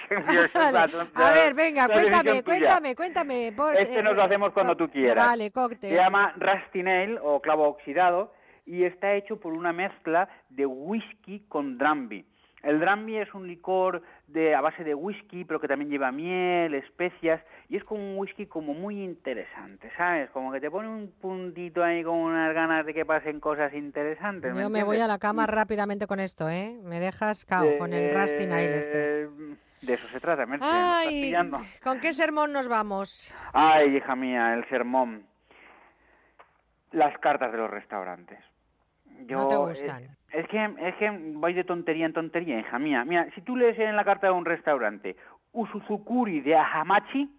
[0.73, 0.93] Vale.
[1.15, 3.53] A ver, venga, la cuéntame, cuéntame, cuéntame.
[3.55, 5.25] por- Este nos lo eh, hacemos cuando tú quieras.
[5.25, 5.89] Vale, cóctel.
[5.91, 8.33] Se llama Rusty Nail o clavo oxidado
[8.65, 12.25] y está hecho por una mezcla de whisky con dramby.
[12.63, 16.73] El dramby es un licor de, a base de whisky, pero que también lleva miel,
[16.73, 20.29] especias, y es como un whisky como muy interesante, ¿sabes?
[20.31, 24.53] Como que te pone un puntito ahí con unas ganas de que pasen cosas interesantes.
[24.55, 26.77] Yo me voy a la cama rápidamente con esto, ¿eh?
[26.83, 29.29] Me dejas cao con el Rusty Nail este.
[29.81, 31.61] De eso se trata, Merche, me estás Ay, pillando.
[31.81, 33.33] ¿con qué sermón nos vamos?
[33.53, 35.25] Ay, hija mía, el sermón.
[36.91, 38.39] Las cartas de los restaurantes.
[39.27, 40.03] No te gustan.
[40.03, 43.03] Es, es que, es que voy de tontería en tontería, hija mía.
[43.05, 45.15] Mira, si tú lees en la carta de un restaurante
[45.51, 47.29] Usuzukuri de Ahamachi,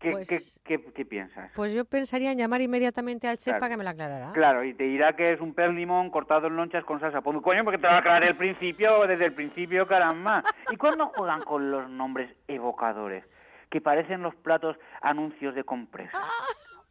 [0.00, 1.52] ¿qué, Pues- qué, qué- qué piensas?
[1.54, 3.60] Pues yo pensaría en llamar inmediatamente al chef Claro.
[3.60, 4.32] para que me la aclarara.
[4.32, 7.20] Claro, y te dirá que es un per limón cortado en lonchas con salsa.
[7.20, 10.42] Pues coño, porque te lo va a aclarar el principio, desde el principio, caramba.
[10.70, 13.24] ¿Y cuándo juegan con los nombres evocadores?
[13.70, 16.18] Que parecen los platos anuncios de compresa.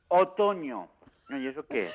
[0.07, 0.88] Otoño.
[1.30, 1.89] ¿Y eso qué?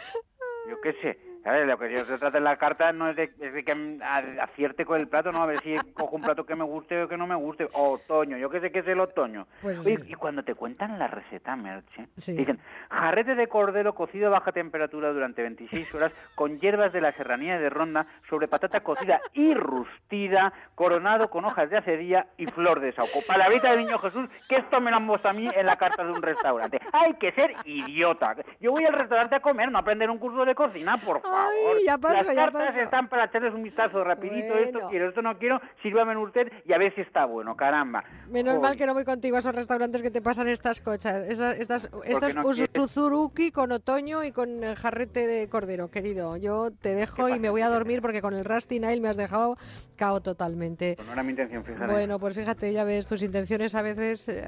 [0.68, 1.18] Yo qué sé.
[1.44, 3.98] Lo que yo se trata en la carta no es de, es de que
[4.40, 7.08] acierte con el plato, no a ver si cojo un plato que me guste o
[7.08, 7.66] que no me guste.
[7.72, 9.46] Otoño, yo qué sé qué es el otoño.
[9.62, 10.12] Pues Oye, sí.
[10.12, 12.32] y cuando te cuentan la receta, Merche, Sí.
[12.34, 12.58] dicen,
[12.90, 17.58] jarrete de cordero cocido a baja temperatura durante 26 horas con hierbas de la serranía
[17.58, 22.92] de Ronda sobre patata cocida y rustida, coronado con hojas de acedía y flor de
[22.92, 23.20] sauco.
[23.26, 26.04] Palabrita del niño Jesús, que esto me lo han puesto a mí en la carta
[26.04, 26.80] de un restaurante.
[26.92, 28.36] Hay que ser idiota.
[28.60, 31.76] Yo voy al restaurante a comer, no a aprender un curso de cocina, por favor.
[31.84, 32.80] ya paso, Las ya cartas paso.
[32.80, 34.88] están para echarles un vistazo rapidito, esto Bueno.
[34.90, 38.04] quiero, esto no quiero, sírvame usted y a ver si está bueno, caramba.
[38.28, 38.68] Menos Joder.
[38.68, 41.88] mal que no voy contigo a esos restaurantes que te pasan estas cochas, esas, estas,
[42.04, 46.36] estas no usuzuruki con otoño y con jarrete de cordero, querido.
[46.36, 49.16] Yo te dejo y me voy a dormir porque con el Rusty Nail me has
[49.16, 49.56] dejado
[49.96, 50.94] cao totalmente.
[50.96, 51.92] Pues no era mi intención, fíjate.
[51.92, 54.42] Bueno, pues fíjate, ya ves, tus intenciones a veces, eh,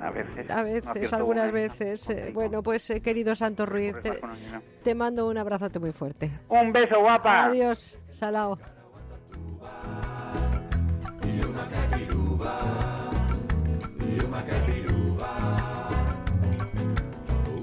[0.00, 0.50] A veces.
[0.50, 1.74] a No veces, acierto algunas una, hija.
[1.76, 2.10] veces.
[2.10, 4.18] eh, bueno, pues eh, querido Santos Ruiz, te,
[4.82, 6.15] te mando un abrazote muy fuerte.
[6.48, 7.44] Un beso, guapa.
[7.44, 8.58] Adiós, salao.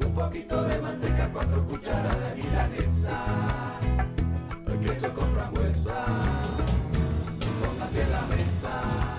[0.06, 3.20] Un poquito de manteca, cuatro cucharadas de milanesa.
[4.82, 6.06] Queso con frambuesa,
[7.62, 9.13] póngate en la mesa.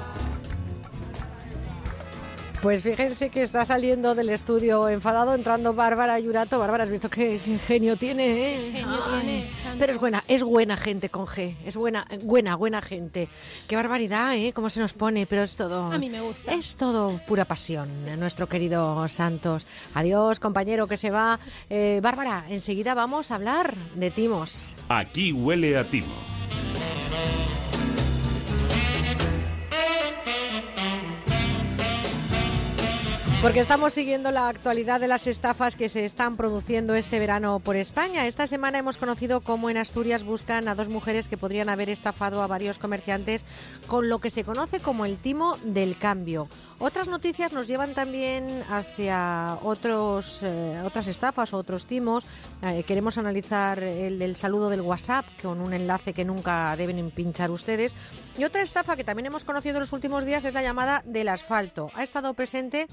[2.65, 6.59] Pues fíjense que está saliendo del estudio enfadado, entrando Bárbara Yurato.
[6.59, 8.70] Bárbara, has visto qué genio tiene, ¿eh?
[8.73, 9.44] genio Ay, tiene,
[9.78, 11.57] Pero es buena, es buena gente con G.
[11.67, 13.28] Es buena, buena, buena gente.
[13.68, 14.55] Qué barbaridad, ¿eh?
[14.55, 15.93] Cómo se nos pone, pero es todo.
[15.93, 16.55] A mí me gusta.
[16.55, 19.67] Es todo pura pasión, nuestro querido Santos.
[19.93, 21.41] Adiós, compañero que se va.
[21.68, 24.75] Eh, Bárbara, enseguida vamos a hablar de timos.
[24.89, 26.15] Aquí huele a timo.
[33.44, 37.76] Porque estamos siguiendo la actualidad de las estafas que se están produciendo este verano por
[37.76, 38.26] España.
[38.26, 42.42] Esta semana hemos conocido cómo en Asturias buscan a dos mujeres que podrían haber estafado
[42.42, 43.44] a varios comerciantes
[43.86, 46.48] con lo que se conoce como el timo del cambio.
[46.78, 52.24] Otras noticias nos llevan también hacia otros, eh, otras estafas o otros timos.
[52.62, 57.50] Eh, queremos analizar el del saludo del WhatsApp con un enlace que nunca deben pinchar
[57.50, 57.94] ustedes.
[58.39, 61.28] Y otra estafa que también hemos conocido en los últimos días es la llamada del
[61.28, 61.90] asfalto.
[61.94, 62.89] Ha estado presente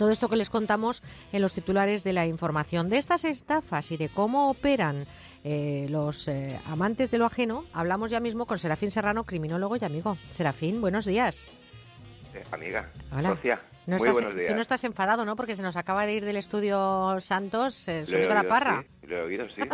[0.00, 2.88] todo esto que les contamos en los titulares de la información.
[2.88, 5.04] De estas estafas y de cómo operan
[5.44, 9.84] eh, los eh, amantes de lo ajeno, hablamos ya mismo con Serafín Serrano, criminólogo y
[9.84, 10.16] amigo.
[10.30, 11.50] Serafín, buenos días.
[12.32, 13.28] Eh, amiga, Hola.
[13.28, 14.48] Socia, No muy estás- buenos días.
[14.48, 15.36] Tú no estás enfadado, ¿no?
[15.36, 18.84] Porque se nos acaba de ir del estudio Santos, eh, solito la parra.
[19.00, 19.60] sí, lo he oído, sí.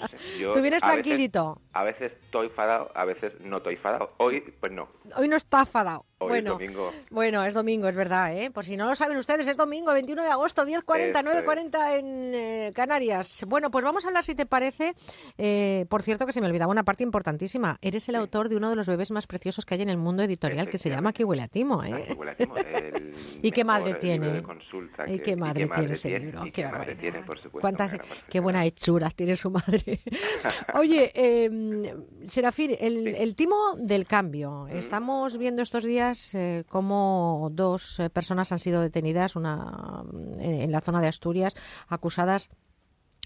[0.00, 0.16] No sé.
[0.40, 1.60] Yo Tú vienes a veces- tranquilito.
[1.72, 4.12] a veces estoy enfadado, a veces no estoy enfadado.
[4.16, 4.88] Hoy, pues no.
[5.16, 6.06] Hoy no está afadado.
[6.18, 6.90] Hoy bueno, domingo.
[7.10, 8.50] bueno, es domingo, es verdad, ¿eh?
[8.50, 11.44] Por si no lo saben ustedes, es domingo, 21 de agosto, 10.40, Eso es.
[11.44, 13.44] 9.40 en eh, Canarias.
[13.46, 14.94] Bueno, pues vamos a hablar, si te parece,
[15.36, 17.78] eh, por cierto, que se me olvidaba una parte importantísima.
[17.82, 20.22] Eres el autor de uno de los bebés más preciosos que hay en el mundo
[20.22, 21.92] editorial, que se llama Aquí huele a timo, ¿eh?
[21.92, 24.42] Aquí huele a timo, el ¿Y qué madre tiene?
[24.42, 26.44] consulta ¿Y que- qué madre tiene ese libro?
[26.44, 27.60] Qué qué madre tiene, por supuesto.
[27.60, 27.92] ¿Cuántas,
[28.28, 30.00] qué buena hechura tiene su madre.
[30.74, 31.94] Oye, eh,
[32.26, 34.66] Serafín, el, el timo del cambio.
[34.68, 40.04] Estamos viendo estos días eh, cómo dos eh, personas han sido detenidas, una
[40.38, 41.54] en, en la zona de Asturias,
[41.88, 42.50] acusadas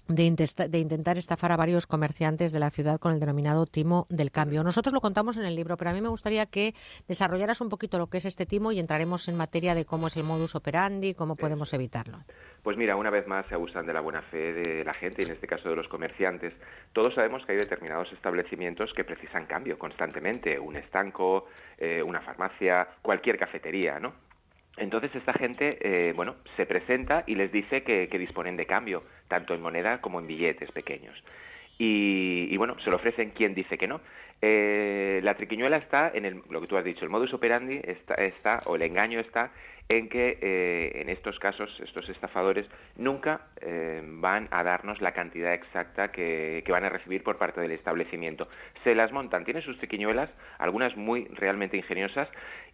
[0.09, 4.63] de, intentar estafar a varios comerciantes de la ciudad con el denominado timo del cambio.
[4.63, 6.73] Nosotros lo contamos en el libro, pero a mí me gustaría que
[7.07, 10.17] desarrollaras un poquito lo que es este timo y entraremos en materia de cómo es
[10.17, 12.19] el modus operandi cómo podemos evitarlo.
[12.63, 15.25] Pues mira, una vez más se abusan de la buena fe de la gente, y
[15.25, 16.53] en este caso de los comerciantes.
[16.93, 21.45] Todos sabemos que hay determinados establecimientos que precisan cambio constantemente, un estanco,
[21.77, 24.28] eh, una farmacia, cualquier cafetería, ¿no?
[24.79, 29.53] Entonces esta gente, eh, bueno, se presenta y les dice que, disponen de cambio, tanto
[29.53, 31.21] en moneda como en billetes pequeños.
[31.77, 34.01] Y, y, bueno, se lo ofrecen quien dice que no.
[34.41, 38.13] Eh, la triquiñuela está en el, lo que tú has dicho, el modus operandi está,
[38.15, 39.51] está o el engaño está
[39.89, 45.53] en que eh, en estos casos, estos estafadores nunca eh, van a darnos la cantidad
[45.53, 48.47] exacta que, que van a recibir por parte del establecimiento.
[48.83, 52.29] Se las montan, tienen sus triquiñuelas, algunas muy realmente ingeniosas,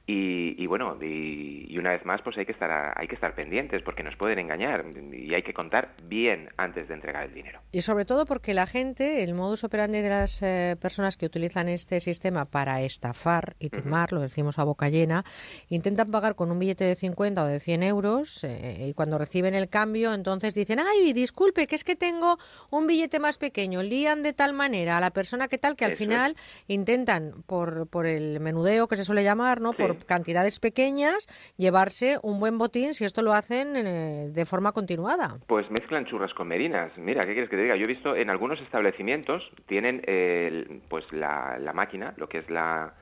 [0.07, 3.15] y, y bueno, y, y una vez más, pues hay que estar a- hay que
[3.15, 7.33] estar pendientes porque nos pueden engañar y hay que contar bien antes de entregar el
[7.33, 7.59] dinero.
[7.71, 11.67] Y sobre todo porque la gente, el modus operandi de las eh, personas que utilizan
[11.69, 15.25] este sistema para estafar y timar, lo decimos a boca llena,
[15.69, 19.55] intentan pagar con un billete de 50 o de 100 euros eh, y cuando reciben
[19.55, 22.37] el cambio entonces dicen, ay, disculpe, que es que tengo
[22.71, 25.91] un billete más pequeño, lían de tal manera a la persona que tal que al
[25.93, 26.07] Eso es.
[26.07, 26.35] final
[26.67, 29.73] intentan por, por el menudeo que se suele llamar, ¿no?
[30.05, 35.37] Cantidades pequeñas, llevarse un buen botín si esto lo hacen eh, de forma continuada.
[35.47, 36.91] Pues mezclan churras con merinas.
[36.97, 37.75] Mira, ¿qué quieres que te diga?
[37.75, 42.49] Yo he visto en algunos establecimientos tienen eh, pues la, la máquina, lo que es
[42.49, 42.93] la,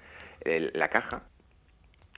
[0.45, 1.23] la caja,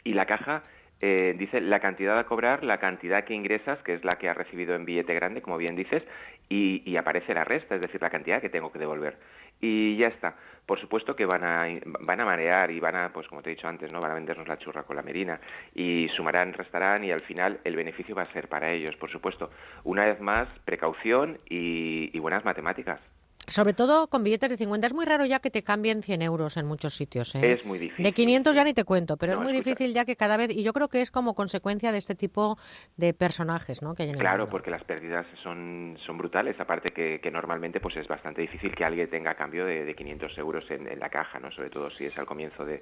[0.03, 0.61] y la caja
[1.01, 4.37] eh, dice la cantidad a cobrar, la cantidad que ingresas, que es la que has
[4.37, 6.03] recibido en billete grande, como bien dices,
[6.47, 9.17] y, y aparece la resta, es decir, la cantidad que tengo que devolver.
[9.61, 10.35] Y ya está.
[10.65, 11.67] Por supuesto que van a,
[12.01, 14.01] van a marear y van a, pues como te he dicho antes, ¿no?
[14.01, 15.39] Van a vendernos la churra con la merina
[15.73, 19.51] y sumarán, restarán y al final el beneficio va a ser para ellos, por supuesto.
[19.83, 22.99] Una vez más, precaución y, y buenas matemáticas.
[23.47, 24.87] Sobre todo con billetes de 50.
[24.87, 27.35] Es muy raro ya que te cambien 100 euros en muchos sitios.
[27.35, 27.53] ¿eh?
[27.53, 29.69] Es muy difícil, De 500 ya ni te cuento, pero No, es muy escucha.
[29.71, 30.49] difícil ya que cada vez...
[30.51, 32.57] Y yo creo que es como consecuencia de este tipo
[32.97, 33.93] de personajes ¿no?
[33.93, 34.51] que hay en el Claro, mundo.
[34.51, 38.83] porque las pérdidas son, son brutales, aparte que, que normalmente pues es bastante difícil que
[38.85, 41.51] alguien tenga cambio de, de 500 euros en, en la caja, ¿no?
[41.51, 42.81] Sobre todo si es al comienzo de...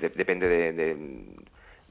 [0.00, 1.26] de- depende de, de-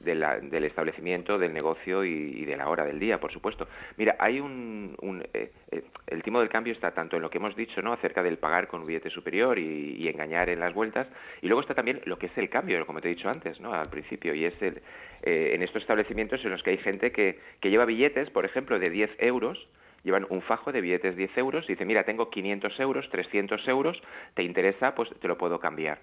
[0.00, 3.68] de la- del establecimiento, del negocio y, de la hora del día, por supuesto.
[3.96, 4.96] Mira, hay un...
[5.02, 7.92] un, eh, eh, el timo del cambio está tanto en lo que hemos dicho, ¿no?
[7.92, 11.06] Acerca del pagar con un billete superior y, y engañar en las vueltas,
[11.42, 13.72] y luego está también lo que es el cambio, como te he dicho antes, ¿no?
[13.74, 14.80] Al principio, y es el,
[15.22, 18.78] eh, en estos establecimientos en los que hay gente que, que lleva billetes, por ejemplo,
[18.78, 19.68] de 10 euros,
[20.02, 24.00] llevan un fajo de billetes 10 euros y dice, mira, tengo 500 euros, 300 euros,
[24.34, 24.94] ¿te interesa?
[24.94, 25.98] Pues te lo puedo cambiar.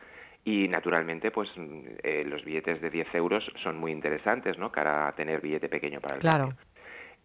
[0.48, 4.72] Y naturalmente, pues mm, eh, los billetes de 10 euros son muy interesantes, ¿no?
[4.72, 6.53] Cara a tener billete pequeño para el Claro.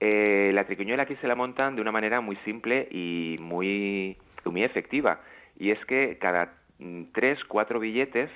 [0.00, 4.64] eh, la triquiñuela aquí se la montan de una manera muy simple y muy, muy
[4.64, 5.20] efectiva.
[5.56, 8.28] Y es que cada mm, tres, cuatro billetes,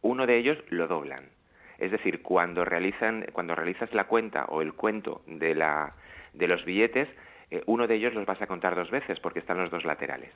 [0.00, 1.28] uno de ellos lo doblan.
[1.76, 5.92] Es decir, cuando realizan, cuando realizas la cuenta o el cuento de la,
[6.32, 7.06] de los billetes,
[7.50, 10.32] eh, uno de ellos los vas a contar dos veces porque están los dos laterales.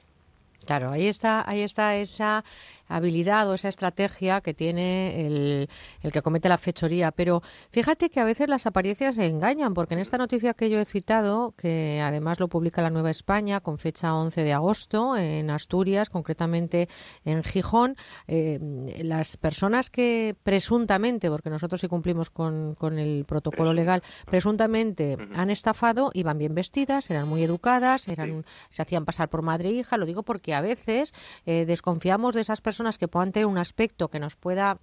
[0.67, 2.43] Claro, ahí está, ahí está esa
[2.89, 5.69] habilidad o esa estrategia que tiene el,
[6.03, 7.11] el que comete la fechoría.
[7.13, 10.79] Pero fíjate que a veces las apariencias se engañan, porque en esta noticia que yo
[10.79, 15.51] he citado, que además lo publica la Nueva España con fecha 11 de agosto en
[15.51, 16.89] Asturias, concretamente
[17.25, 17.97] en Gijón,
[18.29, 18.59] eh,
[19.03, 25.51] las personas que presuntamente, porque nosotros sí cumplimos con, con el protocolo legal, presuntamente han
[25.51, 29.97] estafado, iban bien vestidas, eran muy educadas, eran, se hacían pasar por madre e hija,
[29.97, 31.15] lo digo porque a veces
[31.47, 34.79] eh, desconfiamos de esas personas que puedan tener un aspecto que nos pueda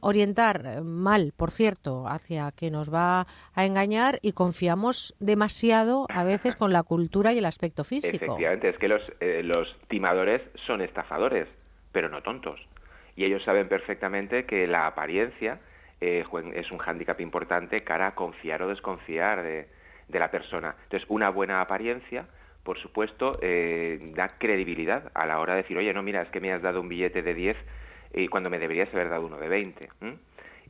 [0.00, 6.24] orientar eh, mal, por cierto, hacia que nos va a engañar y confiamos demasiado a
[6.24, 8.16] veces con la cultura y el aspecto físico.
[8.16, 11.48] Efectivamente, es que los, eh, los timadores son estafadores,
[11.92, 12.60] pero no tontos.
[13.16, 15.60] Y ellos saben perfectamente que la apariencia
[16.00, 19.68] eh, es un hándicap importante cara a confiar o desconfiar de,
[20.08, 20.74] de la persona.
[20.84, 22.26] Entonces, una buena apariencia
[22.62, 26.40] por supuesto, eh, da credibilidad a la hora de decir, oye, no, mira, es que
[26.40, 27.56] me has dado un billete de 10
[28.14, 29.88] y cuando me deberías haber dado uno de 20.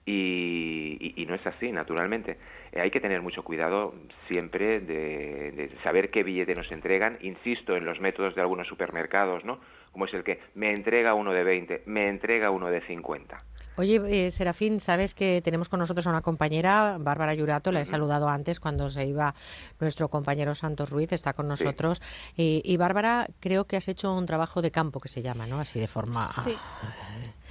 [0.05, 2.37] Y, y, y, no es así, naturalmente.
[2.73, 3.95] Eh, hay que tener mucho cuidado
[4.27, 7.19] siempre de, de, saber qué billete nos entregan.
[7.21, 9.61] Insisto en los métodos de algunos supermercados, ¿no?
[9.93, 13.45] Como es el que me entrega uno de 20, me entrega uno de 50.
[13.77, 17.87] Oye, eh, Serafín, sabes que tenemos con nosotros a una compañera, Bárbara Yurato, la he
[17.87, 19.35] saludado antes cuando se iba
[19.81, 22.01] nuestro compañero Santos Ruiz, está con nosotros.
[22.37, 22.61] Sí.
[22.65, 25.59] y Bárbara, creo que has hecho un trabajo de campo que se llama, ¿no?
[25.61, 26.23] Así de forma...
[26.23, 26.57] Sí.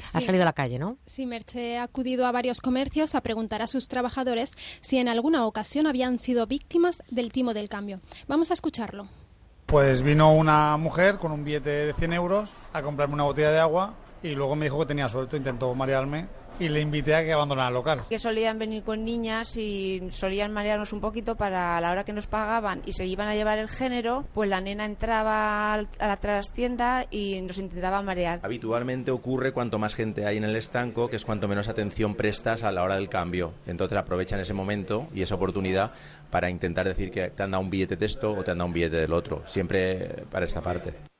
[0.01, 0.17] Sí.
[0.17, 0.97] Has salido a la calle, ¿no?
[1.05, 5.45] Sí, Merche ha acudido a varios comercios a preguntar a sus trabajadores si en alguna
[5.45, 7.99] ocasión habían sido víctimas del timo del cambio.
[8.27, 9.07] Vamos a escucharlo.
[9.67, 13.59] Pues vino una mujer con un billete de 100 euros a comprarme una botella de
[13.59, 13.93] agua
[14.23, 16.27] y luego me dijo que tenía suelto, intentó marearme
[16.59, 18.03] y le invité a que abandonara el local.
[18.09, 22.13] Que solían venir con niñas y solían marearnos un poquito para a la hora que
[22.13, 26.17] nos pagaban y se iban a llevar el género, pues la nena entraba a la
[26.17, 28.41] trastienda y nos intentaba marear.
[28.43, 32.63] Habitualmente ocurre cuanto más gente hay en el estanco, que es cuanto menos atención prestas
[32.63, 33.53] a la hora del cambio.
[33.65, 35.91] Entonces aprovechan ese momento y esa oportunidad
[36.29, 38.67] para intentar decir que te han dado un billete de esto o te han dado
[38.67, 41.10] un billete del otro, siempre para esta parte.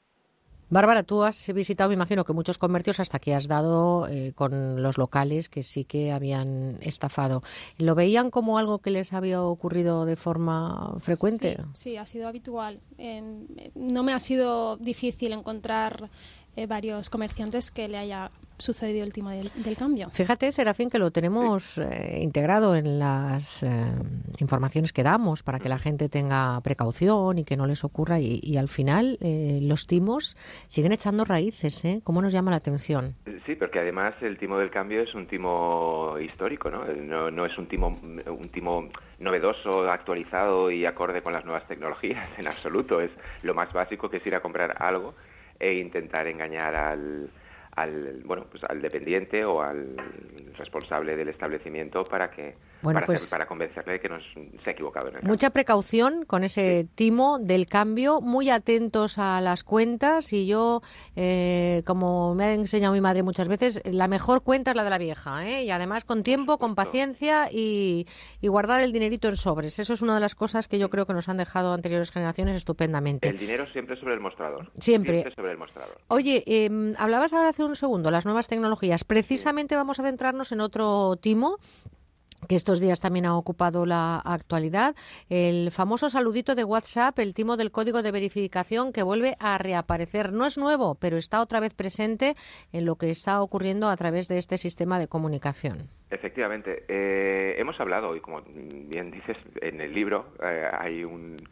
[0.71, 4.81] Bárbara, tú has visitado, me imagino que muchos comercios hasta que has dado eh, con
[4.81, 7.43] los locales que sí que habían estafado.
[7.77, 11.57] ¿Lo veían como algo que les había ocurrido de forma frecuente?
[11.73, 12.79] Sí, ha sido habitual.
[13.75, 16.09] No me ha sido difícil encontrar
[16.55, 18.31] eh, varios comerciantes que le haya
[18.61, 20.09] sucedido el timo del, del cambio.
[20.11, 21.81] Fíjate, Serafín, que lo tenemos sí.
[21.81, 23.69] eh, integrado en las eh,
[24.39, 28.19] informaciones que damos para que la gente tenga precaución y que no les ocurra.
[28.19, 31.83] Y, y al final, eh, los timos siguen echando raíces.
[31.85, 32.01] ¿eh?
[32.03, 33.15] ¿Cómo nos llama la atención?
[33.45, 36.85] Sí, porque además el timo del cambio es un timo histórico, ¿no?
[36.85, 37.95] No, no es un timo,
[38.27, 38.89] un timo
[39.19, 43.01] novedoso, actualizado y acorde con las nuevas tecnologías en absoluto.
[43.01, 45.15] Es lo más básico que es ir a comprar algo
[45.61, 47.29] e intentar engañar al,
[47.75, 49.95] al bueno pues al dependiente o al
[50.57, 54.69] responsable del establecimiento para que bueno, para, pues, hacer, para convencerle de que nos, se
[54.69, 56.89] ha equivocado en el Mucha precaución con ese sí.
[56.95, 60.81] timo del cambio, muy atentos a las cuentas y yo,
[61.15, 64.89] eh, como me ha enseñado mi madre muchas veces, la mejor cuenta es la de
[64.89, 65.63] la vieja, ¿eh?
[65.63, 68.07] y además con tiempo, con paciencia y,
[68.41, 69.79] y, guardar el dinerito en sobres.
[69.79, 72.55] Eso es una de las cosas que yo creo que nos han dejado anteriores generaciones
[72.55, 73.29] estupendamente.
[73.29, 74.71] El dinero siempre sobre el mostrador.
[74.79, 75.13] Siempre.
[75.13, 75.97] siempre sobre el mostrador.
[76.07, 79.03] Oye, eh, hablabas ahora hace un segundo, las nuevas tecnologías.
[79.03, 79.77] Precisamente sí.
[79.77, 81.57] vamos a centrarnos en otro timo
[82.47, 84.95] que estos días también ha ocupado la actualidad,
[85.29, 90.31] el famoso saludito de WhatsApp, el timo del código de verificación que vuelve a reaparecer.
[90.33, 92.35] No es nuevo, pero está otra vez presente
[92.71, 95.89] en lo que está ocurriendo a través de este sistema de comunicación.
[96.09, 101.47] Efectivamente, eh, hemos hablado, y como bien dices, en el libro eh, hay un,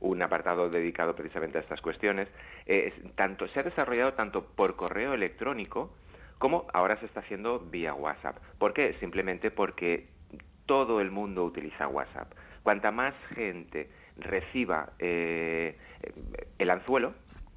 [0.00, 2.28] un apartado dedicado precisamente a estas cuestiones.
[2.66, 5.92] Eh, tanto se ha desarrollado tanto por correo electrónico
[6.38, 8.38] como ahora se está haciendo vía WhatsApp.
[8.58, 8.94] ¿Por qué?
[8.98, 10.08] Simplemente porque
[10.70, 12.32] todo el mundo utiliza WhatsApp.
[12.62, 15.76] Cuanta más gente reciba eh,
[16.60, 17.12] el anzuelo,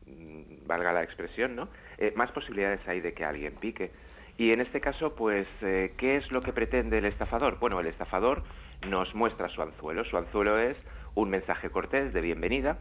[0.07, 1.69] mm, valga la expresión, ¿no?
[1.99, 3.91] Eh, más posibilidades hay de que alguien pique.
[4.39, 7.59] Y en este caso, pues, eh, ¿qué es lo que pretende el estafador?
[7.59, 8.41] Bueno, el estafador
[8.89, 10.03] nos muestra su anzuelo.
[10.05, 10.75] Su anzuelo es
[11.13, 12.79] un mensaje cortés de bienvenida,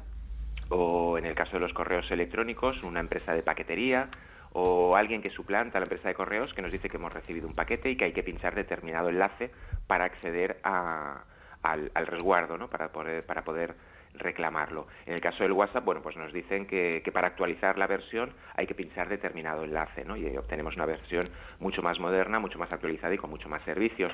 [0.71, 4.09] o en el caso de los correos electrónicos, una empresa de paquetería,
[4.53, 7.47] o alguien que suplanta a la empresa de correos que nos dice que hemos recibido
[7.47, 9.51] un paquete y que hay que pinchar determinado enlace
[9.87, 11.25] para acceder a,
[11.63, 12.69] al, resguardo, ¿no?
[12.69, 13.75] para, poder, para poder
[14.15, 14.87] reclamarlo.
[15.07, 18.35] En el caso del WhatsApp, bueno, pues nos dicen que, que para actualizar la versión
[18.55, 20.17] hay que pinchar determinado enlace, ¿no?
[20.17, 24.13] Y obtenemos una versión mucho más moderna, mucho más actualizada y con mucho más servicios.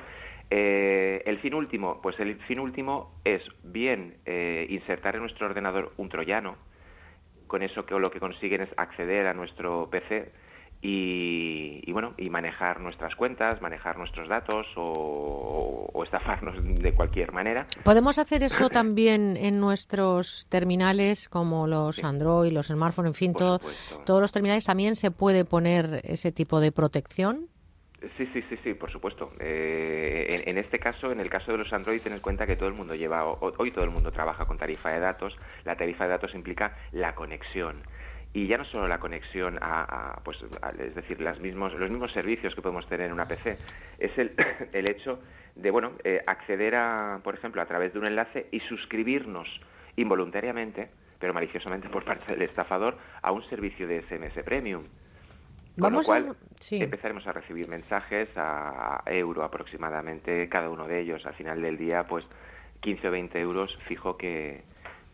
[0.49, 5.91] Eh, el fin último, pues el fin último es bien eh, insertar en nuestro ordenador
[5.97, 6.55] un troyano,
[7.49, 10.31] con eso que lo que consiguen es acceder a nuestro PC
[10.81, 17.33] y, y, bueno y manejar nuestras cuentas, manejar nuestros datos o, o, estafarnos de cualquier
[17.33, 17.67] manera.
[17.83, 22.01] Podemos hacer eso también en nuestros terminales como los sí.
[22.05, 23.59] Android, los smartphones, en fin, todo,
[24.05, 27.49] todos los terminales también se puede poner ese tipo de protección.
[28.17, 29.33] Sí, sí, sí, sí, por supuesto.
[29.39, 32.55] Eh, en, en, este caso, en el caso de los Android, ten en cuenta que
[32.55, 35.35] todo el mundo lleva, hoy todo el mundo trabaja con tarifa de datos.
[35.65, 37.83] La tarifa de datos implica la conexión
[38.33, 41.89] y ya no solo la conexión a, a pues a, es decir las mismos los
[41.89, 43.57] mismos servicios que podemos tener en una PC
[43.97, 44.33] es el,
[44.73, 45.19] el hecho
[45.55, 49.47] de bueno eh, acceder a por ejemplo a través de un enlace y suscribirnos
[49.95, 54.83] involuntariamente pero maliciosamente por parte del estafador a un servicio de SMS Premium
[55.79, 56.35] con Vamos lo cual, a...
[56.59, 56.81] sí.
[56.81, 61.25] empezaremos a recibir mensajes a euro aproximadamente cada uno de ellos.
[61.25, 62.25] Al final del día, pues
[62.81, 64.63] 15 o 20 euros fijo que,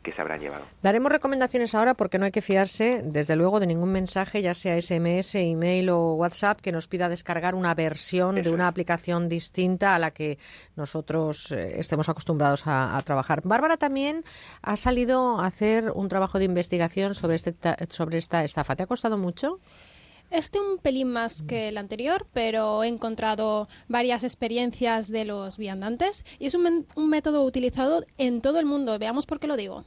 [0.05, 0.63] que se habrán llevado.
[0.83, 4.79] Daremos recomendaciones ahora porque no hay que fiarse, desde luego, de ningún mensaje, ya sea
[4.79, 9.99] SMS, email o WhatsApp, que nos pida descargar una versión de una aplicación distinta a
[9.99, 10.37] la que
[10.75, 13.41] nosotros eh, estemos acostumbrados a, a, trabajar.
[13.43, 14.23] Bárbara también
[14.61, 17.55] ha salido a hacer un trabajo de investigación sobre, este,
[17.89, 18.75] sobre esta estafa.
[18.75, 19.59] ¿Te ha costado mucho?
[20.31, 26.25] Este un pelín más que el anterior, pero he encontrado varias experiencias de los viandantes
[26.39, 28.97] y es un, un método utilizado en todo el mundo.
[28.99, 29.85] Veamos por qué lo digo.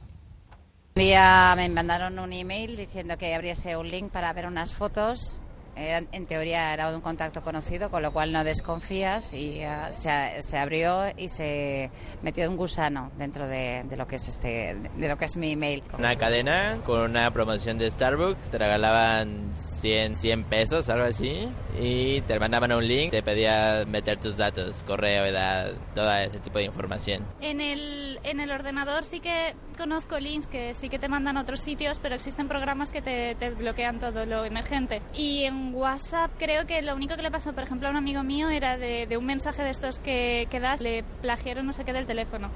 [0.95, 5.39] Un día me mandaron un email diciendo que abriese un link para ver unas fotos
[5.79, 10.57] en teoría era un contacto conocido, con lo cual no desconfías y uh, se, se,
[10.57, 11.89] abrió y se
[12.21, 15.51] metió un gusano dentro de, de, lo que es este, de lo que es mi
[15.51, 15.83] email.
[15.97, 21.47] Una cadena con una promoción de Starbucks, te regalaban 100, 100 pesos, algo así,
[21.79, 26.57] y te mandaban un link, te pedía meter tus datos, correo, edad, todo ese tipo
[26.57, 27.25] de información.
[27.41, 31.41] En el, en el ordenador sí que conozco links que sí que te mandan a
[31.41, 35.01] otros sitios, pero existen programas que te, te bloquean todo lo emergente.
[35.13, 38.23] Y en WhatsApp creo que lo único que le pasó, por ejemplo, a un amigo
[38.23, 41.85] mío era de, de un mensaje de estos que, que, das, le plagiaron no sé
[41.85, 42.51] qué del teléfono.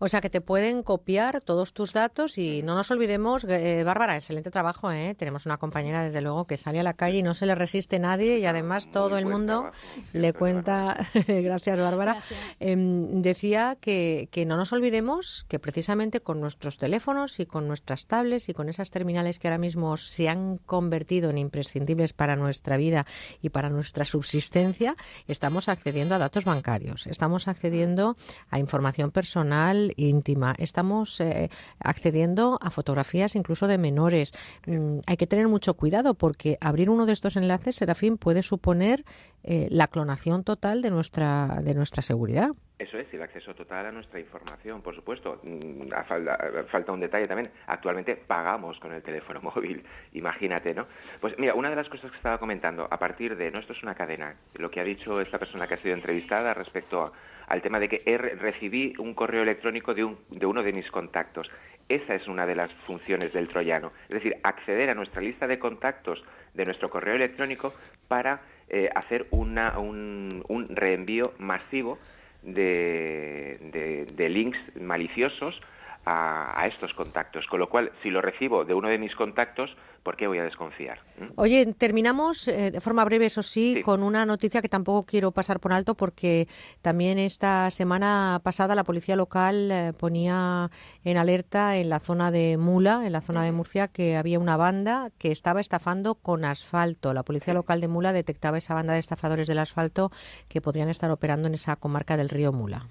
[0.00, 4.16] O sea que te pueden copiar todos tus datos y no nos olvidemos, eh, Bárbara,
[4.16, 5.14] excelente trabajo, ¿eh?
[5.18, 7.98] Tenemos una compañera, desde luego, que sale a la calle y no se le resiste
[7.98, 9.72] nadie y además todo el mundo
[10.12, 12.40] le cuenta, gracias Bárbara, gracias.
[12.60, 18.06] Eh, decía que, que no nos olvidemos que precisamente con nuestros teléfonos y con nuestras
[18.06, 22.76] tablets y con esas terminales que ahora mismo se han convertido en imprescindibles para nuestra
[22.76, 23.06] vida
[23.42, 24.96] y para nuestra subsistencia,
[25.26, 28.16] estamos accediendo a datos bancarios, estamos accediendo
[28.50, 31.50] a información personal íntima, estamos eh,
[31.80, 34.32] accediendo a fotografías incluso de menores.
[34.66, 39.04] Mm, hay que tener mucho cuidado porque abrir uno de estos enlaces, Serafín, puede suponer
[39.44, 42.50] eh, la clonación total de nuestra, de nuestra seguridad.
[42.78, 45.40] Eso es, el acceso total a nuestra información, por supuesto.
[45.42, 47.50] Mm, falta, falta, un detalle también.
[47.66, 50.86] Actualmente pagamos con el teléfono móvil, imagínate, ¿no?
[51.20, 53.82] Pues mira, una de las cosas que estaba comentando, a partir de, no, esto es
[53.82, 57.12] una cadena, lo que ha dicho esta persona que ha sido entrevistada respecto a,
[57.48, 60.90] al tema de que he, recibí un correo electrónico de, un, de uno de mis
[60.90, 61.50] contactos.
[61.88, 65.58] Esa es una de las funciones del troyano, es decir, acceder a nuestra lista de
[65.58, 67.72] contactos de nuestro correo electrónico
[68.08, 71.98] para eh, hacer una, un, un reenvío masivo
[72.42, 75.60] de, de, de, links maliciosos
[76.04, 77.46] a, a, estos contactos.
[77.46, 80.44] Con lo cual, si lo recibo de uno de mis contactos, ¿por qué voy a
[80.44, 81.00] desconfiar?
[81.18, 81.32] ¿Mm?
[81.36, 85.32] Oye, terminamos eh, de forma breve, eso sí, sí, con una noticia que tampoco quiero
[85.32, 86.48] pasar por alto porque
[86.80, 90.70] también esta semana pasada la policía local eh, ponía
[91.04, 94.56] en alerta en la zona de Mula, en la zona de Murcia, que había una
[94.56, 97.12] banda que estaba estafando con asfalto.
[97.12, 100.10] La policía local de Mula detectaba esa banda de estafadores del asfalto
[100.48, 102.86] que podrían estar operando en esa comarca del río Mula.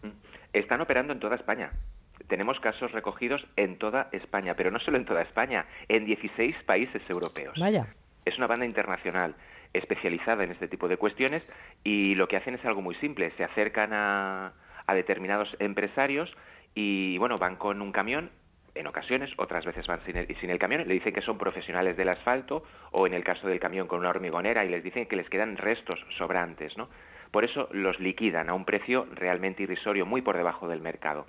[0.54, 1.72] Están operando en toda España
[2.28, 7.02] tenemos casos recogidos en toda España, pero no solo en toda España, en 16 países
[7.10, 7.58] europeos.
[7.60, 7.88] Vaya.
[8.26, 9.36] Es una banda internacional
[9.74, 11.44] especializada en este tipo de cuestiones
[11.84, 14.54] y lo que hacen es algo muy simple, se acercan a,
[14.86, 16.34] a determinados empresarios
[16.74, 18.32] y bueno, van con un camión
[18.78, 21.98] en ocasiones, otras veces van sin el, sin el, camión, le dicen que son profesionales
[21.98, 25.16] del asfalto o en el caso del camión con una hormigonera y les dicen que
[25.16, 26.90] les quedan restos sobrantes, ¿no?
[27.32, 31.26] Por eso los liquidan a un precio realmente irrisorio, muy por debajo del mercado.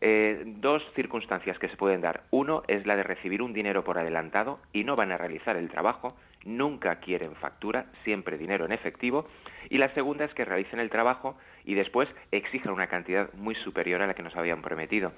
[0.00, 2.24] Eh, dos circunstancias que se pueden dar.
[2.30, 5.70] Uno es la de recibir un dinero por adelantado y no van a realizar el
[5.70, 9.26] trabajo, nunca quieren factura, siempre dinero en efectivo.
[9.70, 14.02] Y la segunda es que realicen el trabajo y después exijan una cantidad muy superior
[14.02, 15.12] a la que nos habían prometido.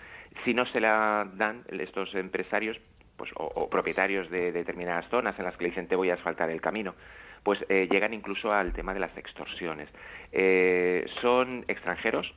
[0.45, 2.79] Si no se la dan estos empresarios
[3.17, 6.15] pues, o, propietarios de, de, determinadas zonas en las que le dicen te voy a
[6.15, 6.95] asfaltar el camino,
[7.43, 9.89] pues eh, llegan incluso al tema de las extorsiones.
[10.33, 12.33] Eh, son extranjeros,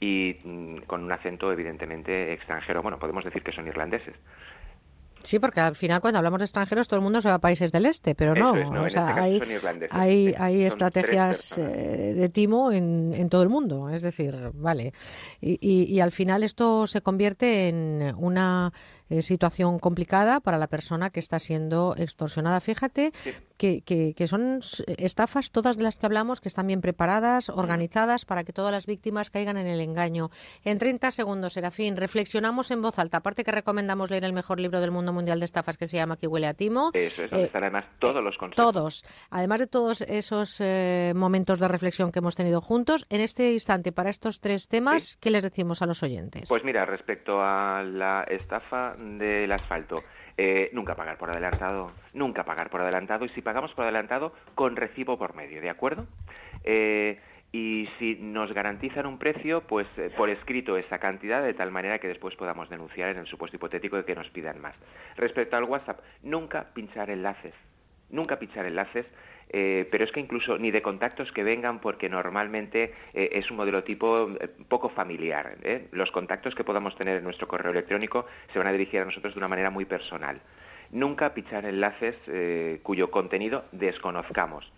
[0.00, 2.82] y mm, con un acento evidentemente extranjero.
[2.82, 4.14] Bueno, podemos decir que son irlandeses.
[5.24, 7.72] Sí, porque al final cuando hablamos de extranjeros todo el mundo se va a países
[7.72, 9.58] del este, pero no, es, no o sea, este
[9.90, 14.92] hay, hay, hay estrategias eh, de timo en, en, todo el mundo, es decir, vale.
[15.40, 18.70] Y, y, y al final esto se convierte en una
[19.08, 22.60] eh, situación complicada para la persona que está siendo extorsionada.
[22.60, 23.32] Fíjate sí.
[23.56, 24.60] Que, que, que, son
[24.98, 28.86] estafas todas de las que hablamos que están bien preparadas, organizadas para que todas las
[28.86, 30.30] víctimas caigan en el engaño.
[30.64, 33.18] En 30 segundos, Serafín, reflexionamos en voz alta.
[33.18, 36.14] Aparte que recomendamos leer el mejor libro del mundo mundial de estafas que se llama
[36.14, 36.90] Aquí huele a timo.
[36.92, 38.72] Eso es, donde eh, están además todos los consejos.
[38.72, 39.04] Todos.
[39.30, 43.92] Además de todos esos eh, momentos de reflexión que hemos tenido juntos, en este instante,
[43.92, 45.18] para estos tres temas, sí.
[45.20, 46.48] ¿qué les decimos a los oyentes?
[46.48, 50.02] Pues mira, respecto a la estafa del asfalto.
[50.36, 54.74] Eh, nunca pagar por adelantado, nunca pagar por adelantado y si pagamos por adelantado con
[54.74, 56.06] recibo por medio, ¿de acuerdo?
[56.64, 57.20] Eh,
[57.52, 62.00] y si nos garantizan un precio, pues eh, por escrito esa cantidad de tal manera
[62.00, 64.74] que después podamos denunciar en el supuesto hipotético de que nos pidan más.
[65.16, 67.54] Respecto al WhatsApp, nunca pinchar enlaces,
[68.10, 69.06] nunca pinchar enlaces.
[69.56, 73.56] Eh, pero es que incluso ni de contactos que vengan porque normalmente eh, es un
[73.56, 75.56] modelo tipo eh, poco familiar.
[75.92, 79.32] Los contactos que podamos tener en nuestro correo electrónico se van a dirigir a nosotros
[79.32, 80.40] de una manera muy personal.
[80.90, 82.16] Nunca pinchar enlaces
[82.82, 84.72] cuyo contenido desconozcamos.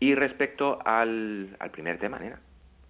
[0.00, 2.40] Y respecto al, al primer tema, nena.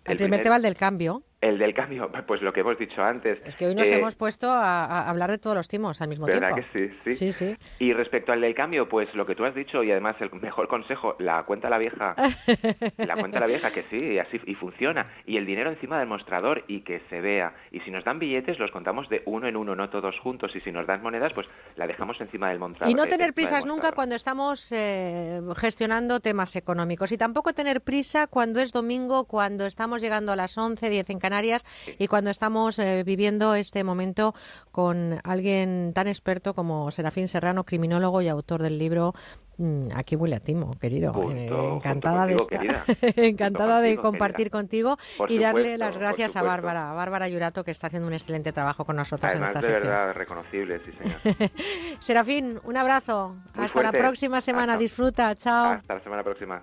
[0.05, 1.25] El, primer tema, el del cambio.
[1.41, 3.39] El del cambio, pues lo que hemos dicho antes.
[3.47, 6.09] Es que hoy nos Eh, hemos puesto a, a hablar de todos los timos al
[6.09, 6.69] mismo ¿Verdad tiempo.
[6.73, 6.95] que sí?
[7.05, 7.13] sí?
[7.13, 7.57] Sí, sí.
[7.79, 10.67] Y respecto al del cambio, pues lo que tú has dicho y además el mejor
[10.67, 12.15] consejo, la cuenta a la vieja,
[12.99, 15.99] la cuenta a la vieja que sí, y así y funciona y el dinero encima
[15.99, 17.55] del mostrador y que se vea.
[17.71, 20.51] Y si nos dan billetes los contamos de uno en uno, no todos juntos.
[20.57, 22.91] Y si nos dan monedas, pues la dejamos encima del mostrador.
[22.91, 27.13] Y no tener prisas nunca cuando estamos eh, gestionando temas económicos.
[27.13, 31.19] Y tampoco tener prisa cuando es domingo, cuando estamos llegando a las 11, 10 en
[31.29, 31.65] Canarias
[31.99, 34.35] y cuando estamos eh, viviendo este momento
[34.73, 39.13] con alguien tan experto como Serafín Serrano, criminólogo y autor del libro
[39.59, 41.13] mm, Aquí huele a timo, querido.
[41.33, 42.65] Eh, encantada de estar,
[43.17, 46.43] encantada de compartir contigo Por y darle las gracias a.
[46.43, 49.67] Bárbara, a Bárbara Yurato que está haciendo un excelente trabajo con nosotros en esta de
[49.67, 49.83] sección.
[49.83, 51.51] verdad, reconocible, sí, señor.
[52.01, 53.37] Serafín, un abrazo.
[53.55, 54.73] Muy Hasta la próxima semana.
[54.73, 55.35] Hasta- Disfruta.
[55.37, 55.73] Chao.
[55.73, 56.63] Hasta la semana próxima.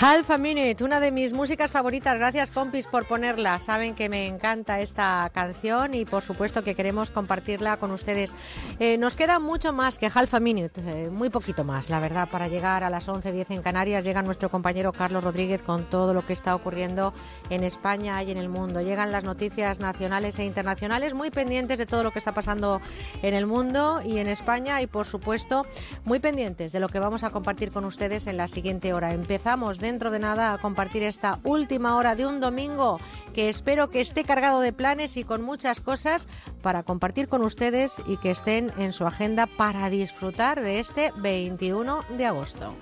[0.00, 2.16] Half a Minute, una de mis músicas favoritas.
[2.16, 3.58] Gracias, compis, por ponerla.
[3.58, 8.32] Saben que me encanta esta canción y, por supuesto, que queremos compartirla con ustedes.
[8.78, 12.28] Eh, nos queda mucho más que Half a Minute, eh, muy poquito más, la verdad,
[12.30, 14.04] para llegar a las 11.10 en Canarias.
[14.04, 17.12] Llega nuestro compañero Carlos Rodríguez con todo lo que está ocurriendo
[17.50, 18.80] en España y en el mundo.
[18.80, 22.80] Llegan las noticias nacionales e internacionales, muy pendientes de todo lo que está pasando
[23.22, 25.66] en el mundo y en España y, por supuesto,
[26.04, 29.12] muy pendientes de lo que vamos a compartir con ustedes en la siguiente hora.
[29.12, 33.00] Empezamos dentro de nada a compartir esta última hora de un domingo
[33.32, 36.28] que espero que esté cargado de planes y con muchas cosas
[36.60, 42.04] para compartir con ustedes y que estén en su agenda para disfrutar de este 21
[42.18, 42.74] de agosto.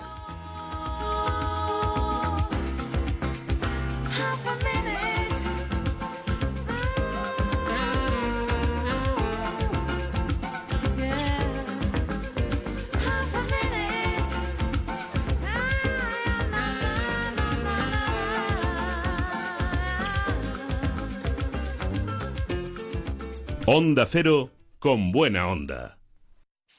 [23.68, 25.95] Onda Cero con buena onda.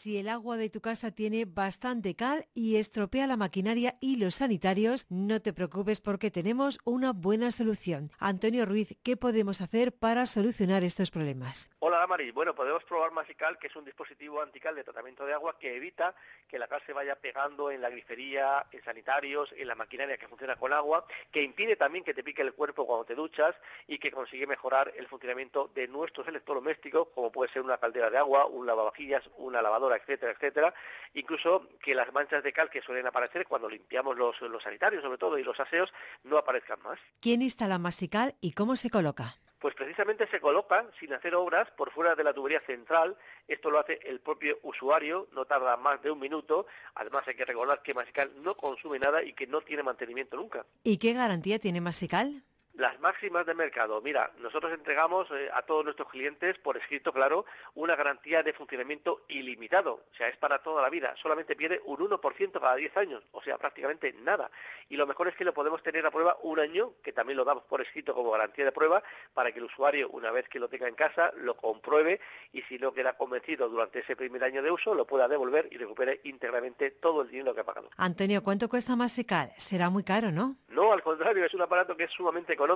[0.08, 4.36] Si el agua de tu casa tiene bastante cal y estropea la maquinaria y los
[4.36, 8.10] sanitarios, no te preocupes porque tenemos una buena solución.
[8.18, 11.70] Antonio Ruiz, ¿qué podemos hacer para solucionar estos problemas?
[11.80, 15.60] Hola Damaris, bueno podemos probar Masical que es un dispositivo antical de tratamiento de agua
[15.60, 16.16] que evita
[16.48, 20.30] que la cal se vaya pegando en la grifería, en sanitarios, en la maquinaria que
[20.30, 23.54] funciona con agua, que impide también que te pique el cuerpo cuando te duchas
[23.88, 28.18] y que consigue mejorar el funcionamiento de nuestros electrodomésticos como puede ser una caldera de
[28.18, 30.74] agua, un lavavajillas, una lavadora, etcétera, etcétera,
[31.14, 35.18] incluso que las manchas de cal que suelen aparecer cuando limpiamos los, los sanitarios sobre
[35.18, 35.94] todo y los aseos
[36.24, 37.00] no aparezcan más.
[37.20, 39.38] ¿Quién instala Masical y cómo se coloca?
[39.60, 43.18] Pues precisamente se coloca sin hacer obras por fuera de la tubería central.
[43.48, 46.68] Esto lo hace el propio usuario, no tarda más de un minuto.
[46.94, 50.66] Además hay que recordar que Masical no consume nada y que no tiene mantenimiento nunca.
[50.84, 52.44] ¿Y qué garantía tiene Masical?
[52.78, 54.00] Las máximas de mercado.
[54.04, 59.26] Mira, nosotros entregamos eh, a todos nuestros clientes, por escrito claro, una garantía de funcionamiento
[59.30, 60.06] ilimitado.
[60.12, 61.16] O sea, es para toda la vida.
[61.18, 63.24] Solamente pierde un 1% cada 10 años.
[63.32, 64.52] O sea, prácticamente nada.
[64.90, 67.46] Y lo mejor es que lo podemos tener a prueba un año, que también lo
[67.46, 69.02] damos por escrito como garantía de prueba,
[69.34, 72.78] para que el usuario, una vez que lo tenga en casa, lo compruebe y si
[72.78, 76.92] no queda convencido durante ese primer año de uso, lo pueda devolver y recupere íntegramente
[76.92, 77.90] todo el dinero que ha pagado.
[77.98, 79.52] Antonio, ¿cuánto cuesta Masical?
[79.58, 80.58] Será muy caro, ¿no?
[80.68, 82.67] No, al contrario, es un aparato que es sumamente económico.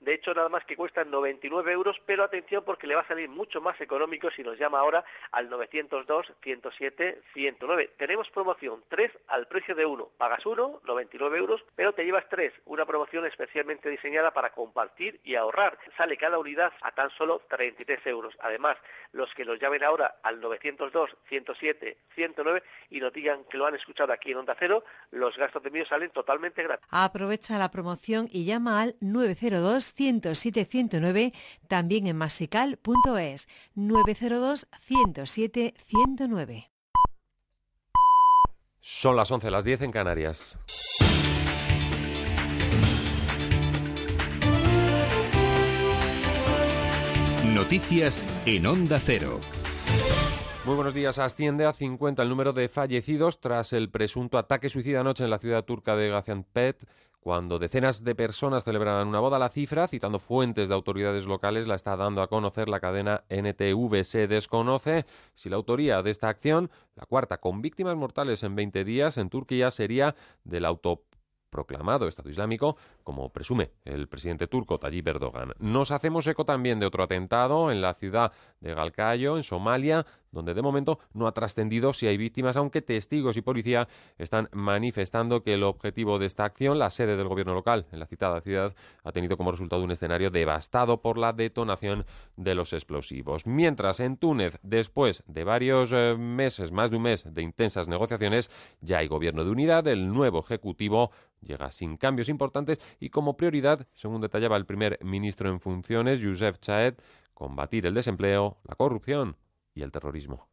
[0.00, 3.28] De hecho, nada más que cuesta 99 euros, pero atención porque le va a salir
[3.28, 7.94] mucho más económico si nos llama ahora al 902 107 109.
[7.96, 10.10] Tenemos promoción 3 al precio de 1.
[10.16, 12.52] Pagas 1, 99 euros, pero te llevas 3.
[12.66, 15.78] Una promoción especialmente diseñada para compartir y ahorrar.
[15.96, 18.34] Sale cada unidad a tan solo 33 euros.
[18.40, 18.76] Además,
[19.12, 23.74] los que nos llamen ahora al 902 107 109 y nos digan que lo han
[23.74, 26.86] escuchado aquí en Onda Cero, los gastos de envío salen totalmente gratis.
[26.90, 31.34] Aprovecha la promoción y llama al 902-107-109,
[31.66, 36.68] también en masical.es 902-107-109.
[38.80, 40.58] Son las 11, las 10 en Canarias.
[47.44, 49.40] Noticias en Onda Cero.
[50.64, 51.18] Muy buenos días.
[51.18, 55.38] Asciende a 50 el número de fallecidos tras el presunto ataque suicida anoche en la
[55.38, 56.82] ciudad turca de Gaziantep,
[57.20, 59.38] cuando decenas de personas celebraban una boda.
[59.38, 64.04] La cifra, citando fuentes de autoridades locales, la está dando a conocer la cadena NTV.
[64.04, 68.84] Se desconoce si la autoría de esta acción, la cuarta con víctimas mortales en 20
[68.84, 70.14] días en Turquía, sería
[70.44, 71.02] del auto
[71.50, 72.76] proclamado Estado Islámico,
[73.08, 75.54] como presume el presidente turco Tayyip Erdogan.
[75.60, 80.52] Nos hacemos eco también de otro atentado en la ciudad de Galcayo, en Somalia, donde
[80.52, 83.88] de momento no ha trascendido si hay víctimas, aunque testigos y policía
[84.18, 88.04] están manifestando que el objetivo de esta acción, la sede del gobierno local en la
[88.04, 92.04] citada ciudad, ha tenido como resultado un escenario devastado por la detonación
[92.36, 93.46] de los explosivos.
[93.46, 98.50] Mientras en Túnez, después de varios eh, meses, más de un mes de intensas negociaciones,
[98.82, 103.86] ya hay gobierno de unidad, el nuevo ejecutivo llega sin cambios importantes y como prioridad,
[103.94, 106.94] según detallaba el primer ministro en funciones, Youssef Chaed,
[107.34, 109.36] combatir el desempleo, la corrupción
[109.74, 110.48] y el terrorismo.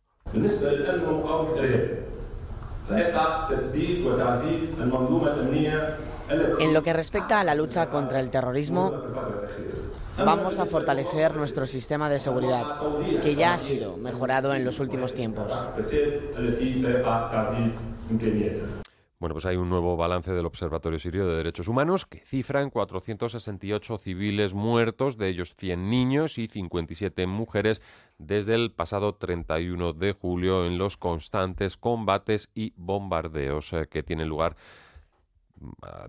[6.60, 8.94] En lo que respecta a la lucha contra el terrorismo,
[10.18, 12.64] vamos a fortalecer nuestro sistema de seguridad,
[13.24, 15.52] que ya ha sido mejorado en los últimos tiempos.
[19.18, 22.70] Bueno, pues hay un nuevo balance del Observatorio Sirio de Derechos Humanos que cifra en
[22.70, 27.82] 468 civiles muertos, de ellos 100 niños y 57 mujeres,
[28.18, 34.28] desde el pasado 31 de julio en los constantes combates y bombardeos eh, que tienen
[34.28, 34.58] lugar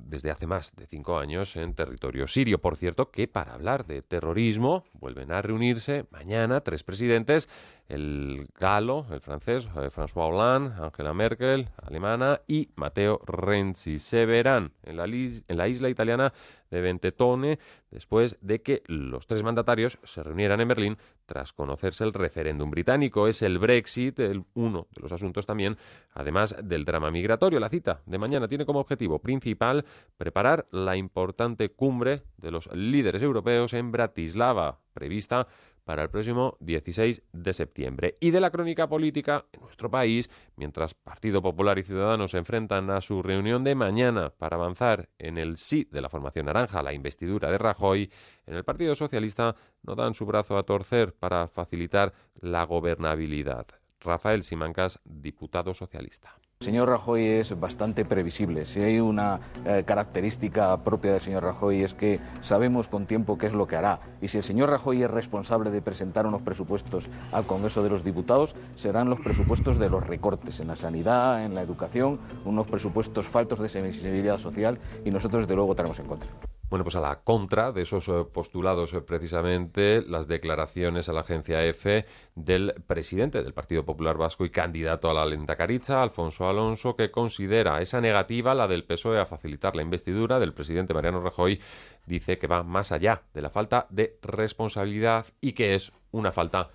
[0.01, 2.60] desde hace más de cinco años en territorio sirio.
[2.60, 7.49] Por cierto, que para hablar de terrorismo vuelven a reunirse mañana tres presidentes
[7.89, 13.98] el galo, el francés, eh, François Hollande, Angela Merkel, alemana, y Matteo Renzi.
[13.98, 16.32] Se verán en la, en la isla italiana
[16.70, 17.58] de Ventetone
[17.90, 23.28] después de que los tres mandatarios se reunieran en Berlín tras conocerse el referéndum británico.
[23.28, 25.76] Es el Brexit, el, uno de los asuntos también,
[26.12, 27.60] además del drama migratorio.
[27.60, 29.84] La cita de mañana tiene como objetivo principal
[30.16, 35.47] preparar la importante cumbre de los líderes europeos en Bratislava, prevista
[35.86, 38.16] para el próximo 16 de septiembre.
[38.20, 42.90] Y de la crónica política en nuestro país, mientras Partido Popular y Ciudadanos se enfrentan
[42.90, 46.92] a su reunión de mañana para avanzar en el sí de la formación naranja la
[46.92, 48.10] investidura de Rajoy,
[48.47, 53.68] en el Partido Socialista no dan su brazo a torcer para facilitar la gobernabilidad.
[54.00, 56.36] Rafael Simancas, diputado socialista.
[56.66, 58.64] Señor Rajoy es bastante previsible.
[58.64, 63.46] Si hay una eh, característica propia del señor Rajoy es que sabemos con tiempo qué
[63.46, 64.00] es lo que hará.
[64.20, 68.02] Y si el señor Rajoy es responsable de presentar unos presupuestos al Congreso de los
[68.02, 73.28] Diputados, serán los presupuestos de los recortes en la sanidad, en la educación, unos presupuestos
[73.28, 76.30] faltos de sensibilidad social y nosotros desde luego votaremos en contra.
[76.68, 81.20] Bueno, pues a la contra de esos eh, postulados, eh, precisamente las declaraciones a la
[81.20, 86.48] agencia EFE del presidente del Partido Popular Vasco y candidato a la lenta caricha, Alfonso
[86.57, 91.20] Alonso, que considera esa negativa, la del PSOE, a facilitar la investidura del presidente Mariano
[91.20, 91.60] Rajoy,
[92.07, 96.70] dice que va más allá de la falta de responsabilidad y que es una falta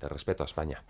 [0.00, 0.84] de respeto a España.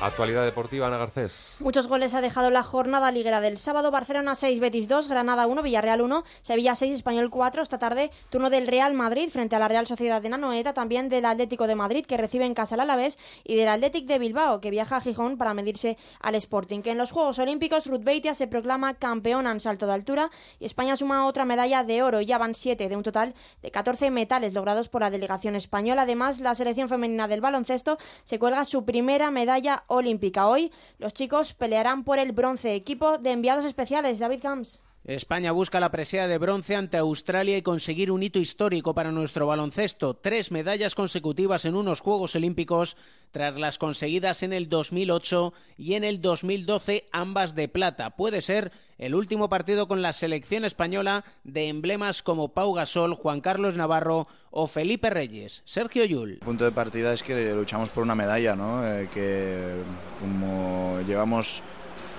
[0.00, 1.56] Actualidad deportiva, Ana Garcés.
[1.58, 3.90] Muchos goles ha dejado la jornada liguera del sábado.
[3.90, 7.62] Barcelona 6, Betis 2, Granada 1, Villarreal 1, Sevilla 6, Español 4.
[7.62, 11.24] Esta tarde, turno del Real Madrid frente a la Real Sociedad de Nanoeta, también del
[11.24, 14.70] Atlético de Madrid, que recibe en casa al Alavés, y del Atlético de Bilbao, que
[14.70, 16.82] viaja a Gijón para medirse al Sporting.
[16.82, 20.66] Que en los Juegos Olímpicos, Ruth Beitia se proclama campeona en salto de altura y
[20.66, 22.20] España suma otra medalla de oro.
[22.20, 26.02] Ya van 7 de un total de 14 metales logrados por la delegación española.
[26.02, 30.46] Además, la selección femenina del baloncesto se cuelga su primera medalla olímpica.
[30.46, 32.74] Hoy los chicos pelearán por el bronce.
[32.74, 34.82] Equipo de enviados especiales, David Camps.
[35.08, 39.46] España busca la presea de bronce ante Australia y conseguir un hito histórico para nuestro
[39.46, 40.12] baloncesto.
[40.12, 42.98] Tres medallas consecutivas en unos Juegos Olímpicos
[43.30, 48.16] tras las conseguidas en el 2008 y en el 2012, ambas de plata.
[48.16, 53.40] Puede ser el último partido con la selección española de emblemas como Pau Gasol, Juan
[53.40, 55.62] Carlos Navarro o Felipe Reyes.
[55.64, 56.32] Sergio Yul.
[56.32, 58.86] El punto de partida es que luchamos por una medalla, ¿no?
[58.86, 59.72] Eh, que
[60.20, 61.62] como llevamos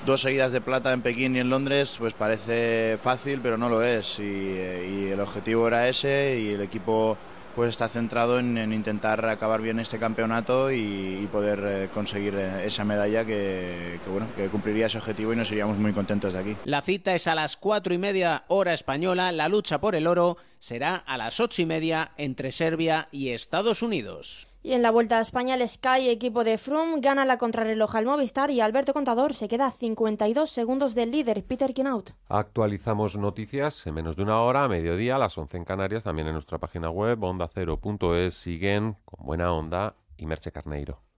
[0.05, 3.83] dos seguidas de plata en Pekín y en Londres, pues parece fácil, pero no lo
[3.83, 4.19] es.
[4.19, 7.17] Y, y, el objetivo era ese y el equipo
[7.55, 12.35] pues está centrado en, en intentar acabar bien este campeonato y, y poder eh, conseguir
[12.35, 16.33] eh, esa medalla que, que, bueno, que cumpliría ese objetivo y nos iríamos muy contentos
[16.33, 16.57] de aquí.
[16.65, 19.31] La cita es a las cuatro y media hora española.
[19.31, 23.81] La lucha por el oro será a las ocho y media entre Serbia y Estados
[23.81, 24.48] Unidos.
[24.61, 28.05] Y en la Vuelta a España, el Sky, equipo de Froome, gana la contrarreloj al
[28.05, 32.11] Movistar y Alberto Contador se queda a 52 segundos del líder, Peter Kinaut.
[32.27, 36.27] Actualizamos noticias en menos de una hora, a mediodía, a las 11 en Canarias, también
[36.27, 38.33] en nuestra página web, ondacero.es.
[38.33, 41.08] Siguen con buena onda y Merche Carneiro.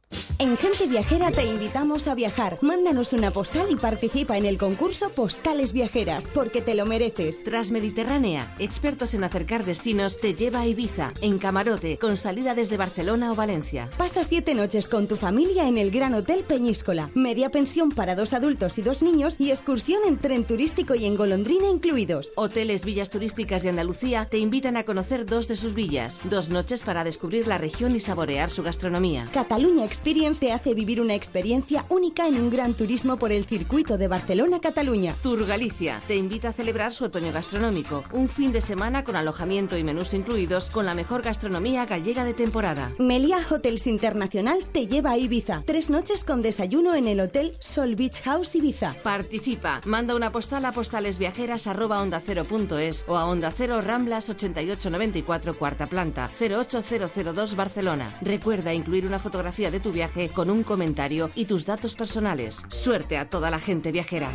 [0.41, 2.57] En Gente Viajera te invitamos a viajar.
[2.63, 7.43] Mándanos una postal y participa en el concurso Postales Viajeras, porque te lo mereces.
[7.43, 13.31] Transmediterránea, expertos en acercar destinos, te lleva a Ibiza, en camarote, con salida desde Barcelona
[13.31, 13.87] o Valencia.
[13.99, 17.11] Pasa siete noches con tu familia en el Gran Hotel Peñíscola.
[17.13, 21.17] Media pensión para dos adultos y dos niños y excursión en tren turístico y en
[21.17, 22.31] golondrina incluidos.
[22.35, 26.21] Hoteles Villas Turísticas de Andalucía te invitan a conocer dos de sus villas.
[26.31, 29.25] Dos noches para descubrir la región y saborear su gastronomía.
[29.31, 33.99] Cataluña Experience te hace vivir una experiencia única en un gran turismo por el circuito
[33.99, 35.13] de Barcelona-Cataluña.
[35.21, 39.77] Tour Galicia te invita a celebrar su otoño gastronómico, un fin de semana con alojamiento
[39.77, 42.91] y menús incluidos con la mejor gastronomía gallega de temporada.
[42.97, 45.61] Meliá Hotels Internacional te lleva a Ibiza.
[45.67, 48.95] Tres noches con desayuno en el hotel Sol Beach House Ibiza.
[49.03, 57.55] Participa, manda una postal a postalesviajeras@ondacero.es o a Onda Cero Ramblas 8894 cuarta planta 08002
[57.55, 58.07] Barcelona.
[58.21, 62.63] Recuerda incluir una fotografía de tu viaje con un comentario y tus datos personales.
[62.69, 64.29] Suerte a toda la gente viajera.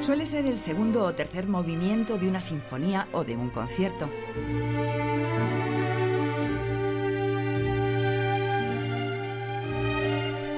[0.00, 4.10] Suele ser el segundo o tercer movimiento de una sinfonía o de un concierto.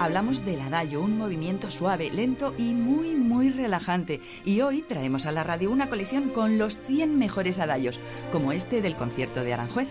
[0.01, 4.21] Hablamos del adagio, un movimiento suave, lento y muy, muy relajante.
[4.45, 8.01] Y hoy traemos a la radio una colección con los 100 mejores adagios,
[8.33, 9.89] como este del concierto de Aranjuez.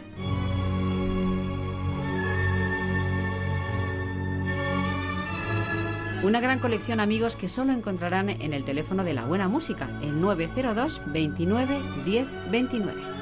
[6.24, 10.22] Una gran colección, amigos, que solo encontrarán en el teléfono de la buena música, el
[10.22, 13.13] 902 29 10 29.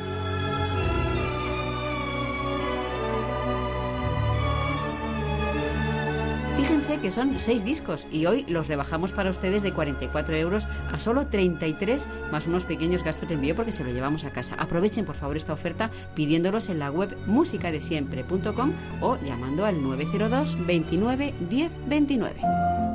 [6.61, 10.99] Fíjense que son seis discos y hoy los rebajamos para ustedes de 44 euros a
[10.99, 14.53] solo 33 más unos pequeños gastos de envío porque se lo llevamos a casa.
[14.59, 21.33] Aprovechen por favor esta oferta pidiéndolos en la web musicadesiempre.com o llamando al 902 29
[21.49, 22.90] 10 29.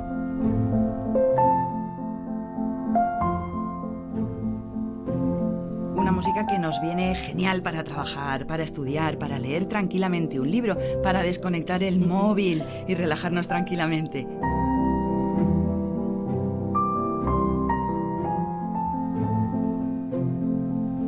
[6.16, 11.20] Música que nos viene genial para trabajar, para estudiar, para leer tranquilamente un libro, para
[11.20, 14.26] desconectar el móvil y relajarnos tranquilamente.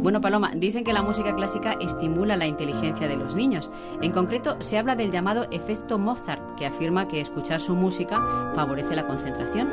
[0.02, 3.70] Bueno, Paloma, dicen que la música clásica estimula la inteligencia de los niños.
[4.02, 8.94] En concreto, se habla del llamado efecto Mozart, que afirma que escuchar su música favorece
[8.94, 9.70] la concentración.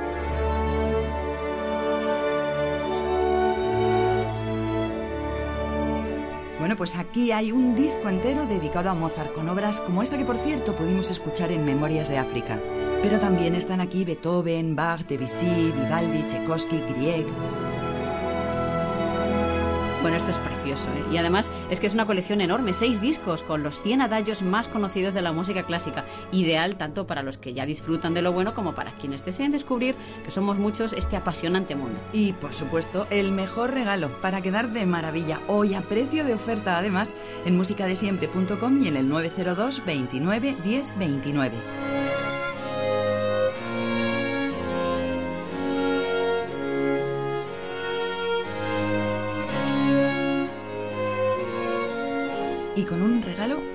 [6.65, 10.25] Bueno, pues aquí hay un disco entero dedicado a Mozart con obras como esta que
[10.25, 12.59] por cierto pudimos escuchar en Memorias de África.
[13.03, 17.27] Pero también están aquí Beethoven, Bach, Debussy, Vivaldi, Tchaikovsky, Grieg.
[20.01, 20.37] Bueno, esto es
[20.81, 21.13] ¿eh?
[21.13, 24.67] Y además es que es una colección enorme, seis discos con los 100 adagios más
[24.67, 26.05] conocidos de la música clásica.
[26.31, 29.95] Ideal tanto para los que ya disfrutan de lo bueno como para quienes deseen descubrir
[30.23, 31.99] que somos muchos este apasionante mundo.
[32.13, 36.77] Y por supuesto, el mejor regalo para quedar de maravilla hoy a precio de oferta
[36.77, 41.94] además en musicadesiempre.com y en el 902 29 10 29.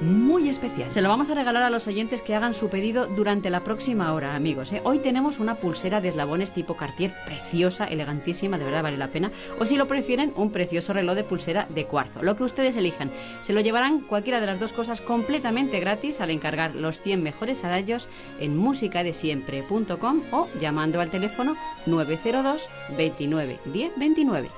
[0.01, 0.91] Muy especial.
[0.91, 4.12] Se lo vamos a regalar a los oyentes que hagan su pedido durante la próxima
[4.12, 4.73] hora, amigos.
[4.73, 4.81] ¿eh?
[4.85, 9.31] Hoy tenemos una pulsera de eslabones tipo Cartier, preciosa, elegantísima, de verdad vale la pena.
[9.59, 12.23] O si lo prefieren, un precioso reloj de pulsera de cuarzo.
[12.23, 13.11] Lo que ustedes elijan.
[13.41, 17.65] Se lo llevarán cualquiera de las dos cosas completamente gratis al encargar los 100 mejores
[17.65, 21.57] adagios en musicadesiempre.com o llamando al teléfono
[21.87, 24.49] 902 29 10 29.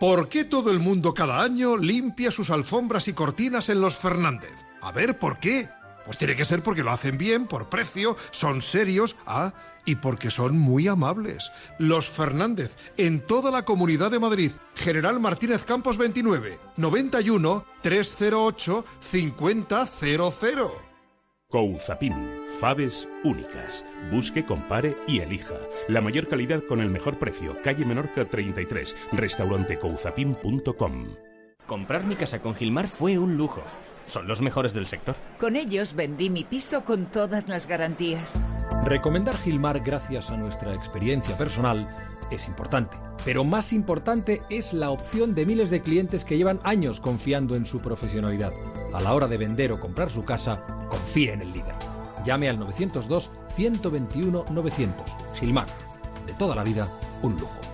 [0.00, 4.66] ¿Por qué todo el mundo cada año limpia sus alfombras y cortinas en los Fernández?
[4.82, 5.68] A ver, ¿por qué?
[6.04, 10.30] Pues tiene que ser porque lo hacen bien, por precio, son serios, ah, y porque
[10.30, 11.52] son muy amables.
[11.78, 14.50] Los Fernández, en toda la Comunidad de Madrid.
[14.74, 20.93] General Martínez Campos 29, 91 308 5000.
[21.54, 23.86] Couzapin, faves únicas.
[24.10, 25.54] Busque, compare y elija.
[25.86, 27.56] La mayor calidad con el mejor precio.
[27.62, 28.96] Calle Menorca 33.
[29.12, 31.14] Restaurantecouzapin.com.
[31.64, 33.62] Comprar mi casa con Gilmar fue un lujo.
[34.04, 35.14] Son los mejores del sector.
[35.38, 38.40] Con ellos vendí mi piso con todas las garantías.
[38.82, 45.34] Recomendar Gilmar gracias a nuestra experiencia personal es importante, pero más importante es la opción
[45.34, 48.52] de miles de clientes que llevan años confiando en su profesionalidad.
[48.92, 51.74] A la hora de vender o comprar su casa, confíe en el líder.
[52.24, 55.06] Llame al 902 121 900.
[55.38, 55.66] Gilmar,
[56.26, 56.88] de toda la vida,
[57.22, 57.73] un lujo.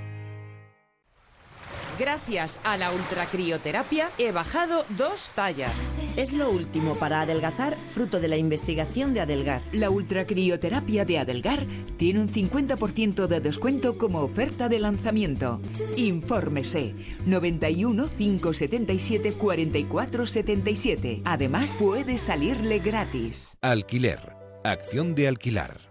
[2.01, 5.71] Gracias a la ultracrioterapia he bajado dos tallas.
[6.17, 9.61] Es lo último para adelgazar, fruto de la investigación de Adelgar.
[9.71, 11.63] La ultracrioterapia de Adelgar
[11.97, 15.61] tiene un 50% de descuento como oferta de lanzamiento.
[15.95, 16.95] Infórmese
[17.27, 21.21] 91 577 44 77.
[21.23, 23.59] Además, puede salirle gratis.
[23.61, 24.35] Alquiler.
[24.63, 25.90] Acción de alquilar.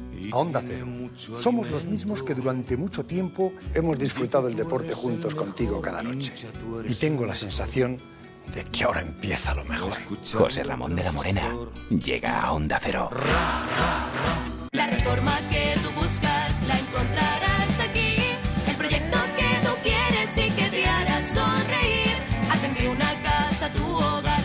[0.31, 0.87] a Onda Cero.
[1.35, 6.33] Somos los mismos que durante mucho tiempo hemos disfrutado el deporte juntos contigo cada noche.
[6.85, 7.97] Y tengo la sensación
[8.53, 9.93] de que ahora empieza lo mejor.
[10.33, 11.55] José Ramón de la Morena
[11.89, 13.09] llega a Onda Cero.
[14.71, 18.15] La reforma que tú buscas la encontrarás aquí.
[18.67, 22.11] El proyecto que tú quieres y que te hará sonreír.
[22.89, 24.41] Una casa tu hogar,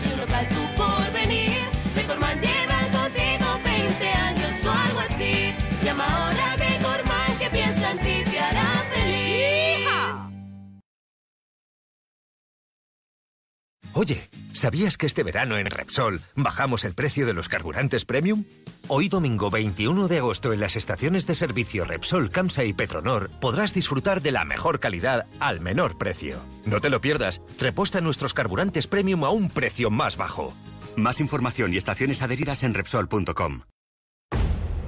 [13.99, 18.43] Oye, ¿sabías que este verano en Repsol bajamos el precio de los carburantes premium?
[18.87, 23.73] Hoy domingo 21 de agosto en las estaciones de servicio Repsol, Camsa y Petronor podrás
[23.73, 26.37] disfrutar de la mejor calidad al menor precio.
[26.63, 30.53] No te lo pierdas, reposta nuestros carburantes premium a un precio más bajo.
[30.95, 33.61] Más información y estaciones adheridas en Repsol.com.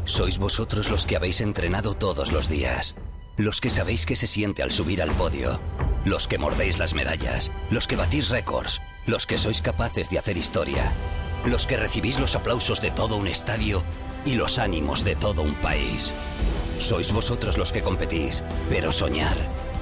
[0.06, 2.96] Sois vosotros los que habéis entrenado todos los días.
[3.40, 5.61] Los que sabéis que se siente al subir al podio.
[6.03, 7.53] Los que mordéis las medallas.
[7.69, 8.82] Los que batís récords.
[9.06, 10.92] Los que sois capaces de hacer historia.
[11.45, 13.82] Los que recibís los aplausos de todo un estadio
[14.26, 16.14] y los ánimos de todo un país.
[16.80, 19.38] Sois vosotros los que competís, pero soñar.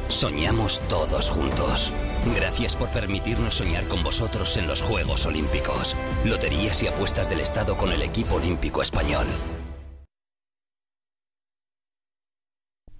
[0.07, 1.91] Soñamos todos juntos.
[2.35, 5.95] Gracias por permitirnos soñar con vosotros en los Juegos Olímpicos.
[6.25, 9.25] Loterías y apuestas del Estado con el equipo olímpico español.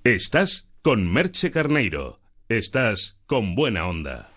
[0.07, 2.21] Estás con Merche Carneiro.
[2.47, 4.29] Estás con buena onda.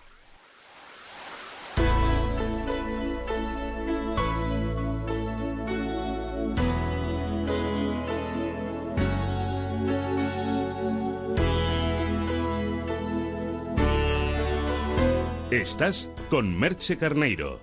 [15.53, 17.61] Estás con Merche Carneiro.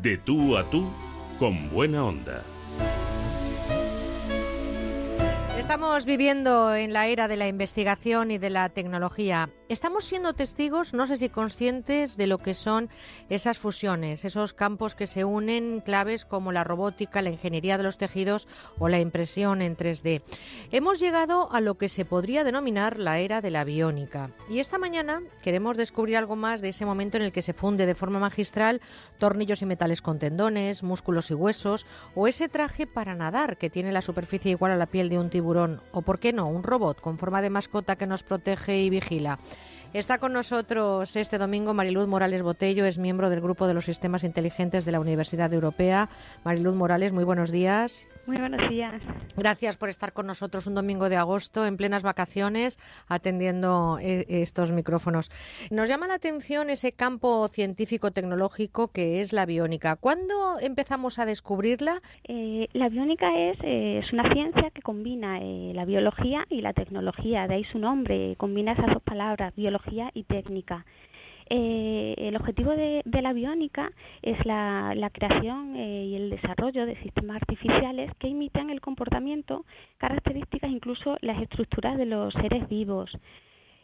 [0.00, 0.90] De tú a tú,
[1.38, 2.42] con buena onda.
[5.72, 9.48] Estamos viviendo en la era de la investigación y de la tecnología.
[9.72, 12.90] Estamos siendo testigos, no sé si conscientes, de lo que son
[13.30, 17.96] esas fusiones, esos campos que se unen, claves como la robótica, la ingeniería de los
[17.96, 20.20] tejidos o la impresión en 3D.
[20.72, 24.30] Hemos llegado a lo que se podría denominar la era de la biónica.
[24.50, 27.86] Y esta mañana queremos descubrir algo más de ese momento en el que se funde
[27.86, 28.82] de forma magistral
[29.16, 33.90] tornillos y metales con tendones, músculos y huesos, o ese traje para nadar que tiene
[33.90, 37.00] la superficie igual a la piel de un tiburón, o por qué no, un robot
[37.00, 39.38] con forma de mascota que nos protege y vigila.
[39.92, 44.24] Está con nosotros este domingo Mariluz Morales Botello, es miembro del Grupo de los Sistemas
[44.24, 46.08] Inteligentes de la Universidad Europea.
[46.44, 48.08] Mariluz Morales, muy buenos días.
[48.24, 49.02] Muy buenos días.
[49.36, 52.78] Gracias por estar con nosotros un domingo de agosto en plenas vacaciones
[53.08, 55.30] atendiendo eh, estos micrófonos.
[55.70, 59.96] Nos llama la atención ese campo científico-tecnológico que es la biónica.
[59.96, 62.00] ¿Cuándo empezamos a descubrirla?
[62.28, 67.48] Eh, la biónica es, eh, es, una ciencia que combina la biología y la tecnología,
[67.48, 70.84] de ahí su nombre, combina esas dos palabras, biología y técnica.
[71.54, 77.36] Eh, el objetivo de, la biónica es la, creación eh, y el desarrollo de sistemas
[77.36, 79.66] artificiales que imitan el comportamiento,
[79.98, 83.10] características, incluso las estructuras de los seres vivos.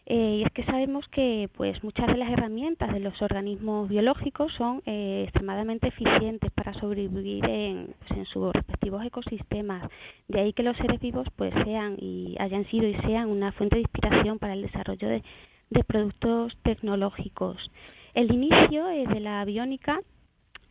[0.06, 4.50] Eh, y es que sabemos que pues muchas de las herramientas de los organismos biológicos
[4.54, 9.90] son extremadamente eficientes para sobrevivir en, pues, en, sus respectivos ecosistemas.
[10.26, 13.76] De ahí que los seres vivos pues sean y hayan sido y sean una fuente
[13.76, 15.22] de inspiración para el desarrollo de
[15.70, 17.70] de productos tecnológicos.
[18.14, 20.00] El inicio de la biónica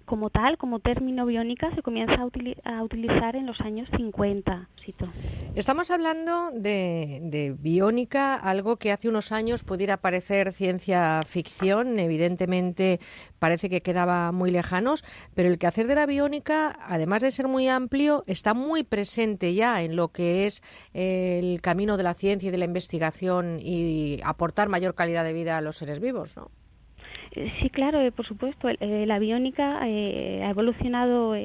[0.07, 4.69] como tal, como término biónica, se comienza a, utilizar en los años 50.
[5.53, 13.01] Estamos hablando de, de, biónica, algo que hace unos años pudiera parecer ciencia ficción, evidentemente
[13.37, 15.03] parece que quedaba muy lejanos,
[15.35, 19.83] pero el quehacer de la biónica, además de ser muy amplio, está muy presente ya
[19.83, 20.63] en lo que es
[20.93, 25.57] el camino de la ciencia y de la investigación y aportar mayor calidad de vida
[25.57, 26.49] a los seres vivos, ¿no?
[27.61, 28.67] Sí, claro, eh, por supuesto.
[28.69, 31.35] Eh, la biónica eh, ha evolucionado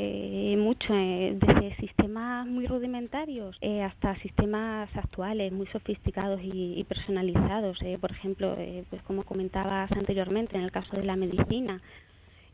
[0.56, 7.78] mucho, desde sistemas muy rudimentarios hasta sistemas actuales, muy sofisticados y, personalizados.
[8.00, 8.56] por ejemplo,
[8.90, 11.80] pues como comentabas anteriormente, en el caso de la medicina,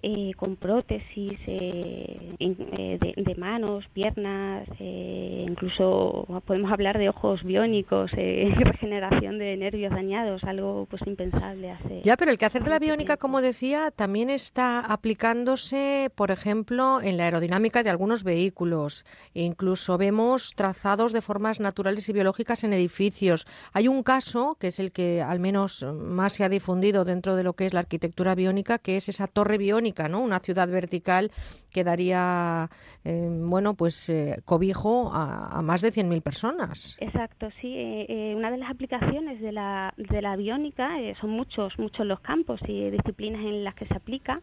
[0.01, 9.41] eh, con prótesis eh, eh, de, manos, piernas, incluso podemos hablar de ojos biónicos, regeneración
[9.41, 12.02] de nervios dañados, algo pues impensable hace.
[12.05, 17.17] Ya, pero el quehacer de la biónica, como decía, también está aplicándose, por ejemplo, en
[17.17, 19.05] la aerodinámica de algunos vehículos.
[19.35, 23.49] E incluso vemos trazados de formas naturales y biológicas en edificios.
[23.73, 27.43] Hay un caso, que es el que al menos más se ha difundido dentro de
[27.43, 29.88] lo que es la arquitectura biónica, que es esa torre biónica
[30.20, 31.31] una ciudad vertical
[31.70, 32.68] que daría,
[33.05, 36.97] eh, bueno, pues eh, cobijo a, más de 100.000 personas.
[37.00, 37.75] Exacto, sí.
[37.76, 42.60] Eh, una de las aplicaciones de la, de la biónica son muchos, muchos los campos
[42.67, 44.41] y disciplinas en las que se aplica.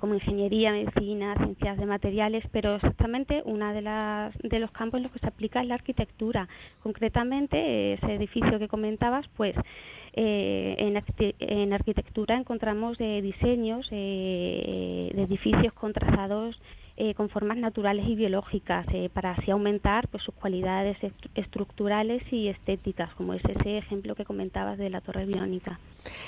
[0.00, 5.02] como ingeniería, medicina, ciencias de materiales, pero exactamente una de, las, de los campos en
[5.02, 6.48] los que se aplica es la arquitectura.
[6.82, 9.54] Concretamente, ese edificio que comentabas, pues
[10.20, 10.74] eh,
[11.38, 16.56] en, arquitectura encontramos eh, diseños eh, de edificios con trazados
[17.14, 20.96] con formas naturales y biológicas para así aumentar pues, sus cualidades
[21.36, 25.78] estructurales y estéticas, como es ese ejemplo que comentabas de la torre biónica.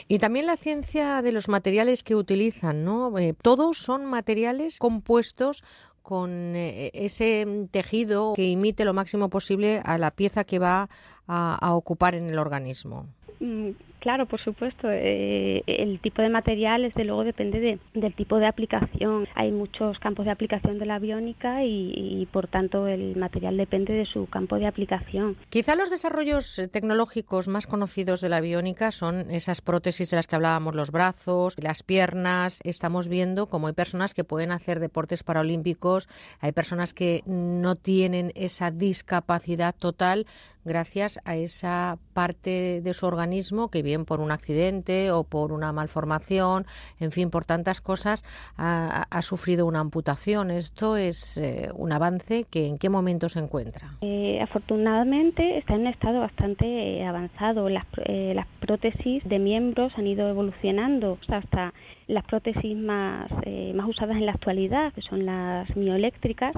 [0.07, 3.13] Y también la ciencia de los materiales que utilizan, ¿no?
[3.43, 5.65] todos son materiales compuestos
[6.03, 10.89] con ese tejido que imite lo máximo posible a la pieza que va
[11.27, 13.09] a ocupar en el organismo.
[13.41, 13.71] Mm,
[14.01, 14.89] claro, por supuesto.
[14.91, 19.27] Eh, el tipo de material, desde luego, depende del tipo de aplicación.
[19.35, 24.05] Hay muchos campos de aplicación de la biónica y, por tanto, el material depende de
[24.05, 25.37] su campo de aplicación.
[25.49, 30.27] Quizá los desarrollos eh, tecnológicos más conocidos de la biónica son esas prótesis de las
[30.27, 32.61] que hablábamos, los brazos, las piernas.
[32.65, 36.09] Estamos viendo como hay personas que pueden hacer deportes paralímpicos,
[36.41, 40.27] hay personas que no tienen esa discapacidad total
[40.65, 45.73] gracias a esa parte de su organismo que bien por un accidente o por una
[45.73, 46.67] malformación,
[46.99, 48.25] en fin, por tantas cosas,
[48.57, 50.51] ha, sufrido una amputación.
[50.51, 53.93] Esto es eh, un avance que en qué momento se encuentra.
[54.01, 57.69] Eh, afortunadamente está en un estado bastante eh, avanzado.
[57.69, 61.73] Las, las prótesis de miembros han ido evolucionando hasta
[62.07, 63.31] las prótesis más,
[63.75, 66.55] más usadas en la actualidad, que son las mioeléctricas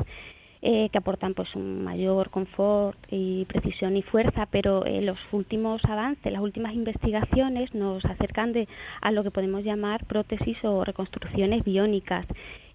[0.63, 5.85] eh, que aportan pues un mayor confort y precisión y fuerza, pero eh, los últimos
[5.85, 8.69] avances, las últimas investigaciones nos acercan de,
[9.01, 12.27] a lo que podemos llamar prótesis o reconstrucciones biónicas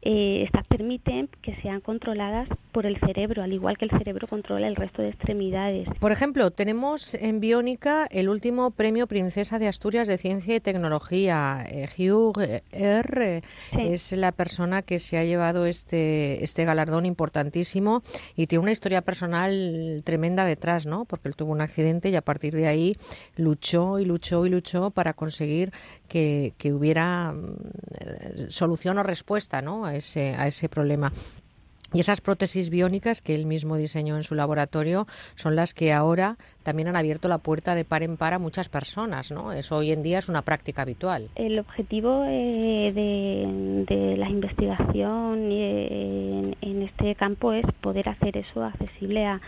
[0.10, 4.68] eh, estas permiten que sean controladas por el cerebro, al igual que el cerebro controla
[4.68, 5.86] el resto de extremidades.
[6.00, 11.66] Por ejemplo, tenemos en Biónica el último premio Princesa de Asturias de Ciencia y Tecnología.
[11.68, 13.44] Eh, Hugh R.
[13.77, 18.02] es la persona que se ha llevado este, este galardón importantísimo
[18.38, 21.03] y tiene una historia personal tremenda detrás, ¿no?
[21.03, 22.94] Porque él tuvo un accidente y a partir de ahí
[23.36, 25.74] luchó y luchó y luchó para conseguir
[26.08, 29.97] que, que hubiera mm, solución o respuesta, ¿no?
[29.98, 31.11] A ese, a ese problema.
[31.93, 36.35] Y esas prótesis biónicas que él mismo diseñó en su laboratorio son las que ahora
[36.64, 39.53] también han abierto la puerta de par en par a muchas personas, ¿no?
[39.53, 41.30] Eso hoy en día es una práctica habitual.
[41.35, 49.26] El objetivo eh, de, la investigación eh, en, este campo es poder hacer eso accesible
[49.26, 49.40] a,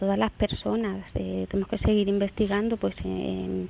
[0.00, 1.04] todas las personas.
[1.14, 3.68] Eh, tenemos que seguir investigando pues en,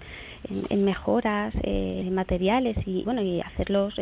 [0.70, 3.94] mejoras en materiales y bueno y hacerlos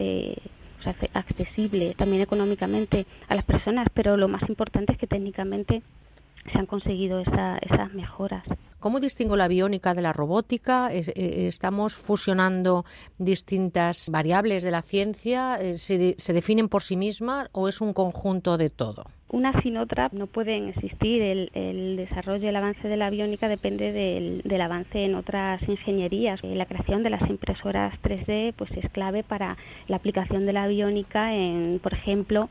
[0.87, 5.83] accesible también económicamente a las personas, pero lo más importante es que técnicamente
[6.51, 8.45] se han conseguido esas mejoras.
[8.81, 10.93] ¿Cómo distingo la biónica de la robótica?
[10.93, 12.85] Eh, ¿Estamos fusionando
[13.17, 15.57] distintas variables de la ciencia?
[15.61, 19.05] Eh, ¿Se, se definen por sí mismas o es un conjunto de todo?
[19.33, 21.23] Una sin otra no pueden existir.
[21.23, 26.39] El, desarrollo y el avance de la biónica depende del, avance en otras ingenierías.
[26.45, 29.57] Eh, la creación de las impresoras 3D pues es clave para
[29.89, 32.49] la aplicación de la biónica en, por ejemplo,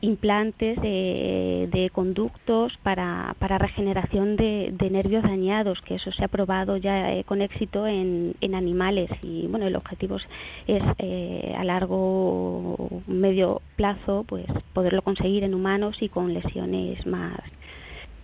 [0.00, 7.12] implantes de, conductos para, para regeneración de, nervios dañados, que eso se ha probado ya
[7.12, 9.10] eh, con éxito en, en, animales.
[9.22, 10.16] Y bueno, el objetivo
[10.66, 17.40] es eh, a largo medio plazo pues poderlo conseguir en humanos y con lesiones más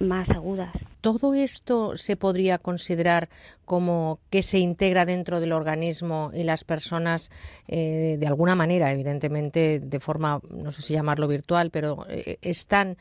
[0.01, 0.71] más agudas.
[1.01, 3.29] ¿Todo esto se podría considerar
[3.65, 7.31] como que se integra dentro del organismo y las personas,
[7.69, 12.97] eh, de alguna manera, evidentemente, de forma, no sé si llamarlo virtual, pero eh, están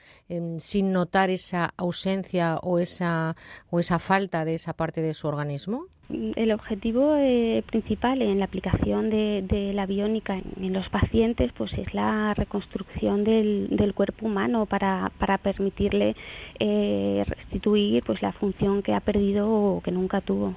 [0.60, 3.36] sin notar esa ausencia o esa,
[3.70, 5.88] o esa falta de esa parte de su organismo?
[6.10, 11.94] El objetivo eh, principal en la aplicación de, la biónica en, los pacientes pues es
[11.94, 16.16] la reconstrucción del, cuerpo humano para, para permitirle
[16.60, 20.56] eh, restituir pues la función que ha perdido o que nunca tuvo.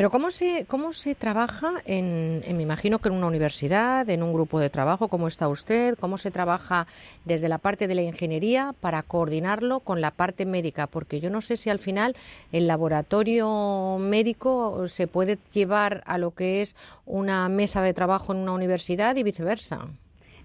[0.00, 4.32] Pero ¿cómo se, cómo se trabaja en, me imagino que en una universidad, en un
[4.32, 5.94] grupo de trabajo, ¿cómo está usted?
[5.98, 6.86] ¿Cómo se trabaja
[7.26, 10.86] desde la parte de la ingeniería para coordinarlo con la parte médica?
[10.86, 12.16] Porque yo no sé si al final
[12.50, 18.38] el laboratorio médico se puede llevar a lo que es una mesa de trabajo en
[18.38, 19.86] una universidad y viceversa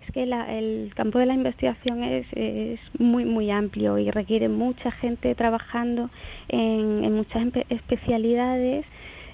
[0.06, 4.92] es que el campo de la investigación es, es, muy muy amplio y requiere mucha
[4.92, 6.12] gente trabajando
[6.48, 8.86] en, en muchas especialidades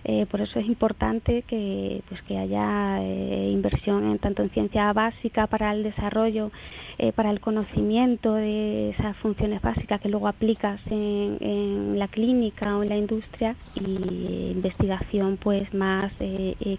[0.04, 4.92] eh, por eso es importante que, pues, que haya eh, inversión en, tanto en ciencia
[4.94, 6.52] básica para el desarrollo,
[6.98, 12.78] eh, para el conocimiento de esas funciones básicas que luego aplicas en, en la clínica
[12.78, 16.12] o en la industria y investigación pues más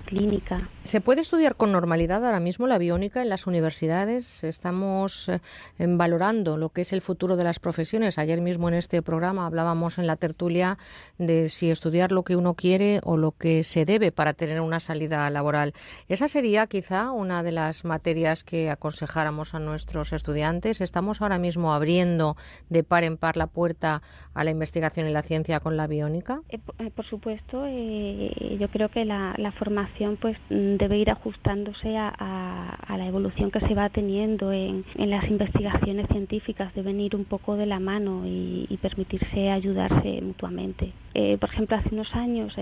[0.04, 0.68] clínica.
[0.82, 4.44] ¿Se puede estudiar con normalidad ahora mismo la biónica en las universidades?
[4.44, 5.30] Estamos
[5.78, 8.18] valorando lo que es el futuro de las profesiones.
[8.18, 10.78] Ayer mismo en este programa hablábamos en la tertulia
[11.18, 14.80] de si estudiar lo que uno quiere o lo que se debe para tener una
[14.80, 15.72] salida laboral.
[16.08, 20.80] Esa sería quizá una de las materias que aconsejáramos a nuestros estudiantes.
[20.80, 22.36] Estamos ahora mismo abriendo
[22.70, 24.02] de par en par la puerta
[24.34, 26.40] a la investigación y la ciencia con la biónica.
[26.48, 32.78] Eh, eh, por supuesto, eh, yo creo que la, formación pues debe ir ajustándose a,
[32.88, 37.66] la evolución que se va teniendo en, las investigaciones científicas, deben ir un poco de
[37.66, 40.92] la mano y, permitirse ayudarse mutuamente.
[41.38, 42.52] por ejemplo, hace unos años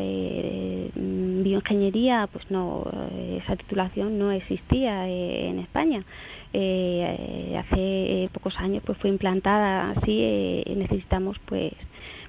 [0.94, 6.04] Mm, bioingeniería, pues no, eh, esa titulación no existía eh, en España.
[6.52, 11.72] Eh, hace pocos años pues fue implantada así, necesitamos pues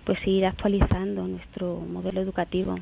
[0.05, 2.75] pues ir actualizando nuestro modelo educativo.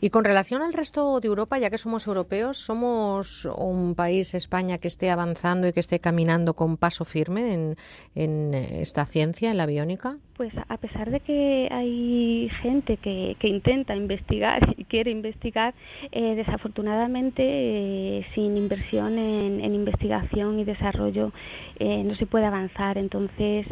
[0.00, 4.78] Y con relación al resto de Europa, ya que somos europeos, ¿somos un país, España,
[4.78, 7.76] que esté avanzando y que esté caminando con paso firme en,
[8.14, 10.18] en esta ciencia, en la biónica?
[10.42, 15.72] Pues a pesar de que hay gente que, que intenta investigar y quiere investigar,
[16.10, 21.30] eh, desafortunadamente eh, sin inversión en, en, investigación y desarrollo
[21.78, 22.98] eh, no se puede avanzar.
[22.98, 23.68] Entonces,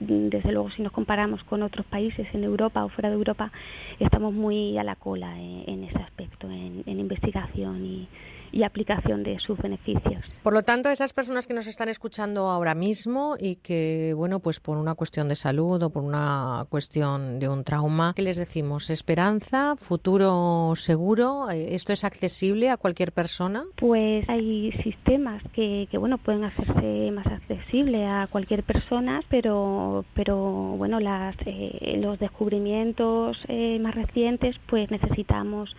[0.00, 3.52] desde luego, si nos comparamos con otros países en Europa o fuera de Europa,
[4.00, 8.08] estamos muy a la cola en, ese aspecto, en, en investigación y
[8.54, 10.24] y aplicación de sus beneficios.
[10.42, 14.60] Por lo tanto, esas personas que nos están escuchando ahora mismo y que, bueno, pues
[14.60, 18.90] por una cuestión de salud o por una cuestión de un trauma, ¿qué les decimos?
[18.90, 19.74] ¿Esperanza?
[19.76, 21.50] ¿Futuro seguro?
[21.50, 23.64] Eh, ¿Esto es accesible a cualquier persona?
[23.76, 30.36] Pues hay sistemas que, que bueno, pueden hacerse más accesible a cualquier persona, pero, pero
[30.78, 35.74] bueno, las, eh, los descubrimientos eh, más recientes, pues necesitamos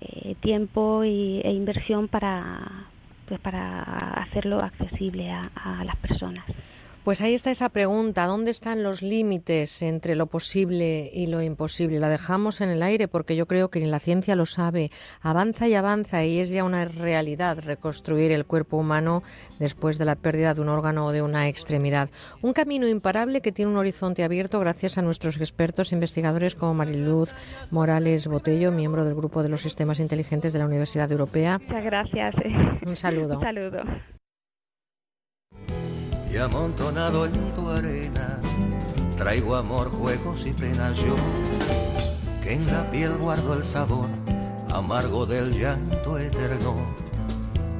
[0.00, 2.90] eh, tiempo y, e inversión para,
[3.26, 3.82] pues para
[4.14, 6.44] hacerlo accesible a, las personas.
[7.06, 12.00] Pues ahí está esa pregunta, ¿dónde están los límites entre lo posible y lo imposible?
[12.00, 14.90] La dejamos en el aire porque yo creo que ni la ciencia lo sabe.
[15.20, 19.22] Avanza y avanza y es ya una realidad reconstruir el cuerpo humano
[19.60, 22.10] después de la pérdida de un órgano o de una extremidad.
[22.42, 27.32] Un camino imparable que tiene un horizonte abierto gracias a nuestros expertos investigadores como Mariluz
[27.70, 31.60] Morales Botello, miembro del Grupo de los Sistemas Inteligentes de la Universidad Europea.
[31.68, 32.34] Muchas gracias.
[32.84, 33.36] Un saludo.
[33.36, 33.82] Un saludo.
[36.40, 38.40] Amontonado en tu arena
[39.16, 41.16] traigo amor, juegos y penas yo,
[42.42, 44.08] que en la piel guardo el sabor
[44.70, 46.76] amargo del llanto eterno,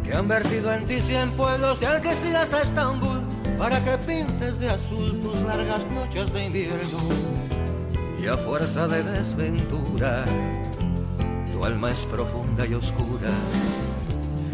[0.02, 3.20] que han vertido en ti cien pueblos de Algeciras a Estambul,
[3.58, 6.98] para que pintes de azul tus largas noches de invierno,
[8.22, 10.24] y a fuerza de desventura,
[11.52, 13.30] tu alma es profunda y oscura.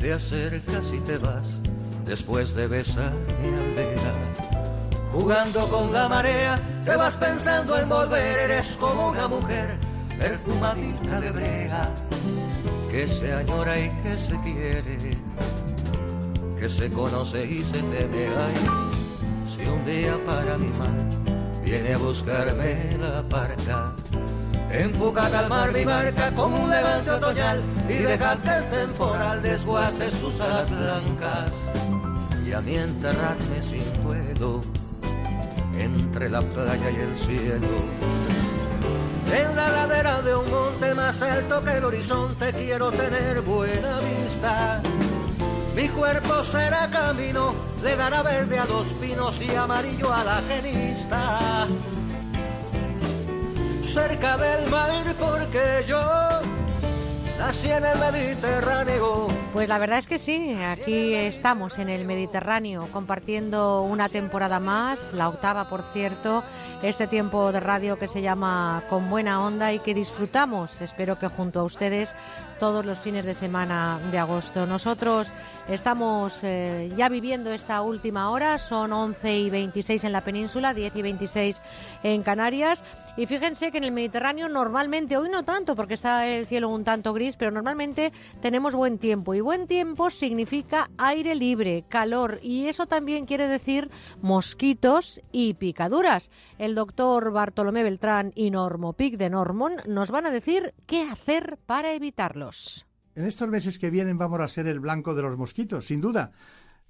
[0.00, 1.46] Te acercas y te vas
[2.06, 3.12] después de besar
[3.42, 4.14] mi aldea.
[5.12, 9.76] Jugando con la marea, te vas pensando en volver, eres como una mujer
[10.18, 11.88] perfumadita de brea,
[12.90, 15.18] que se añora y que se quiere,
[16.58, 18.28] que se conoce y se teme.
[18.38, 18.54] Ay,
[19.46, 23.94] si un día para mi mar viene a buscarme la parca,
[24.72, 30.10] Enfocad al mar mi barca como un levante otoñal y dejad que el temporal desguace
[30.12, 31.50] sus alas blancas
[32.46, 34.60] y a mí enterradme sin duelo
[35.76, 37.66] entre la playa y el cielo.
[39.32, 44.82] En la ladera de un monte más alto que el horizonte quiero tener buena vista.
[45.74, 51.66] Mi cuerpo será camino, le dará verde a dos pinos y amarillo a la genista
[53.82, 56.00] cerca del mar porque yo
[57.38, 59.28] nací en el Mediterráneo.
[59.52, 65.12] Pues la verdad es que sí, aquí estamos en el Mediterráneo compartiendo una temporada más,
[65.12, 66.44] la octava por cierto,
[66.82, 71.28] este tiempo de radio que se llama Con Buena Onda y que disfrutamos, espero que
[71.28, 72.14] junto a ustedes,
[72.60, 74.66] todos los fines de semana de agosto.
[74.66, 75.32] Nosotros
[75.66, 80.94] estamos eh, ya viviendo esta última hora, son 11 y 26 en la península, 10
[80.94, 81.62] y 26
[82.02, 82.84] en Canarias.
[83.16, 86.84] Y fíjense que en el Mediterráneo normalmente, hoy no tanto porque está el cielo un
[86.84, 89.34] tanto gris, pero normalmente tenemos buen tiempo.
[89.34, 93.90] Y buen tiempo significa aire libre, calor y eso también quiere decir
[94.20, 96.30] mosquitos y picaduras.
[96.58, 101.92] El doctor Bartolomé Beltrán y Normopic de Normon nos van a decir qué hacer para
[101.92, 102.49] evitarlos.
[103.14, 106.32] En estos meses que vienen vamos a ser el blanco de los mosquitos, sin duda.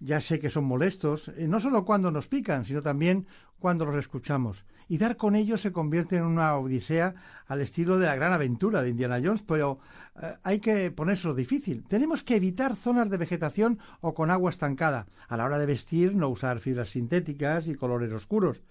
[0.02, 3.26] Ya sé que son molestos, eh, no solo cuando nos pican, sino también
[3.58, 4.64] cuando los escuchamos.
[4.88, 7.14] Y dar con ellos se convierte en una odisea
[7.46, 9.78] al estilo de la gran aventura de Indiana Jones, pero
[10.20, 11.84] eh, hay que ponérselo difícil.
[11.86, 15.06] Tenemos que evitar zonas de vegetación o con agua estancada.
[15.28, 18.62] A la hora de vestir, no usar fibras sintéticas y colores oscuros.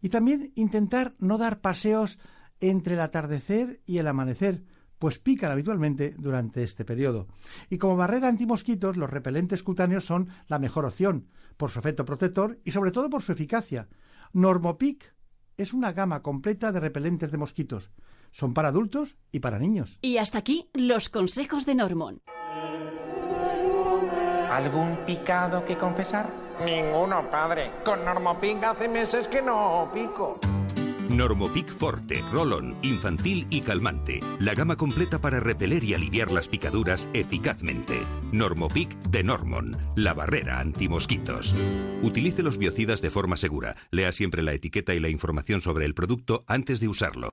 [0.00, 2.18] Y también intentar no dar paseos
[2.60, 4.62] entre el atardecer y el amanecer,
[5.02, 7.26] pues pican habitualmente durante este periodo.
[7.68, 12.60] Y como barrera antimosquitos, los repelentes cutáneos son la mejor opción, por su efecto protector
[12.64, 13.88] y sobre todo por su eficacia.
[14.32, 15.12] Normopic
[15.56, 17.90] es una gama completa de repelentes de mosquitos.
[18.30, 19.98] Son para adultos y para niños.
[20.02, 22.22] Y hasta aquí los consejos de Normon.
[24.52, 26.26] ¿Algún picado que confesar?
[26.64, 27.72] Ninguno, padre.
[27.84, 30.38] Con Normopic hace meses que no pico.
[31.08, 34.20] Normopic Forte, Rolón, Infantil y Calmante.
[34.38, 38.00] La gama completa para repeler y aliviar las picaduras eficazmente.
[38.32, 41.54] Normopic de Normon, la barrera antimosquitos.
[42.02, 43.76] Utilice los biocidas de forma segura.
[43.90, 47.30] Lea siempre la etiqueta y la información sobre el producto antes de usarlo.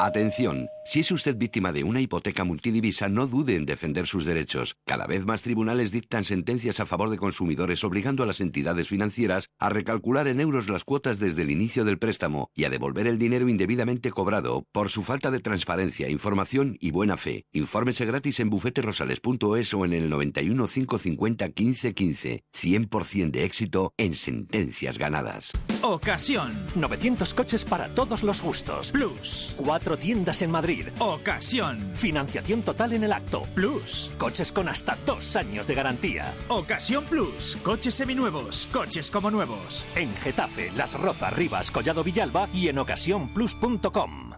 [0.00, 4.78] Atención, si es usted víctima de una hipoteca multidivisa, no dude en defender sus derechos.
[4.86, 9.50] Cada vez más tribunales dictan sentencias a favor de consumidores obligando a las entidades financieras
[9.58, 13.18] a recalcular en euros las cuotas desde el inicio del préstamo y a devolver el
[13.18, 17.44] dinero indebidamente cobrado por su falta de transparencia, información y buena fe.
[17.52, 22.44] Infórmese gratis en bufeterosales.es o en el 91 550 1515.
[22.58, 25.52] 100% de éxito en sentencias ganadas.
[25.82, 26.54] Ocasión.
[26.76, 28.90] 900 coches para todos los gustos.
[28.90, 29.52] Plus.
[29.58, 30.77] Cuatro tiendas en Madrid.
[30.78, 30.92] Madrid.
[30.98, 31.90] Ocasión.
[31.94, 33.42] Financiación total en el acto.
[33.54, 34.10] Plus.
[34.18, 36.34] Coches con hasta dos años de garantía.
[36.48, 37.56] Ocasión Plus.
[37.62, 38.68] Coches seminuevos.
[38.72, 39.86] Coches como nuevos.
[39.94, 44.37] En Getafe, Las Rozas, Rivas, Collado Villalba y en ocasiónplus.com.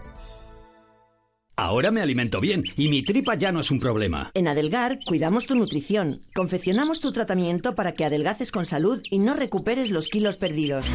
[1.61, 4.31] Ahora me alimento bien y mi tripa ya no es un problema.
[4.33, 6.23] En Adelgar cuidamos tu nutrición.
[6.33, 10.87] Confeccionamos tu tratamiento para que adelgaces con salud y no recuperes los kilos perdidos.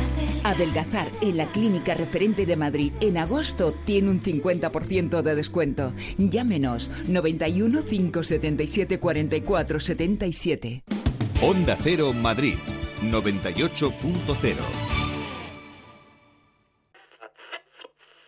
[0.42, 5.92] Adelgazar en la clínica referente de Madrid en agosto tiene un 50% de descuento.
[6.18, 10.82] Llámenos 91 577 44 77.
[11.42, 12.56] Onda Cero Madrid
[13.02, 15.05] 98.0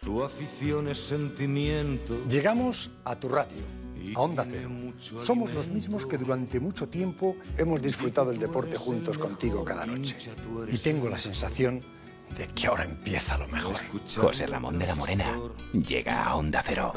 [0.09, 2.19] Tu afición es sentimiento.
[2.31, 3.63] Llegamos a tu radio,
[4.17, 4.71] a Onda Cero.
[5.19, 10.17] Somos los mismos que durante mucho tiempo hemos disfrutado el deporte juntos contigo cada noche.
[10.69, 11.83] Y tengo la sensación
[12.35, 13.77] de que ahora empieza lo mejor.
[14.17, 15.39] José Ramón de la Morena
[15.75, 16.95] llega a Onda Cero.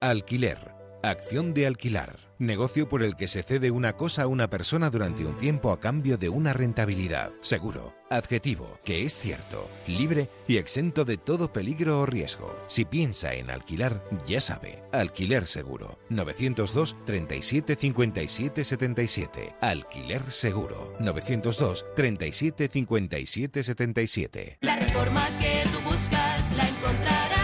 [0.00, 0.74] Alquiler.
[1.04, 2.18] Acción de alquilar.
[2.40, 5.78] Negocio por el que se cede una cosa a una persona durante un tiempo a
[5.78, 7.30] cambio de una rentabilidad.
[7.42, 7.94] Seguro.
[8.14, 12.54] Adjetivo, que es cierto, libre y exento de todo peligro o riesgo.
[12.68, 14.78] Si piensa en alquilar, ya sabe.
[14.92, 15.98] Alquiler seguro.
[16.10, 19.54] 902 37 57 77.
[19.60, 20.94] Alquiler seguro.
[21.00, 24.58] 902 37 57 77.
[24.60, 27.43] La reforma que tú buscas la encontrarás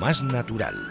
[0.00, 0.89] Más natural.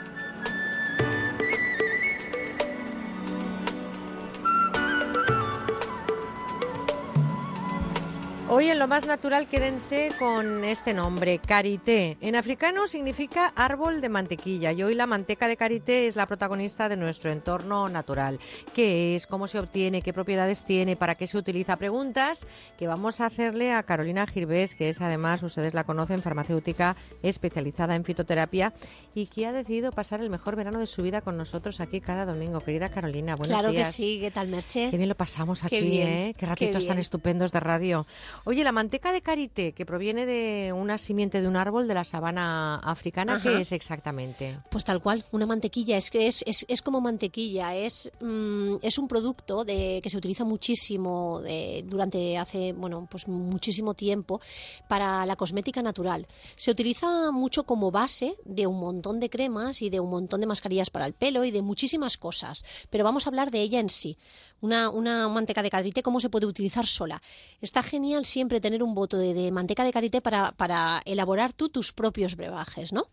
[8.51, 12.17] Hoy en lo más natural quédense con este nombre, karité.
[12.19, 16.89] En africano significa árbol de mantequilla y hoy la manteca de karité es la protagonista
[16.89, 18.39] de nuestro entorno natural.
[18.73, 19.27] ¿Qué es?
[19.27, 20.01] ¿Cómo se obtiene?
[20.01, 20.95] ¿Qué propiedades tiene?
[20.95, 21.75] ¿Para qué se utiliza?
[21.75, 22.47] Preguntas
[22.79, 27.93] que vamos a hacerle a Carolina Girbés, que es además, ustedes la conocen, farmacéutica especializada
[27.93, 28.73] en fitoterapia
[29.13, 32.25] y que ha decidido pasar el mejor verano de su vida con nosotros aquí cada
[32.25, 32.61] domingo.
[32.61, 33.89] Querida Carolina, buenos Claro días.
[33.89, 34.89] que sí, ¿qué tal, Merche?
[34.89, 36.33] Qué bien lo pasamos Qué aquí, bien, ¿eh?
[36.33, 38.07] Qué qué ratitos tan estupendos de radio.
[38.45, 42.03] Oye, la manteca de karité, que proviene de una simiente de un árbol de la
[42.03, 43.43] sabana africana, Ajá.
[43.43, 44.59] ¿qué es exactamente?
[44.71, 48.97] Pues tal cual, una mantequilla, es que es, es, es como mantequilla, es, mm, es
[48.97, 54.39] un producto de, que se utiliza muchísimo de- durante hace, bueno, pues muchísimo tiempo
[54.87, 56.25] para la cosmética natural.
[56.55, 60.47] Se utiliza mucho como base de un montón de cremas y de un montón de
[60.47, 63.89] mascarillas para el pelo y de muchísimas cosas, pero vamos a hablar de ella en
[63.89, 64.17] sí.
[64.61, 67.21] Una, una manteca de karité, ¿cómo se puede utilizar sola?
[67.61, 71.91] Está genial siempre tener un bote de, manteca de karité para, para elaborar tú tus
[71.91, 73.07] propios brebajes, ¿no?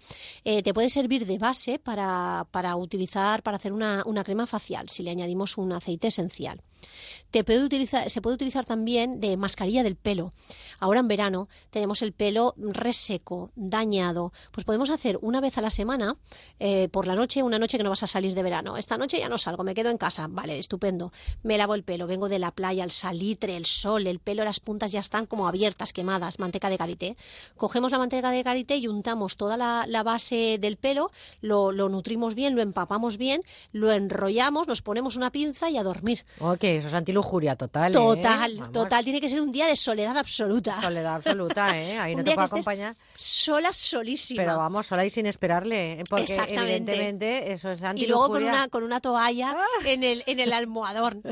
[0.45, 4.89] Eh, te puede servir de base para, para utilizar, para hacer una, una crema facial,
[4.89, 6.63] si le añadimos un aceite esencial.
[7.31, 10.33] Te puede utilizar, se puede utilizar también de mascarilla del pelo.
[10.79, 14.33] Ahora en verano tenemos el pelo reseco, dañado.
[14.53, 16.17] Pues podemos hacer una vez a la semana,
[16.61, 18.77] eh, por la noche, una noche que no vas a salir de verano.
[18.77, 20.29] Esta noche ya no salgo, me quedo en casa.
[20.31, 21.13] Vale, estupendo.
[21.43, 24.61] Me lavo el pelo, vengo de la playa, el salitre, el sol, el pelo, las
[24.61, 27.17] puntas ya están como abiertas, quemadas, manteca de karité.
[27.57, 32.35] Cogemos la manteca de karité y untamos toda la, base del pelo, lo, lo nutrimos
[32.35, 36.25] bien, lo empapamos bien, lo enrollamos, nos ponemos una pinza y a dormir.
[36.67, 37.91] Ok, esos antilujo lujuria total.
[37.91, 37.95] ¿eh?
[37.95, 39.05] Total, total.
[39.05, 40.81] Tiene que ser un día de soledad absoluta.
[40.81, 41.99] Soledad absoluta, ¿eh?
[41.99, 42.95] Ahí no te puedo acompañar.
[43.17, 44.43] Sola, solísima.
[44.43, 45.93] Pero vamos, sola y sin esperarle.
[46.01, 46.05] ¿eh?
[46.09, 46.63] Porque Exactamente.
[46.93, 51.23] evidentemente eso es y luego con una, con una toalla en, el, en el almohadón.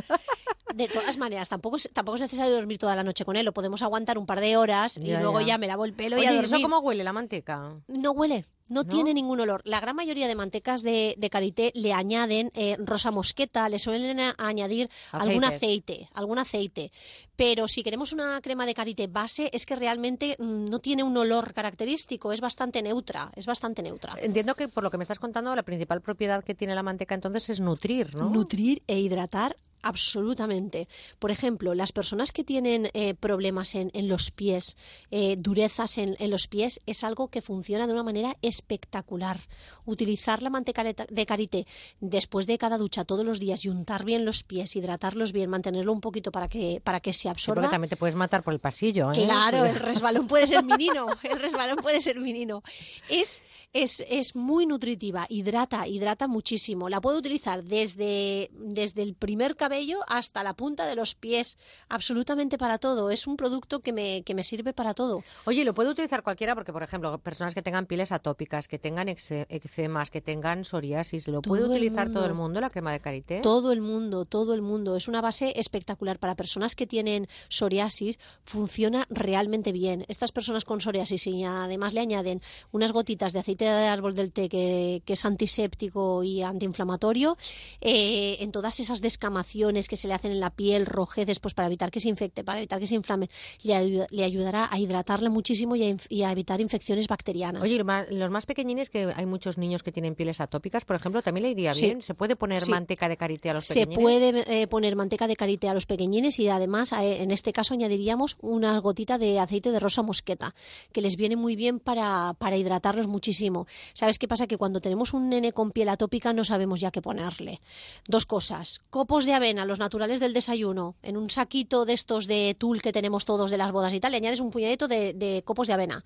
[0.75, 3.45] De todas maneras, tampoco es, tampoco es necesario dormir toda la noche con él.
[3.45, 5.47] Lo podemos aguantar un par de horas y Ya, luego ya.
[5.47, 5.59] ya.
[5.59, 6.53] me lavo el pelo y a ¿y dormir.
[6.55, 7.75] eso cómo huele la manteca?
[7.87, 8.45] No huele.
[8.67, 9.61] No, tiene ningún olor.
[9.67, 14.19] La gran mayoría de mantecas de, de karité le añaden eh, rosa mosqueta, le suelen
[14.39, 16.91] añadir algún aceite, algún aceite.
[17.37, 21.17] Pero si queremos una crema de karité base, es que realmente mm, no tiene un
[21.17, 24.15] olor característico, es bastante neutra, es bastante neutra.
[24.21, 27.15] Entiendo que por lo que me estás contando, la principal propiedad que tiene la manteca
[27.15, 28.31] entonces es nutrir, ¿no?
[28.31, 30.89] Nutrir e hidratar absolutamente.
[31.19, 34.77] Por ejemplo, las personas que tienen eh, problemas en, en los pies,
[35.11, 39.41] eh, durezas en, en los pies, es algo que funciona de una manera espectacular.
[39.85, 41.67] Utilizar la manteca de- karité
[42.01, 45.93] después de cada ducha todos los días y untar bien los pies, hidratarlos bien, mantenerlo
[45.93, 47.63] un poquito para que, para que se Sí, absorba.
[47.63, 49.15] porque también te puedes matar por el pasillo, ¿eh?
[49.15, 52.63] Claro, el resbalón puede ser menino, el resbalón puede ser menino.
[53.09, 53.41] Es,
[53.75, 56.89] es, es muy nutritiva, hidrata, hidrata muchísimo.
[56.89, 62.57] La puedo utilizar desde, desde el primer cabello hasta la punta de los pies, absolutamente
[62.57, 63.11] para todo.
[63.11, 65.25] Es un producto que me, que me sirve para todo.
[65.45, 69.09] Oye, lo puede utilizar cualquiera porque, por ejemplo, personas que tengan pieles atópicas, que tengan
[69.09, 72.45] eczemas, que tengan psoriasis, ¿lo puede Todo el utilizar todo el mundo.
[72.45, 73.41] mundo la crema de karité?
[73.41, 74.95] Todo el mundo, todo el mundo.
[74.97, 76.21] Es una base espectacular.
[76.21, 80.05] Para personas que tienen psoriasis, funciona realmente bien.
[80.07, 84.33] Estas personas con psoriasis y además le añaden unas gotitas de aceite de árbol del
[84.33, 87.37] té que, que es antiséptico y antiinflamatorio,
[87.81, 91.67] eh, en todas esas descamaciones que se le hacen en la piel, rojeces, pues para
[91.69, 93.29] evitar que se infecte, para evitar que se inflame,
[93.63, 97.63] le, ayuda- le ayudará a hidratarla muchísimo y a, inf- y a evitar infecciones bacterianas.
[97.63, 101.45] Oye, los más pequeñines, que hay muchos niños que tienen pieles atópicas, por ejemplo, también
[101.45, 101.87] le iría Sí.
[101.87, 102.03] bien.
[102.03, 102.71] ¿Se puede poner Sí.
[102.71, 104.03] manteca de karité a los Se pequeñines?
[104.03, 107.75] puede eh, poner manteca de karité a los pequeñines y además eh, en este caso
[107.75, 110.55] añadiríamos una gotita de aceite de rosa mosqueta,
[110.93, 113.54] que les viene muy bien para, para hidratarlos muchísimo.
[113.93, 114.47] ¿Sabes qué pasa?
[114.47, 117.61] Que cuando tenemos un nene con piel atópica no sabemos ya qué ponerle.
[118.09, 118.81] Dos cosas.
[118.91, 122.93] Copos de avena, los naturales del desayuno, en un saquito de estos de tul que
[122.93, 125.75] tenemos todos de las bodas y tal, le añades un puñadito de, de copos de
[125.75, 126.05] avena.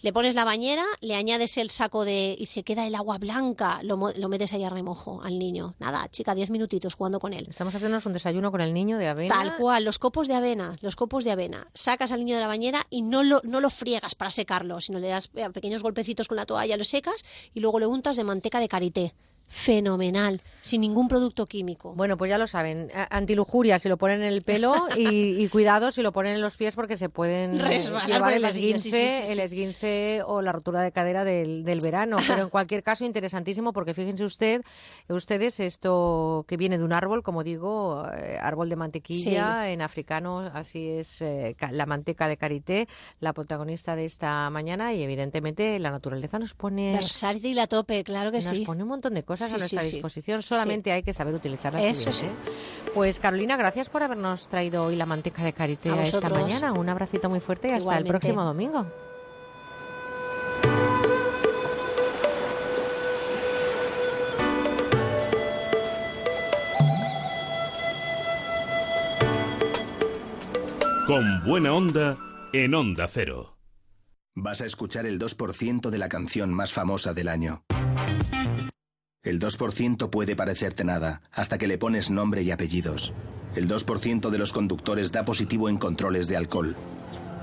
[0.00, 2.36] Le pones la bañera, le añades el saco de...
[2.38, 5.74] y se queda el agua blanca, lo, lo metes ahí a remojo al niño.
[5.78, 7.46] Nada, chica, diez minutitos jugando con él.
[7.50, 9.34] Estamos haciéndonos un desayuno con el niño de avena.
[9.34, 11.66] Tal cual, los copos de avena, los copos de avena.
[11.74, 14.98] Sacas al niño de la bañera y no lo, no lo friegas para secarlo, sino
[14.98, 17.24] le das eh, pequeños golpecitos con la toalla, lo secas
[17.54, 19.14] y luego le untas de manteca de karité.
[19.48, 21.94] Fenomenal, sin ningún producto químico.
[21.94, 22.90] Bueno, pues ya lo saben.
[23.10, 26.56] Antilujuria si lo ponen en el pelo y, y cuidado si lo ponen en los
[26.56, 29.32] pies porque se pueden Resbalar llevar el esguince, sí, sí, sí, sí.
[29.32, 32.16] el esguince o la rotura de cadera del, del verano.
[32.26, 34.62] Pero en cualquier caso, interesantísimo porque fíjense usted,
[35.08, 40.40] ustedes, esto que viene de un árbol, como digo, eh, árbol de mantequilla, en africano
[40.54, 42.88] así es eh, la manteca de karité,
[43.20, 46.92] la protagonista de esta mañana y evidentemente la naturaleza nos pone...
[46.92, 48.64] Versátil a tope, claro que Nos sí.
[48.64, 49.94] pone un montón de cosas Sí, a nuestra sí, sí.
[49.96, 51.82] disposición, solamente hay que saber utilizarlas.
[51.84, 52.26] Eso bien, sí.
[52.26, 52.90] ¿eh?
[52.94, 56.72] Pues Carolina, gracias por habernos traído hoy la manteca de karité A esta mañana.
[56.72, 58.08] Un abracito muy fuerte y hasta Igualmente.
[58.08, 58.86] el próximo domingo.
[71.06, 72.18] Con buena onda
[72.52, 73.56] en Onda Cero.
[74.34, 77.62] Vas a escuchar el 2% de la canción más famosa del año.
[79.26, 83.12] El 2% puede parecerte nada, hasta que le pones nombre y apellidos.
[83.56, 86.76] El 2% de los conductores da positivo en controles de alcohol.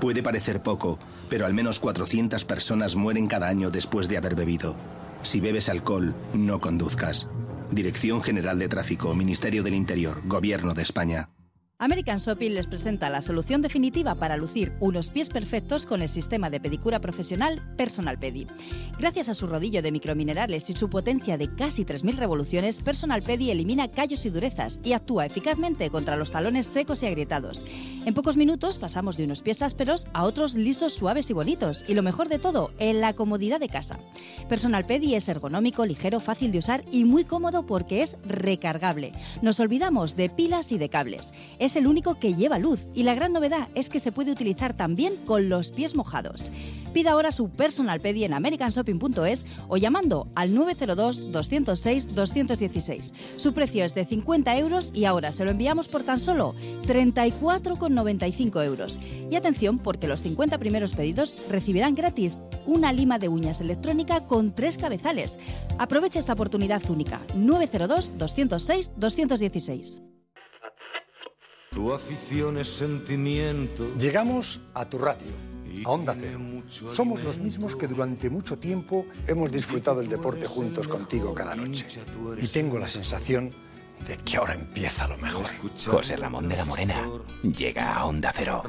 [0.00, 0.98] Puede parecer poco,
[1.28, 4.74] pero al menos 400 personas mueren cada año después de haber bebido.
[5.22, 7.28] Si bebes alcohol, no conduzcas.
[7.70, 11.28] Dirección General de Tráfico, Ministerio del Interior, Gobierno de España.
[11.80, 16.48] American Shopping les presenta la solución definitiva para lucir unos pies perfectos con el sistema
[16.48, 18.46] de pedicura profesional Personal Pedi.
[19.00, 23.50] Gracias a su rodillo de microminerales y su potencia de casi 3.000 revoluciones, Personal Pedi
[23.50, 27.66] elimina callos y durezas y actúa eficazmente contra los talones secos y agrietados.
[28.06, 31.84] En pocos minutos pasamos de unos pies ásperos a otros lisos, suaves y bonitos.
[31.88, 33.98] Y lo mejor de todo, en la comodidad de casa.
[34.48, 39.10] Personal Pedi es ergonómico, ligero, fácil de usar y muy cómodo porque es recargable.
[39.42, 41.32] Nos olvidamos de pilas y de cables.
[41.74, 44.76] Es el único que lleva luz y la gran novedad es que se puede utilizar
[44.76, 46.52] también con los pies mojados.
[46.92, 53.12] Pida ahora su Personal Pedi en americanshopping.es o llamando al 902-206-216.
[53.36, 56.54] Su precio es de 50 euros y ahora se lo enviamos por tan solo
[56.86, 59.00] 34,95 euros.
[59.28, 64.54] Y atención porque los 50 primeros pedidos recibirán gratis una lima de uñas electrónica con
[64.54, 65.40] tres cabezales.
[65.78, 67.20] Aprovecha esta oportunidad única.
[67.36, 70.14] 902-206-216.
[71.74, 73.92] Tu afición es sentimiento.
[73.96, 75.32] Llegamos a tu radio,
[75.84, 76.38] a Onda Cero.
[76.88, 81.84] Somos los mismos que durante mucho tiempo hemos disfrutado el deporte juntos contigo cada noche.
[82.38, 83.50] Y tengo la sensación
[84.06, 85.46] de que ahora empieza lo mejor.
[85.84, 87.10] José Ramón de la Morena
[87.42, 88.62] llega a Onda Cero.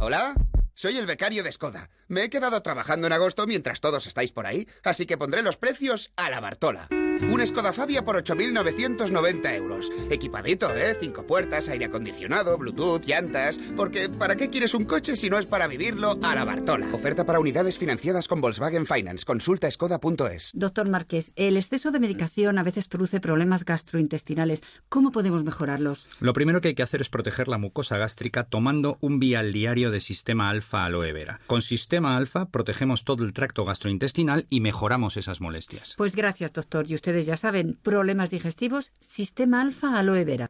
[0.00, 0.34] ¿Hola?
[0.74, 1.88] Soy el becario de Skoda.
[2.08, 5.56] Me he quedado trabajando en agosto mientras todos estáis por ahí, así que pondré los
[5.56, 6.88] precios a la Bartola.
[7.28, 9.92] Un Skoda Fabia por 8.990 euros.
[10.10, 10.96] Equipadito, ¿eh?
[10.98, 13.58] Cinco puertas, aire acondicionado, Bluetooth, llantas...
[13.76, 16.86] Porque ¿para qué quieres un coche si no es para vivirlo a la Bartola?
[16.92, 19.24] Oferta para unidades financiadas con Volkswagen Finance.
[19.24, 20.50] Consulta skoda.es.
[20.54, 24.62] Doctor Márquez, el exceso de medicación a veces produce problemas gastrointestinales.
[24.88, 26.08] ¿Cómo podemos mejorarlos?
[26.20, 29.90] Lo primero que hay que hacer es proteger la mucosa gástrica tomando un vial diario
[29.90, 31.40] de Sistema Alfa Aloe Vera.
[31.46, 35.94] Con Sistema Alfa protegemos todo el tracto gastrointestinal y mejoramos esas molestias.
[35.96, 36.90] Pues gracias, doctor.
[36.90, 40.46] Y ustedes ya saben, problemas digestivos, Sistema Alfa Aloe Vera.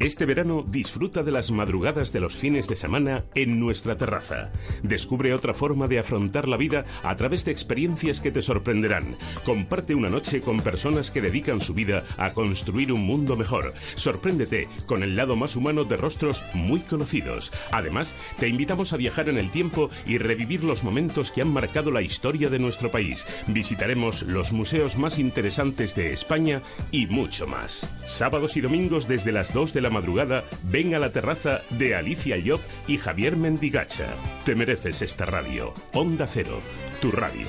[0.00, 4.50] Este verano disfruta de las madrugadas de los fines de semana en nuestra terraza.
[4.82, 9.18] Descubre otra forma de afrontar la vida a través de experiencias que te sorprenderán.
[9.44, 13.74] Comparte una noche con personas que dedican su vida a construir un mundo mejor.
[13.94, 17.52] Sorpréndete con el lado más humano de rostros muy conocidos.
[17.70, 21.90] Además, te invitamos a viajar en el tiempo y revivir los momentos que han marcado
[21.90, 23.26] la historia de nuestro país.
[23.48, 27.86] Visitaremos los museos más interesantes de España y mucho más.
[28.02, 32.36] Sábados y domingos desde las 2 de la madrugada, ven a la terraza de Alicia
[32.44, 34.14] Job y Javier Mendigacha.
[34.44, 35.74] Te mereces esta radio.
[35.92, 36.58] Onda Cero,
[37.00, 37.46] tu radio.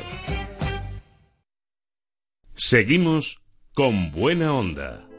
[2.56, 3.42] Seguimos
[3.74, 5.11] con buena onda.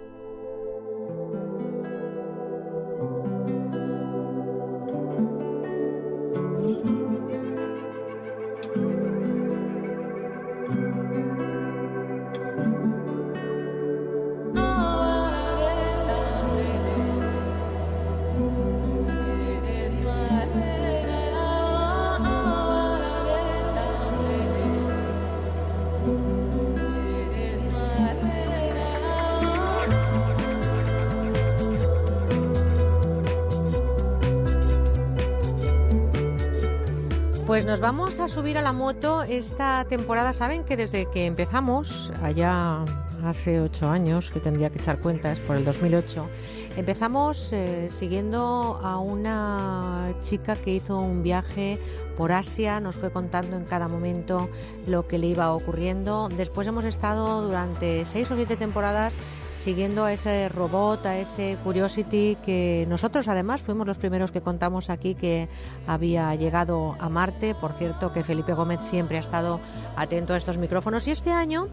[37.63, 40.33] Pues nos vamos a subir a la moto esta temporada.
[40.33, 42.85] Saben que desde que empezamos, allá
[43.23, 46.29] hace ocho años, que tendría que echar cuentas, por el 2008,
[46.77, 51.79] empezamos eh, siguiendo a una chica que hizo un viaje
[52.17, 54.51] por Asia, nos fue contando en cada momento
[54.89, 56.29] lo que le iba ocurriendo.
[56.37, 59.15] Después hemos estado durante seis o siete temporadas
[59.63, 64.91] siguiendo a ese robot, a ese Curiosity que nosotros además fuimos los primeros que contamos
[64.91, 65.49] aquí que
[65.87, 67.55] había llegado a Marte.
[67.55, 69.61] Por cierto, que Felipe Gómez siempre ha estado
[69.97, 71.69] atento a estos micrófonos y este año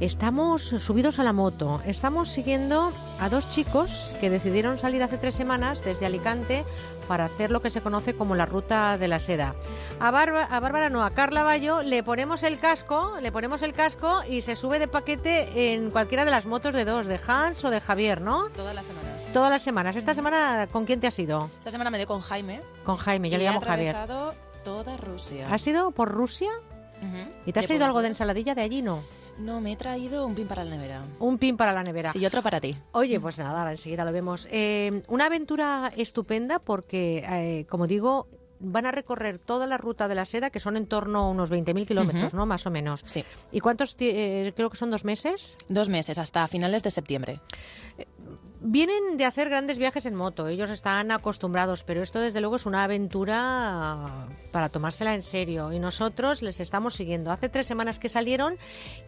[0.00, 1.80] estamos subidos a la moto.
[1.84, 6.64] Estamos siguiendo a dos chicos que decidieron salir hace tres semanas desde Alicante
[7.06, 9.54] para hacer lo que se conoce como la ruta de la seda.
[9.98, 13.72] A, Bárbara, a Bárbara no, a Carla Bayo le ponemos el casco, le ponemos el
[13.72, 17.64] casco y se sube de paquete en cualquiera de las motos de dos, de Hans
[17.64, 18.48] o de Javier, ¿no?
[18.50, 19.30] Todas las semanas.
[19.32, 19.96] Todas las semanas.
[19.96, 21.50] ¿Esta semana con quién te has ido?
[21.58, 22.60] Esta semana me dio con Jaime.
[22.84, 23.96] Con Jaime, yo y le llamo he Javier.
[24.64, 25.48] toda Rusia.
[25.50, 26.50] ¿Has ido por Rusia?
[27.44, 29.02] ¿Y te has traído algo de ensaladilla de allí, no?
[29.40, 31.02] No, me he traído un pin para la nevera.
[31.18, 32.12] Un pin para la nevera.
[32.12, 32.76] Sí, y otro para ti.
[32.92, 34.46] Oye, pues nada, ahora enseguida lo vemos.
[34.50, 38.28] Eh, una aventura estupenda porque, eh, como digo,
[38.60, 41.50] van a recorrer toda la ruta de la seda, que son en torno a unos
[41.50, 42.34] 20.000 kilómetros.
[42.34, 42.44] ¿no?
[42.44, 43.02] Más o menos.
[43.06, 43.24] Sí.
[43.50, 43.96] ¿Y cuántos?
[43.98, 45.56] eh, creo que son dos meses.
[45.68, 47.40] Dos meses, hasta finales de septiembre.
[48.62, 52.66] Vienen de hacer grandes viajes en moto, ellos están acostumbrados, pero esto desde luego es
[52.66, 57.30] una aventura para tomársela en serio y nosotros les estamos siguiendo.
[57.30, 58.58] Hace tres semanas que salieron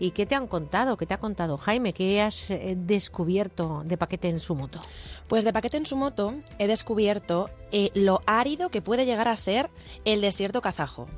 [0.00, 0.96] y ¿qué te han contado?
[0.96, 1.92] ¿Qué te ha contado Jaime?
[1.92, 4.80] ¿Qué has eh, descubierto de paquete en su moto?
[5.28, 9.36] Pues de paquete en su moto he descubierto eh, lo árido que puede llegar a
[9.36, 9.68] ser
[10.06, 11.08] el desierto kazajo.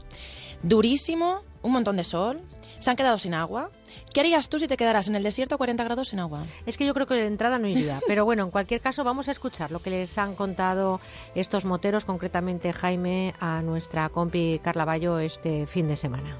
[0.64, 2.40] Durísimo, un montón de sol,
[2.80, 3.70] se han quedado sin agua.
[4.12, 6.44] ¿Qué harías tú si te quedaras en el desierto a 40 grados sin agua?
[6.66, 9.28] Es que yo creo que de entrada no iría, pero bueno, en cualquier caso vamos
[9.28, 11.00] a escuchar lo que les han contado
[11.34, 14.84] estos moteros, concretamente Jaime, a nuestra compi Carla
[15.20, 16.36] este fin de semana.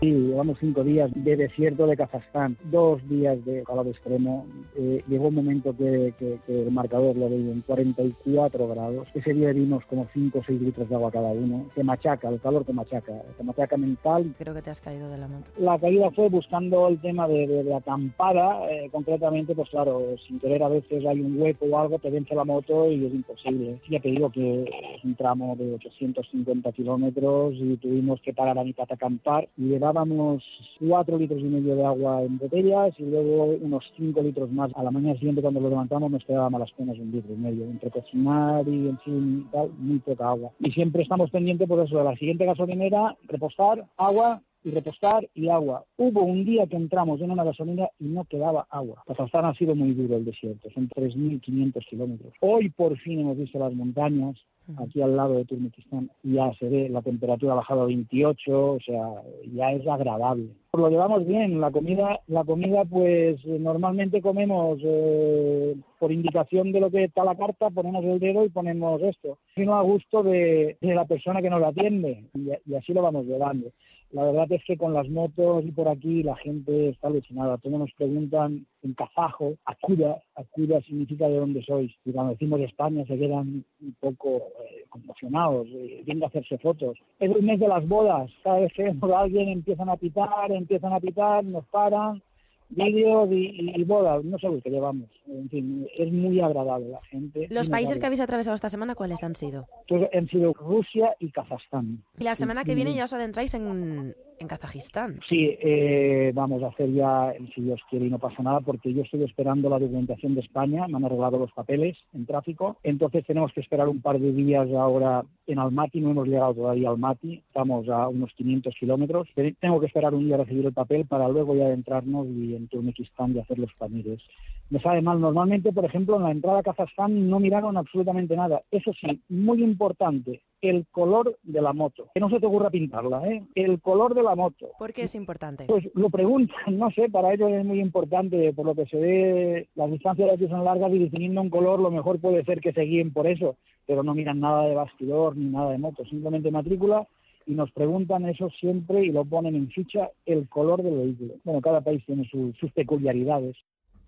[0.00, 4.44] Sí, llevamos cinco días de desierto de Kazajstán, dos días de calor extremo.
[4.76, 9.08] Eh, llegó un momento que, que- que el marcador lo veía en 44 grados.
[9.14, 11.64] Ese día vimos como 5 o 6 litros de agua cada uno.
[11.74, 14.34] Te machaca, el calor te machaca, te machaca mental.
[14.36, 15.50] Creo que te has caído de la moto.
[15.58, 20.38] La caída fue buscando el tema de, de- de acampada, eh, concretamente, pues claro, sin
[20.40, 23.80] querer a veces hay un hueco o algo, te vence la moto y es imposible.
[23.88, 28.64] Ya te digo que es un tramo de 850 kilómetros y tuvimos que parar a
[28.64, 30.42] mitad a acampar y llevar dábamos
[30.80, 34.72] cuatro litros y medio de agua en botellas y luego unos cinco litros más.
[34.74, 37.64] A la mañana siguiente cuando lo levantamos nos quedaba malas penas un litro y medio.
[37.66, 40.50] Entre cocinar y en fin tal, muy poca agua.
[40.58, 45.48] Y siempre estamos pendientes por eso de la siguiente gasolinera, repostar, agua y repostar y
[45.48, 45.84] agua.
[45.96, 49.04] Hubo un día que entramos en una gasolina y no quedaba agua.
[49.06, 52.34] Kazajstán ha sido muy duro el desierto, son 3.500 kilómetros.
[52.40, 54.36] Hoy por fin hemos visto las montañas,
[54.78, 58.72] aquí al lado de Turkmenistán, y ya se ve, la temperatura ha bajado a 28,
[58.72, 59.22] o sea,
[59.52, 60.48] ya es agradable.
[60.72, 66.90] Lo llevamos bien, la comida, la comida pues normalmente comemos eh, por indicación de lo
[66.90, 70.94] que está la carta, ponemos el dedo y ponemos esto, sino a gusto de, de
[70.94, 73.70] la persona que nos atiende, y, y así lo vamos llevando.
[74.12, 77.58] La verdad es que con las motos y por aquí la gente está alucinada.
[77.58, 81.92] Todos nos preguntan en kazajo, Akuda, Akuda significa de dónde sois.
[82.04, 86.96] Y cuando decimos España se quedan un poco eh, conmocionados, eh, vienen a hacerse fotos.
[87.18, 88.30] Es el mes de las bodas.
[88.42, 92.22] Cada vez que vemos a alguien empiezan a pitar, empiezan a pitar, nos paran,
[92.68, 94.24] vídeos y, y, bodas.
[94.24, 95.08] No sé lo que llevamos.
[95.26, 97.46] En fin, es muy agradable la gente.
[97.50, 99.66] ¿Los países que habéis atravesado esta semana cuáles han sido?
[99.88, 102.02] Entonces, han sido Rusia y Kazajstán.
[102.18, 105.20] Y la semana que viene ya os adentráis en, en Kazajistán.
[105.28, 109.02] Sí, eh, vamos a hacer ya, si Dios quiere y no pasa nada, porque yo
[109.02, 113.52] estoy esperando la documentación de España, me han arreglado los papeles en tráfico, entonces tenemos
[113.52, 117.42] que esperar un par de días ahora en Almaty, no hemos llegado todavía a Almaty,
[117.46, 121.06] estamos a unos 500 kilómetros, Te- tengo que esperar un día a recibir el papel
[121.06, 124.20] para luego ya adentrarnos y en Turkmenistán y hacer los pamires.
[124.68, 128.62] Me sabe mal, normalmente, por ejemplo, en la entrada a Kazajstán no miraron absolutamente nada.
[128.72, 132.08] Eso sí, muy importante, el color de la moto.
[132.14, 133.42] Que no se te ocurra pintarla, ¿eh?
[133.54, 134.68] El color de la moto.
[134.78, 135.64] ¿Por qué es importante?
[135.66, 139.68] Pues lo preguntan, no sé, para ellos es muy importante, por lo que se ve,
[139.74, 142.72] las distancias de aquí son largas y definiendo un color lo mejor puede ser que
[142.72, 146.50] se guíen por eso, pero no miran nada de bastidor ni nada de moto, simplemente
[146.50, 147.06] matrícula
[147.46, 151.34] y nos preguntan eso siempre y lo ponen en ficha el color del vehículo.
[151.44, 153.56] Bueno, cada país tiene su- sus peculiaridades.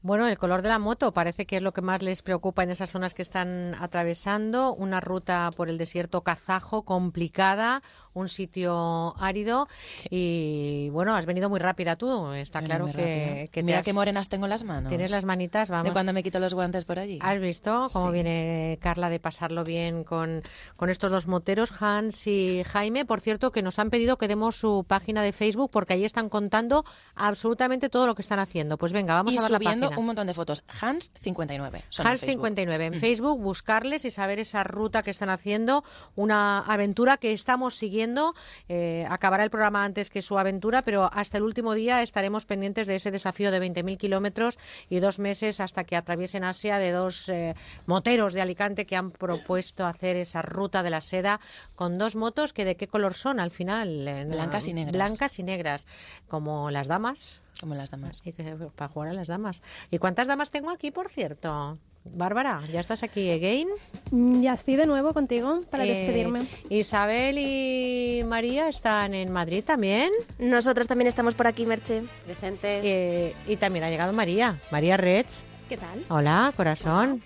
[0.01, 2.71] Bueno, el color de la moto parece que es lo que más les preocupa en
[2.71, 4.73] esas zonas que están atravesando.
[4.75, 7.83] Una ruta por el desierto kazajo complicada,
[8.15, 9.67] un sitio árido.
[10.09, 12.33] Y bueno, has venido muy rápida tú.
[12.33, 14.89] Está claro que, que Mira has- qué morenas tengo las manos.
[14.89, 15.85] Tienes las manitas, vamos.
[15.87, 17.19] De cuando me quito los guantes por allí.
[17.21, 18.13] ¿Has visto cómo Sí.
[18.13, 20.43] viene Carla de pasarlo bien con,
[20.77, 23.05] con estos dos moteros, Hans y Jaime?
[23.05, 26.29] Por cierto, que nos han pedido que demos su página de Facebook porque ahí están
[26.29, 26.85] contando
[27.17, 28.79] absolutamente todo lo que están haciendo.
[28.79, 30.65] Pues venga, vamos y a ver la subiendo un montón de fotos.
[30.67, 31.83] Hans59.
[31.89, 32.31] son en Hans Facebook.
[32.47, 33.01] 59 en Mm.
[33.01, 35.85] Facebook, buscarles y saber esa ruta que están haciendo,
[36.17, 38.35] una aventura que estamos siguiendo.
[38.69, 42.87] Eh, acabará el programa antes que su aventura, pero hasta el último día estaremos pendientes
[42.87, 44.59] de ese desafío de 20.000 kilómetros
[44.89, 47.55] y dos meses hasta que atraviesen Asia de dos eh,
[47.87, 51.41] moteros de Alicante que han propuesto hacer esa ruta de la seda
[51.75, 54.07] con dos motos que de qué color son al final.
[54.09, 54.93] Eh, Blancas y negras.
[54.93, 55.87] Blancas y negras,
[56.29, 57.41] como las damas.
[57.61, 58.23] Como las damas.
[58.25, 58.45] Y que-
[58.77, 59.63] para jugar a las damas.
[59.91, 61.77] ¿Y cuántas damas tengo aquí, por cierto?
[62.05, 63.69] Bárbara, ya estás aquí again.
[64.13, 66.47] Mm, Ya estoy de nuevo contigo para Eh, despedirme.
[66.71, 70.11] Isabel y María están en Madrid también.
[70.39, 72.05] Nosotros también estamos por aquí, Merche.
[72.25, 72.87] Presentes.
[72.87, 75.29] Eh, y también ha llegado María, María Rech.
[75.69, 76.05] ¿Qué tal?
[76.09, 77.23] Hola, corazón.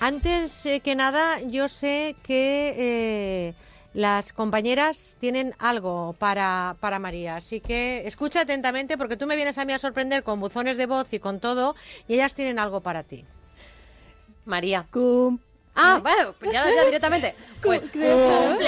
[0.00, 3.54] Antes eh, que nada, yo sé que eh,
[3.98, 9.58] las compañeras tienen algo para, para María, así que escucha atentamente porque tú me vienes
[9.58, 11.74] a mí a sorprender con buzones de voz y con todo,
[12.06, 13.24] y ellas tienen algo para ti.
[14.44, 14.86] María.
[14.92, 15.40] Cum-
[15.80, 17.34] Ah, bueno, pues ya, ya directamente.
[17.62, 18.58] Pues, cumpleaños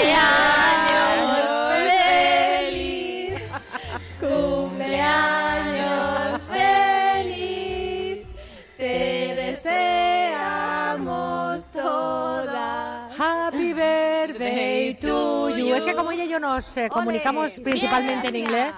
[14.41, 15.40] birthday to
[15.70, 15.76] you.
[15.76, 18.74] Es que como ella y yo nos eh, comunicamos principalmente en inglés,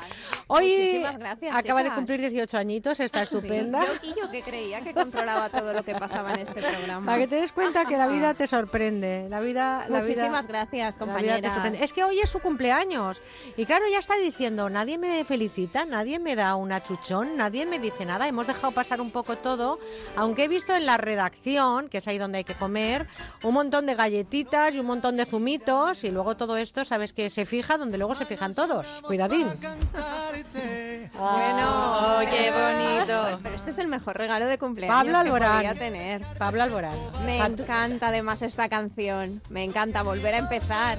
[0.47, 3.85] hoy gracias, acaba de cumplir 18 añitos, está estupenda.
[3.85, 7.07] Yo- y yo que creía que controlaba todo lo que pasaba en este programa.
[7.07, 9.27] Para que te des cuenta que la vida te sorprende.
[9.29, 11.81] La vida, la Muchísimas gracias, vida compañeras.
[11.81, 13.21] Es que hoy es su cumpleaños.
[13.57, 17.79] Y claro, ya está diciendo, nadie me felicita, nadie me da un achuchón, nadie me
[17.79, 18.29] dice nada.
[18.29, 19.79] Hemos dejado pasar un poco todo,
[20.17, 23.07] aunque he visto en la redacción, que es ahí donde hay que comer,
[23.43, 26.05] un montón de galletitas y un montón de zumitos.
[26.05, 28.87] Y luego todo esto, sabes que se fija donde luego se fijan todos.
[29.03, 29.47] Cuidadín.
[31.19, 33.39] Bueno, Oh, qué bonito.
[33.43, 35.57] Pero este es el mejor regalo de cumpleaños Pablo que Alborán.
[35.57, 36.23] podía tener.
[36.39, 36.97] Pablo Alborán.
[37.27, 39.43] Me Pat- encanta además esta canción.
[39.51, 40.99] Me encanta volver a empezar.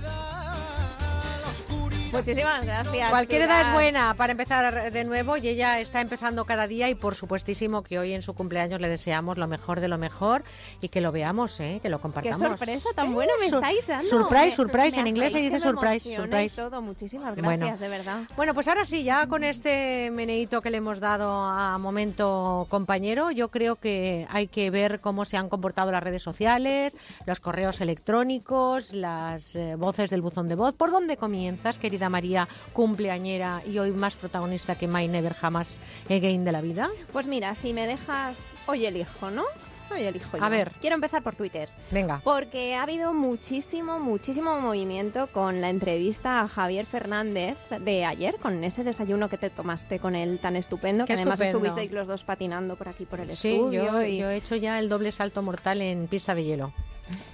[2.14, 3.09] Muchísimas gracias.
[3.09, 3.59] Cualquier Pilar.
[3.61, 7.16] edad es buena para empezar de nuevo y ella está empezando cada día y por
[7.16, 10.43] supuestísimo que hoy en su cumpleaños le deseamos lo mejor de lo mejor
[10.80, 11.80] y que lo veamos, ¿eh?
[11.82, 12.40] que lo Qué compartamos.
[12.59, 14.08] sorpresa tan buena me estáis dando.
[14.08, 16.56] Surprise, surprise, me en inglés se dice surprise, surprise.
[16.56, 16.82] todo.
[16.82, 17.77] Muchísimas gracias, Bueno.
[17.77, 18.17] de verdad.
[18.35, 23.32] Bueno, pues ahora sí, ya con este meneíto que le hemos dado a momento compañero,
[23.32, 27.82] yo creo que hay que ver cómo se han comportado las redes sociales, los correos
[27.82, 30.75] electrónicos, las eh, voces del buzón de voz.
[30.75, 36.43] ¿Por dónde comienzas, querida María, cumpleañera y hoy más protagonista que My Never Jamás Again
[36.45, 36.90] de la vida?
[37.11, 39.43] Pues mira, si me dejas, hoy elijo, ¿no?
[39.91, 40.43] Hoy elijo yo.
[40.43, 40.72] A ver.
[40.82, 41.69] Quiero empezar por Twitter.
[41.91, 42.22] Venga.
[42.23, 48.64] Porque ha habido muchísimo, muchísimo movimiento con la entrevista a Javier Fernández de ayer, con
[48.64, 51.67] ese desayuno que te tomaste con él tan estupendo, Qué que además estupendo.
[51.67, 53.85] estuvisteis los dos patinando por aquí por el Sí, estudio.
[53.85, 56.73] yo, y- yo he hecho ya el doble salto mortal en pista de hielo.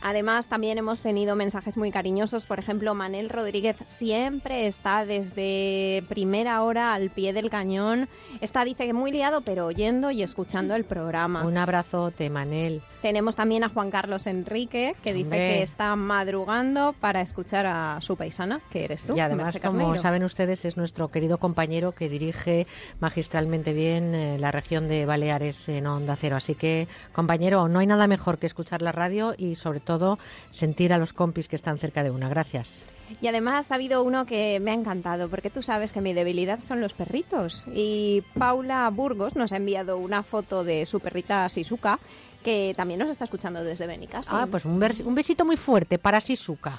[0.02, 2.46] Además, también hemos tenido mensajes muy cariñosos.
[2.46, 8.10] Por ejemplo, Manel Rodríguez siempre está desde primera hora al pie del cañón.
[8.42, 11.46] Está, dice que muy liado, pero oyendo y escuchando el programa.
[11.46, 12.82] Un abrazote, Manel.
[13.02, 15.40] Tenemos también a Juan Carlos Enrique, que dice Hombre.
[15.40, 19.16] que está madrugando para escuchar a su paisana, que eres tú.
[19.16, 20.02] Y además, como Carneiro.
[20.02, 22.68] saben ustedes, es nuestro querido compañero que dirige
[23.00, 26.36] magistralmente bien eh, la región de Baleares en Onda Cero.
[26.36, 30.20] Así que, compañero, no hay nada mejor que escuchar la radio y, sobre todo,
[30.52, 32.28] sentir a los compis que están cerca de una.
[32.28, 32.86] Gracias.
[33.22, 36.60] Y además ha habido uno que me ha encantado, porque tú sabes que mi debilidad
[36.60, 37.66] son los perritos.
[37.74, 42.00] Y Paula Burgos nos ha enviado una foto de su perrita Shizuka,
[42.44, 44.42] que también nos está escuchando desde Benicasa.
[44.44, 46.74] Ah, pues un, un besito muy fuerte para Shizuka.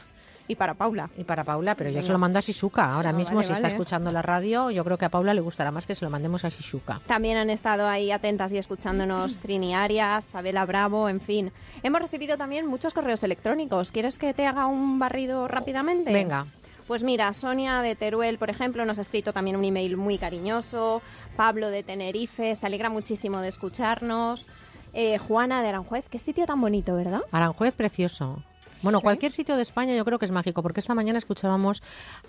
[0.48, 1.08] Y para Paula.
[1.16, 2.94] Y para Paula, pero yo se lo mando a Shizuka.
[2.94, 5.40] Ahora Ah, mismo, vale, si está escuchando la radio, yo creo que a Paula le
[5.40, 7.00] gustará más que se lo mandemos a Shizuka.
[7.06, 11.52] También han estado ahí atentas y escuchándonos Trini Arias, Sabela Bravo, en fin.
[11.84, 13.92] Hemos recibido también muchos correos electrónicos.
[13.92, 16.12] ¿Quieres que te haga un barrido rápidamente?
[16.12, 16.46] Venga.
[16.88, 21.00] Pues mira, Sonia de Teruel, por ejemplo, nos ha escrito también un email muy cariñoso.
[21.36, 24.48] Pablo de Tenerife, se alegra muchísimo de escucharnos.
[24.92, 27.22] Eh, Juana de Aranjuez, qué sitio tan bonito, ¿verdad?
[27.30, 28.42] Aranjuez, precioso.
[28.82, 31.82] Bueno, cualquier sitio de España yo creo que es mágico, porque esta mañana escuchábamos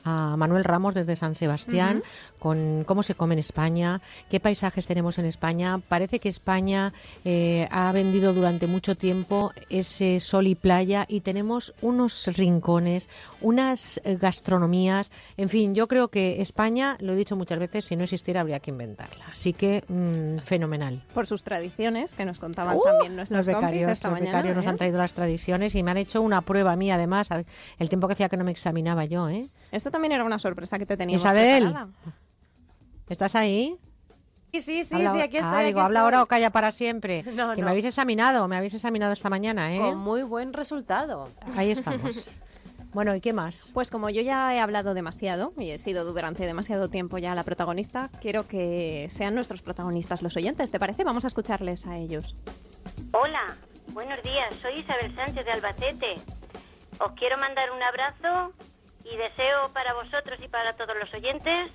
[0.03, 2.03] a Manuel Ramos desde San Sebastián
[2.39, 5.80] con cómo se come en España, qué paisajes tenemos en España.
[5.88, 11.73] Parece que España eh, ha vendido durante mucho tiempo ese sol y playa y tenemos
[11.81, 13.09] unos rincones,
[13.41, 15.11] unas eh, gastronomías.
[15.38, 18.59] En fin, yo creo que España, lo he dicho muchas veces, si no existiera habría
[18.59, 19.25] que inventarla.
[19.31, 21.01] Así que mm, fenomenal.
[21.13, 24.38] Por sus tradiciones, que nos contaban Uh, también nuestros los becarios, esta los mañana.
[24.38, 24.69] becarios nos ¿eh?
[24.69, 27.29] han traído las tradiciones y me han hecho una prueba a mí, además,
[27.77, 29.47] el tiempo que hacía que no me examinaba yo, ¿eh?
[29.71, 31.89] Esto también era una sorpresa que te teníamos Isabel, preparada.
[33.09, 33.77] ¿estás ahí?
[34.53, 35.53] Sí, sí, sí, Habla- sí, aquí estoy.
[35.53, 36.05] Ah, digo, aquí habla estoy.
[36.05, 37.23] ahora o calla para siempre.
[37.33, 37.65] No, que no.
[37.65, 39.79] me habéis examinado, me habéis examinado esta mañana, ¿eh?
[39.79, 41.29] Con muy buen resultado.
[41.55, 42.37] Ahí estamos.
[42.93, 43.71] bueno, ¿y qué más?
[43.73, 47.43] Pues como yo ya he hablado demasiado y he sido durante demasiado tiempo ya la
[47.43, 50.69] protagonista, quiero que sean nuestros protagonistas los oyentes.
[50.69, 51.05] ¿Te parece?
[51.05, 52.35] Vamos a escucharles a ellos.
[53.13, 53.55] Hola,
[53.93, 54.53] buenos días.
[54.55, 56.15] Soy Isabel Sánchez de Albacete.
[56.99, 58.53] Os quiero mandar un abrazo
[59.03, 61.71] y deseo para vosotros y para todos los oyentes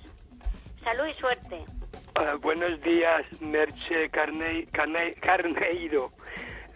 [0.83, 1.65] salud y suerte.
[2.15, 6.11] Ah, buenos días, Merche Carne- Carne- Carneiro.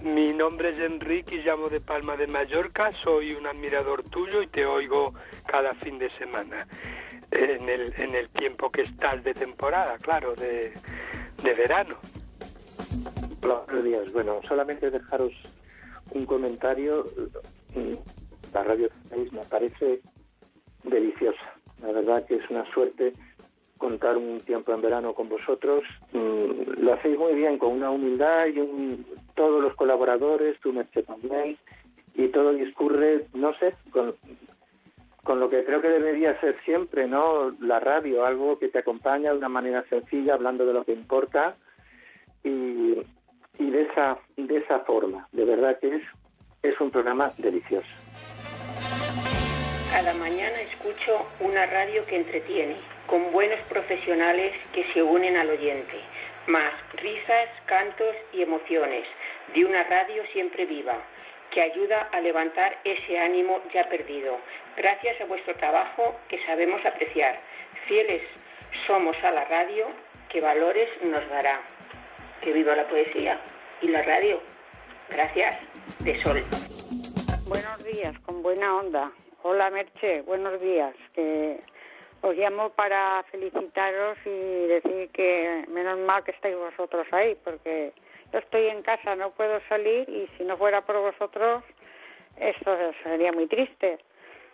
[0.04, 2.92] Mi nombre es Enrique y llamo de Palma de Mallorca.
[3.04, 5.14] Soy un admirador tuyo y te oigo
[5.48, 6.68] cada fin de semana.
[7.32, 10.74] En el, tiempo que estás de temporada, claro, de
[11.42, 11.98] verano.
[13.42, 14.12] Buenos días.
[14.14, 15.32] Bueno, solamente dejaros
[16.12, 17.06] un comentario.
[18.54, 20.02] La radio hacéis me parece
[20.84, 21.54] deliciosa.
[21.82, 23.14] La verdad que es una suerte
[23.78, 25.84] contar un tiempo en verano con vosotros.
[26.14, 29.06] Mm, Lo hacéis muy bien, con una humildad y un-
[29.36, 31.58] todos los colaboradores, tú Merche también,
[32.16, 34.16] y todo discurre, no sé, con,
[35.24, 37.56] con lo que creo que debería ser siempre, ¿no?
[37.60, 41.56] La radio, algo que te acompaña de una manera sencilla, hablando de lo que importa
[42.44, 42.96] y,
[43.58, 45.28] y de esa de esa forma.
[45.32, 46.04] De verdad que es
[46.64, 47.88] es un programa delicioso.
[49.92, 52.76] Cada mañana escucho una radio que entretiene,
[53.08, 56.00] con buenos profesionales que se unen al oyente,
[56.48, 59.06] más risas, cantos y emociones,
[59.54, 60.96] de una radio siempre viva,
[61.52, 64.38] que ayuda a levantar ese ánimo ya perdido,
[64.78, 67.40] gracias a vuestro trabajo que sabemos apreciar.
[67.88, 68.22] Fieles
[68.88, 69.88] somos a la radio,
[70.30, 71.60] que valores nos dará.
[72.42, 73.40] Que viva la poesía
[73.82, 74.40] y la radio.
[75.10, 75.60] Gracias,
[76.00, 76.44] de Sol.
[77.48, 79.12] Buenos días, con buena onda.
[79.44, 80.96] Hola Merche, buenos días.
[81.14, 81.60] Que
[82.22, 87.94] os llamo para felicitaros y decir que menos mal que estáis vosotros ahí, porque
[88.32, 91.64] yo estoy en casa, no puedo salir y si no fuera por vosotros
[92.38, 94.00] esto sería muy triste.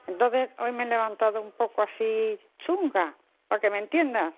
[0.07, 3.13] Entonces, hoy me he levantado un poco así chunga,
[3.47, 4.33] para que me entiendas.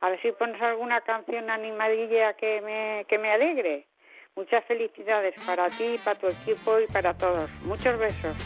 [0.00, 3.86] A ver si pones alguna canción animadilla que me, que me alegre.
[4.34, 7.50] Muchas felicidades para ti, para tu equipo y para todos.
[7.64, 8.36] Muchos besos.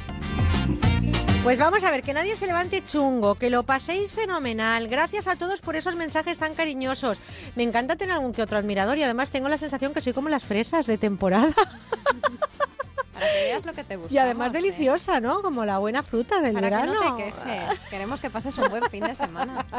[1.45, 4.89] Pues vamos a ver, que nadie se levante chungo, que lo paséis fenomenal.
[4.89, 7.21] Gracias a todos por esos mensajes tan cariñosos.
[7.55, 10.31] Me encanta tener algún que otro admirador y además tengo la sensación que soy como
[10.31, 11.53] las fresas de temporada.
[13.15, 14.13] Para que veas lo que te gusta.
[14.13, 15.41] Y además deliciosa, ¿no?
[15.43, 16.93] Como la buena fruta del Para verano.
[17.01, 17.87] que no te quejes.
[17.87, 19.65] Queremos que pases un buen fin de semana.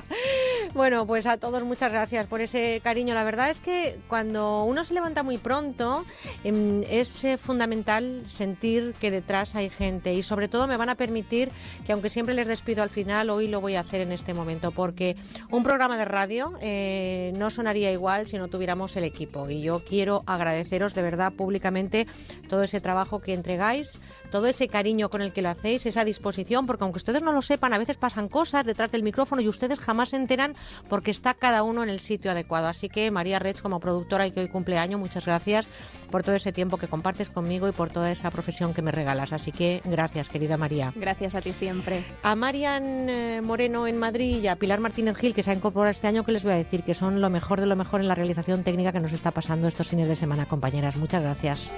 [0.74, 3.14] Bueno, pues a todos muchas gracias por ese cariño.
[3.14, 6.06] La verdad es que cuando uno se levanta muy pronto
[6.44, 10.96] em, es eh, fundamental sentir que detrás hay gente y sobre todo me van a
[10.96, 11.50] permitir
[11.86, 14.72] que aunque siempre les despido al final, hoy lo voy a hacer en este momento
[14.72, 15.16] porque
[15.50, 19.82] un programa de radio eh, no sonaría igual si no tuviéramos el equipo y yo
[19.88, 22.06] quiero agradeceros de verdad públicamente
[22.50, 24.00] todo ese trabajo que entregáis,
[24.32, 27.42] todo ese cariño con el que lo hacéis, esa disposición, porque aunque ustedes no lo
[27.42, 30.56] sepan, a veces pasan cosas detrás del micrófono y ustedes jamás se enteran
[30.90, 32.68] porque está cada uno en el sitio adecuado.
[32.68, 35.68] Así que María Rech, como productora y que hoy cumpleaños, muchas gracias
[36.12, 39.34] por todo ese tiempo que compartes conmigo y por toda esa profesión que me regalas.
[39.34, 40.94] Así que gracias, querida María.
[40.96, 42.04] Gracias a ti siempre.
[42.24, 45.92] A Marian eh, Moreno en Madrid y a Pilar Martínez Gil, que se ha incorporado
[45.92, 48.08] este año, que les voy a decir que son lo mejor de lo mejor en
[48.08, 50.96] la realización técnica que nos está pasando estos fines de semana, compañeras.
[50.98, 51.72] Muchas gracias.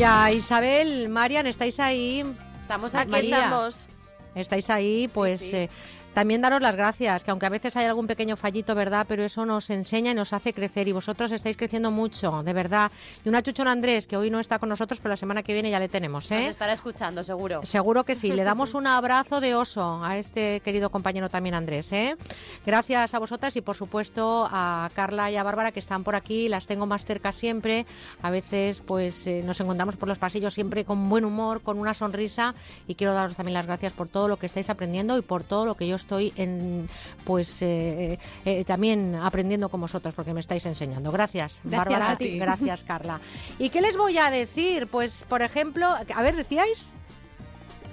[0.00, 2.24] Y a Isabel, Marian, ¿estáis ahí?
[2.62, 3.86] Estamos aquí, María, estamos.
[4.34, 5.54] Estáis ahí, pues sí.
[5.54, 5.68] eh,
[6.14, 9.06] también daros las gracias, que aunque a veces hay algún pequeño fallito, ¿verdad?
[9.08, 12.90] Pero eso nos enseña y nos hace crecer y vosotros estáis creciendo mucho, de verdad.
[13.24, 15.70] Y una chuchona Andrés, que hoy no está con nosotros, pero la semana que viene
[15.70, 16.48] ya le tenemos, Nos ¿eh?
[16.48, 17.60] estará escuchando, seguro.
[17.64, 18.32] Seguro que sí.
[18.32, 21.92] Le damos un abrazo de oso a este querido compañero también Andrés.
[21.92, 22.16] ¿eh?
[22.66, 26.48] Gracias a vosotras y por supuesto a Carla y a Bárbara que están por aquí.
[26.48, 27.86] Las tengo más cerca siempre.
[28.22, 31.94] A veces pues eh, nos encontramos por los pasillos siempre con buen humor, con una
[31.94, 32.54] sonrisa
[32.88, 35.64] y quiero daros también las gracias por todo lo que estáis aprendiendo y por todo
[35.64, 36.88] lo que yo estoy en
[37.24, 41.10] pues eh, eh, también aprendiendo con vosotros porque me estáis enseñando.
[41.10, 42.10] Gracias, Gracias Bárbara.
[42.12, 42.38] a ti.
[42.38, 43.20] Gracias, Carla.
[43.58, 44.86] ¿Y qué les voy a decir?
[44.88, 46.92] Pues, por ejemplo, a ver, decíais.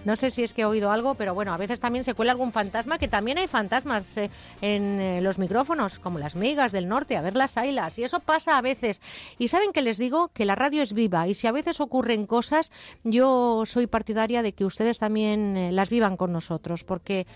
[0.07, 2.31] No sé si es que he oído algo, pero bueno, a veces también se cuela
[2.31, 4.29] algún fantasma, que también hay fantasmas eh,
[4.61, 8.21] en eh, los micrófonos, como las migas del norte, a ver las ailas, y eso
[8.21, 9.01] pasa a veces.
[9.37, 12.25] Y saben que les digo que la radio es viva, y si a veces ocurren
[12.25, 12.71] cosas,
[13.03, 17.27] yo soy partidaria de que ustedes también eh, las vivan con nosotros, porque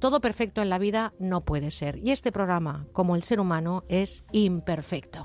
[0.00, 2.00] todo perfecto en la vida no puede ser.
[2.02, 5.24] Y este programa, como el ser humano, es imperfecto.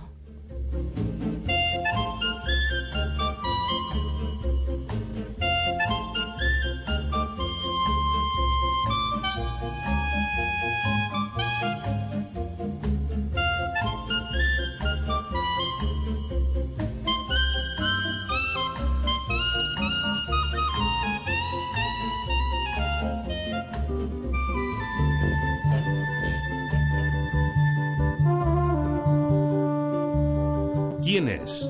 [31.03, 31.69] ¿Quién es?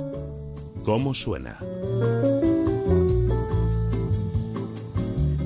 [0.85, 1.59] ¿Cómo suena?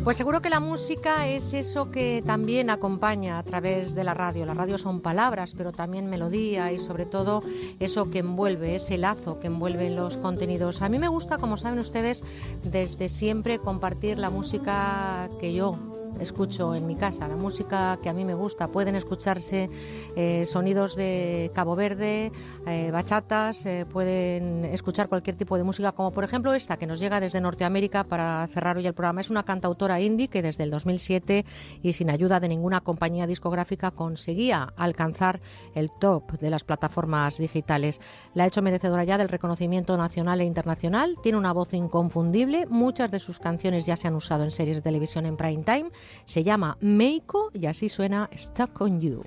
[0.03, 4.45] Pues seguro que la música es eso que también acompaña a través de la radio.
[4.45, 7.43] La radio son palabras, pero también melodía y sobre todo
[7.80, 10.82] eso que envuelve, ese lazo que envuelve los contenidos.
[10.82, 12.25] A mí me gusta, como saben ustedes,
[12.64, 15.77] desde siempre compartir la música que yo
[16.19, 18.68] escucho en mi casa, la música que a mí me gusta.
[18.68, 19.69] Pueden escucharse
[20.16, 22.32] eh, sonidos de Cabo Verde,
[22.66, 27.00] eh, bachatas, eh, pueden escuchar cualquier tipo de música, como por ejemplo esta que nos
[27.00, 29.22] llega desde Norteamérica para cerrar hoy el programa.
[29.22, 31.45] Es una cantautora indie que desde el 2007
[31.84, 35.40] y sin ayuda de ninguna compañía discográfica conseguía alcanzar
[35.76, 38.02] el top de las plataformas digitales.
[38.34, 41.16] La ha hecho merecedora ya del reconocimiento nacional e internacional.
[41.22, 42.66] Tiene una voz inconfundible.
[42.68, 45.92] Muchas de sus canciones ya se han usado en series de televisión en prime time.
[46.26, 49.24] Se llama Meiko y así suena Stuck on You.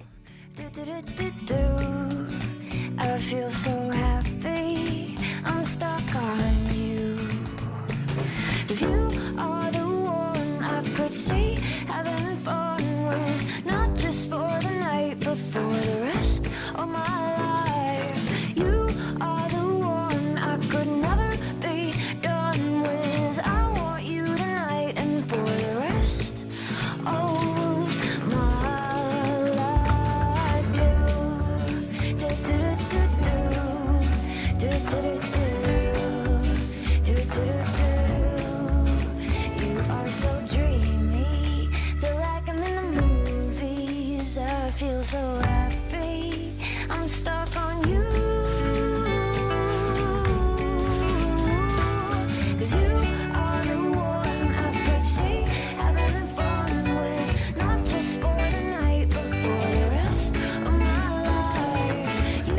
[15.53, 15.61] The
[16.05, 17.03] rest of my
[17.37, 17.70] life.
[44.81, 45.60] feels right.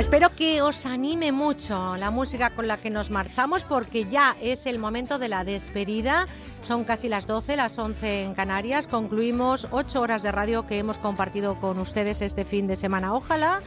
[0.02, 4.66] Espero que os anime mucho la música con la que nos marchamos porque ya es
[4.66, 6.26] el momento de la despedida.
[6.64, 8.88] Son casi las 12, las 11 en Canarias.
[8.88, 13.14] Concluimos ocho horas de radio que hemos compartido con ustedes este fin de semana.
[13.14, 13.60] Ojalá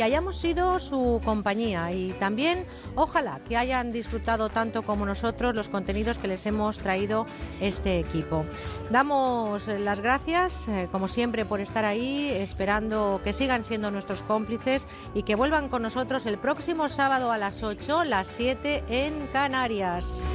[0.00, 2.64] que hayamos sido su compañía y también
[2.94, 7.26] ojalá que hayan disfrutado tanto como nosotros los contenidos que les hemos traído
[7.60, 8.46] este equipo.
[8.88, 14.86] Damos las gracias, eh, como siempre, por estar ahí, esperando que sigan siendo nuestros cómplices
[15.12, 20.34] y que vuelvan con nosotros el próximo sábado a las 8, las 7 en Canarias.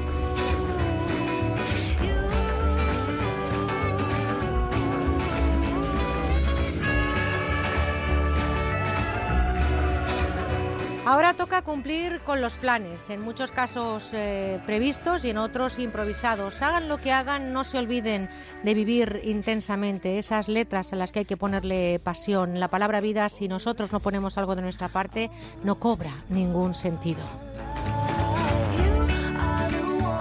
[11.06, 16.64] Ahora toca cumplir con los planes, en muchos casos eh, previstos y en otros improvisados.
[16.64, 18.28] Hagan lo que hagan, no se olviden
[18.64, 22.60] de vivir intensamente esas letras a las que hay que ponerle pasión.
[22.60, 25.30] La palabra vida, si nosotros no ponemos algo de nuestra parte,
[25.64, 27.45] no cobra ningún sentido.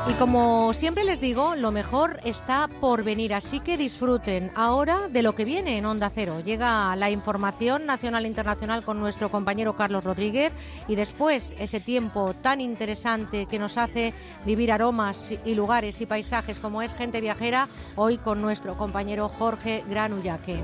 [0.06, 5.22] Y como siempre les digo, lo mejor está por venir, así que disfruten ahora de
[5.22, 6.42] lo que viene en Onda Cero.
[6.44, 10.52] Llega la información nacional e internacional con nuestro compañero Carlos Rodríguez
[10.88, 14.12] y después ese tiempo tan interesante que nos hace
[14.44, 19.84] vivir aromas y lugares y paisajes como es gente viajera, hoy con nuestro compañero Jorge
[19.88, 20.60] Granullaque.